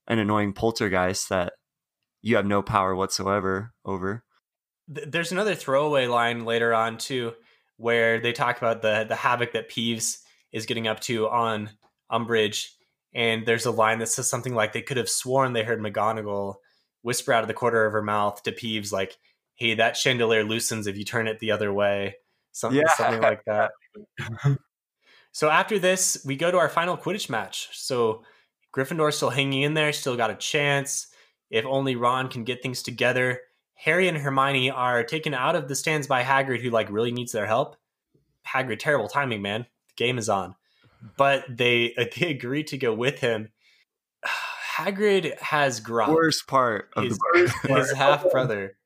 an 0.09 0.19
annoying 0.19 0.53
poltergeist 0.53 1.29
that 1.29 1.53
you 2.23 2.37
have 2.37 2.47
no 2.47 2.63
power 2.63 2.95
whatsoever 2.95 3.73
over. 3.85 4.25
There's 4.89 5.33
another 5.33 5.55
throwaway 5.55 6.07
line 6.07 6.45
later 6.45 6.73
on 6.73 6.97
too 6.97 7.35
where 7.77 8.19
they 8.19 8.33
talk 8.33 8.57
about 8.57 8.81
the 8.81 9.05
the 9.07 9.17
havoc 9.17 9.53
that 9.53 9.69
Peeves 9.69 10.19
is 10.53 10.67
getting 10.67 10.87
up 10.87 11.01
to 11.01 11.29
on 11.29 11.71
Umbridge 12.11 12.71
and 13.15 13.47
there's 13.47 13.67
a 13.67 13.71
line 13.71 13.99
that 13.99 14.09
says 14.09 14.29
something 14.29 14.55
like 14.55 14.73
they 14.73 14.83
could 14.83 14.97
have 14.97 15.09
sworn 15.09 15.53
they 15.53 15.65
heard 15.65 15.81
McGonagall 15.81 16.55
whisper 17.03 17.33
out 17.33 17.43
of 17.43 17.49
the 17.49 17.55
corner 17.55 17.85
of 17.85 17.93
her 17.93 18.03
mouth 18.03 18.43
to 18.45 18.53
Peeves, 18.53 18.93
like, 18.93 19.19
"Hey, 19.55 19.75
that 19.75 19.97
chandelier 19.97 20.45
loosens 20.45 20.87
if 20.87 20.97
you 20.97 21.05
turn 21.05 21.29
it 21.29 21.39
the 21.41 21.51
other 21.51 21.73
way." 21.73 22.17
Something, 22.53 22.83
yeah. 22.83 22.93
something 22.95 23.21
like 23.21 23.45
that. 23.47 23.73
so 25.33 25.51
after 25.51 25.79
this, 25.79 26.23
we 26.25 26.37
go 26.37 26.51
to 26.51 26.59
our 26.59 26.69
final 26.69 26.97
Quidditch 26.97 27.29
match. 27.29 27.69
So 27.73 28.23
Gryffindor's 28.75 29.17
still 29.17 29.31
hanging 29.31 29.63
in 29.63 29.75
there, 29.75 29.93
still 29.93 30.17
got 30.17 30.31
a 30.31 30.37
chance. 30.37 31.09
If 31.51 31.67
only 31.67 31.97
Ron 31.97 32.29
can 32.29 32.45
get 32.45 32.63
things 32.63 32.83
together. 32.83 33.41
Harry 33.75 34.09
and 34.09 34.17
Hermione 34.17 34.71
are 34.71 35.03
taken 35.03 35.35
out 35.35 35.57
of 35.57 35.69
the 35.69 35.75
stands 35.75 36.07
by 36.07 36.23
Hagrid, 36.23 36.63
who 36.63 36.71
like 36.71 36.91
really 36.91 37.13
needs 37.13 37.33
their 37.33 37.47
help. 37.47 37.77
Hagrid, 38.47 38.79
terrible 38.79 39.09
timing, 39.09 39.43
man. 39.43 39.67
The 39.89 39.95
game 39.97 40.19
is 40.19 40.29
on 40.29 40.55
but 41.17 41.45
they 41.49 41.95
uh, 41.99 42.05
they 42.19 42.31
agreed 42.31 42.69
to 42.69 42.79
go 42.79 42.95
with 42.95 43.21
him. 43.21 43.51
Hagrid 44.77 45.39
has 45.39 45.81
Grawp. 45.81 46.09
Worst 46.09 46.47
part 46.47 46.91
of 46.97 47.05
his, 47.05 47.19
the 47.19 47.53
his 47.69 47.93
half 47.97 48.31
brother. 48.31 48.77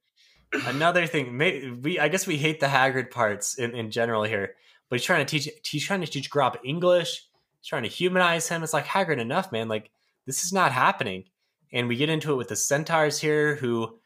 Another 0.52 1.06
thing, 1.06 1.36
may, 1.36 1.70
we 1.70 1.98
I 1.98 2.08
guess 2.08 2.26
we 2.26 2.36
hate 2.36 2.60
the 2.60 2.66
Hagrid 2.66 3.10
parts 3.10 3.58
in, 3.58 3.74
in 3.74 3.90
general 3.90 4.22
here, 4.22 4.54
but 4.88 4.98
he's 4.98 5.04
trying 5.04 5.24
to 5.24 5.30
teach 5.30 5.48
he's 5.64 5.84
trying 5.84 6.00
to 6.00 6.06
teach 6.06 6.30
Grawp 6.30 6.56
English. 6.64 7.26
He's 7.60 7.68
trying 7.68 7.82
to 7.82 7.88
humanize 7.88 8.48
him. 8.48 8.62
It's 8.62 8.72
like 8.72 8.86
Hagrid, 8.86 9.18
enough, 9.18 9.52
man. 9.52 9.68
Like 9.68 9.90
this 10.26 10.44
is 10.44 10.52
not 10.52 10.72
happening. 10.72 11.24
And 11.72 11.88
we 11.88 11.96
get 11.96 12.08
into 12.08 12.32
it 12.32 12.36
with 12.36 12.48
the 12.48 12.56
centaurs 12.56 13.18
here, 13.18 13.56
who 13.56 13.98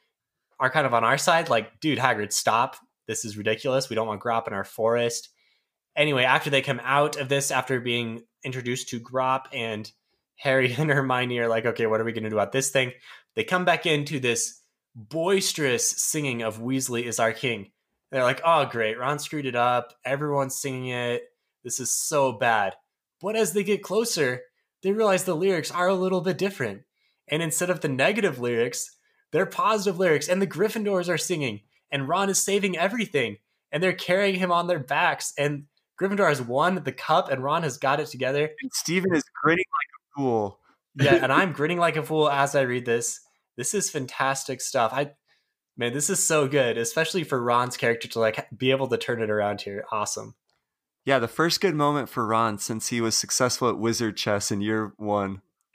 are 0.59 0.71
kind 0.71 0.87
of 0.87 0.95
on 0.95 1.05
our 1.05 1.19
side. 1.19 1.51
Like, 1.51 1.79
dude, 1.79 1.99
Hagrid, 1.99 2.33
stop. 2.33 2.77
This 3.07 3.25
is 3.25 3.37
ridiculous. 3.37 3.91
We 3.91 3.97
don't 3.97 4.07
want 4.07 4.23
Grawp 4.23 4.47
in 4.47 4.55
our 4.55 4.65
forest 4.65 5.29
anyway, 6.01 6.25
after 6.25 6.51
they 6.51 6.63
come 6.63 6.81
out 6.83 7.17
of 7.17 7.29
this, 7.29 7.51
after 7.51 7.79
being 7.79 8.23
introduced 8.43 8.89
to 8.89 9.01
Grawp 9.01 9.45
and 9.53 9.91
Harry 10.37 10.75
and 10.79 10.91
Hermione 10.91 11.39
are 11.39 11.49
like, 11.49 11.67
okay, 11.67 11.87
what 11.87 12.01
are 12.01 12.05
we 12.05 12.13
going 12.13 12.25
to 12.25 12.31
do 12.31 12.37
about 12.37 12.53
this 12.53 12.71
thing? 12.71 12.93
They 13.37 13.45
come 13.45 13.65
back 13.65 13.87
into 13.87 14.19
this 14.19 14.61
boisterous 14.95 15.89
singing 15.89 16.43
of 16.43 16.59
Weasley 16.59 17.05
is 17.05 17.21
our 17.21 17.33
king. 17.33 17.71
They're 18.11 18.25
like, 18.25 18.41
oh, 18.45 18.65
great, 18.65 18.99
Ron 18.99 19.21
screwed 19.21 19.47
it 19.47 19.55
up. 19.55 19.93
Everyone's 20.05 20.57
singing 20.57 20.89
it. 20.89 21.23
This 21.63 21.79
is 21.79 21.93
so 21.93 22.33
bad. 22.33 22.75
But 23.21 23.37
as 23.37 23.53
they 23.53 23.63
get 23.63 23.83
closer, 23.83 24.43
they 24.83 24.93
realize 24.93 25.25
the 25.25 25.37
lyrics 25.37 25.71
are 25.71 25.87
a 25.87 25.95
little 25.95 26.23
bit 26.23 26.39
different. 26.39 26.83
And 27.29 27.43
instead 27.43 27.71
of 27.71 27.83
the 27.83 27.89
negative 27.89 28.41
lyrics, 28.41 28.97
they're 29.31 29.47
positive 29.47 30.01
lyrics, 30.01 30.29
and 30.29 30.43
the 30.43 30.47
Gryffindors 30.47 31.09
are 31.09 31.19
singing, 31.19 31.61
and 31.93 32.09
Ron 32.09 32.31
is 32.31 32.43
saving 32.43 32.77
everything, 32.77 33.37
and 33.71 33.81
they're 33.81 33.93
carrying 33.93 34.41
him 34.41 34.51
on 34.51 34.67
their 34.67 34.81
backs, 34.81 35.33
and 35.39 35.67
Gryffindor 36.01 36.29
has 36.29 36.41
won 36.41 36.83
the 36.83 36.93
cup 36.93 37.31
and 37.31 37.45
Ron 37.45 37.63
has 37.63 37.77
got 37.77 38.01
it 38.01 38.07
together. 38.07 38.51
And 38.63 38.73
Stephen 38.73 39.15
is 39.15 39.25
grinning 39.43 39.65
like 39.73 39.89
a 39.95 40.21
fool. 40.21 40.59
yeah, 40.95 41.23
and 41.23 41.33
I'm 41.33 41.53
grinning 41.53 41.79
like 41.79 41.97
a 41.97 42.03
fool 42.03 42.31
as 42.31 42.55
I 42.55 42.63
read 42.63 42.87
this. 42.87 43.21
This 43.57 43.75
is 43.75 43.91
fantastic 43.91 44.61
stuff. 44.61 44.93
I 44.95 45.13
man, 45.77 45.93
this 45.93 46.09
is 46.09 46.25
so 46.25 46.49
good, 46.49 46.79
especially 46.79 47.25
for 47.25 47.43
Ron's 47.43 47.77
character 47.77 48.09
to 48.09 48.21
like 48.21 48.49
be 48.57 48.71
able 48.71 48.89
to 48.89 48.97
turn 48.97 49.23
it 49.23 49.31
around 49.31 49.61
here. 49.61 49.85
Awesome. 49.93 50.35
Yeah, 51.05 51.19
the 51.19 51.29
first 51.29 51.61
good 51.61 51.75
moment 51.75 52.09
for 52.09 52.27
Ron 52.27 52.59
since 52.59 52.89
he 52.89 53.01
was 53.01 53.17
successful 53.17 53.69
at 53.69 53.79
wizard 53.79 54.17
chess 54.17 54.51
in 54.51 54.61
year 54.61 54.93
1. 54.99 55.41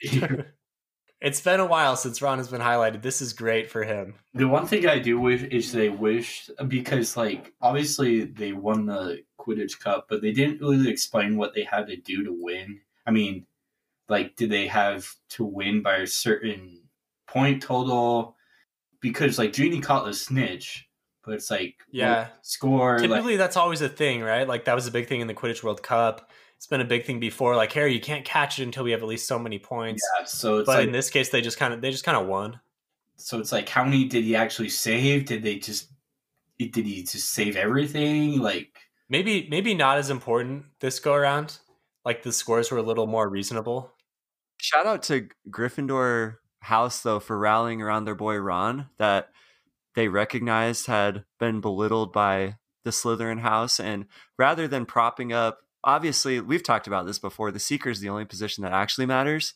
it's 1.20 1.40
been 1.40 1.60
a 1.60 1.66
while 1.66 1.96
since 1.96 2.22
Ron 2.22 2.38
has 2.38 2.48
been 2.48 2.60
highlighted. 2.60 3.02
This 3.02 3.20
is 3.20 3.32
great 3.32 3.70
for 3.70 3.82
him. 3.82 4.14
The 4.34 4.46
one 4.46 4.66
thing 4.66 4.86
I 4.86 4.98
do 4.98 5.18
wish 5.18 5.42
is 5.42 5.72
they 5.72 5.88
wish 5.88 6.48
because 6.68 7.16
like 7.16 7.54
obviously 7.60 8.24
they 8.24 8.52
won 8.52 8.86
the 8.86 9.22
Quidditch 9.46 9.78
Cup, 9.78 10.06
but 10.08 10.22
they 10.22 10.32
didn't 10.32 10.60
really 10.60 10.90
explain 10.90 11.36
what 11.36 11.54
they 11.54 11.62
had 11.62 11.86
to 11.88 11.96
do 11.96 12.24
to 12.24 12.32
win. 12.32 12.80
I 13.06 13.10
mean, 13.10 13.46
like 14.08 14.36
did 14.36 14.50
they 14.50 14.66
have 14.66 15.12
to 15.30 15.44
win 15.44 15.82
by 15.82 15.96
a 15.96 16.06
certain 16.06 16.80
point 17.26 17.62
total? 17.62 18.36
Because 19.00 19.38
like 19.38 19.52
Ginny 19.52 19.80
caught 19.80 20.06
the 20.06 20.14
snitch, 20.14 20.88
but 21.24 21.34
it's 21.34 21.50
like 21.50 21.76
yeah, 21.90 22.28
score. 22.42 22.98
Typically, 22.98 23.32
like, 23.32 23.38
that's 23.38 23.56
always 23.56 23.82
a 23.82 23.88
thing, 23.88 24.22
right? 24.22 24.48
Like 24.48 24.64
that 24.64 24.74
was 24.74 24.86
a 24.86 24.90
big 24.90 25.06
thing 25.06 25.20
in 25.20 25.26
the 25.26 25.34
Quidditch 25.34 25.62
World 25.62 25.82
Cup 25.82 26.30
it's 26.56 26.66
been 26.66 26.80
a 26.80 26.86
big 26.86 27.04
thing 27.04 27.20
before. 27.20 27.54
Like 27.54 27.72
Harry, 27.72 27.92
you 27.92 28.00
can't 28.00 28.24
catch 28.24 28.58
it 28.58 28.62
until 28.62 28.84
we 28.84 28.90
have 28.92 29.02
at 29.02 29.08
least 29.08 29.26
so 29.26 29.38
many 29.38 29.58
points. 29.58 30.02
Yeah, 30.18 30.24
so 30.24 30.64
but 30.64 30.78
like, 30.78 30.86
in 30.86 30.92
this 30.92 31.10
case, 31.10 31.28
they 31.28 31.40
just 31.40 31.58
kind 31.58 31.74
of 31.74 31.80
they 31.80 31.90
just 31.90 32.04
kind 32.04 32.16
of 32.16 32.26
won. 32.26 32.60
So 33.16 33.38
it's 33.38 33.52
like, 33.52 33.68
how 33.68 33.84
many 33.84 34.04
did 34.04 34.24
he 34.24 34.34
actually 34.36 34.70
save? 34.70 35.26
Did 35.26 35.42
they 35.42 35.58
just 35.58 35.90
did 36.58 36.74
he 36.74 37.02
just 37.02 37.30
save 37.30 37.56
everything? 37.56 38.40
Like 38.40 38.78
maybe 39.08 39.46
maybe 39.50 39.74
not 39.74 39.98
as 39.98 40.10
important 40.10 40.64
this 40.80 40.98
go 40.98 41.14
around. 41.14 41.58
Like 42.04 42.22
the 42.22 42.32
scores 42.32 42.70
were 42.70 42.78
a 42.78 42.82
little 42.82 43.06
more 43.06 43.28
reasonable. 43.28 43.92
Shout 44.58 44.86
out 44.86 45.02
to 45.04 45.28
Gryffindor 45.50 46.36
House 46.60 47.02
though 47.02 47.20
for 47.20 47.38
rallying 47.38 47.82
around 47.82 48.04
their 48.04 48.14
boy 48.14 48.36
Ron 48.36 48.88
that 48.98 49.30
they 49.94 50.08
recognized 50.08 50.86
had 50.86 51.24
been 51.38 51.60
belittled 51.60 52.12
by 52.12 52.56
the 52.84 52.90
Slytherin 52.90 53.40
house 53.40 53.80
and 53.80 54.06
rather 54.38 54.68
than 54.68 54.86
propping 54.86 55.32
up 55.32 55.58
obviously 55.82 56.40
we've 56.40 56.62
talked 56.62 56.86
about 56.86 57.06
this 57.06 57.18
before. 57.18 57.50
The 57.50 57.58
seeker 57.60 57.90
is 57.90 58.00
the 58.00 58.08
only 58.08 58.24
position 58.24 58.62
that 58.62 58.72
actually 58.72 59.06
matters. 59.06 59.54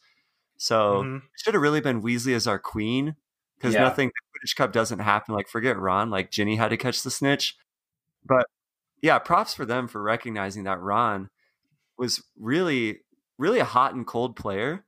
So 0.57 1.03
mm-hmm. 1.03 1.17
it 1.17 1.23
should 1.43 1.55
have 1.55 1.63
really 1.63 1.81
been 1.81 2.03
Weasley 2.03 2.35
as 2.35 2.47
our 2.47 2.59
queen 2.59 3.17
because 3.57 3.75
yeah. 3.75 3.81
nothing 3.81 4.09
the 4.09 4.49
Quidditch 4.49 4.57
Cup 4.57 4.73
doesn't 4.73 5.01
happen. 5.01 5.35
Like 5.35 5.49
forget 5.49 5.79
Ron, 5.79 6.11
like 6.11 6.31
Ginny 6.31 6.57
had 6.57 6.69
to 6.69 6.77
catch 6.77 7.03
the 7.03 7.11
snitch. 7.11 7.57
But 8.25 8.47
yeah, 9.03 9.19
props 9.19 9.55
for 9.55 9.65
them 9.65 9.89
for 9.89 10.03
recognizing 10.03 10.65
that 10.65 10.81
Ron 10.81 11.31
was 11.99 12.23
really, 12.39 13.01
really 13.39 13.59
a 13.59 13.65
hot 13.65 13.95
and 13.95 14.07
cold 14.07 14.37
player. 14.37 14.85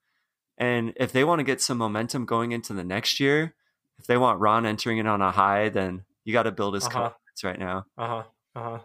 And 0.58 0.92
if 0.96 1.12
they 1.12 1.24
want 1.24 1.40
to 1.40 1.44
get 1.44 1.60
some 1.60 1.78
momentum 1.78 2.24
going 2.24 2.52
into 2.52 2.72
the 2.72 2.84
next 2.84 3.20
year, 3.20 3.54
if 3.98 4.06
they 4.06 4.16
want 4.16 4.40
Ron 4.40 4.66
entering 4.66 4.98
it 4.98 5.06
on 5.06 5.20
a 5.20 5.30
high, 5.30 5.68
then 5.68 6.04
you 6.24 6.32
got 6.32 6.44
to 6.44 6.52
build 6.52 6.74
his 6.74 6.86
uh-huh. 6.86 6.92
confidence 6.92 7.44
right 7.44 7.58
now. 7.58 7.86
Uh 7.96 8.06
huh. 8.06 8.22
Uh 8.54 8.62
huh 8.62 8.78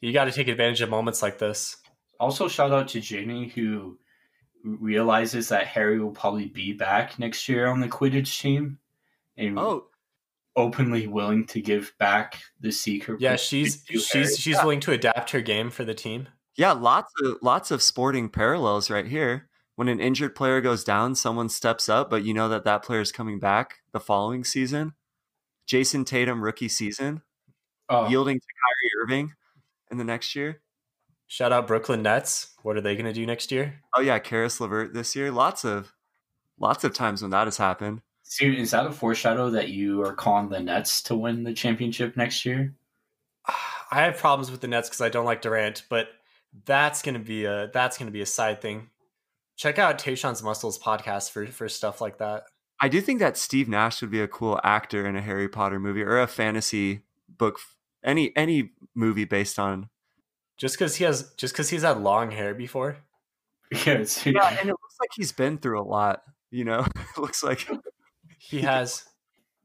you 0.00 0.12
got 0.12 0.24
to 0.24 0.32
take 0.32 0.48
advantage 0.48 0.80
of 0.80 0.90
moments 0.90 1.22
like 1.22 1.38
this. 1.38 1.76
Also, 2.20 2.48
shout 2.48 2.72
out 2.72 2.88
to 2.88 3.00
Ginny 3.00 3.48
who 3.48 3.98
realizes 4.64 5.48
that 5.48 5.66
Harry 5.66 5.98
will 5.98 6.10
probably 6.10 6.46
be 6.46 6.72
back 6.72 7.18
next 7.18 7.48
year 7.48 7.66
on 7.66 7.80
the 7.80 7.88
Quidditch 7.88 8.40
team, 8.40 8.78
and 9.36 9.58
oh, 9.58 9.86
openly 10.58 11.06
willing 11.06 11.46
to 11.46 11.60
give 11.60 11.92
back 11.98 12.42
the 12.60 12.72
Seeker. 12.72 13.16
Yeah, 13.18 13.36
she's 13.36 13.84
she's 13.88 14.12
Harry. 14.12 14.26
she's 14.26 14.46
yeah. 14.48 14.62
willing 14.62 14.80
to 14.80 14.92
adapt 14.92 15.30
her 15.30 15.40
game 15.40 15.70
for 15.70 15.84
the 15.84 15.94
team. 15.94 16.28
Yeah, 16.56 16.72
lots 16.72 17.12
of 17.22 17.36
lots 17.40 17.70
of 17.70 17.80
sporting 17.80 18.28
parallels 18.28 18.90
right 18.90 19.06
here. 19.06 19.48
When 19.76 19.86
an 19.86 20.00
injured 20.00 20.34
player 20.34 20.60
goes 20.60 20.82
down, 20.82 21.14
someone 21.14 21.48
steps 21.48 21.88
up, 21.88 22.10
but 22.10 22.24
you 22.24 22.34
know 22.34 22.48
that 22.48 22.64
that 22.64 22.82
player 22.82 23.00
is 23.00 23.12
coming 23.12 23.38
back 23.38 23.76
the 23.92 24.00
following 24.00 24.42
season. 24.42 24.94
Jayson 25.70 26.04
Tatum 26.04 26.42
rookie 26.42 26.68
season, 26.68 27.22
oh. 27.88 28.08
yielding 28.08 28.40
to 28.40 28.46
Kyrie 28.46 29.04
Irving 29.04 29.34
in 29.90 29.98
the 29.98 30.04
next 30.04 30.34
year. 30.34 30.60
Shout 31.28 31.52
out 31.52 31.66
Brooklyn 31.66 32.02
Nets. 32.02 32.54
What 32.62 32.76
are 32.76 32.80
they 32.80 32.94
going 32.94 33.06
to 33.06 33.12
do 33.12 33.24
next 33.24 33.52
year? 33.52 33.80
Oh 33.94 34.00
yeah, 34.00 34.18
Caris 34.18 34.60
LeVert 34.60 34.94
this 34.94 35.14
year. 35.14 35.30
Lots 35.30 35.64
of, 35.64 35.92
lots 36.58 36.82
of 36.84 36.92
times 36.92 37.22
when 37.22 37.30
that 37.30 37.46
has 37.46 37.58
happened. 37.58 38.00
So 38.30 38.44
is 38.44 38.72
that 38.72 38.86
a 38.86 38.92
foreshadow 38.92 39.48
that 39.50 39.70
you 39.70 40.04
are 40.04 40.12
calling 40.12 40.50
the 40.50 40.60
Nets 40.60 41.00
to 41.04 41.14
win 41.16 41.44
the 41.44 41.54
championship 41.54 42.14
next 42.14 42.44
year? 42.44 42.74
I 43.90 44.02
have 44.02 44.18
problems 44.18 44.50
with 44.50 44.60
the 44.60 44.68
Nets 44.68 44.90
because 44.90 45.00
I 45.00 45.08
don't 45.08 45.24
like 45.24 45.40
Durant, 45.40 45.84
but 45.88 46.08
that's 46.66 47.00
gonna 47.00 47.20
be 47.20 47.46
a 47.46 47.70
that's 47.72 47.96
gonna 47.96 48.10
be 48.10 48.20
a 48.20 48.26
side 48.26 48.60
thing. 48.60 48.90
Check 49.56 49.78
out 49.78 49.98
Tayshawn's 49.98 50.42
Muscles 50.42 50.78
podcast 50.78 51.30
for 51.30 51.46
for 51.46 51.70
stuff 51.70 52.02
like 52.02 52.18
that. 52.18 52.44
I 52.78 52.88
do 52.88 53.00
think 53.00 53.18
that 53.20 53.38
Steve 53.38 53.66
Nash 53.66 54.02
would 54.02 54.10
be 54.10 54.20
a 54.20 54.28
cool 54.28 54.60
actor 54.62 55.06
in 55.06 55.16
a 55.16 55.22
Harry 55.22 55.48
Potter 55.48 55.80
movie 55.80 56.02
or 56.02 56.20
a 56.20 56.26
fantasy 56.26 57.00
book 57.28 57.58
any 58.04 58.36
any 58.36 58.72
movie 58.94 59.24
based 59.24 59.58
on 59.58 59.88
just 60.58 60.76
because 60.76 60.96
he 60.96 61.04
has 61.04 61.32
just 61.38 61.54
because 61.54 61.70
he's 61.70 61.82
had 61.82 61.98
long 61.98 62.30
hair 62.30 62.54
before. 62.54 62.98
Yeah, 63.84 64.02
yeah, 64.24 64.56
and 64.60 64.70
it 64.70 64.76
looks 64.80 64.96
like 64.98 65.10
he's 65.14 65.32
been 65.32 65.58
through 65.58 65.78
a 65.78 65.84
lot. 65.84 66.22
You 66.50 66.64
know, 66.64 66.86
it 66.96 67.18
looks 67.18 67.42
like 67.42 67.68
he 68.38 68.60
has. 68.62 69.04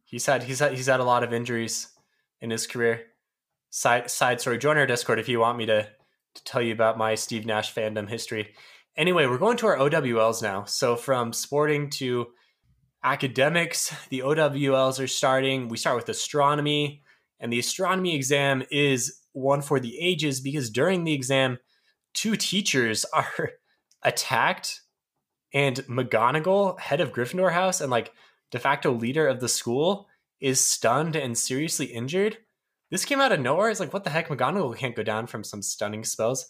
He's 0.04 0.26
had 0.26 0.44
he's 0.44 0.60
had 0.60 0.74
he's 0.74 0.88
had 0.88 1.00
a 1.00 1.06
lot 1.06 1.24
of 1.24 1.34
injuries 1.34 1.88
in 2.41 2.50
his 2.50 2.68
career. 2.68 3.02
Side 3.70 4.10
side 4.10 4.41
story. 4.41 4.58
Join 4.58 4.78
our 4.78 4.86
Discord 4.86 5.20
if 5.20 5.30
you 5.30 5.40
want 5.40 5.58
me 5.58 5.66
to 5.68 5.84
to 6.36 6.44
tell 6.44 6.62
you 6.62 6.74
about 6.74 6.98
my 6.98 7.16
Steve 7.16 7.45
Nash 7.45 7.74
fandom 7.74 8.10
history. 8.10 8.54
Anyway, 8.95 9.26
we're 9.26 9.38
going 9.38 9.58
to 9.58 9.68
our 9.68 9.78
OWLs 9.78 10.41
now. 10.41 10.66
So 10.66 10.95
from 10.95 11.34
sporting 11.34 11.90
to 11.91 12.28
academics, 13.04 13.94
the 14.10 14.20
OWLs 14.20 15.04
are 15.04 15.08
starting. 15.08 15.68
We 15.68 15.78
start 15.78 15.95
with 15.95 16.10
astronomy, 16.10 17.04
and 17.40 17.52
the 17.52 17.60
astronomy 17.60 18.16
exam 18.16 18.64
is 18.72 19.22
one 19.34 19.62
for 19.62 19.80
the 19.80 20.00
ages 20.00 20.41
because 20.41 20.70
during 20.70 21.04
the 21.04 21.14
exam, 21.14 21.58
two 22.14 22.36
teachers 22.36 23.06
are 23.14 23.52
attacked, 24.04 24.82
and 25.54 25.78
McGonagall, 25.88 26.80
head 26.80 27.02
of 27.02 27.14
Gryffindor 27.14 27.52
House 27.52 27.82
and 27.82 27.91
like 27.91 28.12
de 28.53 28.59
facto 28.59 28.91
leader 28.91 29.27
of 29.27 29.39
the 29.39 29.49
school, 29.49 30.07
is 30.39 30.63
stunned 30.63 31.15
and 31.15 31.35
seriously 31.35 31.88
injured. 31.88 32.38
This 32.91 33.03
came 33.03 33.19
out 33.19 33.31
of 33.31 33.39
nowhere. 33.39 33.71
It's 33.71 33.80
like, 33.80 33.91
what 33.91 34.03
the 34.03 34.11
heck? 34.11 34.27
McGonagall 34.27 34.77
can't 34.77 34.95
go 34.95 35.01
down 35.01 35.25
from 35.25 35.43
some 35.43 35.63
stunning 35.63 36.03
spells, 36.03 36.45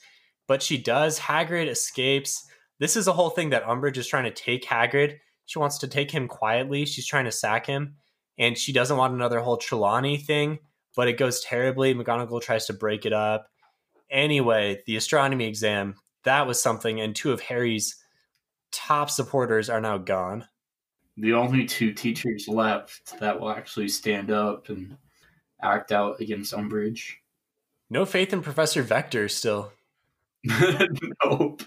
but 0.45 0.61
she 0.61 0.77
does. 0.77 1.17
Hagrid 1.17 1.69
escapes. 1.69 2.45
This 2.79 2.97
is 2.97 3.07
a 3.07 3.13
whole 3.13 3.29
thing 3.29 3.51
that 3.51 3.63
Umbridge 3.63 3.95
is 3.95 4.05
trying 4.05 4.25
to 4.25 4.31
take 4.31 4.65
Hagrid. 4.65 5.15
She 5.45 5.59
wants 5.59 5.77
to 5.77 5.87
take 5.87 6.11
him 6.11 6.27
quietly. 6.27 6.83
She's 6.83 7.07
trying 7.07 7.25
to 7.25 7.31
sack 7.31 7.65
him, 7.65 7.95
and 8.37 8.57
she 8.57 8.73
doesn't 8.73 8.97
want 8.97 9.13
another 9.13 9.39
whole 9.39 9.55
Trelawney 9.55 10.17
thing. 10.17 10.59
But 10.97 11.07
it 11.07 11.17
goes 11.17 11.39
terribly. 11.39 11.95
McGonagall 11.95 12.41
tries 12.41 12.65
to 12.65 12.73
break 12.73 13.05
it 13.05 13.13
up. 13.13 13.47
Anyway, 14.11 14.81
the 14.85 14.97
astronomy 14.97 15.47
exam 15.47 15.95
that 16.25 16.47
was 16.47 16.61
something, 16.61 16.99
and 16.99 17.15
two 17.15 17.31
of 17.31 17.41
Harry's 17.41 17.95
top 18.71 19.09
supporters 19.09 19.69
are 19.69 19.81
now 19.81 19.97
gone. 19.97 20.45
The 21.17 21.33
only 21.33 21.65
two 21.65 21.93
teachers 21.93 22.47
left 22.47 23.19
that 23.19 23.39
will 23.39 23.49
actually 23.49 23.87
stand 23.87 24.31
up 24.31 24.69
and 24.69 24.97
act 25.61 25.91
out 25.91 26.19
against 26.19 26.53
Umbridge. 26.53 27.13
No 27.89 28.05
faith 28.05 28.33
in 28.33 28.41
Professor 28.41 28.81
Vector 28.81 29.27
still. 29.29 29.71
nope. 31.23 31.61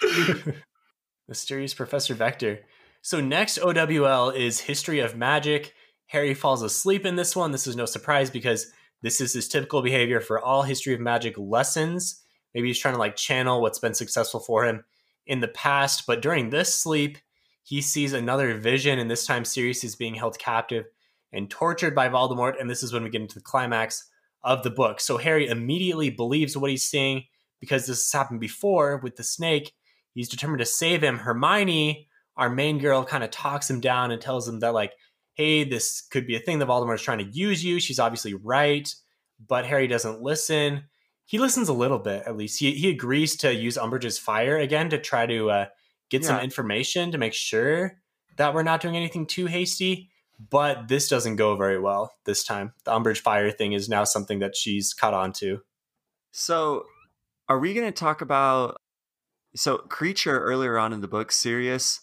Mysterious 1.28 1.74
Professor 1.74 2.14
Vector. 2.14 2.60
So 3.00 3.20
next 3.20 3.58
OWL 3.58 4.30
is 4.30 4.60
History 4.60 5.00
of 5.00 5.16
Magic. 5.16 5.74
Harry 6.06 6.34
falls 6.34 6.62
asleep 6.62 7.04
in 7.04 7.16
this 7.16 7.34
one. 7.34 7.50
This 7.50 7.66
is 7.66 7.74
no 7.74 7.86
surprise 7.86 8.30
because 8.30 8.70
this 9.02 9.20
is 9.20 9.32
his 9.32 9.48
typical 9.48 9.82
behavior 9.82 10.20
for 10.20 10.38
all 10.40 10.62
History 10.62 10.94
of 10.94 11.00
Magic 11.00 11.36
lessons. 11.36 12.22
Maybe 12.54 12.68
he's 12.68 12.78
trying 12.78 12.94
to 12.94 13.00
like 13.00 13.16
channel 13.16 13.60
what's 13.60 13.78
been 13.78 13.94
successful 13.94 14.40
for 14.40 14.64
him 14.64 14.84
in 15.26 15.40
the 15.40 15.48
past, 15.48 16.06
but 16.06 16.22
during 16.22 16.50
this 16.50 16.74
sleep, 16.74 17.18
he 17.62 17.80
sees 17.80 18.12
another 18.12 18.56
vision, 18.58 18.98
and 18.98 19.10
this 19.10 19.26
time 19.26 19.44
Sirius 19.44 19.84
is 19.84 19.96
being 19.96 20.14
held 20.14 20.38
captive 20.38 20.86
and 21.32 21.50
tortured 21.50 21.94
by 21.94 22.08
Voldemort. 22.08 22.60
And 22.60 22.68
this 22.68 22.82
is 22.82 22.92
when 22.92 23.02
we 23.02 23.10
get 23.10 23.22
into 23.22 23.36
the 23.36 23.40
climax 23.40 24.10
of 24.42 24.62
the 24.62 24.70
book. 24.70 25.00
So 25.00 25.16
Harry 25.18 25.48
immediately 25.48 26.10
believes 26.10 26.56
what 26.56 26.70
he's 26.70 26.84
seeing 26.84 27.24
because 27.60 27.86
this 27.86 27.98
has 27.98 28.12
happened 28.12 28.40
before 28.40 28.98
with 28.98 29.16
the 29.16 29.22
snake. 29.22 29.72
He's 30.14 30.28
determined 30.28 30.58
to 30.58 30.66
save 30.66 31.02
him. 31.02 31.18
Hermione, 31.18 32.08
our 32.36 32.50
main 32.50 32.78
girl, 32.78 33.04
kind 33.04 33.24
of 33.24 33.30
talks 33.30 33.70
him 33.70 33.80
down 33.80 34.10
and 34.10 34.20
tells 34.20 34.48
him 34.48 34.60
that, 34.60 34.74
like, 34.74 34.92
hey, 35.34 35.64
this 35.64 36.02
could 36.02 36.26
be 36.26 36.36
a 36.36 36.40
thing 36.40 36.58
that 36.58 36.92
is 36.92 37.02
trying 37.02 37.18
to 37.18 37.30
use 37.32 37.64
you. 37.64 37.80
She's 37.80 38.00
obviously 38.00 38.34
right, 38.34 38.92
but 39.48 39.64
Harry 39.64 39.86
doesn't 39.86 40.20
listen 40.20 40.84
he 41.32 41.38
listens 41.38 41.70
a 41.70 41.72
little 41.72 41.98
bit 41.98 42.24
at 42.26 42.36
least. 42.36 42.60
He 42.60 42.72
he 42.72 42.90
agrees 42.90 43.36
to 43.36 43.54
use 43.54 43.78
Umbridge's 43.78 44.18
fire 44.18 44.58
again 44.58 44.90
to 44.90 44.98
try 44.98 45.24
to 45.24 45.50
uh, 45.50 45.66
get 46.12 46.22
yeah. 46.22 46.28
some 46.28 46.40
information 46.40 47.10
to 47.10 47.18
make 47.18 47.32
sure 47.32 47.98
that 48.36 48.54
we're 48.54 48.62
not 48.62 48.80
doing 48.80 48.96
anything 48.96 49.26
too 49.26 49.46
hasty. 49.46 50.10
But 50.50 50.88
this 50.88 51.08
doesn't 51.08 51.36
go 51.36 51.56
very 51.56 51.78
well 51.78 52.14
this 52.24 52.44
time. 52.44 52.72
The 52.84 52.90
Umbridge 52.90 53.20
fire 53.20 53.50
thing 53.50 53.72
is 53.72 53.88
now 53.88 54.04
something 54.04 54.40
that 54.40 54.56
she's 54.56 54.92
caught 54.92 55.14
on 55.14 55.32
to. 55.34 55.60
So, 56.32 56.84
are 57.48 57.58
we 57.58 57.74
going 57.74 57.86
to 57.86 57.92
talk 57.92 58.20
about 58.20 58.76
so 59.54 59.78
Kreacher 59.78 60.38
earlier 60.40 60.78
on 60.78 60.92
in 60.92 61.00
the 61.00 61.08
book? 61.08 61.30
Sirius 61.30 62.00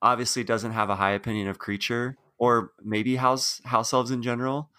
obviously 0.00 0.44
doesn't 0.44 0.72
have 0.72 0.88
a 0.88 0.96
high 0.96 1.10
opinion 1.10 1.48
of 1.48 1.58
Kreacher 1.58 2.14
or 2.38 2.72
maybe 2.82 3.16
house 3.16 3.60
house 3.66 3.92
elves 3.92 4.10
in 4.10 4.22
general, 4.22 4.70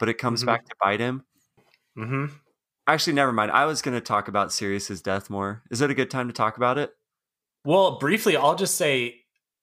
but 0.00 0.08
it 0.08 0.14
comes 0.14 0.40
mm-hmm. 0.40 0.46
back 0.46 0.66
to 0.66 0.74
bite 0.82 1.00
him. 1.00 1.22
Mm-hmm. 1.96 2.34
Actually, 2.88 3.12
never 3.12 3.32
mind. 3.32 3.52
I 3.52 3.66
was 3.66 3.82
going 3.82 3.94
to 3.94 4.00
talk 4.00 4.26
about 4.26 4.52
Sirius's 4.52 5.00
death 5.00 5.30
more. 5.30 5.62
Is 5.70 5.80
it 5.80 5.90
a 5.90 5.94
good 5.94 6.10
time 6.10 6.26
to 6.26 6.34
talk 6.34 6.56
about 6.56 6.76
it? 6.76 6.92
Well, 7.64 7.98
briefly, 7.98 8.36
I'll 8.36 8.56
just 8.56 8.76
say 8.76 9.20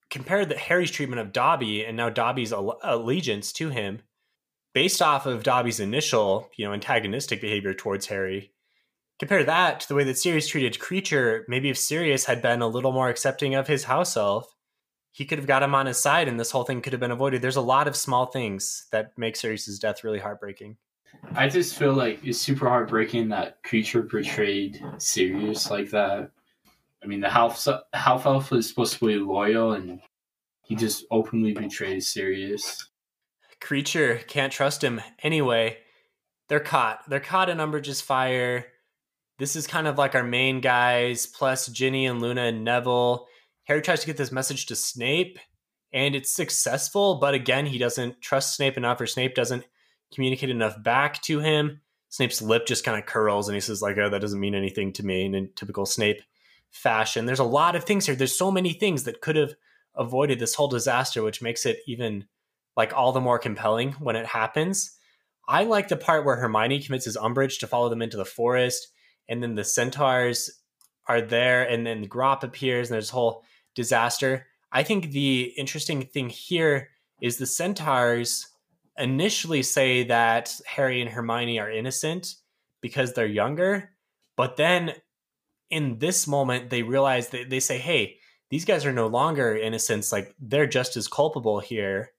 compare 0.09 0.45
the 0.45 0.57
Harry's 0.57 0.91
treatment 0.91 1.21
of 1.21 1.33
Dobby 1.33 1.85
and 1.85 1.95
now 1.95 2.09
Dobby's 2.09 2.51
allegiance 2.51 3.53
to 3.53 3.69
him 3.69 4.01
based 4.73 5.01
off 5.01 5.25
of 5.25 5.43
Dobby's 5.43 5.79
initial, 5.79 6.49
you 6.55 6.65
know, 6.65 6.73
antagonistic 6.73 7.41
behavior 7.41 7.73
towards 7.73 8.07
Harry. 8.07 8.51
Compare 9.19 9.43
that 9.43 9.81
to 9.81 9.87
the 9.87 9.95
way 9.95 10.03
that 10.05 10.17
Sirius 10.17 10.47
treated 10.47 10.79
Kreacher. 10.79 11.43
Maybe 11.47 11.69
if 11.69 11.77
Sirius 11.77 12.25
had 12.25 12.41
been 12.41 12.61
a 12.61 12.67
little 12.67 12.91
more 12.91 13.09
accepting 13.09 13.53
of 13.53 13.67
his 13.67 13.83
house 13.83 14.15
elf, 14.15 14.55
he 15.11 15.25
could 15.25 15.37
have 15.37 15.47
got 15.47 15.63
him 15.63 15.75
on 15.75 15.87
his 15.87 15.97
side 15.99 16.27
and 16.27 16.39
this 16.39 16.51
whole 16.51 16.63
thing 16.63 16.81
could 16.81 16.93
have 16.93 16.99
been 16.99 17.11
avoided. 17.11 17.41
There's 17.41 17.55
a 17.55 17.61
lot 17.61 17.87
of 17.87 17.95
small 17.95 18.27
things 18.27 18.87
that 18.91 19.11
make 19.17 19.35
Sirius's 19.35 19.77
death 19.77 20.03
really 20.03 20.19
heartbreaking. 20.19 20.77
I 21.35 21.49
just 21.49 21.75
feel 21.75 21.93
like 21.93 22.23
it's 22.23 22.39
super 22.39 22.69
heartbreaking 22.69 23.29
that 23.29 23.61
Kreacher 23.63 24.09
portrayed 24.09 24.81
Sirius 24.99 25.69
like 25.69 25.89
that. 25.89 26.31
I 27.03 27.07
mean, 27.07 27.21
the 27.21 27.29
half 27.29 27.65
half 27.93 28.25
elf 28.25 28.51
is 28.51 28.67
supposed 28.67 28.97
to 28.97 29.07
be 29.07 29.15
loyal, 29.15 29.73
and 29.73 30.01
he 30.63 30.75
just 30.75 31.05
openly 31.11 31.53
betrays 31.53 32.09
Sirius. 32.09 32.89
Kreacher 33.61 34.25
can't 34.27 34.53
trust 34.53 34.83
him 34.83 35.01
anyway. 35.21 35.77
They're 36.47 36.59
caught. 36.59 37.07
They're 37.09 37.19
caught 37.19 37.49
in 37.49 37.57
Umbridge's 37.57 38.01
fire. 38.01 38.65
This 39.37 39.55
is 39.55 39.67
kind 39.67 39.87
of 39.87 39.97
like 39.97 40.15
our 40.15 40.23
main 40.23 40.61
guys, 40.61 41.25
plus 41.25 41.67
Ginny 41.67 42.05
and 42.05 42.21
Luna 42.21 42.43
and 42.43 42.63
Neville. 42.63 43.27
Harry 43.65 43.81
tries 43.81 44.01
to 44.01 44.07
get 44.07 44.17
this 44.17 44.31
message 44.31 44.65
to 44.65 44.75
Snape, 44.75 45.39
and 45.93 46.15
it's 46.15 46.31
successful, 46.31 47.19
but 47.19 47.33
again, 47.33 47.65
he 47.65 47.77
doesn't 47.77 48.21
trust 48.21 48.55
Snape 48.55 48.77
enough, 48.77 48.99
or 48.99 49.07
Snape 49.07 49.35
doesn't 49.35 49.65
communicate 50.13 50.49
enough 50.49 50.81
back 50.83 51.21
to 51.23 51.39
him. 51.39 51.81
Snape's 52.09 52.41
lip 52.41 52.65
just 52.65 52.83
kind 52.83 52.97
of 52.97 53.05
curls 53.05 53.47
and 53.47 53.55
he 53.55 53.61
says, 53.61 53.81
like, 53.81 53.97
oh, 53.97 54.09
that 54.09 54.21
doesn't 54.21 54.39
mean 54.39 54.55
anything 54.55 54.91
to 54.93 55.05
me. 55.05 55.25
And 55.25 55.35
in 55.35 55.49
typical 55.55 55.85
Snape 55.85 56.21
fashion, 56.71 57.25
there's 57.25 57.39
a 57.39 57.43
lot 57.43 57.75
of 57.75 57.83
things 57.83 58.05
here. 58.05 58.15
There's 58.15 58.37
so 58.37 58.51
many 58.51 58.73
things 58.73 59.03
that 59.03 59.21
could 59.21 59.35
have 59.35 59.53
avoided 59.95 60.39
this 60.39 60.55
whole 60.55 60.67
disaster, 60.67 61.23
which 61.23 61.41
makes 61.41 61.65
it 61.65 61.79
even 61.87 62.25
like 62.77 62.93
all 62.93 63.11
the 63.11 63.21
more 63.21 63.39
compelling 63.39 63.93
when 63.93 64.15
it 64.15 64.25
happens. 64.25 64.97
I 65.47 65.63
like 65.63 65.87
the 65.87 65.97
part 65.97 66.25
where 66.25 66.35
Hermione 66.35 66.81
commits 66.81 67.05
his 67.05 67.17
Umbridge 67.17 67.59
to 67.59 67.67
follow 67.67 67.89
them 67.89 68.01
into 68.01 68.17
the 68.17 68.25
forest, 68.25 68.87
and 69.27 69.41
then 69.41 69.55
the 69.55 69.63
centaurs 69.63 70.49
are 71.07 71.21
there, 71.21 71.63
and 71.63 71.85
then 71.85 72.07
Grawp 72.07 72.43
appears, 72.43 72.89
and 72.89 72.93
there's 72.93 73.09
a 73.09 73.13
whole 73.13 73.43
disaster. 73.75 74.45
I 74.71 74.83
think 74.83 75.11
the 75.11 75.53
interesting 75.57 76.03
thing 76.03 76.29
here 76.29 76.89
is 77.19 77.37
the 77.37 77.47
centaurs 77.47 78.47
initially 78.97 79.63
say 79.63 80.03
that 80.03 80.55
Harry 80.67 81.01
and 81.01 81.09
Hermione 81.09 81.59
are 81.59 81.71
innocent 81.71 82.35
because 82.81 83.13
they're 83.13 83.25
younger, 83.25 83.91
but 84.35 84.55
then 84.55 84.93
in 85.69 85.99
this 85.99 86.27
moment 86.27 86.69
they 86.69 86.83
realize 86.83 87.29
that 87.29 87.49
they 87.49 87.59
say, 87.59 87.77
"Hey, 87.77 88.17
these 88.49 88.65
guys 88.65 88.85
are 88.85 88.93
no 88.93 89.07
longer 89.07 89.55
innocents. 89.55 90.11
Like 90.11 90.35
they're 90.39 90.67
just 90.67 90.97
as 90.97 91.07
culpable 91.07 91.59
here." 91.59 92.11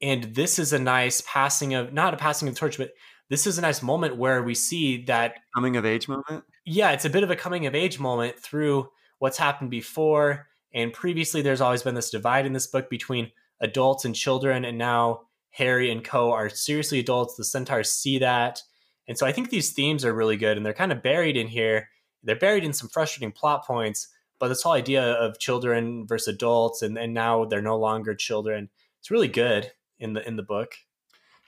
And 0.00 0.24
this 0.34 0.58
is 0.58 0.72
a 0.72 0.78
nice 0.78 1.22
passing 1.26 1.74
of 1.74 1.92
not 1.92 2.14
a 2.14 2.16
passing 2.16 2.48
of 2.48 2.54
the 2.54 2.60
torch, 2.60 2.78
but 2.78 2.92
this 3.30 3.46
is 3.46 3.58
a 3.58 3.62
nice 3.62 3.82
moment 3.82 4.16
where 4.16 4.42
we 4.42 4.54
see 4.54 5.04
that 5.04 5.36
coming 5.54 5.76
of 5.76 5.84
age 5.84 6.08
moment. 6.08 6.44
Yeah, 6.64 6.92
it's 6.92 7.04
a 7.04 7.10
bit 7.10 7.24
of 7.24 7.30
a 7.30 7.36
coming 7.36 7.66
of 7.66 7.74
age 7.74 7.98
moment 7.98 8.38
through 8.38 8.88
what's 9.18 9.38
happened 9.38 9.70
before 9.70 10.48
and 10.72 10.92
previously. 10.92 11.42
There's 11.42 11.60
always 11.60 11.82
been 11.82 11.94
this 11.94 12.10
divide 12.10 12.46
in 12.46 12.52
this 12.52 12.66
book 12.66 12.88
between 12.88 13.32
adults 13.60 14.04
and 14.04 14.14
children, 14.14 14.64
and 14.64 14.78
now 14.78 15.22
Harry 15.50 15.90
and 15.90 16.04
Co 16.04 16.32
are 16.32 16.48
seriously 16.48 17.00
adults. 17.00 17.36
The 17.36 17.44
centaurs 17.44 17.90
see 17.90 18.18
that. 18.18 18.62
And 19.08 19.18
so 19.18 19.26
I 19.26 19.32
think 19.32 19.50
these 19.50 19.72
themes 19.72 20.04
are 20.04 20.14
really 20.14 20.36
good 20.36 20.56
and 20.56 20.64
they're 20.64 20.74
kind 20.74 20.92
of 20.92 21.02
buried 21.02 21.36
in 21.36 21.48
here. 21.48 21.88
They're 22.22 22.36
buried 22.36 22.64
in 22.64 22.72
some 22.72 22.88
frustrating 22.88 23.32
plot 23.32 23.66
points, 23.66 24.08
but 24.38 24.48
this 24.48 24.62
whole 24.62 24.72
idea 24.72 25.02
of 25.02 25.38
children 25.38 26.06
versus 26.06 26.34
adults 26.34 26.82
and, 26.82 26.98
and 26.98 27.14
now 27.14 27.44
they're 27.44 27.62
no 27.62 27.78
longer 27.78 28.14
children. 28.14 28.70
It's 29.00 29.10
really 29.10 29.28
good 29.28 29.72
in 29.98 30.14
the 30.14 30.26
in 30.26 30.36
the 30.36 30.42
book. 30.42 30.74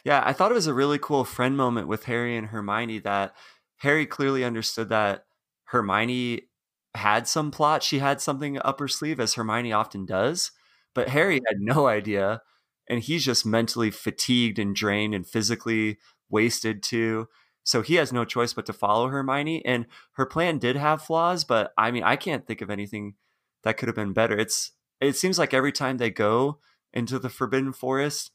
Yeah, 0.05 0.23
I 0.25 0.33
thought 0.33 0.51
it 0.51 0.55
was 0.55 0.67
a 0.67 0.75
really 0.75 0.99
cool 0.99 1.25
friend 1.25 1.57
moment 1.57 1.89
with 1.89 2.05
Harry 2.05 2.37
and 2.37 2.49
Hermione 2.49 3.01
that 3.01 3.35
Harry 3.79 4.07
clearly 4.07 4.45
understood 4.45 4.89
that 4.89 5.27
Hermione 5.65 6.49
had 6.95 7.29
some 7.29 7.51
plot. 7.51 7.83
She 7.83 7.99
had 7.99 8.21
something 8.21 8.59
up 8.63 8.81
her 8.81 8.89
sleeve, 8.89 9.21
as 9.21 9.35
Hermione 9.35 9.73
often 9.73 10.07
does. 10.07 10.53
But 10.95 11.11
Harry 11.11 11.41
had 11.47 11.61
no 11.61 11.87
idea 11.87 12.43
and 12.91 13.01
he's 13.01 13.25
just 13.25 13.47
mentally 13.47 13.91
fatigued 13.93 14.59
and 14.59 14.75
drained 14.75 15.15
and 15.15 15.25
physically 15.25 15.99
wasted 16.29 16.83
too. 16.83 17.29
So 17.65 17.83
he 17.83 17.97
has 17.97 18.13
no 18.13 18.25
choice 18.25 18.53
but 18.53 18.67
to 18.67 18.73
follow 18.73 19.09
Hermione. 19.09 19.65
And 19.65 19.87
her 20.13 20.27
plan 20.27 20.59
did 20.59 20.77
have 20.77 21.03
flaws, 21.03 21.45
but 21.45 21.73
I 21.77 21.91
mean, 21.91 22.03
I 22.03 22.17
can't 22.17 22.47
think 22.47 22.61
of 22.63 22.71
anything 22.71 23.15
that 23.63 23.77
could 23.77 23.89
have 23.89 23.97
been 23.97 24.13
better. 24.13 24.39
It's 24.39 24.73
it 25.01 25.17
seems 25.17 25.39
like 25.39 25.55
every 25.55 25.73
time 25.73 25.99
they 25.99 26.11
go 26.11 26.59
into 26.93 27.19
the 27.19 27.29
Forbidden 27.29 27.73
Forest, 27.73 28.33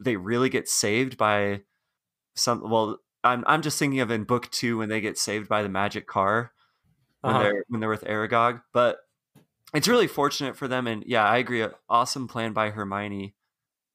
they 0.00 0.16
really 0.16 0.48
get 0.48 0.68
saved 0.68 1.16
by 1.16 1.62
some. 2.34 2.68
Well, 2.70 2.98
I'm 3.24 3.44
I'm 3.46 3.62
just 3.62 3.78
thinking 3.78 4.00
of 4.00 4.10
in 4.10 4.24
book 4.24 4.50
two 4.50 4.78
when 4.78 4.88
they 4.88 5.00
get 5.00 5.18
saved 5.18 5.48
by 5.48 5.62
the 5.62 5.68
magic 5.68 6.06
car. 6.06 6.52
when 7.20 7.34
Uh-huh. 7.34 7.42
they're 7.44 7.64
when 7.68 7.80
they're 7.80 7.90
with 7.90 8.04
Aragog. 8.04 8.62
But 8.72 8.98
it's 9.74 9.88
really 9.88 10.06
fortunate 10.08 10.56
for 10.56 10.68
them, 10.68 10.86
and 10.86 11.02
yeah, 11.06 11.24
I 11.24 11.38
agree. 11.38 11.66
Awesome 11.88 12.28
plan 12.28 12.52
by 12.52 12.70
Hermione. 12.70 13.34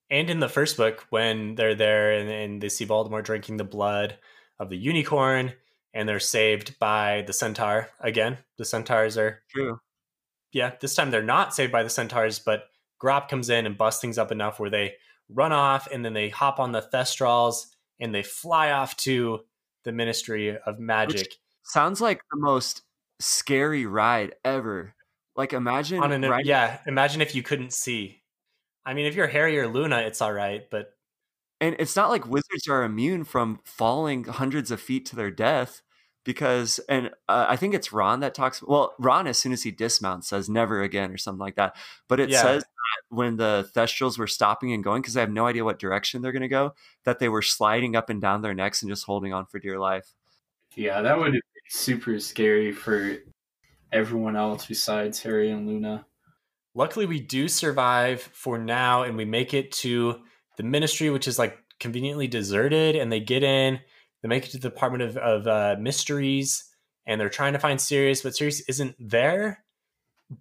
And 0.10 0.30
in 0.30 0.40
the 0.40 0.50
first 0.50 0.78
book, 0.78 1.06
when 1.10 1.56
they're 1.56 1.76
there 1.76 2.14
and, 2.14 2.30
and 2.30 2.62
they 2.62 2.70
see 2.70 2.86
Voldemort 2.86 3.24
drinking 3.26 3.58
the 3.58 3.64
blood 3.66 4.18
of 4.60 4.70
the 4.70 4.78
unicorn, 4.78 5.54
and 5.94 6.08
they're 6.08 6.20
saved 6.20 6.78
by 6.80 7.24
the 7.28 7.34
centaur 7.34 7.90
again. 8.00 8.38
The 8.58 8.66
centaurs 8.66 9.18
are 9.18 9.42
True. 9.50 9.80
yeah. 10.52 10.74
This 10.80 10.96
time 10.96 11.12
they're 11.12 11.24
not 11.24 11.54
saved 11.54 11.72
by 11.72 11.84
the 11.84 11.90
centaurs, 11.90 12.40
but 12.40 12.66
Grawp 13.04 13.30
comes 13.30 13.50
in 13.50 13.66
and 13.66 13.78
busts 13.78 14.02
things 14.02 14.18
up 14.18 14.32
enough 14.32 14.60
where 14.60 14.70
they 14.70 14.96
run 15.30 15.52
off, 15.52 15.88
and 15.92 16.04
then 16.04 16.14
they 16.14 16.30
hop 16.30 16.60
on 16.60 16.72
the 16.72 16.82
Thestrals 16.82 17.66
and 18.00 18.14
they 18.14 18.24
fly 18.24 18.72
off 18.72 18.96
to 18.98 19.42
the 19.84 19.92
Ministry 19.92 20.58
of 20.58 20.80
Magic. 20.80 21.34
Sounds 21.64 22.00
like 22.02 22.22
the 22.32 22.40
most 22.40 22.82
scary 23.20 23.86
ride 23.86 24.36
ever. 24.46 24.94
Like 25.36 25.54
imagine 25.54 26.00
on 26.02 26.12
an 26.12 26.22
riding- 26.24 26.48
yeah. 26.48 26.80
Imagine 26.88 27.22
if 27.22 27.36
you 27.36 27.44
couldn't 27.44 27.74
see. 27.74 28.22
I 28.86 28.94
mean, 28.94 29.06
if 29.06 29.16
you're 29.16 29.28
Harry 29.28 29.60
or 29.60 29.68
Luna, 29.68 30.00
it's 30.00 30.22
all 30.22 30.32
right, 30.34 30.68
but 30.72 30.94
And 31.60 31.76
it's 31.80 31.96
not 31.96 32.10
like 32.10 32.28
wizards 32.28 32.68
are 32.70 32.84
immune 32.84 33.24
from 33.24 33.60
falling 33.66 34.26
hundreds 34.26 34.70
of 34.72 34.80
feet 34.80 35.06
to 35.08 35.16
their 35.16 35.32
death 35.32 35.82
because, 36.24 36.80
and 36.90 37.08
uh, 37.28 37.46
I 37.50 37.56
think 37.56 37.74
it's 37.74 37.94
Ron 37.94 38.20
that 38.20 38.36
talks. 38.36 38.62
Well, 38.62 38.94
Ron, 39.00 39.28
as 39.28 39.38
soon 39.38 39.54
as 39.54 39.64
he 39.64 39.72
dismounts, 39.72 40.28
says 40.28 40.50
never 40.50 40.82
again 40.84 41.12
or 41.12 41.18
something 41.18 41.40
like 41.40 41.56
that. 41.56 41.76
But 42.08 42.20
it 42.20 42.30
Yeah. 42.30 42.42
says 42.42 42.64
that 42.64 43.16
when 43.16 43.38
the 43.38 43.70
Thestrals 43.74 44.18
were 44.20 44.28
stopping 44.28 44.72
and 44.74 44.84
going, 44.84 45.02
because 45.02 45.14
they 45.16 45.22
have 45.22 45.32
no 45.32 45.48
idea 45.48 45.64
what 45.64 45.80
direction 45.80 46.22
they're 46.22 46.32
going 46.32 46.42
to 46.42 46.48
go, 46.48 46.74
that 47.06 47.20
they 47.20 47.30
were 47.30 47.42
sliding 47.42 47.96
up 47.96 48.10
and 48.10 48.22
down 48.22 48.42
their 48.42 48.54
necks 48.54 48.82
and 48.84 48.92
just 48.92 49.06
holding 49.06 49.34
on 49.34 49.46
for 49.48 49.60
dear 49.60 49.80
life. 49.80 50.14
Yeah, 50.76 51.02
that 51.02 51.18
would 51.18 51.34
be 51.34 51.42
super 51.70 52.20
scary 52.20 52.72
for 52.72 53.18
everyone 53.92 54.36
else 54.36 54.66
besides 54.66 55.22
Harry 55.24 55.50
and 55.52 55.68
Luna. 55.68 56.06
luckily 56.76 57.06
we 57.06 57.20
do 57.20 57.48
survive 57.48 58.22
for 58.22 58.58
now 58.58 59.04
and 59.04 59.18
we 59.18 59.26
make 59.26 59.54
it 59.54 59.72
to 59.72 60.22
the 60.58 60.64
ministry 60.64 61.10
which 61.10 61.28
is 61.28 61.40
like 61.40 61.58
conveniently 61.80 62.28
deserted 62.28 62.96
and 62.96 63.12
they 63.12 63.20
get 63.20 63.44
in 63.44 63.80
they 64.22 64.28
make 64.28 64.46
it 64.46 64.52
to 64.52 64.58
the 64.58 64.70
department 64.70 65.04
of, 65.04 65.18
of 65.18 65.48
uh, 65.48 65.76
mysteries 65.80 66.64
and 67.06 67.22
they're 67.22 67.30
trying 67.30 67.54
to 67.54 67.60
find 67.60 67.80
sirius 67.80 68.22
but 68.22 68.36
sirius 68.36 68.62
isn't 68.68 68.96
there 69.00 69.64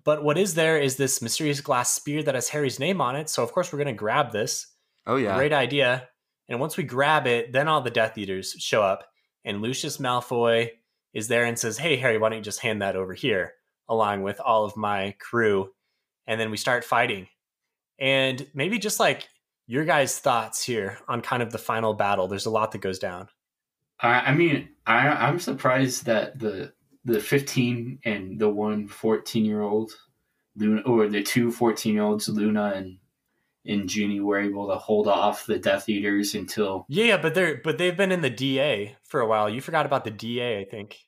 but 0.04 0.24
what 0.24 0.36
is 0.38 0.54
there 0.54 0.78
is 0.78 0.96
this 0.96 1.22
mysterious 1.22 1.60
glass 1.60 1.92
spear 1.92 2.22
that 2.22 2.34
has 2.34 2.48
harry's 2.48 2.80
name 2.80 3.00
on 3.00 3.16
it 3.16 3.28
so 3.28 3.42
of 3.42 3.52
course 3.52 3.72
we're 3.72 3.78
going 3.78 3.86
to 3.86 3.92
grab 3.92 4.32
this 4.32 4.68
Oh, 5.08 5.16
yeah. 5.16 5.36
great 5.36 5.52
idea 5.52 6.08
and 6.48 6.58
once 6.58 6.76
we 6.76 6.82
grab 6.84 7.26
it 7.26 7.52
then 7.52 7.68
all 7.68 7.80
the 7.80 7.90
death 7.90 8.18
eaters 8.18 8.56
show 8.58 8.82
up 8.82 9.04
and 9.44 9.62
lucius 9.62 9.98
malfoy 9.98 10.70
is 11.14 11.28
there 11.28 11.44
and 11.44 11.58
says 11.58 11.78
hey 11.78 11.96
harry 11.96 12.18
why 12.18 12.28
don't 12.30 12.38
you 12.38 12.44
just 12.44 12.60
hand 12.60 12.82
that 12.82 12.96
over 12.96 13.14
here 13.14 13.52
along 13.88 14.22
with 14.22 14.40
all 14.40 14.64
of 14.64 14.76
my 14.76 15.14
crew 15.20 15.70
and 16.26 16.40
then 16.40 16.50
we 16.50 16.56
start 16.56 16.84
fighting. 16.84 17.28
And 17.98 18.46
maybe 18.52 18.78
just 18.78 18.98
like 19.00 19.28
your 19.66 19.84
guys' 19.84 20.18
thoughts 20.18 20.64
here 20.64 20.98
on 21.08 21.20
kind 21.20 21.42
of 21.42 21.50
the 21.50 21.58
final 21.58 21.94
battle. 21.94 22.28
There's 22.28 22.46
a 22.46 22.50
lot 22.50 22.72
that 22.72 22.80
goes 22.80 22.98
down. 22.98 23.28
I, 24.00 24.20
I 24.20 24.34
mean, 24.34 24.68
I, 24.86 25.08
I'm 25.08 25.38
surprised 25.38 26.06
that 26.06 26.38
the 26.38 26.72
the 27.04 27.20
15 27.20 28.00
and 28.04 28.38
the 28.38 28.48
one 28.48 28.88
14 28.88 29.44
year 29.44 29.62
old 29.62 29.92
Luna, 30.56 30.80
or 30.82 31.08
the 31.08 31.22
two 31.22 31.50
14 31.52 31.94
year 31.94 32.02
olds, 32.02 32.28
Luna 32.28 32.72
and 32.74 32.98
and 33.64 33.88
Ginny, 33.88 34.20
were 34.20 34.38
able 34.40 34.68
to 34.68 34.76
hold 34.76 35.08
off 35.08 35.46
the 35.46 35.58
Death 35.58 35.88
Eaters 35.88 36.34
until 36.34 36.86
Yeah, 36.88 37.04
yeah, 37.04 37.16
but 37.16 37.34
they're 37.34 37.60
but 37.62 37.78
they've 37.78 37.96
been 37.96 38.12
in 38.12 38.22
the 38.22 38.30
DA 38.30 38.96
for 39.04 39.20
a 39.20 39.26
while. 39.26 39.48
You 39.48 39.60
forgot 39.60 39.86
about 39.86 40.04
the 40.04 40.10
DA, 40.10 40.60
I 40.60 40.64
think. 40.64 40.98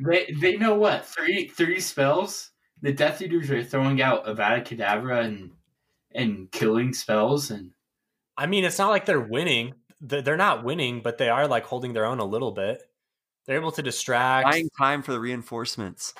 they 0.00 0.34
they 0.40 0.56
know 0.56 0.74
what 0.74 1.06
three 1.06 1.48
three 1.48 1.80
spells. 1.80 2.50
The 2.82 2.92
Death 2.92 3.22
Eaters 3.22 3.50
are 3.50 3.62
throwing 3.62 4.02
out 4.02 4.26
Avada 4.26 4.64
Kedavra 4.64 5.24
and 5.24 5.52
and 6.14 6.50
killing 6.52 6.92
spells 6.94 7.50
and 7.50 7.72
I 8.36 8.46
mean, 8.46 8.64
it's 8.64 8.78
not 8.78 8.90
like 8.90 9.06
they're 9.06 9.20
winning. 9.20 9.74
They're 10.00 10.22
they're 10.22 10.36
not 10.36 10.64
winning, 10.64 11.00
but 11.02 11.18
they 11.18 11.28
are 11.28 11.46
like 11.46 11.64
holding 11.64 11.92
their 11.92 12.06
own 12.06 12.18
a 12.18 12.24
little 12.24 12.52
bit. 12.52 12.82
They're 13.46 13.56
able 13.56 13.72
to 13.72 13.82
distract. 13.82 14.50
Buying 14.50 14.70
time 14.78 15.02
for 15.02 15.12
the 15.12 15.20
reinforcements. 15.20 16.14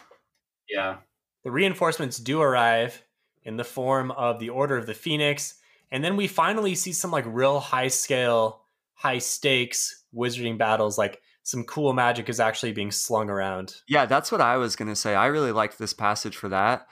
yeah. 0.68 0.96
The 1.44 1.50
reinforcements 1.50 2.18
do 2.18 2.40
arrive 2.40 3.02
in 3.42 3.56
the 3.58 3.64
form 3.64 4.10
of 4.12 4.38
the 4.38 4.48
Order 4.48 4.78
of 4.78 4.86
the 4.86 4.94
Phoenix, 4.94 5.54
and 5.90 6.02
then 6.02 6.16
we 6.16 6.26
finally 6.26 6.74
see 6.74 6.92
some 6.92 7.10
like 7.10 7.24
real 7.26 7.60
high 7.60 7.88
scale, 7.88 8.62
high 8.94 9.18
stakes 9.18 10.04
wizarding 10.14 10.56
battles. 10.56 10.96
Like 10.96 11.20
some 11.42 11.64
cool 11.64 11.92
magic 11.92 12.30
is 12.30 12.40
actually 12.40 12.72
being 12.72 12.90
slung 12.90 13.28
around. 13.28 13.76
Yeah, 13.86 14.06
that's 14.06 14.32
what 14.32 14.40
I 14.40 14.56
was 14.56 14.76
going 14.76 14.88
to 14.88 14.96
say. 14.96 15.14
I 15.14 15.26
really 15.26 15.52
liked 15.52 15.78
this 15.78 15.92
passage 15.92 16.36
for 16.36 16.48
that. 16.48 16.86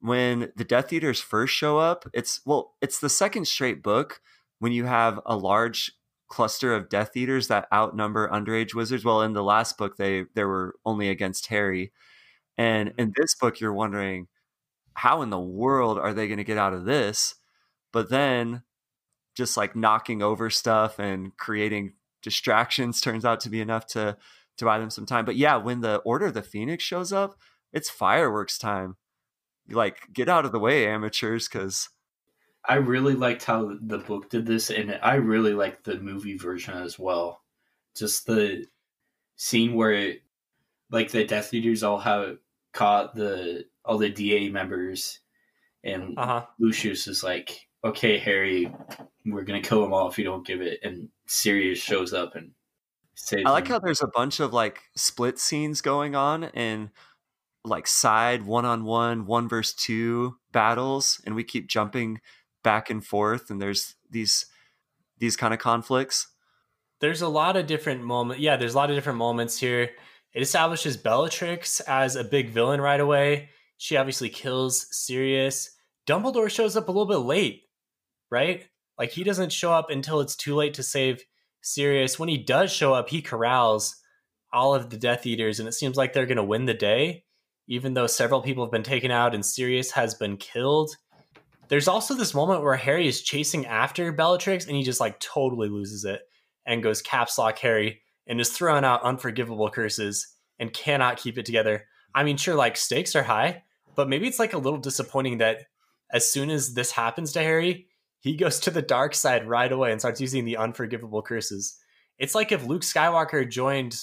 When 0.00 0.52
the 0.56 0.64
Death 0.64 0.92
Eaters 0.92 1.20
first 1.20 1.52
show 1.52 1.76
up, 1.76 2.08
it's 2.14 2.40
well, 2.46 2.74
it's 2.80 3.00
the 3.00 3.10
second 3.10 3.46
straight 3.46 3.82
book 3.82 4.22
when 4.58 4.72
you 4.72 4.84
have 4.84 5.20
a 5.26 5.36
large 5.36 5.92
cluster 6.28 6.74
of 6.74 6.88
Death 6.88 7.16
Eaters 7.16 7.48
that 7.48 7.66
outnumber 7.72 8.28
underage 8.28 8.74
wizards. 8.74 9.04
Well, 9.04 9.22
in 9.22 9.32
the 9.32 9.42
last 9.42 9.76
book, 9.78 9.96
they 9.96 10.24
they 10.34 10.44
were 10.44 10.76
only 10.84 11.08
against 11.08 11.46
Harry, 11.48 11.92
and 12.56 12.90
mm-hmm. 12.90 13.00
in 13.00 13.12
this 13.16 13.34
book, 13.34 13.60
you're 13.60 13.72
wondering 13.72 14.28
how 14.94 15.22
in 15.22 15.30
the 15.30 15.40
world 15.40 15.98
are 15.98 16.12
they 16.12 16.26
going 16.26 16.38
to 16.38 16.44
get 16.44 16.58
out 16.58 16.74
of 16.74 16.84
this? 16.84 17.34
But 17.92 18.10
then, 18.10 18.62
just 19.36 19.56
like 19.56 19.76
knocking 19.76 20.22
over 20.22 20.50
stuff 20.50 20.98
and 20.98 21.36
creating 21.36 21.94
distractions 22.22 23.00
turns 23.00 23.24
out 23.24 23.40
to 23.40 23.50
be 23.50 23.60
enough 23.60 23.86
to 23.88 24.16
to 24.58 24.64
buy 24.64 24.78
them 24.78 24.90
some 24.90 25.06
time. 25.06 25.24
But 25.24 25.36
yeah, 25.36 25.56
when 25.56 25.80
the 25.80 25.96
Order 25.98 26.26
of 26.26 26.34
the 26.34 26.42
Phoenix 26.42 26.84
shows 26.84 27.12
up, 27.12 27.38
it's 27.72 27.90
fireworks 27.90 28.58
time. 28.58 28.96
Like 29.70 30.12
get 30.12 30.28
out 30.28 30.44
of 30.44 30.52
the 30.52 30.58
way, 30.58 30.86
amateurs, 30.86 31.48
because 31.48 31.88
I 32.68 32.74
really 32.76 33.14
liked 33.14 33.44
how 33.44 33.76
the 33.80 33.98
book 33.98 34.30
did 34.30 34.46
this, 34.46 34.70
and 34.70 34.98
I 35.02 35.14
really 35.14 35.54
liked 35.54 35.84
the 35.84 35.98
movie 36.00 36.36
version 36.36 36.74
as 36.74 36.98
well. 36.98 37.42
Just 37.96 38.26
the 38.26 38.66
scene 39.36 39.74
where, 39.74 39.92
it, 39.92 40.22
like, 40.90 41.10
the 41.12 41.24
Death 41.24 41.54
Eaters 41.54 41.82
all 41.82 41.98
have 42.00 42.38
caught 42.74 43.14
the 43.14 43.66
all 43.84 43.98
the 43.98 44.10
DA 44.10 44.50
members, 44.50 45.20
and 45.84 46.18
Uh 46.18 46.26
huh. 46.26 46.46
Lucius 46.58 47.06
is 47.08 47.24
like, 47.24 47.68
"Okay, 47.84 48.18
Harry, 48.18 48.72
we're 49.26 49.44
gonna 49.44 49.62
kill 49.62 49.82
them 49.82 49.92
all 49.94 50.08
if 50.10 50.18
you 50.18 50.24
don't 50.24 50.46
give 50.46 50.60
it." 50.62 50.80
And 50.82 51.10
Sirius 51.26 51.78
shows 51.80 52.12
up 52.14 52.34
and 52.36 52.52
saves. 53.14 53.44
I 53.44 53.50
like 53.50 53.66
them. 53.66 53.74
how 53.74 53.78
there's 53.78 54.02
a 54.02 54.08
bunch 54.14 54.40
of 54.40 54.52
like 54.52 54.82
split 54.96 55.38
scenes 55.38 55.80
going 55.80 56.14
on 56.14 56.44
and 56.44 56.90
like 57.64 57.86
side 57.86 58.44
one 58.44 58.64
on 58.64 58.84
one, 58.84 59.26
one 59.26 59.48
versus 59.48 59.74
two 59.74 60.38
battles, 60.52 61.20
and 61.26 61.34
we 61.34 61.44
keep 61.44 61.68
jumping 61.68 62.20
back 62.68 62.90
and 62.90 63.02
forth, 63.02 63.48
and 63.48 63.62
there's 63.62 63.94
these 64.10 64.44
these 65.16 65.38
kind 65.38 65.54
of 65.54 65.58
conflicts. 65.58 66.26
There's 67.00 67.22
a 67.22 67.28
lot 67.28 67.56
of 67.56 67.66
different 67.66 68.02
moments. 68.04 68.42
Yeah, 68.42 68.58
there's 68.58 68.74
a 68.74 68.76
lot 68.76 68.90
of 68.90 68.96
different 68.96 69.18
moments 69.18 69.58
here. 69.58 69.88
It 70.34 70.42
establishes 70.42 70.98
Bellatrix 70.98 71.80
as 71.80 72.14
a 72.14 72.24
big 72.24 72.50
villain 72.50 72.82
right 72.82 73.00
away. 73.00 73.48
She 73.78 73.96
obviously 73.96 74.28
kills 74.28 74.86
Sirius. 74.90 75.70
Dumbledore 76.06 76.50
shows 76.50 76.76
up 76.76 76.88
a 76.88 76.92
little 76.92 77.06
bit 77.06 77.26
late, 77.26 77.62
right? 78.30 78.66
Like 78.98 79.12
he 79.12 79.24
doesn't 79.24 79.50
show 79.50 79.72
up 79.72 79.88
until 79.88 80.20
it's 80.20 80.36
too 80.36 80.54
late 80.54 80.74
to 80.74 80.82
save 80.82 81.24
Sirius. 81.62 82.18
When 82.18 82.28
he 82.28 82.36
does 82.36 82.70
show 82.70 82.92
up, 82.92 83.08
he 83.08 83.22
corrals 83.22 83.96
all 84.52 84.74
of 84.74 84.90
the 84.90 84.98
Death 84.98 85.24
Eaters, 85.24 85.58
and 85.58 85.66
it 85.66 85.72
seems 85.72 85.96
like 85.96 86.12
they're 86.12 86.26
going 86.26 86.36
to 86.36 86.44
win 86.44 86.66
the 86.66 86.74
day, 86.74 87.24
even 87.66 87.94
though 87.94 88.06
several 88.06 88.42
people 88.42 88.62
have 88.62 88.72
been 88.72 88.82
taken 88.82 89.10
out 89.10 89.34
and 89.34 89.46
Sirius 89.46 89.92
has 89.92 90.14
been 90.14 90.36
killed. 90.36 90.94
There's 91.68 91.88
also 91.88 92.14
this 92.14 92.34
moment 92.34 92.62
where 92.62 92.76
Harry 92.76 93.06
is 93.06 93.22
chasing 93.22 93.66
after 93.66 94.12
Bellatrix, 94.12 94.66
and 94.66 94.76
he 94.76 94.82
just 94.82 95.00
like 95.00 95.20
totally 95.20 95.68
loses 95.68 96.04
it 96.04 96.22
and 96.66 96.82
goes 96.82 97.02
caps 97.02 97.38
lock 97.38 97.58
Harry 97.58 98.02
and 98.26 98.40
is 98.40 98.50
throwing 98.50 98.84
out 98.84 99.02
unforgivable 99.02 99.70
curses 99.70 100.34
and 100.58 100.72
cannot 100.72 101.18
keep 101.18 101.38
it 101.38 101.46
together. 101.46 101.86
I 102.14 102.24
mean, 102.24 102.36
sure, 102.36 102.54
like 102.54 102.76
stakes 102.76 103.14
are 103.14 103.22
high, 103.22 103.62
but 103.94 104.08
maybe 104.08 104.26
it's 104.26 104.38
like 104.38 104.52
a 104.52 104.58
little 104.58 104.78
disappointing 104.78 105.38
that 105.38 105.66
as 106.10 106.30
soon 106.30 106.50
as 106.50 106.74
this 106.74 106.92
happens 106.92 107.32
to 107.32 107.42
Harry, 107.42 107.86
he 108.20 108.36
goes 108.36 108.58
to 108.60 108.70
the 108.70 108.82
dark 108.82 109.14
side 109.14 109.46
right 109.48 109.70
away 109.70 109.92
and 109.92 110.00
starts 110.00 110.20
using 110.20 110.44
the 110.44 110.56
unforgivable 110.56 111.22
curses. 111.22 111.78
It's 112.18 112.34
like 112.34 112.50
if 112.50 112.66
Luke 112.66 112.82
Skywalker 112.82 113.48
joined 113.48 113.96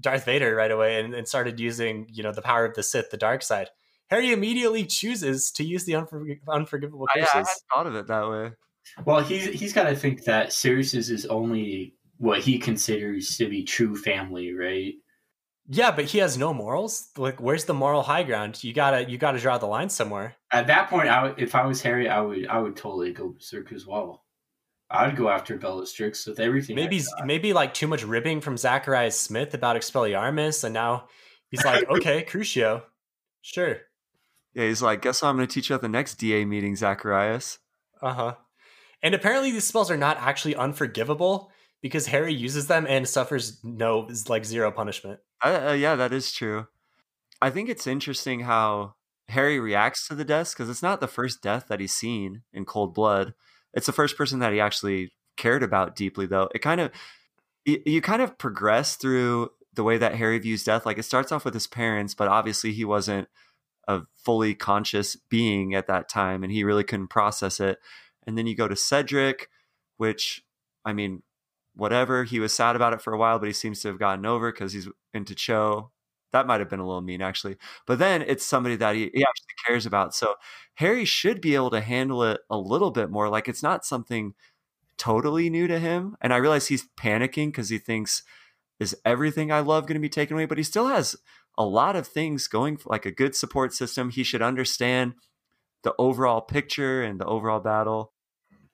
Darth 0.00 0.24
Vader 0.24 0.54
right 0.54 0.70
away 0.70 1.00
and, 1.00 1.14
and 1.14 1.28
started 1.28 1.60
using, 1.60 2.06
you 2.10 2.22
know, 2.22 2.32
the 2.32 2.42
power 2.42 2.64
of 2.64 2.74
the 2.74 2.82
Sith, 2.82 3.10
the 3.10 3.16
dark 3.16 3.42
side. 3.42 3.68
Harry 4.10 4.32
immediately 4.32 4.84
chooses 4.84 5.50
to 5.52 5.64
use 5.64 5.84
the 5.84 5.92
unforg- 5.92 6.40
unforgivable 6.48 7.06
I, 7.14 7.20
I 7.20 7.20
curses. 7.20 7.32
hadn't 7.34 7.48
thought 7.72 7.86
of 7.86 7.94
it 7.94 8.06
that 8.06 8.28
way. 8.28 8.52
Well, 9.04 9.20
he's 9.20 9.46
he's 9.46 9.72
got 9.72 9.84
to 9.84 9.94
think 9.94 10.24
that 10.24 10.52
Sirius 10.52 10.94
is 10.94 11.08
his 11.08 11.26
only 11.26 11.94
what 12.16 12.40
he 12.40 12.58
considers 12.58 13.36
to 13.36 13.48
be 13.48 13.62
true 13.62 13.96
family, 13.96 14.52
right? 14.54 14.94
Yeah, 15.70 15.90
but 15.90 16.06
he 16.06 16.18
has 16.18 16.38
no 16.38 16.54
morals. 16.54 17.10
Like, 17.18 17.40
where's 17.40 17.66
the 17.66 17.74
moral 17.74 18.02
high 18.02 18.22
ground? 18.22 18.64
You 18.64 18.72
gotta, 18.72 19.08
you 19.08 19.18
gotta 19.18 19.38
draw 19.38 19.58
the 19.58 19.66
line 19.66 19.90
somewhere. 19.90 20.34
At 20.50 20.66
that 20.68 20.88
point, 20.88 21.08
I 21.10 21.24
would, 21.24 21.38
if 21.38 21.54
I 21.54 21.66
was 21.66 21.82
Harry, 21.82 22.08
I 22.08 22.20
would 22.22 22.46
I 22.46 22.58
would 22.58 22.76
totally 22.76 23.12
go 23.12 23.28
berserk 23.28 23.72
as 23.72 23.86
well. 23.86 24.24
I'd 24.90 25.16
go 25.16 25.28
after 25.28 25.58
Bellatrix 25.58 26.26
with 26.26 26.40
everything. 26.40 26.74
Maybe, 26.74 27.02
maybe 27.22 27.52
like 27.52 27.74
too 27.74 27.86
much 27.86 28.02
ribbing 28.04 28.40
from 28.40 28.56
Zacharias 28.56 29.20
Smith 29.20 29.52
about 29.52 29.76
Expelliarmus, 29.76 30.64
and 30.64 30.72
now 30.72 31.08
He's 31.50 31.64
like, 31.64 31.88
okay, 31.90 32.24
Crucio, 32.24 32.82
sure. 33.42 33.78
Yeah, 34.54 34.64
he's 34.64 34.82
like, 34.82 35.02
guess 35.02 35.22
what 35.22 35.28
I'm 35.28 35.36
going 35.36 35.46
to 35.46 35.52
teach 35.52 35.68
you 35.68 35.74
at 35.74 35.82
the 35.82 35.88
next 35.88 36.16
DA 36.16 36.44
meeting, 36.44 36.76
Zacharias. 36.76 37.58
Uh 38.02 38.12
huh. 38.12 38.34
And 39.02 39.14
apparently, 39.14 39.52
these 39.52 39.66
spells 39.66 39.90
are 39.90 39.96
not 39.96 40.16
actually 40.18 40.56
unforgivable 40.56 41.50
because 41.80 42.06
Harry 42.06 42.34
uses 42.34 42.66
them 42.66 42.86
and 42.88 43.08
suffers 43.08 43.62
no, 43.62 44.06
is 44.08 44.28
like 44.28 44.44
zero 44.44 44.70
punishment. 44.70 45.20
Uh, 45.44 45.68
uh, 45.68 45.72
yeah, 45.72 45.94
that 45.94 46.12
is 46.12 46.32
true. 46.32 46.66
I 47.40 47.50
think 47.50 47.68
it's 47.68 47.86
interesting 47.86 48.40
how 48.40 48.94
Harry 49.28 49.60
reacts 49.60 50.08
to 50.08 50.14
the 50.14 50.24
deaths 50.24 50.52
because 50.52 50.68
it's 50.68 50.82
not 50.82 51.00
the 51.00 51.06
first 51.06 51.42
death 51.42 51.66
that 51.68 51.80
he's 51.80 51.94
seen 51.94 52.42
in 52.52 52.64
cold 52.64 52.94
blood. 52.94 53.34
It's 53.74 53.86
the 53.86 53.92
first 53.92 54.16
person 54.16 54.40
that 54.40 54.52
he 54.52 54.60
actually 54.60 55.12
cared 55.36 55.62
about 55.62 55.94
deeply, 55.94 56.26
though. 56.26 56.48
It 56.54 56.60
kind 56.60 56.80
of, 56.80 56.90
you, 57.64 57.80
you 57.86 58.00
kind 58.00 58.22
of 58.22 58.38
progress 58.38 58.96
through 58.96 59.50
the 59.74 59.84
way 59.84 59.98
that 59.98 60.16
Harry 60.16 60.38
views 60.38 60.64
death. 60.64 60.84
Like 60.84 60.98
it 60.98 61.04
starts 61.04 61.30
off 61.30 61.44
with 61.44 61.54
his 61.54 61.66
parents, 61.66 62.14
but 62.14 62.26
obviously 62.26 62.72
he 62.72 62.84
wasn't 62.84 63.28
a 63.88 64.02
fully 64.14 64.54
conscious 64.54 65.16
being 65.16 65.74
at 65.74 65.86
that 65.88 66.08
time 66.08 66.44
and 66.44 66.52
he 66.52 66.62
really 66.62 66.84
couldn't 66.84 67.08
process 67.08 67.58
it. 67.58 67.78
And 68.26 68.36
then 68.36 68.46
you 68.46 68.54
go 68.54 68.68
to 68.68 68.76
Cedric, 68.76 69.48
which, 69.96 70.44
I 70.84 70.92
mean, 70.92 71.22
whatever. 71.74 72.24
He 72.24 72.38
was 72.38 72.54
sad 72.54 72.76
about 72.76 72.92
it 72.92 73.00
for 73.00 73.14
a 73.14 73.18
while, 73.18 73.38
but 73.38 73.46
he 73.46 73.54
seems 73.54 73.80
to 73.80 73.88
have 73.88 73.98
gotten 73.98 74.26
over 74.26 74.52
because 74.52 74.74
he's 74.74 74.88
into 75.14 75.34
Cho. 75.34 75.90
That 76.32 76.46
might 76.46 76.60
have 76.60 76.68
been 76.68 76.80
a 76.80 76.86
little 76.86 77.00
mean, 77.00 77.22
actually. 77.22 77.56
But 77.86 77.98
then 77.98 78.20
it's 78.20 78.44
somebody 78.44 78.76
that 78.76 78.94
he, 78.94 79.10
he 79.14 79.24
actually 79.24 79.54
cares 79.66 79.86
about. 79.86 80.14
So 80.14 80.34
Harry 80.74 81.06
should 81.06 81.40
be 81.40 81.54
able 81.54 81.70
to 81.70 81.80
handle 81.80 82.22
it 82.24 82.40
a 82.50 82.58
little 82.58 82.90
bit 82.90 83.10
more. 83.10 83.30
Like 83.30 83.48
it's 83.48 83.62
not 83.62 83.86
something 83.86 84.34
totally 84.98 85.48
new 85.48 85.66
to 85.66 85.78
him. 85.78 86.16
And 86.20 86.34
I 86.34 86.36
realize 86.36 86.66
he's 86.66 86.86
panicking 87.00 87.46
because 87.46 87.70
he 87.70 87.78
thinks, 87.78 88.22
is 88.78 88.94
everything 89.06 89.50
I 89.50 89.60
love 89.60 89.86
going 89.86 89.94
to 89.94 90.00
be 90.00 90.10
taken 90.10 90.36
away? 90.36 90.44
But 90.44 90.58
he 90.58 90.64
still 90.64 90.88
has 90.88 91.16
a 91.58 91.64
lot 91.64 91.96
of 91.96 92.06
things 92.06 92.46
going 92.46 92.78
like 92.86 93.04
a 93.04 93.10
good 93.10 93.34
support 93.34 93.74
system. 93.74 94.10
He 94.10 94.22
should 94.22 94.40
understand 94.40 95.14
the 95.82 95.92
overall 95.98 96.40
picture 96.40 97.02
and 97.02 97.20
the 97.20 97.26
overall 97.26 97.60
battle. 97.60 98.12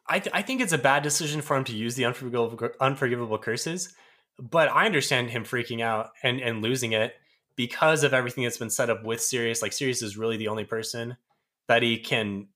I, 0.06 0.18
th- 0.18 0.34
I 0.34 0.42
think 0.42 0.60
it's 0.60 0.74
a 0.74 0.78
bad 0.78 1.02
decision 1.02 1.40
for 1.40 1.56
him 1.56 1.64
to 1.64 1.74
use 1.74 1.94
the 1.94 2.04
unforgivable, 2.04 2.68
unforgivable 2.78 3.38
curses, 3.38 3.94
but 4.38 4.68
I 4.68 4.84
understand 4.84 5.30
him 5.30 5.44
freaking 5.44 5.80
out 5.80 6.10
and, 6.22 6.40
and 6.40 6.60
losing 6.62 6.92
it 6.92 7.14
because 7.56 8.04
of 8.04 8.12
everything 8.12 8.44
that's 8.44 8.58
been 8.58 8.68
set 8.68 8.90
up 8.90 9.02
with 9.02 9.22
Sirius. 9.22 9.62
Like 9.62 9.72
Sirius 9.72 10.02
is 10.02 10.18
really 10.18 10.36
the 10.36 10.48
only 10.48 10.64
person 10.64 11.16
that 11.68 11.82
he 11.82 11.98
can 11.98 12.48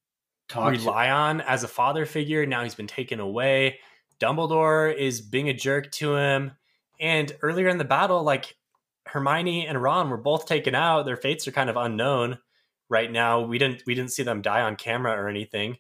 Talk 0.49 0.73
rely 0.73 1.07
to. 1.07 1.13
on 1.13 1.41
as 1.41 1.65
a 1.65 1.69
father 1.69 2.05
figure. 2.05 2.45
Now 2.45 2.65
he's 2.65 2.75
been 2.75 2.87
taken 2.87 3.19
away. 3.19 3.79
Dumbledore 4.21 4.95
is 4.95 5.23
being 5.23 5.49
a 5.49 5.55
jerk 5.55 5.91
to 5.93 6.17
him. 6.17 6.53
And 7.01 7.35
earlier 7.41 7.69
in 7.69 7.79
the 7.79 7.85
battle, 7.85 8.23
like 8.25 8.57
Hermione 9.09 9.67
and 9.67 9.83
Ron 9.83 10.11
were 10.11 10.17
both 10.17 10.47
taken 10.47 10.75
out. 10.75 11.05
Their 11.05 11.17
fates 11.17 11.47
are 11.49 11.53
kind 11.53 11.71
of 11.71 11.77
unknown 11.77 12.39
right 12.89 13.11
now. 13.11 13.41
We 13.41 13.59
didn't 13.59 13.83
we 13.87 13.95
didn't 13.95 14.13
see 14.13 14.23
them 14.23 14.43
die 14.43 14.63
on 14.63 14.77
camera 14.77 15.13
or 15.13 15.29
anything 15.29 15.79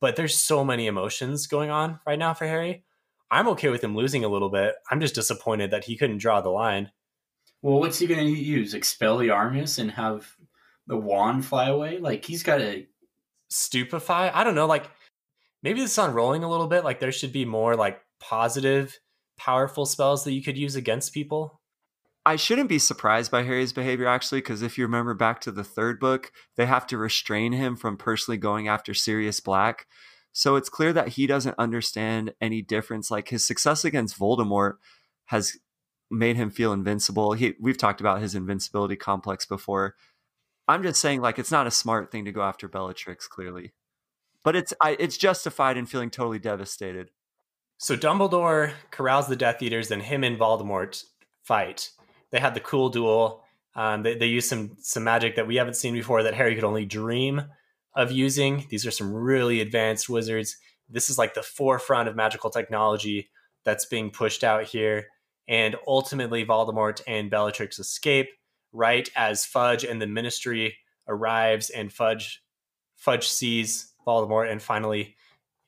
but 0.00 0.16
there's 0.16 0.38
so 0.38 0.64
many 0.64 0.86
emotions 0.86 1.46
going 1.46 1.70
on 1.70 2.00
right 2.06 2.18
now 2.18 2.34
for 2.34 2.46
Harry. 2.46 2.84
I'm 3.30 3.48
okay 3.48 3.68
with 3.68 3.82
him 3.82 3.96
losing 3.96 4.24
a 4.24 4.28
little 4.28 4.48
bit. 4.48 4.74
I'm 4.90 5.00
just 5.00 5.14
disappointed 5.14 5.70
that 5.70 5.84
he 5.84 5.96
couldn't 5.96 6.18
draw 6.18 6.40
the 6.40 6.50
line. 6.50 6.90
Well, 7.60 7.80
what's 7.80 7.98
he 7.98 8.06
going 8.06 8.24
to 8.24 8.30
use? 8.30 8.74
Expel 8.74 9.18
the 9.18 9.28
Expelliarmus 9.28 9.78
and 9.78 9.90
have 9.90 10.34
the 10.86 10.96
wand 10.96 11.44
fly 11.44 11.68
away? 11.68 11.98
Like 11.98 12.24
he's 12.24 12.42
got 12.42 12.58
to 12.58 12.86
stupefy. 13.48 14.30
I 14.30 14.44
don't 14.44 14.54
know. 14.54 14.66
Like 14.66 14.88
maybe 15.62 15.80
this 15.80 15.92
is 15.92 15.98
unrolling 15.98 16.44
a 16.44 16.50
little 16.50 16.68
bit. 16.68 16.84
Like 16.84 17.00
there 17.00 17.12
should 17.12 17.32
be 17.32 17.44
more 17.44 17.76
like 17.76 18.00
positive, 18.20 18.98
powerful 19.36 19.84
spells 19.84 20.24
that 20.24 20.32
you 20.32 20.42
could 20.42 20.56
use 20.56 20.76
against 20.76 21.12
people. 21.12 21.57
I 22.28 22.36
shouldn't 22.36 22.68
be 22.68 22.78
surprised 22.78 23.30
by 23.30 23.44
Harry's 23.44 23.72
behavior 23.72 24.06
actually, 24.06 24.42
because 24.42 24.60
if 24.60 24.76
you 24.76 24.84
remember 24.84 25.14
back 25.14 25.40
to 25.40 25.50
the 25.50 25.64
third 25.64 25.98
book, 25.98 26.30
they 26.56 26.66
have 26.66 26.86
to 26.88 26.98
restrain 26.98 27.52
him 27.52 27.74
from 27.74 27.96
personally 27.96 28.36
going 28.36 28.68
after 28.68 28.92
Sirius 28.92 29.40
Black. 29.40 29.86
So 30.34 30.54
it's 30.54 30.68
clear 30.68 30.92
that 30.92 31.08
he 31.08 31.26
doesn't 31.26 31.54
understand 31.58 32.34
any 32.38 32.60
difference. 32.60 33.10
Like 33.10 33.30
his 33.30 33.46
success 33.46 33.82
against 33.82 34.18
Voldemort 34.18 34.74
has 35.28 35.56
made 36.10 36.36
him 36.36 36.50
feel 36.50 36.74
invincible. 36.74 37.32
He, 37.32 37.54
we've 37.58 37.78
talked 37.78 38.02
about 38.02 38.20
his 38.20 38.34
invincibility 38.34 38.96
complex 38.96 39.46
before. 39.46 39.94
I'm 40.68 40.82
just 40.82 41.00
saying, 41.00 41.22
like, 41.22 41.38
it's 41.38 41.50
not 41.50 41.66
a 41.66 41.70
smart 41.70 42.12
thing 42.12 42.26
to 42.26 42.32
go 42.32 42.42
after 42.42 42.68
Bellatrix, 42.68 43.26
clearly, 43.26 43.72
but 44.44 44.54
it's 44.54 44.74
I, 44.82 44.98
it's 45.00 45.16
justified 45.16 45.78
in 45.78 45.86
feeling 45.86 46.10
totally 46.10 46.38
devastated. 46.38 47.10
So 47.78 47.96
Dumbledore 47.96 48.72
corrals 48.90 49.28
the 49.28 49.36
Death 49.36 49.62
Eaters, 49.62 49.90
and 49.90 50.02
him 50.02 50.24
and 50.24 50.38
Voldemort 50.38 51.04
fight 51.42 51.92
they 52.30 52.40
had 52.40 52.54
the 52.54 52.60
cool 52.60 52.88
duel. 52.88 53.44
Um, 53.74 54.02
they, 54.02 54.16
they 54.16 54.26
used 54.26 54.48
some 54.48 54.76
some 54.80 55.04
magic 55.04 55.36
that 55.36 55.46
we 55.46 55.56
haven't 55.56 55.74
seen 55.74 55.94
before 55.94 56.22
that 56.22 56.34
Harry 56.34 56.54
could 56.54 56.64
only 56.64 56.84
dream 56.84 57.42
of 57.94 58.12
using. 58.12 58.66
These 58.70 58.86
are 58.86 58.90
some 58.90 59.12
really 59.12 59.60
advanced 59.60 60.08
wizards. 60.08 60.56
This 60.88 61.10
is 61.10 61.18
like 61.18 61.34
the 61.34 61.42
forefront 61.42 62.08
of 62.08 62.16
magical 62.16 62.50
technology 62.50 63.30
that's 63.64 63.86
being 63.86 64.10
pushed 64.10 64.42
out 64.42 64.64
here. 64.64 65.08
And 65.46 65.76
ultimately, 65.86 66.44
Voldemort 66.44 67.00
and 67.06 67.30
Bellatrix 67.30 67.78
escape 67.78 68.28
right 68.72 69.08
as 69.16 69.46
Fudge 69.46 69.84
and 69.84 70.00
the 70.00 70.06
Ministry 70.06 70.76
arrives, 71.06 71.70
and 71.70 71.92
Fudge 71.92 72.42
Fudge 72.96 73.28
sees 73.28 73.92
Voldemort 74.06 74.50
and 74.50 74.60
finally 74.60 75.16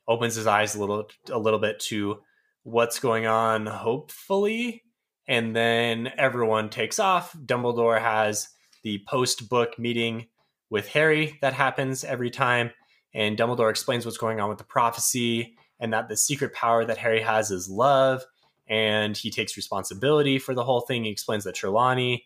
opens 0.07 0.35
his 0.35 0.47
eyes 0.47 0.75
a 0.75 0.79
little 0.79 1.07
a 1.31 1.39
little 1.39 1.59
bit 1.59 1.79
to 1.79 2.19
what's 2.63 2.99
going 2.99 3.25
on. 3.25 3.65
Hopefully, 3.65 4.83
and 5.31 5.55
then 5.55 6.11
everyone 6.17 6.69
takes 6.69 6.99
off. 6.99 7.33
Dumbledore 7.45 8.01
has 8.01 8.49
the 8.83 9.01
post 9.07 9.47
book 9.47 9.79
meeting 9.79 10.27
with 10.69 10.89
Harry 10.89 11.39
that 11.41 11.53
happens 11.53 12.03
every 12.03 12.29
time. 12.29 12.71
And 13.13 13.37
Dumbledore 13.37 13.69
explains 13.69 14.03
what's 14.03 14.17
going 14.17 14.41
on 14.41 14.49
with 14.49 14.57
the 14.57 14.65
prophecy 14.65 15.55
and 15.79 15.93
that 15.93 16.09
the 16.09 16.17
secret 16.17 16.53
power 16.53 16.83
that 16.83 16.97
Harry 16.97 17.21
has 17.21 17.49
is 17.49 17.69
love. 17.69 18.25
And 18.67 19.15
he 19.15 19.31
takes 19.31 19.55
responsibility 19.55 20.37
for 20.37 20.53
the 20.53 20.65
whole 20.65 20.81
thing. 20.81 21.05
He 21.05 21.11
explains 21.11 21.45
that 21.45 21.55
Trelawney 21.55 22.25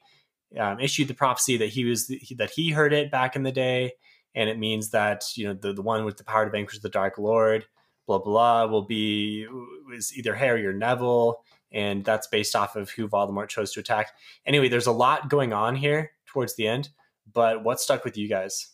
um, 0.59 0.79
issued 0.79 1.07
the 1.07 1.13
prophecy 1.13 1.57
that 1.57 1.69
he 1.69 1.85
was 1.85 2.07
that 2.07 2.51
he 2.55 2.71
heard 2.71 2.91
it 2.91 3.11
back 3.11 3.35
in 3.35 3.43
the 3.43 3.51
day, 3.51 3.93
and 4.33 4.49
it 4.49 4.57
means 4.57 4.91
that 4.91 5.25
you 5.35 5.47
know 5.47 5.53
the, 5.53 5.73
the 5.73 5.81
one 5.81 6.05
with 6.05 6.17
the 6.17 6.23
power 6.23 6.45
to 6.45 6.51
vanquish 6.51 6.79
the 6.79 6.89
Dark 6.89 7.17
Lord, 7.17 7.65
blah 8.07 8.19
blah, 8.19 8.65
will 8.65 8.85
be 8.85 9.47
is 9.93 10.15
either 10.15 10.35
Harry 10.35 10.65
or 10.65 10.73
Neville, 10.73 11.43
and 11.75 12.05
that's 12.05 12.25
based 12.27 12.55
off 12.55 12.75
of 12.75 12.89
who 12.89 13.07
Voldemort 13.07 13.49
chose 13.49 13.73
to 13.73 13.81
attack. 13.81 14.13
Anyway, 14.45 14.69
there's 14.69 14.87
a 14.87 14.91
lot 14.91 15.29
going 15.29 15.51
on 15.53 15.75
here 15.75 16.11
towards 16.25 16.55
the 16.55 16.65
end, 16.65 16.89
but 17.31 17.63
what 17.63 17.81
stuck 17.81 18.05
with 18.05 18.17
you 18.17 18.29
guys? 18.29 18.71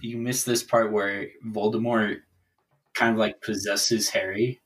You 0.00 0.18
missed 0.18 0.44
this 0.44 0.62
part 0.62 0.92
where 0.92 1.28
Voldemort 1.46 2.18
kind 2.94 3.12
of 3.12 3.18
like 3.18 3.40
possesses 3.40 4.10
Harry, 4.10 4.60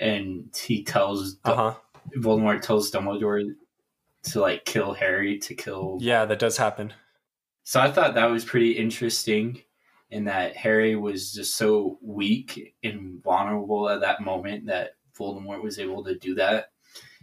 and 0.00 0.52
he 0.56 0.82
tells 0.82 1.36
uh-huh. 1.44 1.74
Voldemort 2.16 2.62
tells 2.62 2.90
Dumbledore 2.90 3.44
to 4.24 4.40
like 4.40 4.64
kill 4.64 4.94
Harry 4.94 5.38
to 5.40 5.54
kill. 5.54 5.98
Yeah, 6.00 6.24
that 6.24 6.38
does 6.38 6.56
happen. 6.56 6.94
So 7.64 7.80
I 7.80 7.90
thought 7.90 8.14
that 8.14 8.30
was 8.30 8.44
pretty 8.44 8.72
interesting 8.72 9.62
in 10.10 10.24
that 10.24 10.56
Harry 10.56 10.96
was 10.96 11.32
just 11.32 11.56
so 11.56 11.98
weak 12.02 12.74
and 12.82 13.22
vulnerable 13.22 13.88
at 13.90 14.00
that 14.00 14.22
moment 14.22 14.66
that 14.66 14.92
Voldemort 15.18 15.62
was 15.62 15.78
able 15.78 16.04
to 16.04 16.18
do 16.18 16.34
that 16.36 16.68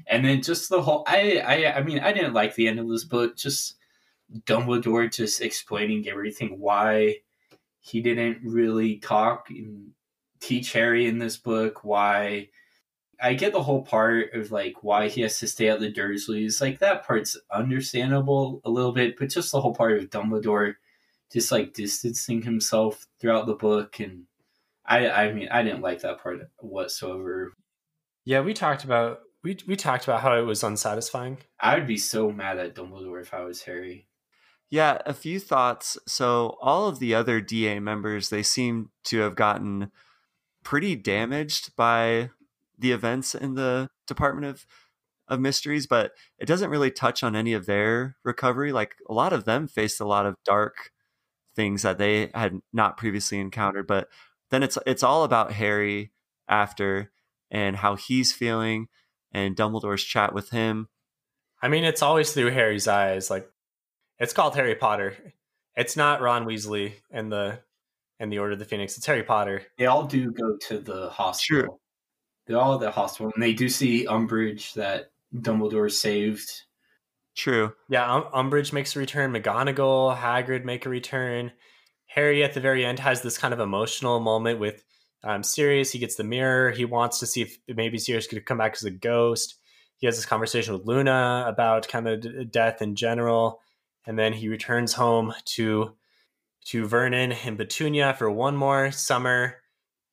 and 0.07 0.25
then 0.25 0.41
just 0.41 0.69
the 0.69 0.81
whole 0.81 1.03
I, 1.07 1.39
I 1.39 1.77
I 1.77 1.83
mean 1.83 1.99
I 1.99 2.13
didn't 2.13 2.33
like 2.33 2.55
the 2.55 2.67
end 2.67 2.79
of 2.79 2.89
this 2.89 3.03
book. 3.03 3.37
Just 3.37 3.75
Dumbledore 4.45 5.13
just 5.13 5.41
explaining 5.41 6.07
everything 6.07 6.59
why 6.59 7.17
he 7.79 8.01
didn't 8.01 8.39
really 8.43 8.97
talk 8.97 9.49
and 9.49 9.91
teach 10.39 10.73
Harry 10.73 11.07
in 11.07 11.17
this 11.17 11.37
book. 11.37 11.83
Why 11.83 12.49
I 13.21 13.33
get 13.35 13.53
the 13.53 13.63
whole 13.63 13.83
part 13.83 14.33
of 14.33 14.51
like 14.51 14.83
why 14.83 15.07
he 15.07 15.21
has 15.21 15.39
to 15.39 15.47
stay 15.47 15.69
at 15.69 15.79
the 15.79 15.91
Dursleys. 15.91 16.61
Like 16.61 16.79
that 16.79 17.05
part's 17.05 17.37
understandable 17.51 18.61
a 18.65 18.69
little 18.69 18.91
bit, 18.91 19.17
but 19.17 19.29
just 19.29 19.51
the 19.51 19.61
whole 19.61 19.75
part 19.75 19.97
of 19.97 20.09
Dumbledore 20.09 20.75
just 21.31 21.51
like 21.51 21.73
distancing 21.73 22.41
himself 22.41 23.07
throughout 23.19 23.45
the 23.45 23.55
book 23.55 23.99
and 23.99 24.25
I 24.85 25.09
I 25.09 25.33
mean 25.33 25.47
I 25.49 25.63
didn't 25.63 25.81
like 25.81 26.01
that 26.01 26.21
part 26.21 26.39
whatsoever. 26.57 27.53
Yeah, 28.25 28.41
we 28.41 28.53
talked 28.53 28.83
about 28.83 29.21
we 29.43 29.57
we 29.67 29.75
talked 29.75 30.03
about 30.03 30.21
how 30.21 30.37
it 30.37 30.45
was 30.45 30.63
unsatisfying. 30.63 31.39
I 31.59 31.75
would 31.75 31.87
be 31.87 31.97
so 31.97 32.31
mad 32.31 32.59
at 32.59 32.75
Dumbledore 32.75 33.21
if 33.21 33.33
I 33.33 33.41
was 33.41 33.63
Harry. 33.63 34.07
Yeah, 34.69 34.99
a 35.05 35.13
few 35.13 35.39
thoughts. 35.39 35.97
So 36.07 36.57
all 36.61 36.87
of 36.87 36.99
the 36.99 37.13
other 37.13 37.41
DA 37.41 37.79
members, 37.79 38.29
they 38.29 38.43
seem 38.43 38.89
to 39.05 39.19
have 39.19 39.35
gotten 39.35 39.91
pretty 40.63 40.95
damaged 40.95 41.75
by 41.75 42.29
the 42.77 42.91
events 42.91 43.35
in 43.35 43.55
the 43.55 43.89
Department 44.07 44.47
of 44.47 44.65
of 45.27 45.39
Mysteries, 45.39 45.87
but 45.87 46.11
it 46.39 46.45
doesn't 46.45 46.69
really 46.69 46.91
touch 46.91 47.23
on 47.23 47.35
any 47.35 47.53
of 47.53 47.65
their 47.65 48.17
recovery. 48.23 48.71
Like 48.71 48.95
a 49.09 49.13
lot 49.13 49.33
of 49.33 49.45
them 49.45 49.67
faced 49.67 50.01
a 50.01 50.05
lot 50.05 50.25
of 50.25 50.35
dark 50.43 50.91
things 51.55 51.83
that 51.83 51.97
they 51.97 52.29
had 52.33 52.59
not 52.73 52.97
previously 52.97 53.39
encountered, 53.39 53.87
but 53.87 54.09
then 54.49 54.61
it's 54.61 54.77
it's 54.85 55.03
all 55.03 55.23
about 55.23 55.53
Harry 55.53 56.11
after 56.47 57.11
and 57.49 57.77
how 57.77 57.95
he's 57.95 58.33
feeling 58.33 58.87
and 59.31 59.55
Dumbledore's 59.55 60.03
chat 60.03 60.33
with 60.33 60.49
him. 60.49 60.89
I 61.61 61.67
mean, 61.67 61.83
it's 61.83 62.01
always 62.01 62.33
through 62.33 62.51
Harry's 62.51 62.87
eyes. 62.87 63.29
Like 63.29 63.49
It's 64.19 64.33
called 64.33 64.55
Harry 64.55 64.75
Potter. 64.75 65.15
It's 65.75 65.95
not 65.95 66.21
Ron 66.21 66.45
Weasley 66.45 66.93
and 67.11 67.31
the 67.31 67.59
and 68.19 68.31
the 68.31 68.39
Order 68.39 68.53
of 68.53 68.59
the 68.59 68.65
Phoenix. 68.65 68.97
It's 68.97 69.05
Harry 69.05 69.23
Potter. 69.23 69.63
They 69.77 69.87
all 69.87 70.03
do 70.03 70.31
go 70.31 70.57
to 70.67 70.79
the 70.79 71.09
hospital. 71.09 71.63
True. 71.63 71.77
They're 72.45 72.59
all 72.59 72.75
at 72.75 72.79
the 72.79 72.91
hospital, 72.91 73.31
and 73.33 73.41
they 73.41 73.53
do 73.53 73.69
see 73.69 74.05
Umbridge 74.05 74.73
that 74.73 75.11
Dumbledore 75.35 75.91
saved. 75.91 76.49
True. 77.35 77.73
Yeah, 77.87 78.13
um, 78.13 78.23
Umbridge 78.33 78.73
makes 78.73 78.95
a 78.95 78.99
return. 78.99 79.31
McGonagall, 79.31 80.17
Hagrid 80.17 80.65
make 80.65 80.85
a 80.85 80.89
return. 80.89 81.51
Harry 82.07 82.43
at 82.43 82.53
the 82.53 82.59
very 82.59 82.85
end 82.85 82.99
has 82.99 83.21
this 83.21 83.37
kind 83.37 83.53
of 83.53 83.59
emotional 83.59 84.19
moment 84.19 84.59
with 84.59 84.83
um, 85.23 85.43
Sirius. 85.43 85.91
He 85.91 85.99
gets 85.99 86.15
the 86.15 86.23
mirror. 86.23 86.71
He 86.71 86.85
wants 86.85 87.19
to 87.19 87.27
see 87.27 87.41
if 87.43 87.57
maybe 87.67 87.97
Sirius 87.97 88.27
could 88.27 88.45
come 88.45 88.57
back 88.57 88.73
as 88.73 88.83
a 88.83 88.91
ghost. 88.91 89.55
He 89.97 90.07
has 90.07 90.15
this 90.15 90.25
conversation 90.25 90.73
with 90.73 90.85
Luna 90.85 91.45
about 91.47 91.87
kind 91.87 92.07
of 92.07 92.21
d- 92.21 92.45
death 92.45 92.81
in 92.81 92.95
general, 92.95 93.61
and 94.07 94.17
then 94.17 94.33
he 94.33 94.47
returns 94.49 94.93
home 94.93 95.33
to 95.45 95.95
to 96.65 96.85
Vernon 96.85 97.31
and 97.31 97.57
Petunia 97.57 98.13
for 98.13 98.29
one 98.29 98.55
more 98.55 98.91
summer. 98.91 99.55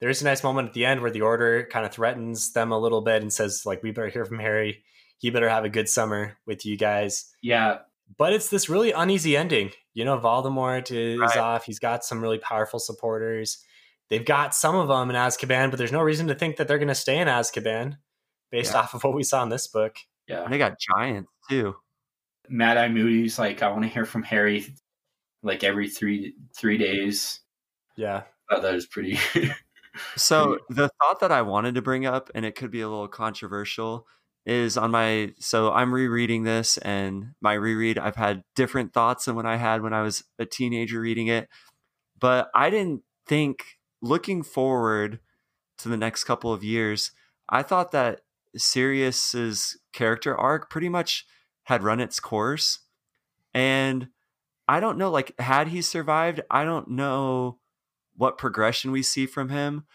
There's 0.00 0.22
a 0.22 0.24
nice 0.24 0.42
moment 0.42 0.68
at 0.68 0.74
the 0.74 0.86
end 0.86 1.02
where 1.02 1.10
the 1.10 1.20
Order 1.22 1.66
kind 1.70 1.84
of 1.84 1.92
threatens 1.92 2.52
them 2.52 2.72
a 2.72 2.78
little 2.78 3.00
bit 3.02 3.20
and 3.20 3.30
says, 3.32 3.66
like, 3.66 3.82
we 3.82 3.90
better 3.90 4.08
hear 4.08 4.24
from 4.24 4.38
Harry. 4.38 4.82
He 5.18 5.28
better 5.30 5.48
have 5.48 5.64
a 5.64 5.68
good 5.68 5.88
summer 5.90 6.38
with 6.46 6.64
you 6.64 6.76
guys. 6.78 7.30
Yeah, 7.42 7.78
But 8.16 8.32
it's 8.32 8.48
this 8.48 8.68
really 8.70 8.92
uneasy 8.92 9.36
ending. 9.36 9.72
You 9.92 10.04
know, 10.06 10.18
Voldemort 10.18 10.90
is 10.90 11.18
Right. 11.20 11.36
off. 11.36 11.64
He's 11.66 11.80
got 11.80 12.04
some 12.04 12.22
really 12.22 12.38
powerful 12.38 12.78
supporters. 12.78 13.62
They've 14.10 14.24
got 14.24 14.54
some 14.54 14.74
of 14.74 14.88
them 14.88 15.10
in 15.10 15.16
Azkaban, 15.16 15.70
but 15.70 15.78
there's 15.78 15.92
no 15.92 16.00
reason 16.00 16.28
to 16.28 16.34
think 16.34 16.56
that 16.56 16.66
they're 16.68 16.78
going 16.78 16.88
to 16.88 16.94
stay 16.94 17.18
in 17.18 17.28
Azkaban 17.28 17.98
based 18.50 18.72
Yeah. 18.72 18.80
off 18.80 18.94
of 18.94 19.04
what 19.04 19.14
we 19.14 19.22
saw 19.22 19.42
in 19.42 19.48
this 19.50 19.66
book. 19.66 19.96
yeah. 20.26 20.44
And 20.44 20.52
they 20.52 20.58
got 20.58 20.78
giants 20.78 21.30
too. 21.48 21.76
Mad 22.48 22.78
Eye 22.78 22.88
Moody's 22.88 23.38
like, 23.38 23.62
I 23.62 23.68
want 23.70 23.82
to 23.82 23.88
hear 23.88 24.06
from 24.06 24.22
Harry, 24.22 24.74
like 25.42 25.62
every 25.64 25.88
three 25.88 26.34
three 26.56 26.78
days. 26.78 27.40
Yeah. 27.96 28.22
I 28.50 28.54
thought 28.54 28.62
that 28.62 28.74
was 28.74 28.86
pretty. 28.86 29.18
So 30.16 30.58
the 30.68 30.88
thought 31.00 31.18
that 31.20 31.32
I 31.32 31.42
wanted 31.42 31.74
to 31.74 31.82
bring 31.82 32.06
up, 32.06 32.30
and 32.34 32.44
it 32.44 32.54
could 32.54 32.70
be 32.70 32.82
a 32.82 32.88
little 32.88 33.08
controversial, 33.08 34.06
is 34.46 34.76
on 34.76 34.92
my. 34.92 35.32
So 35.40 35.72
I'm 35.72 35.92
rereading 35.92 36.44
this, 36.44 36.78
and 36.78 37.32
my 37.40 37.54
reread, 37.54 37.98
I've 37.98 38.14
had 38.14 38.42
different 38.54 38.92
thoughts 38.92 39.24
than 39.24 39.34
when 39.34 39.46
I 39.46 39.56
had 39.56 39.82
when 39.82 39.92
I 39.92 40.02
was 40.02 40.22
a 40.38 40.46
teenager 40.46 41.00
reading 41.00 41.26
it. 41.26 41.48
But 42.20 42.48
I 42.54 42.70
didn't 42.70 43.02
think, 43.26 43.64
looking 44.02 44.42
forward 44.42 45.20
to 45.78 45.88
the 45.88 45.96
next 45.96 46.24
couple 46.24 46.52
of 46.52 46.64
years, 46.64 47.12
I 47.48 47.62
thought 47.62 47.92
that 47.92 48.22
Sirius's 48.56 49.78
character 49.92 50.36
arc 50.36 50.70
pretty 50.70 50.88
much 50.88 51.26
had 51.64 51.82
run 51.82 52.00
its 52.00 52.20
course, 52.20 52.80
and 53.54 54.08
I 54.68 54.80
don't 54.80 54.98
know, 54.98 55.10
like 55.10 55.38
had 55.40 55.68
he 55.68 55.82
survived, 55.82 56.42
I 56.50 56.64
don't 56.64 56.90
know 56.90 57.58
what 58.16 58.38
progression 58.38 58.92
we 58.92 59.02
see 59.02 59.26
from 59.26 59.48
him. 59.50 59.86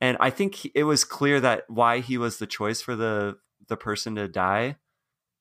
And 0.00 0.16
i 0.20 0.30
think 0.30 0.56
he- 0.56 0.72
it 0.74 0.84
was 0.84 1.04
clear 1.04 1.40
that 1.40 1.64
why 1.68 2.00
he 2.00 2.18
was 2.18 2.38
the 2.38 2.46
choice 2.46 2.82
for 2.82 2.96
the 2.96 3.38
the 3.68 3.76
person 3.76 4.16
to 4.16 4.28
die 4.28 4.76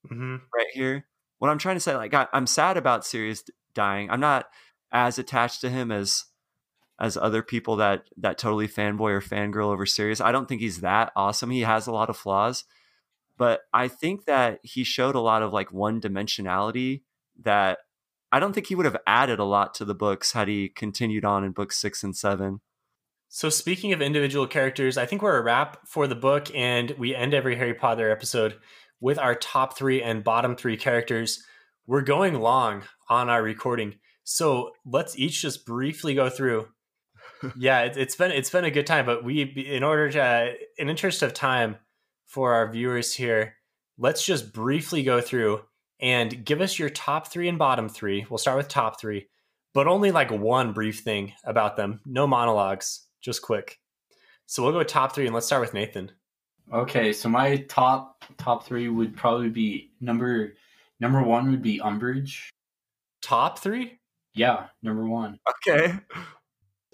hmm 0.09 0.37
right 0.55 0.67
here. 0.73 1.07
What 1.39 1.49
i'm 1.49 1.57
trying 1.57 1.75
to 1.75 1.79
say 1.81 1.95
like 1.95 2.13
I, 2.13 2.27
i'm 2.33 2.47
sad 2.47 2.77
about 2.77 3.05
sirius 3.05 3.43
dying. 3.73 4.09
I'm 4.09 4.19
not 4.19 4.47
as 4.91 5.17
attached 5.19 5.61
to 5.61 5.69
him 5.69 5.91
as 5.91 6.25
as 7.01 7.17
other 7.17 7.41
people 7.41 7.75
that 7.77 8.03
that 8.15 8.37
totally 8.37 8.67
fanboy 8.67 9.09
or 9.11 9.21
fangirl 9.21 9.73
over 9.73 9.85
sirius 9.85 10.21
i 10.21 10.31
don't 10.31 10.47
think 10.47 10.61
he's 10.61 10.81
that 10.81 11.11
awesome 11.15 11.49
he 11.49 11.61
has 11.61 11.87
a 11.87 11.91
lot 11.91 12.09
of 12.09 12.15
flaws 12.15 12.63
but 13.37 13.61
i 13.73 13.87
think 13.87 14.25
that 14.25 14.59
he 14.63 14.83
showed 14.83 15.15
a 15.15 15.19
lot 15.19 15.41
of 15.41 15.51
like 15.51 15.73
one 15.73 15.99
dimensionality 15.99 17.01
that 17.41 17.79
i 18.31 18.39
don't 18.39 18.53
think 18.53 18.67
he 18.67 18.75
would 18.75 18.85
have 18.85 18.97
added 19.07 19.39
a 19.39 19.43
lot 19.43 19.73
to 19.73 19.83
the 19.83 19.95
books 19.95 20.31
had 20.33 20.47
he 20.47 20.69
continued 20.69 21.25
on 21.25 21.43
in 21.43 21.51
books 21.51 21.77
six 21.77 22.03
and 22.03 22.15
seven 22.15 22.61
So, 23.33 23.49
speaking 23.49 23.93
of 23.93 24.01
individual 24.01 24.45
characters, 24.45 24.97
I 24.97 25.05
think 25.05 25.21
we're 25.21 25.37
a 25.37 25.41
wrap 25.41 25.87
for 25.87 26.05
the 26.05 26.15
book, 26.15 26.53
and 26.53 26.91
we 26.99 27.15
end 27.15 27.33
every 27.33 27.55
Harry 27.55 27.73
Potter 27.73 28.11
episode 28.11 28.59
with 28.99 29.17
our 29.17 29.35
top 29.35 29.77
three 29.77 30.03
and 30.03 30.21
bottom 30.21 30.57
three 30.57 30.75
characters. 30.75 31.41
We're 31.87 32.01
going 32.01 32.41
long 32.41 32.83
on 33.07 33.29
our 33.29 33.41
recording, 33.41 33.99
so 34.25 34.71
let's 34.85 35.17
each 35.17 35.41
just 35.41 35.65
briefly 35.65 36.13
go 36.13 36.29
through. 36.29 36.67
Yeah, 37.57 37.81
it, 37.81 37.97
it's 37.97 38.15
been 38.15 38.31
it's 38.31 38.49
been 38.49 38.65
a 38.65 38.71
good 38.71 38.87
time, 38.87 39.05
but 39.05 39.23
we, 39.23 39.41
in 39.41 39.83
order 39.83 40.09
to, 40.11 40.53
in 40.77 40.89
interest 40.89 41.21
of 41.21 41.33
time 41.33 41.77
for 42.25 42.53
our 42.53 42.71
viewers 42.71 43.13
here, 43.13 43.55
let's 43.97 44.25
just 44.25 44.53
briefly 44.53 45.03
go 45.03 45.21
through 45.21 45.61
and 45.99 46.43
give 46.45 46.61
us 46.61 46.79
your 46.79 46.89
top 46.89 47.27
three 47.27 47.47
and 47.47 47.59
bottom 47.59 47.87
three. 47.87 48.25
We'll 48.29 48.37
start 48.37 48.57
with 48.57 48.67
top 48.67 48.99
three, 48.99 49.27
but 49.73 49.87
only 49.87 50.11
like 50.11 50.31
one 50.31 50.73
brief 50.73 50.99
thing 50.99 51.33
about 51.43 51.77
them. 51.77 52.01
No 52.05 52.27
monologues, 52.27 53.05
just 53.21 53.41
quick. 53.41 53.79
So 54.45 54.63
we'll 54.63 54.73
go 54.73 54.83
top 54.83 55.15
three, 55.15 55.25
and 55.25 55.33
let's 55.33 55.45
start 55.45 55.61
with 55.61 55.73
Nathan. 55.73 56.11
okay, 56.73 57.13
so 57.13 57.29
my 57.29 57.57
top 57.69 58.23
top 58.37 58.65
three 58.65 58.89
would 58.89 59.15
probably 59.15 59.49
be 59.49 59.91
number 60.01 60.53
number 60.99 61.21
one 61.21 61.51
would 61.51 61.61
be 61.61 61.79
Umbridge. 61.79 62.49
Top 63.21 63.59
three? 63.59 63.99
Yeah, 64.33 64.67
number 64.81 65.05
one. 65.05 65.39
okay 65.67 65.99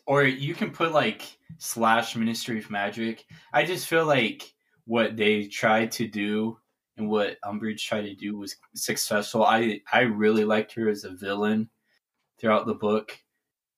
Or 0.08 0.24
you 0.24 0.56
can 0.56 0.72
put 0.72 0.94
like 0.94 1.38
slash 1.58 2.16
Ministry 2.16 2.60
of 2.60 2.72
Magic. 2.72 3.26
I 3.54 3.64
just 3.64 3.88
feel 3.88 4.06
like 4.06 4.54
what 4.86 5.18
they 5.18 5.46
tried 5.46 5.92
to 5.94 6.08
do 6.08 6.58
and 6.98 7.10
what 7.10 7.38
Umbridge 7.46 7.82
tried 7.82 8.04
to 8.04 8.16
do 8.16 8.38
was 8.38 8.56
successful. 8.74 9.44
I 9.44 9.82
I 9.92 10.02
really 10.02 10.46
liked 10.46 10.74
her 10.74 10.90
as 10.90 11.04
a 11.04 11.12
villain 11.12 11.70
throughout 12.40 12.66
the 12.66 12.74
book. 12.74 13.18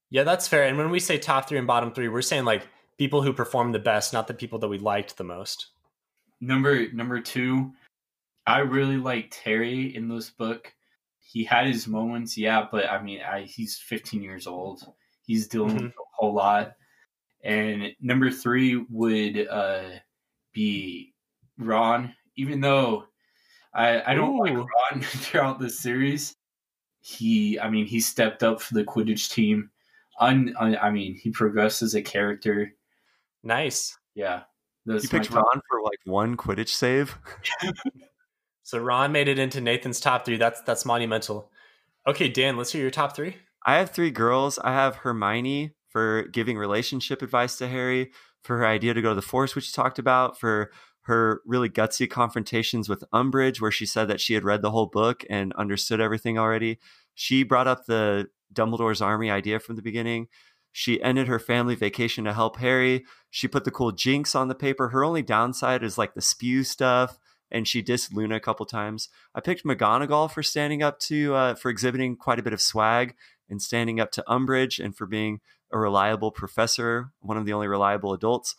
Yeah, 0.10 0.24
that's 0.24 0.48
fair. 0.48 0.64
And 0.64 0.78
when 0.78 0.90
we 0.90 1.00
say 1.00 1.18
top 1.18 1.48
three 1.48 1.58
and 1.58 1.68
bottom 1.68 1.94
three, 1.94 2.08
we're 2.08 2.22
saying 2.22 2.46
like 2.46 2.68
people 2.98 3.22
who 3.22 3.34
performed 3.34 3.76
the 3.76 3.80
best, 3.80 4.14
not 4.14 4.28
the 4.28 4.34
people 4.34 4.60
that 4.60 4.68
we 4.68 4.80
liked 4.80 5.18
the 5.18 5.24
most. 5.24 5.68
Number 6.42 6.92
number 6.94 7.20
two, 7.20 7.74
I 8.48 8.60
really 8.60 8.98
liked 8.98 9.36
Harry 9.36 9.96
in 9.96 10.08
this 10.08 10.30
book. 10.30 10.74
He 11.20 11.44
had 11.44 11.68
his 11.68 11.88
moments, 11.88 12.38
yeah, 12.38 12.66
but 12.72 12.90
I 12.90 13.02
mean, 13.02 13.22
I, 13.22 13.44
he's 13.44 13.78
15 13.78 14.24
years 14.24 14.48
old. 14.48 14.84
He's 15.30 15.48
dealing 15.48 15.78
Mhm. 15.78 15.84
with 15.84 15.92
a 15.92 16.04
whole 16.16 16.34
lot. 16.34 16.74
And 17.44 17.94
number 18.02 18.32
three 18.32 18.78
would 18.90 19.48
uh, 19.48 19.90
be 20.54 21.14
Ron, 21.60 22.16
even 22.36 22.62
though 22.62 23.06
I, 23.76 24.12
I 24.12 24.16
don't 24.16 24.40
like 24.40 24.56
Ron 24.56 25.02
throughout 25.04 25.60
the 25.60 25.70
series. 25.70 26.36
He, 27.02 27.60
I 27.60 27.70
mean, 27.70 27.86
he 27.86 28.00
stepped 28.00 28.42
up 28.42 28.60
for 28.60 28.74
the 28.74 28.84
Quidditch 28.84 29.30
team. 29.32 29.70
Un, 30.20 30.56
un, 30.60 30.76
I 30.82 30.90
mean, 30.90 31.14
he 31.16 31.30
progressed 31.30 31.84
as 31.84 31.94
a 31.94 32.02
character. 32.02 32.74
Nice. 33.44 33.96
Yeah, 34.16 34.42
that's 34.88 35.04
you 35.04 35.10
my 35.14 35.20
picked 35.20 35.32
top- 35.32 35.46
ron 35.46 35.62
for 35.70 35.82
like 35.84 36.00
one 36.06 36.36
quidditch 36.36 36.70
save 36.70 37.18
So 38.64 38.80
Ron 38.80 39.12
made 39.12 39.28
it 39.28 39.38
into 39.40 39.62
Nathan's 39.62 40.00
top 40.00 40.26
three. 40.26 40.38
That's 40.38 40.62
that's 40.64 40.86
monumental. 40.86 41.52
Okay, 42.08 42.28
Dan, 42.30 42.58
let's 42.58 42.72
hear 42.72 42.82
your 42.82 42.92
top 42.92 43.16
three. 43.16 43.36
I 43.66 43.78
have 43.78 43.92
three 43.92 44.12
girls. 44.12 44.60
I 44.60 44.72
have 44.74 44.98
Hermione 44.98 45.72
for 45.90 46.24
giving 46.32 46.58
relationship 46.58 47.22
advice 47.22 47.58
to 47.58 47.68
Harry, 47.68 48.12
for 48.44 48.58
her 48.58 48.66
idea 48.66 48.94
to 48.94 49.02
go 49.02 49.10
to 49.10 49.16
the 49.16 49.22
Force, 49.22 49.56
which 49.56 49.68
you 49.68 49.74
talked 49.74 50.00
about, 50.00 50.40
for 50.40 50.72
her 51.02 51.42
really 51.46 51.70
gutsy 51.70 52.10
confrontations 52.10 52.88
with 52.88 53.04
Umbridge, 53.14 53.60
where 53.60 53.72
she 53.72 53.86
said 53.86 54.08
that 54.08 54.22
she 54.22 54.34
had 54.34 54.44
read 54.44 54.62
the 54.62 54.72
whole 54.72 54.86
book 54.86 55.24
and 55.30 55.54
understood 55.54 56.00
everything 56.00 56.38
already. 56.38 56.78
She 57.16 57.44
brought 57.44 57.68
up 57.68 57.86
the 57.86 58.28
Dumbledore's 58.54 59.02
army 59.02 59.30
idea 59.30 59.60
from 59.60 59.76
the 59.76 59.82
beginning. 59.82 60.28
She 60.72 61.02
ended 61.02 61.28
her 61.28 61.40
family 61.40 61.76
vacation 61.76 62.26
to 62.26 62.34
help 62.34 62.58
Harry. 62.58 63.06
She 63.32 63.48
put 63.48 63.66
the 63.66 63.72
cool 63.72 63.92
jinx 63.92 64.36
on 64.36 64.48
the 64.48 64.56
paper. 64.56 64.90
Her 64.90 65.04
only 65.04 65.24
downside 65.24 65.84
is 65.84 65.98
like 65.98 66.14
the 66.14 66.22
spew 66.22 66.64
stuff, 66.64 67.18
and 67.52 67.68
she 67.68 67.82
dissed 67.82 68.14
Luna 68.14 68.36
a 68.36 68.40
couple 68.40 68.66
times. 68.68 69.10
I 69.34 69.42
picked 69.42 69.66
McGonagall 69.66 70.32
for 70.32 70.44
standing 70.44 70.84
up 70.84 71.00
to, 71.00 71.34
uh, 71.34 71.56
for 71.56 71.70
exhibiting 71.70 72.16
quite 72.16 72.40
a 72.40 72.44
bit 72.44 72.54
of 72.54 72.62
swag 72.62 73.16
and 73.50 73.62
standing 73.62 74.00
up 74.00 74.12
to 74.12 74.24
Umbridge 74.28 74.84
and 74.84 74.96
for 74.96 75.06
being 75.06 75.40
a 75.72 75.78
reliable 75.78 76.32
professor, 76.32 77.12
one 77.20 77.38
of 77.38 77.46
the 77.46 77.54
only 77.54 77.68
reliable 77.68 78.14
adults. 78.14 78.56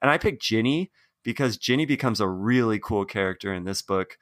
And 0.00 0.10
I 0.10 0.18
picked 0.18 0.42
Ginny 0.42 0.90
because 1.22 1.56
Ginny 1.56 1.86
becomes 1.86 2.20
a 2.20 2.28
really 2.28 2.78
cool 2.78 3.04
character 3.04 3.52
in 3.52 3.64
this 3.64 3.82
book. 3.82 4.18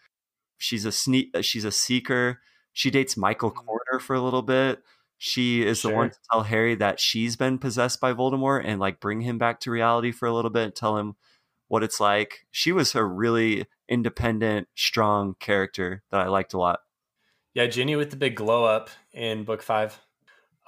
She's 0.58 0.84
a 0.84 0.92
sneak, 0.92 1.30
uh, 1.34 1.42
she's 1.42 1.64
a 1.64 1.72
seeker. 1.72 2.40
She 2.72 2.90
dates 2.90 3.16
Michael 3.16 3.50
mm-hmm. 3.50 3.66
Corner 3.66 4.00
for 4.00 4.14
a 4.14 4.20
little 4.20 4.42
bit. 4.42 4.82
She 5.22 5.66
is 5.66 5.82
the 5.82 5.90
one 5.90 6.10
to 6.10 6.16
tell 6.32 6.44
Harry 6.44 6.74
that 6.76 6.98
she's 6.98 7.36
been 7.36 7.58
possessed 7.58 8.00
by 8.00 8.14
Voldemort 8.14 8.62
and 8.64 8.80
like 8.80 9.00
bring 9.00 9.20
him 9.20 9.36
back 9.36 9.60
to 9.60 9.70
reality 9.70 10.12
for 10.12 10.26
a 10.26 10.32
little 10.32 10.50
bit, 10.50 10.74
tell 10.74 10.96
him 10.96 11.16
what 11.68 11.82
it's 11.82 12.00
like. 12.00 12.46
She 12.50 12.72
was 12.72 12.94
a 12.94 13.04
really 13.04 13.66
independent, 13.86 14.68
strong 14.74 15.34
character 15.38 16.02
that 16.10 16.20
I 16.22 16.28
liked 16.28 16.54
a 16.54 16.58
lot. 16.58 16.80
Yeah, 17.52 17.66
Ginny 17.66 17.96
with 17.96 18.10
the 18.10 18.16
big 18.16 18.34
glow 18.34 18.64
up 18.64 18.88
in 19.12 19.44
book 19.44 19.60
five. 19.62 20.00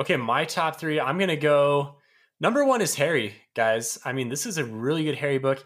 Okay, 0.03 0.17
my 0.17 0.45
top 0.45 0.81
three. 0.81 0.99
I'm 0.99 1.17
gonna 1.17 1.37
go. 1.37 1.95
Number 2.41 2.65
one 2.65 2.81
is 2.81 2.97
Harry, 2.97 3.37
guys. 3.55 4.01
I 4.05 4.13
mean, 4.13 4.31
this 4.31 4.47
is 4.47 4.59
a 4.59 4.65
really 4.65 5.05
good 5.05 5.15
Harry 5.15 5.39
book. 5.39 5.65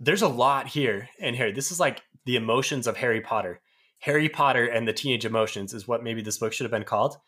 There's 0.00 0.22
a 0.22 0.28
lot 0.28 0.68
here 0.68 1.10
in 1.18 1.34
Harry. 1.34 1.52
This 1.52 1.70
is 1.70 1.78
like 1.78 2.00
the 2.24 2.36
emotions 2.36 2.86
of 2.86 2.96
Harry 2.96 3.20
Potter. 3.20 3.60
Harry 3.98 4.30
Potter 4.30 4.64
and 4.64 4.88
the 4.88 4.94
Teenage 4.94 5.26
Emotions 5.26 5.74
is 5.74 5.86
what 5.86 6.02
maybe 6.02 6.22
this 6.22 6.38
book 6.38 6.54
should 6.54 6.64
have 6.64 6.70
been 6.70 6.84
called. 6.84 7.18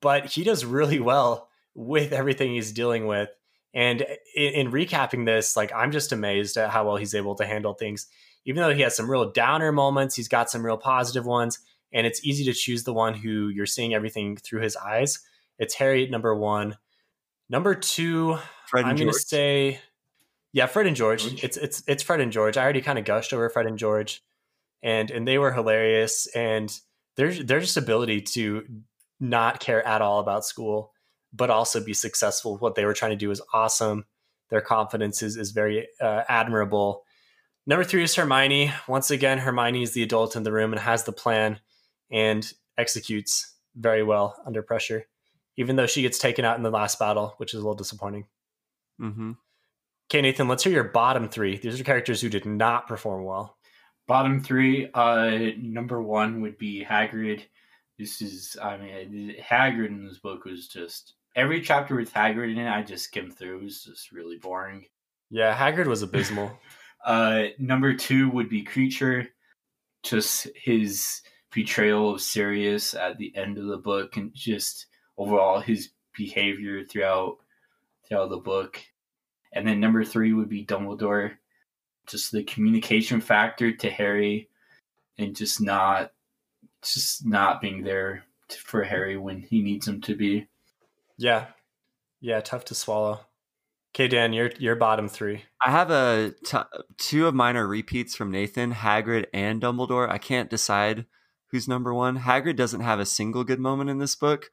But 0.00 0.24
he 0.24 0.44
does 0.44 0.64
really 0.64 0.98
well 0.98 1.50
with 1.74 2.14
everything 2.14 2.52
he's 2.52 2.72
dealing 2.72 3.06
with. 3.06 3.28
And 3.74 4.00
in, 4.34 4.54
in, 4.54 4.72
recapping 4.72 5.26
this, 5.26 5.58
like 5.58 5.74
I'm 5.74 5.92
just 5.92 6.10
amazed 6.10 6.56
at 6.56 6.70
how 6.70 6.86
well 6.86 6.96
he's 6.96 7.14
able 7.14 7.34
to 7.34 7.44
handle 7.44 7.74
things. 7.74 8.06
Even 8.46 8.62
though 8.62 8.72
he 8.72 8.80
has 8.80 8.96
some 8.96 9.10
real 9.10 9.30
downer 9.30 9.72
moments, 9.72 10.16
he's 10.16 10.28
got 10.28 10.48
some 10.48 10.64
real 10.64 10.78
positive 10.78 11.26
ones, 11.26 11.58
and 11.92 12.06
it's 12.06 12.24
easy 12.24 12.44
to 12.44 12.54
choose 12.54 12.84
the 12.84 12.94
one 12.94 13.12
who 13.12 13.48
you're 13.48 13.66
seeing 13.66 13.92
everything 13.92 14.38
through 14.38 14.62
his 14.62 14.74
eyes. 14.74 15.22
It's 15.62 15.74
Harry 15.74 16.06
number 16.08 16.34
one. 16.34 16.76
Number 17.48 17.74
two, 17.74 18.38
Fred 18.66 18.84
I'm 18.84 18.96
going 18.96 19.08
to 19.08 19.14
say, 19.14 19.80
yeah, 20.52 20.66
Fred 20.66 20.86
and 20.86 20.96
George. 20.96 21.22
George. 21.22 21.44
It's 21.44 21.56
it's 21.56 21.82
it's 21.86 22.02
Fred 22.02 22.20
and 22.20 22.32
George. 22.32 22.56
I 22.56 22.62
already 22.62 22.82
kind 22.82 22.98
of 22.98 23.04
gushed 23.04 23.32
over 23.32 23.48
Fred 23.48 23.66
and 23.66 23.78
George, 23.78 24.22
and 24.82 25.10
and 25.10 25.26
they 25.26 25.38
were 25.38 25.52
hilarious. 25.52 26.26
And 26.34 26.70
their 27.16 27.32
their 27.32 27.60
just 27.60 27.76
ability 27.76 28.22
to 28.22 28.66
not 29.20 29.60
care 29.60 29.86
at 29.86 30.02
all 30.02 30.20
about 30.20 30.44
school 30.44 30.92
but 31.32 31.50
also 31.50 31.82
be 31.82 31.94
successful. 31.94 32.58
What 32.58 32.74
they 32.74 32.84
were 32.84 32.94
trying 32.94 33.12
to 33.12 33.16
do 33.16 33.30
is 33.30 33.42
awesome. 33.52 34.04
Their 34.50 34.60
confidence 34.60 35.22
is, 35.22 35.36
is 35.36 35.52
very 35.52 35.88
uh, 36.00 36.22
admirable. 36.28 37.04
Number 37.66 37.84
three 37.84 38.02
is 38.02 38.14
Hermione. 38.14 38.72
Once 38.86 39.10
again, 39.10 39.38
Hermione 39.38 39.82
is 39.82 39.92
the 39.92 40.02
adult 40.02 40.36
in 40.36 40.42
the 40.42 40.52
room 40.52 40.72
and 40.72 40.80
has 40.80 41.04
the 41.04 41.12
plan 41.12 41.60
and 42.10 42.52
executes 42.76 43.54
very 43.74 44.02
well 44.02 44.36
under 44.44 44.62
pressure, 44.62 45.06
even 45.56 45.76
though 45.76 45.86
she 45.86 46.02
gets 46.02 46.18
taken 46.18 46.44
out 46.44 46.56
in 46.56 46.62
the 46.62 46.70
last 46.70 46.98
battle, 46.98 47.34
which 47.36 47.54
is 47.54 47.58
a 47.58 47.62
little 47.62 47.74
disappointing. 47.74 48.26
Mm-hmm. 49.00 49.32
Okay, 50.10 50.20
Nathan, 50.20 50.48
let's 50.48 50.64
hear 50.64 50.72
your 50.72 50.84
bottom 50.84 51.28
three. 51.28 51.56
These 51.56 51.80
are 51.80 51.84
characters 51.84 52.20
who 52.20 52.28
did 52.28 52.44
not 52.44 52.86
perform 52.86 53.24
well. 53.24 53.56
Bottom 54.06 54.42
three, 54.42 54.90
uh, 54.92 55.52
number 55.58 56.02
one 56.02 56.42
would 56.42 56.58
be 56.58 56.84
Hagrid. 56.84 57.42
This 57.98 58.20
is, 58.20 58.56
I 58.60 58.76
mean, 58.76 59.36
Hagrid 59.40 59.86
in 59.86 60.06
this 60.06 60.18
book 60.18 60.44
was 60.44 60.68
just 60.68 61.14
every 61.34 61.60
chapter 61.60 61.96
with 61.96 62.12
Hagrid 62.12 62.52
in 62.52 62.58
it, 62.58 62.68
I 62.68 62.82
just 62.82 63.04
skimmed 63.04 63.36
through. 63.36 63.58
It 63.58 63.64
was 63.64 63.84
just 63.84 64.12
really 64.12 64.36
boring. 64.36 64.84
Yeah, 65.30 65.56
Hagrid 65.56 65.86
was 65.86 66.02
abysmal. 66.02 66.52
uh, 67.04 67.44
number 67.58 67.94
two 67.94 68.28
would 68.30 68.48
be 68.48 68.64
Kreacher. 68.64 69.28
Just 70.02 70.48
his 70.56 71.22
betrayal 71.52 72.14
of 72.14 72.20
Sirius 72.20 72.94
at 72.94 73.18
the 73.18 73.34
end 73.36 73.56
of 73.56 73.66
the 73.66 73.78
book, 73.78 74.16
and 74.16 74.32
just 74.34 74.86
overall 75.16 75.60
his 75.60 75.90
behavior 76.16 76.84
throughout 76.84 77.38
throughout 78.06 78.30
the 78.30 78.36
book. 78.36 78.80
And 79.52 79.66
then 79.66 79.80
number 79.80 80.04
three 80.04 80.32
would 80.32 80.48
be 80.48 80.64
Dumbledore. 80.64 81.32
Just 82.06 82.32
the 82.32 82.42
communication 82.42 83.20
factor 83.20 83.72
to 83.72 83.90
Harry, 83.90 84.48
and 85.18 85.36
just 85.36 85.60
not 85.60 86.12
just 86.82 87.24
not 87.26 87.60
being 87.60 87.82
there 87.82 88.24
for 88.48 88.82
Harry 88.82 89.16
when 89.16 89.40
he 89.40 89.62
needs 89.62 89.86
him 89.86 90.00
to 90.02 90.16
be. 90.16 90.48
Yeah. 91.16 91.46
Yeah, 92.20 92.40
tough 92.40 92.64
to 92.66 92.74
swallow. 92.74 93.20
Okay, 93.94 94.08
Dan, 94.08 94.32
your 94.32 94.50
your 94.58 94.74
bottom 94.74 95.08
three. 95.08 95.44
I 95.64 95.70
have 95.70 95.90
a 95.90 96.34
t- 96.44 96.58
two 96.96 97.26
of 97.26 97.34
mine 97.34 97.56
are 97.56 97.66
repeats 97.66 98.16
from 98.16 98.30
Nathan, 98.30 98.72
Hagrid, 98.72 99.26
and 99.34 99.60
Dumbledore. 99.60 100.08
I 100.08 100.18
can't 100.18 100.48
decide 100.48 101.04
who's 101.48 101.68
number 101.68 101.92
one. 101.92 102.18
Hagrid 102.20 102.56
doesn't 102.56 102.80
have 102.80 103.00
a 103.00 103.06
single 103.06 103.44
good 103.44 103.60
moment 103.60 103.90
in 103.90 103.98
this 103.98 104.16
book. 104.16 104.50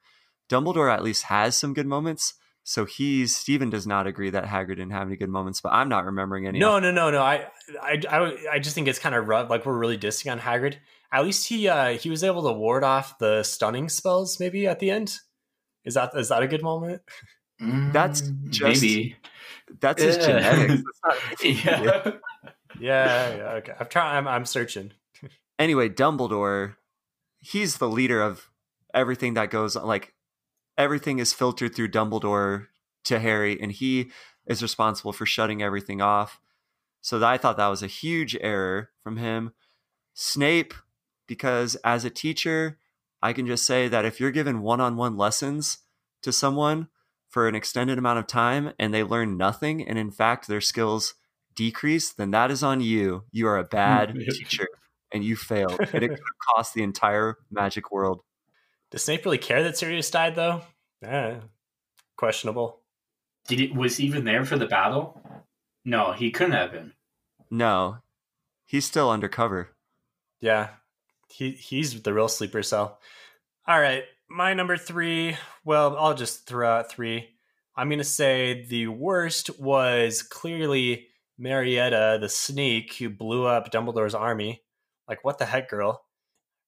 Dumbledore 0.50 0.92
at 0.92 1.02
least 1.02 1.24
has 1.24 1.56
some 1.56 1.72
good 1.72 1.86
moments. 1.86 2.34
So 2.62 2.84
he's 2.84 3.34
Stephen 3.34 3.70
does 3.70 3.86
not 3.86 4.06
agree 4.06 4.30
that 4.30 4.44
Hagrid 4.44 4.76
didn't 4.76 4.90
have 4.90 5.06
any 5.06 5.16
good 5.16 5.30
moments, 5.30 5.60
but 5.60 5.72
I'm 5.72 5.88
not 5.88 6.04
remembering 6.04 6.46
any. 6.46 6.58
No, 6.58 6.78
no, 6.78 6.90
no, 6.90 7.10
no. 7.10 7.22
I, 7.22 7.46
I, 7.82 8.00
I, 8.08 8.36
I 8.52 8.58
just 8.58 8.74
think 8.74 8.86
it's 8.86 8.98
kind 8.98 9.14
of 9.14 9.28
rough. 9.28 9.48
Like 9.48 9.64
we're 9.64 9.78
really 9.78 9.96
dissing 9.96 10.30
on 10.30 10.38
Hagrid. 10.38 10.76
At 11.12 11.24
least 11.24 11.48
he, 11.48 11.68
uh, 11.68 11.96
he 11.96 12.10
was 12.10 12.22
able 12.22 12.42
to 12.42 12.52
ward 12.52 12.84
off 12.84 13.18
the 13.18 13.42
stunning 13.42 13.88
spells 13.88 14.38
maybe 14.38 14.66
at 14.66 14.78
the 14.78 14.90
end. 14.90 15.16
Is 15.84 15.94
that 15.94 16.10
is 16.14 16.28
that 16.28 16.42
a 16.42 16.46
good 16.46 16.62
moment? 16.62 17.02
That's 17.58 18.22
mm, 18.22 18.50
just 18.50 18.82
maybe 18.82 19.16
that's 19.80 20.02
his 20.02 20.18
genetics. 20.18 20.82
yeah. 21.42 22.12
yeah. 22.78 23.36
yeah, 23.36 23.52
Okay, 23.58 23.72
I'm 23.78 23.86
trying. 23.86 24.16
I'm, 24.16 24.28
I'm 24.28 24.44
searching. 24.44 24.92
anyway, 25.58 25.88
Dumbledore, 25.88 26.76
he's 27.38 27.78
the 27.78 27.88
leader 27.88 28.20
of 28.20 28.50
everything 28.94 29.34
that 29.34 29.50
goes 29.50 29.76
on. 29.76 29.86
Like 29.86 30.14
everything 30.80 31.18
is 31.18 31.32
filtered 31.32 31.74
through 31.74 31.90
Dumbledore 31.90 32.66
to 33.04 33.18
Harry, 33.18 33.60
and 33.60 33.70
he 33.70 34.10
is 34.46 34.62
responsible 34.62 35.12
for 35.12 35.26
shutting 35.26 35.62
everything 35.62 36.00
off. 36.00 36.40
So 37.00 37.24
I 37.24 37.38
thought 37.38 37.56
that 37.56 37.68
was 37.68 37.82
a 37.82 37.88
huge 37.88 38.36
error 38.40 38.90
from 39.02 39.16
him. 39.16 39.52
Snape, 40.14 40.74
because 41.26 41.76
as 41.76 42.04
a 42.04 42.10
teacher, 42.10 42.78
I 43.22 43.32
can 43.32 43.46
just 43.46 43.64
say 43.64 43.88
that 43.88 44.04
if 44.04 44.18
you're 44.18 44.30
given 44.30 44.62
one 44.62 44.80
on 44.80 44.96
one 44.96 45.16
lessons 45.16 45.78
to 46.22 46.32
someone 46.32 46.88
for 47.28 47.46
an 47.46 47.54
extended 47.54 47.96
amount 47.96 48.18
of 48.18 48.26
time 48.26 48.72
and 48.78 48.92
they 48.92 49.02
learn 49.02 49.36
nothing, 49.36 49.86
and 49.86 49.98
in 49.98 50.10
fact 50.10 50.48
their 50.48 50.60
skills 50.60 51.14
decrease, 51.54 52.12
then 52.12 52.30
that 52.32 52.50
is 52.50 52.62
on 52.62 52.80
you. 52.80 53.24
You 53.30 53.46
are 53.48 53.58
a 53.58 53.64
bad 53.64 54.14
teacher 54.30 54.66
and 55.12 55.24
you 55.24 55.36
failed. 55.36 55.78
And 55.92 56.02
it 56.02 56.08
could 56.08 56.20
cost 56.54 56.74
the 56.74 56.82
entire 56.82 57.36
magic 57.50 57.90
world. 57.90 58.22
Does 58.90 59.04
Snape 59.04 59.24
really 59.24 59.38
care 59.38 59.62
that 59.62 59.78
Sirius 59.78 60.10
died, 60.10 60.34
though? 60.34 60.62
Yeah, 61.02 61.40
questionable. 62.16 62.80
Did 63.48 63.60
it 63.60 63.74
was 63.74 64.00
even 64.00 64.24
there 64.24 64.44
for 64.44 64.58
the 64.58 64.66
battle? 64.66 65.20
No, 65.84 66.12
he 66.12 66.30
couldn't 66.30 66.52
have 66.52 66.72
been. 66.72 66.92
No, 67.50 67.98
he's 68.66 68.84
still 68.84 69.10
undercover. 69.10 69.70
Yeah, 70.40 70.68
he 71.28 71.52
he's 71.52 72.02
the 72.02 72.14
real 72.14 72.28
sleeper 72.28 72.62
cell. 72.62 73.00
All 73.66 73.80
right, 73.80 74.04
my 74.28 74.54
number 74.54 74.76
three. 74.76 75.36
Well, 75.64 75.96
I'll 75.96 76.14
just 76.14 76.46
throw 76.46 76.68
out 76.68 76.90
three. 76.90 77.28
I'm 77.76 77.88
gonna 77.88 78.04
say 78.04 78.66
the 78.66 78.88
worst 78.88 79.58
was 79.58 80.22
clearly 80.22 81.06
Marietta, 81.38 82.18
the 82.20 82.28
sneak 82.28 82.94
who 82.96 83.08
blew 83.08 83.46
up 83.46 83.70
Dumbledore's 83.70 84.14
army. 84.14 84.62
Like, 85.08 85.24
what 85.24 85.38
the 85.38 85.46
heck, 85.46 85.70
girl? 85.70 86.04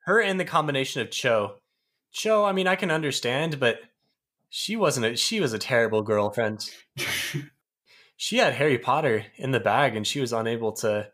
Her 0.04 0.20
and 0.20 0.40
the 0.40 0.44
combination 0.44 1.02
of 1.02 1.10
Cho. 1.10 1.56
Cho, 2.12 2.44
I 2.44 2.52
mean, 2.52 2.66
I 2.66 2.76
can 2.76 2.90
understand, 2.90 3.58
but 3.58 3.80
she 4.50 4.76
wasn't 4.76 5.06
a 5.06 5.16
she 5.16 5.40
was 5.40 5.54
a 5.54 5.58
terrible 5.58 6.02
girlfriend. 6.02 6.70
she 8.16 8.36
had 8.36 8.52
Harry 8.52 8.78
Potter 8.78 9.24
in 9.36 9.50
the 9.50 9.60
bag 9.60 9.96
and 9.96 10.06
she 10.06 10.20
was 10.20 10.32
unable 10.32 10.72
to 10.72 11.08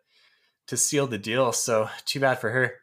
to 0.67 0.77
seal 0.77 1.07
the 1.07 1.19
deal, 1.19 1.53
so 1.53 1.89
too 2.05 2.21
bad 2.21 2.41
for 2.41 2.51
her. 2.51 2.75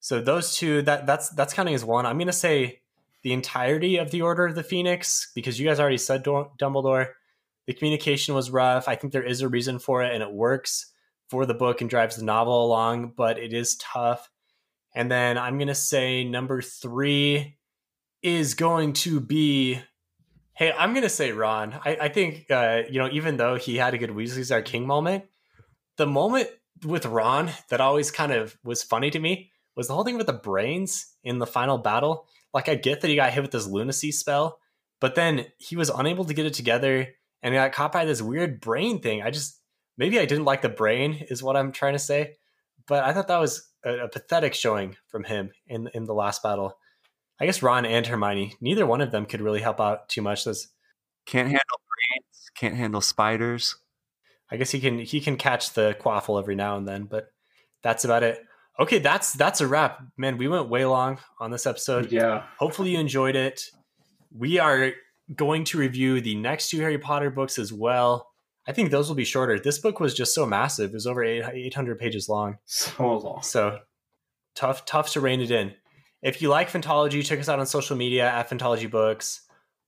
So 0.00 0.20
those 0.20 0.54
two, 0.54 0.82
that 0.82 1.06
that's 1.06 1.30
that's 1.30 1.54
counting 1.54 1.74
as 1.74 1.84
one. 1.84 2.04
I'm 2.04 2.18
gonna 2.18 2.32
say 2.32 2.80
the 3.22 3.32
entirety 3.32 3.96
of 3.96 4.10
the 4.10 4.20
Order 4.22 4.46
of 4.46 4.54
the 4.54 4.62
Phoenix 4.62 5.32
because 5.34 5.58
you 5.58 5.66
guys 5.66 5.80
already 5.80 5.98
said 5.98 6.24
Dumbledore. 6.24 7.08
The 7.66 7.72
communication 7.72 8.34
was 8.34 8.50
rough. 8.50 8.88
I 8.88 8.96
think 8.96 9.12
there 9.12 9.22
is 9.22 9.40
a 9.40 9.48
reason 9.48 9.78
for 9.78 10.02
it, 10.02 10.12
and 10.12 10.22
it 10.22 10.32
works 10.32 10.92
for 11.30 11.46
the 11.46 11.54
book 11.54 11.80
and 11.80 11.88
drives 11.88 12.16
the 12.16 12.24
novel 12.24 12.66
along, 12.66 13.14
but 13.16 13.38
it 13.38 13.54
is 13.54 13.76
tough. 13.76 14.28
And 14.94 15.10
then 15.10 15.38
I'm 15.38 15.58
gonna 15.58 15.74
say 15.74 16.22
number 16.22 16.60
three 16.60 17.56
is 18.22 18.54
going 18.54 18.92
to 18.94 19.20
be. 19.20 19.80
Hey, 20.54 20.72
I'm 20.72 20.94
gonna 20.94 21.08
say 21.08 21.32
Ron. 21.32 21.74
I, 21.84 21.96
I 22.02 22.08
think 22.08 22.50
uh, 22.50 22.82
you 22.90 22.98
know, 22.98 23.08
even 23.10 23.36
though 23.36 23.56
he 23.56 23.76
had 23.76 23.94
a 23.94 23.98
good 23.98 24.10
Weasley's 24.10 24.52
our 24.52 24.62
king 24.62 24.86
moment, 24.86 25.24
the 25.96 26.06
moment 26.06 26.48
with 26.84 27.06
Ron 27.06 27.50
that 27.68 27.80
always 27.80 28.10
kind 28.10 28.32
of 28.32 28.56
was 28.64 28.82
funny 28.82 29.10
to 29.10 29.18
me 29.18 29.50
was 29.76 29.88
the 29.88 29.94
whole 29.94 30.04
thing 30.04 30.16
with 30.16 30.26
the 30.26 30.32
brains 30.32 31.14
in 31.24 31.38
the 31.38 31.46
final 31.46 31.78
battle. 31.78 32.26
Like, 32.52 32.68
I 32.68 32.74
get 32.74 33.00
that 33.00 33.08
he 33.08 33.16
got 33.16 33.32
hit 33.32 33.42
with 33.42 33.52
this 33.52 33.66
lunacy 33.66 34.12
spell, 34.12 34.58
but 35.00 35.14
then 35.14 35.46
he 35.58 35.76
was 35.76 35.88
unable 35.88 36.24
to 36.24 36.34
get 36.34 36.46
it 36.46 36.54
together 36.54 37.08
and 37.42 37.54
he 37.54 37.58
got 37.58 37.72
caught 37.72 37.92
by 37.92 38.04
this 38.04 38.22
weird 38.22 38.60
brain 38.60 39.00
thing. 39.00 39.22
I 39.22 39.30
just, 39.30 39.60
maybe 39.96 40.18
I 40.18 40.26
didn't 40.26 40.44
like 40.44 40.62
the 40.62 40.68
brain, 40.68 41.24
is 41.28 41.42
what 41.42 41.56
I'm 41.56 41.72
trying 41.72 41.94
to 41.94 41.98
say. 41.98 42.36
But 42.86 43.04
I 43.04 43.12
thought 43.12 43.28
that 43.28 43.40
was 43.40 43.68
a, 43.84 44.04
a 44.04 44.08
pathetic 44.08 44.54
showing 44.54 44.96
from 45.08 45.24
him 45.24 45.50
in, 45.66 45.88
in 45.94 46.04
the 46.04 46.14
last 46.14 46.42
battle. 46.42 46.76
I 47.42 47.44
guess 47.44 47.60
Ron 47.60 47.84
and 47.84 48.06
Hermione, 48.06 48.54
neither 48.60 48.86
one 48.86 49.00
of 49.00 49.10
them 49.10 49.26
could 49.26 49.40
really 49.40 49.60
help 49.60 49.80
out 49.80 50.08
too 50.08 50.22
much. 50.22 50.44
This 50.44 50.68
can't 51.26 51.48
handle 51.48 51.80
brains, 51.88 52.50
can't 52.54 52.76
handle 52.76 53.00
spiders. 53.00 53.74
I 54.48 54.56
guess 54.56 54.70
he 54.70 54.78
can 54.78 55.00
he 55.00 55.20
can 55.20 55.36
catch 55.36 55.72
the 55.72 55.96
quaffle 55.98 56.38
every 56.38 56.54
now 56.54 56.76
and 56.76 56.86
then, 56.86 57.06
but 57.06 57.32
that's 57.82 58.04
about 58.04 58.22
it. 58.22 58.44
Okay, 58.78 59.00
that's 59.00 59.32
that's 59.32 59.60
a 59.60 59.66
wrap. 59.66 60.04
Man, 60.16 60.38
we 60.38 60.46
went 60.46 60.68
way 60.68 60.84
long 60.84 61.18
on 61.40 61.50
this 61.50 61.66
episode. 61.66 62.12
Yeah. 62.12 62.44
Hopefully 62.60 62.90
you 62.90 63.00
enjoyed 63.00 63.34
it. 63.34 63.72
We 64.32 64.60
are 64.60 64.92
going 65.34 65.64
to 65.64 65.78
review 65.78 66.20
the 66.20 66.36
next 66.36 66.70
two 66.70 66.78
Harry 66.78 66.98
Potter 66.98 67.30
books 67.30 67.58
as 67.58 67.72
well. 67.72 68.30
I 68.68 68.72
think 68.72 68.92
those 68.92 69.08
will 69.08 69.16
be 69.16 69.24
shorter. 69.24 69.58
This 69.58 69.80
book 69.80 69.98
was 69.98 70.14
just 70.14 70.32
so 70.32 70.46
massive. 70.46 70.90
It 70.90 70.94
was 70.94 71.08
over 71.08 71.24
800 71.24 71.98
pages 71.98 72.28
long. 72.28 72.58
So 72.66 73.18
long. 73.18 73.42
So 73.42 73.80
tough 74.54 74.84
tough 74.84 75.10
to 75.14 75.20
rein 75.20 75.40
it 75.40 75.50
in. 75.50 75.74
If 76.22 76.40
you 76.40 76.48
like 76.48 76.70
Phantology, 76.70 77.24
check 77.24 77.40
us 77.40 77.48
out 77.48 77.58
on 77.58 77.66
social 77.66 77.96
media 77.96 78.30
at 78.30 78.48
Phantology 78.48 78.88
Books, 78.88 79.40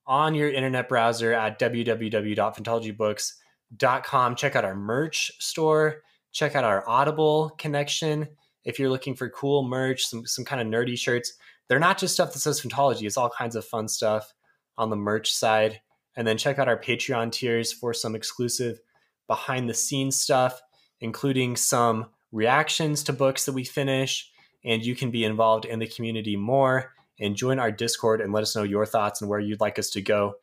on 0.06 0.35
your 0.35 0.51
internet 0.51 0.89
browser 0.89 1.32
at 1.32 1.61
www.phantologybooks.com. 1.61 4.36
Check 4.36 4.56
out 4.56 4.65
our 4.65 4.74
merch 4.74 5.31
store. 5.39 6.02
Check 6.32 6.56
out 6.56 6.65
our 6.65 6.82
Audible 6.89 7.51
connection 7.59 8.27
if 8.65 8.78
you're 8.78 8.90
looking 8.90 9.15
for 9.15 9.28
cool 9.28 9.62
merch, 9.62 10.06
some 10.06 10.27
some 10.27 10.44
kind 10.44 10.61
of 10.61 10.66
nerdy 10.66 10.98
shirts. 10.98 11.35
They're 11.69 11.78
not 11.78 11.98
just 11.98 12.15
stuff 12.15 12.32
that 12.32 12.40
says 12.40 12.61
Phantology, 12.61 13.06
it's 13.06 13.16
all 13.16 13.31
kinds 13.31 13.55
of 13.56 13.65
fun 13.65 13.89
stuff 13.89 14.35
on 14.77 14.90
the 14.90 14.97
merch 14.97 15.32
side. 15.32 15.81
And 16.16 16.27
then 16.27 16.39
check 16.39 16.59
out 16.59 16.69
our 16.69 16.81
Patreon 16.81 17.32
tiers 17.32 17.73
for 17.73 17.94
some 17.94 18.15
exclusive 18.15 18.78
behind 19.27 19.69
the 19.69 19.74
scenes 19.74 20.20
stuff, 20.20 20.61
including 21.01 21.56
some 21.56 22.06
reactions 22.32 23.02
to 23.05 23.12
books 23.12 23.47
that 23.47 23.52
we 23.52 23.65
finish. 23.65 24.31
And 24.65 24.85
you 24.85 24.95
can 24.95 25.11
be 25.11 25.24
involved 25.24 25.65
in 25.65 25.78
the 25.78 25.86
community 25.86 26.36
more 26.36 26.95
and 27.20 27.36
join 27.36 27.59
our 27.59 27.70
Discord 27.70 28.20
and 28.20 28.32
let 28.32 28.43
us 28.43 28.57
know 28.57 28.62
your 28.62 28.86
thoughts 28.86 29.20
and 29.20 29.28
where 29.28 29.41
you'd 29.41 29.61
like 29.61 29.78
us 29.78 29.91
to 29.91 30.03
go 30.03 30.36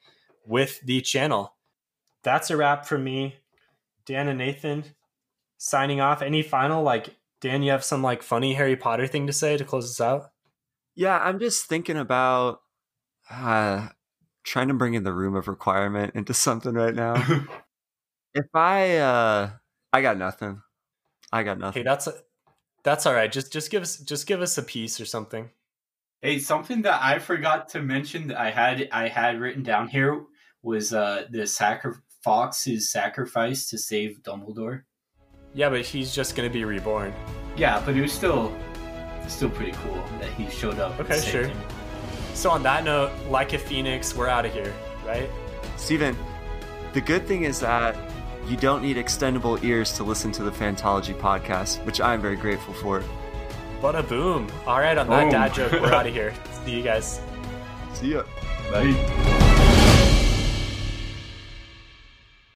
with 0.46 0.80
the 0.82 1.02
channel. 1.02 1.56
That's 2.24 2.50
a 2.50 2.58
wrap 2.58 2.86
for 2.86 2.98
me. 2.98 3.36
Dan 4.06 4.28
and 4.28 4.38
Nathan 4.38 4.84
signing 5.58 6.02
off. 6.02 6.22
Any 6.22 6.42
final, 6.42 6.84
like, 6.84 7.16
Dan, 7.40 7.64
you 7.64 7.72
have 7.72 7.84
some 7.84 8.04
like 8.04 8.24
funny 8.24 8.54
Harry 8.54 8.76
Potter 8.76 9.08
thing 9.08 9.28
to 9.28 9.34
say 9.34 9.58
to 9.58 9.64
close 9.64 9.90
us 9.90 10.02
out? 10.02 10.32
Yeah, 10.96 11.18
I'm 11.18 11.40
just 11.40 11.66
thinking 11.66 11.98
about 11.98 12.62
uh, 13.30 13.90
trying 14.44 14.68
to 14.68 14.74
bring 14.74 14.94
in 14.94 15.04
the 15.04 15.14
room 15.14 15.36
of 15.36 15.48
requirement 15.48 16.16
into 16.16 16.34
something 16.34 16.74
right 16.74 16.94
now. 16.94 17.16
if 18.34 18.46
I, 18.54 18.98
uh, 18.98 19.50
I 19.94 20.02
got 20.02 20.18
nothing. 20.18 20.62
I 21.32 21.44
got 21.44 21.58
nothing. 21.58 21.82
Hey, 21.82 21.84
that's 21.84 22.08
a, 22.08 22.14
that's 22.84 23.06
all 23.06 23.14
right. 23.14 23.32
Just 23.32 23.52
just 23.54 23.70
give 23.72 23.82
us 23.84 23.98
just 23.98 24.28
give 24.28 24.42
us 24.42 24.58
a 24.58 24.64
piece 24.64 25.00
or 25.00 25.06
something. 25.06 25.50
Hey, 26.22 26.38
something 26.40 26.84
that 26.84 27.02
I 27.02 27.20
forgot 27.20 27.70
to 27.70 27.82
mention 27.82 28.28
that 28.28 28.40
I 28.40 28.52
had 28.52 28.88
I 28.92 29.08
had 29.08 29.40
written 29.40 29.64
down 29.64 29.88
here 29.88 30.24
was 30.64 30.94
uh 30.94 31.26
the 31.30 31.46
sacri- 31.48 31.94
Fawkes's 32.24 32.92
sacrifice 32.92 33.68
to 33.70 33.78
save 33.78 34.22
Dumbledore. 34.22 34.84
Yeah, 35.54 35.70
but 35.70 35.82
he's 35.82 36.14
just 36.14 36.36
gonna 36.36 36.50
be 36.50 36.64
reborn. 36.66 37.14
Yeah, 37.58 37.82
but 37.86 37.96
it 37.96 38.02
was 38.02 38.12
still 38.14 38.56
still 39.28 39.50
pretty 39.50 39.72
cool 39.84 39.96
that 40.20 40.30
he 40.34 40.50
showed 40.50 40.80
up. 40.80 40.92
and 41.00 41.02
Okay, 41.08 41.18
saved 41.18 41.32
sure. 41.32 41.48
him. 41.48 41.58
So 42.34 42.50
on 42.50 42.64
that 42.64 42.84
note, 42.84 43.12
like 43.30 43.54
a 43.54 43.58
phoenix, 43.58 44.16
we're 44.16 44.28
out 44.28 44.46
of 44.46 44.54
here, 44.54 44.74
right? 45.06 45.30
Steven, 45.78 46.16
the 46.94 47.02
good 47.02 47.26
thing 47.28 47.44
is 47.44 47.60
that 47.60 47.96
you 48.52 48.58
don't 48.58 48.82
need 48.82 48.98
extendable 48.98 49.64
ears 49.64 49.94
to 49.94 50.04
listen 50.04 50.30
to 50.34 50.44
the 50.44 50.52
Phantology 50.52 51.18
podcast, 51.18 51.84
which 51.86 52.02
I'm 52.02 52.22
very 52.22 52.36
grateful 52.36 52.74
for. 52.74 53.00
What 53.80 53.96
a 53.96 54.04
boom. 54.04 54.48
All 54.68 54.80
right, 54.80 54.98
on 54.98 55.08
that 55.08 55.22
Boom. 55.22 55.32
dad 55.32 55.54
joke, 55.54 55.72
we're 55.72 55.94
out 55.94 56.06
of 56.06 56.14
here. 56.14 56.34
See 56.66 56.72
you 56.76 56.84
guys. 56.84 57.22
See 57.94 58.12
ya. 58.12 58.24
Bye. 58.70 59.38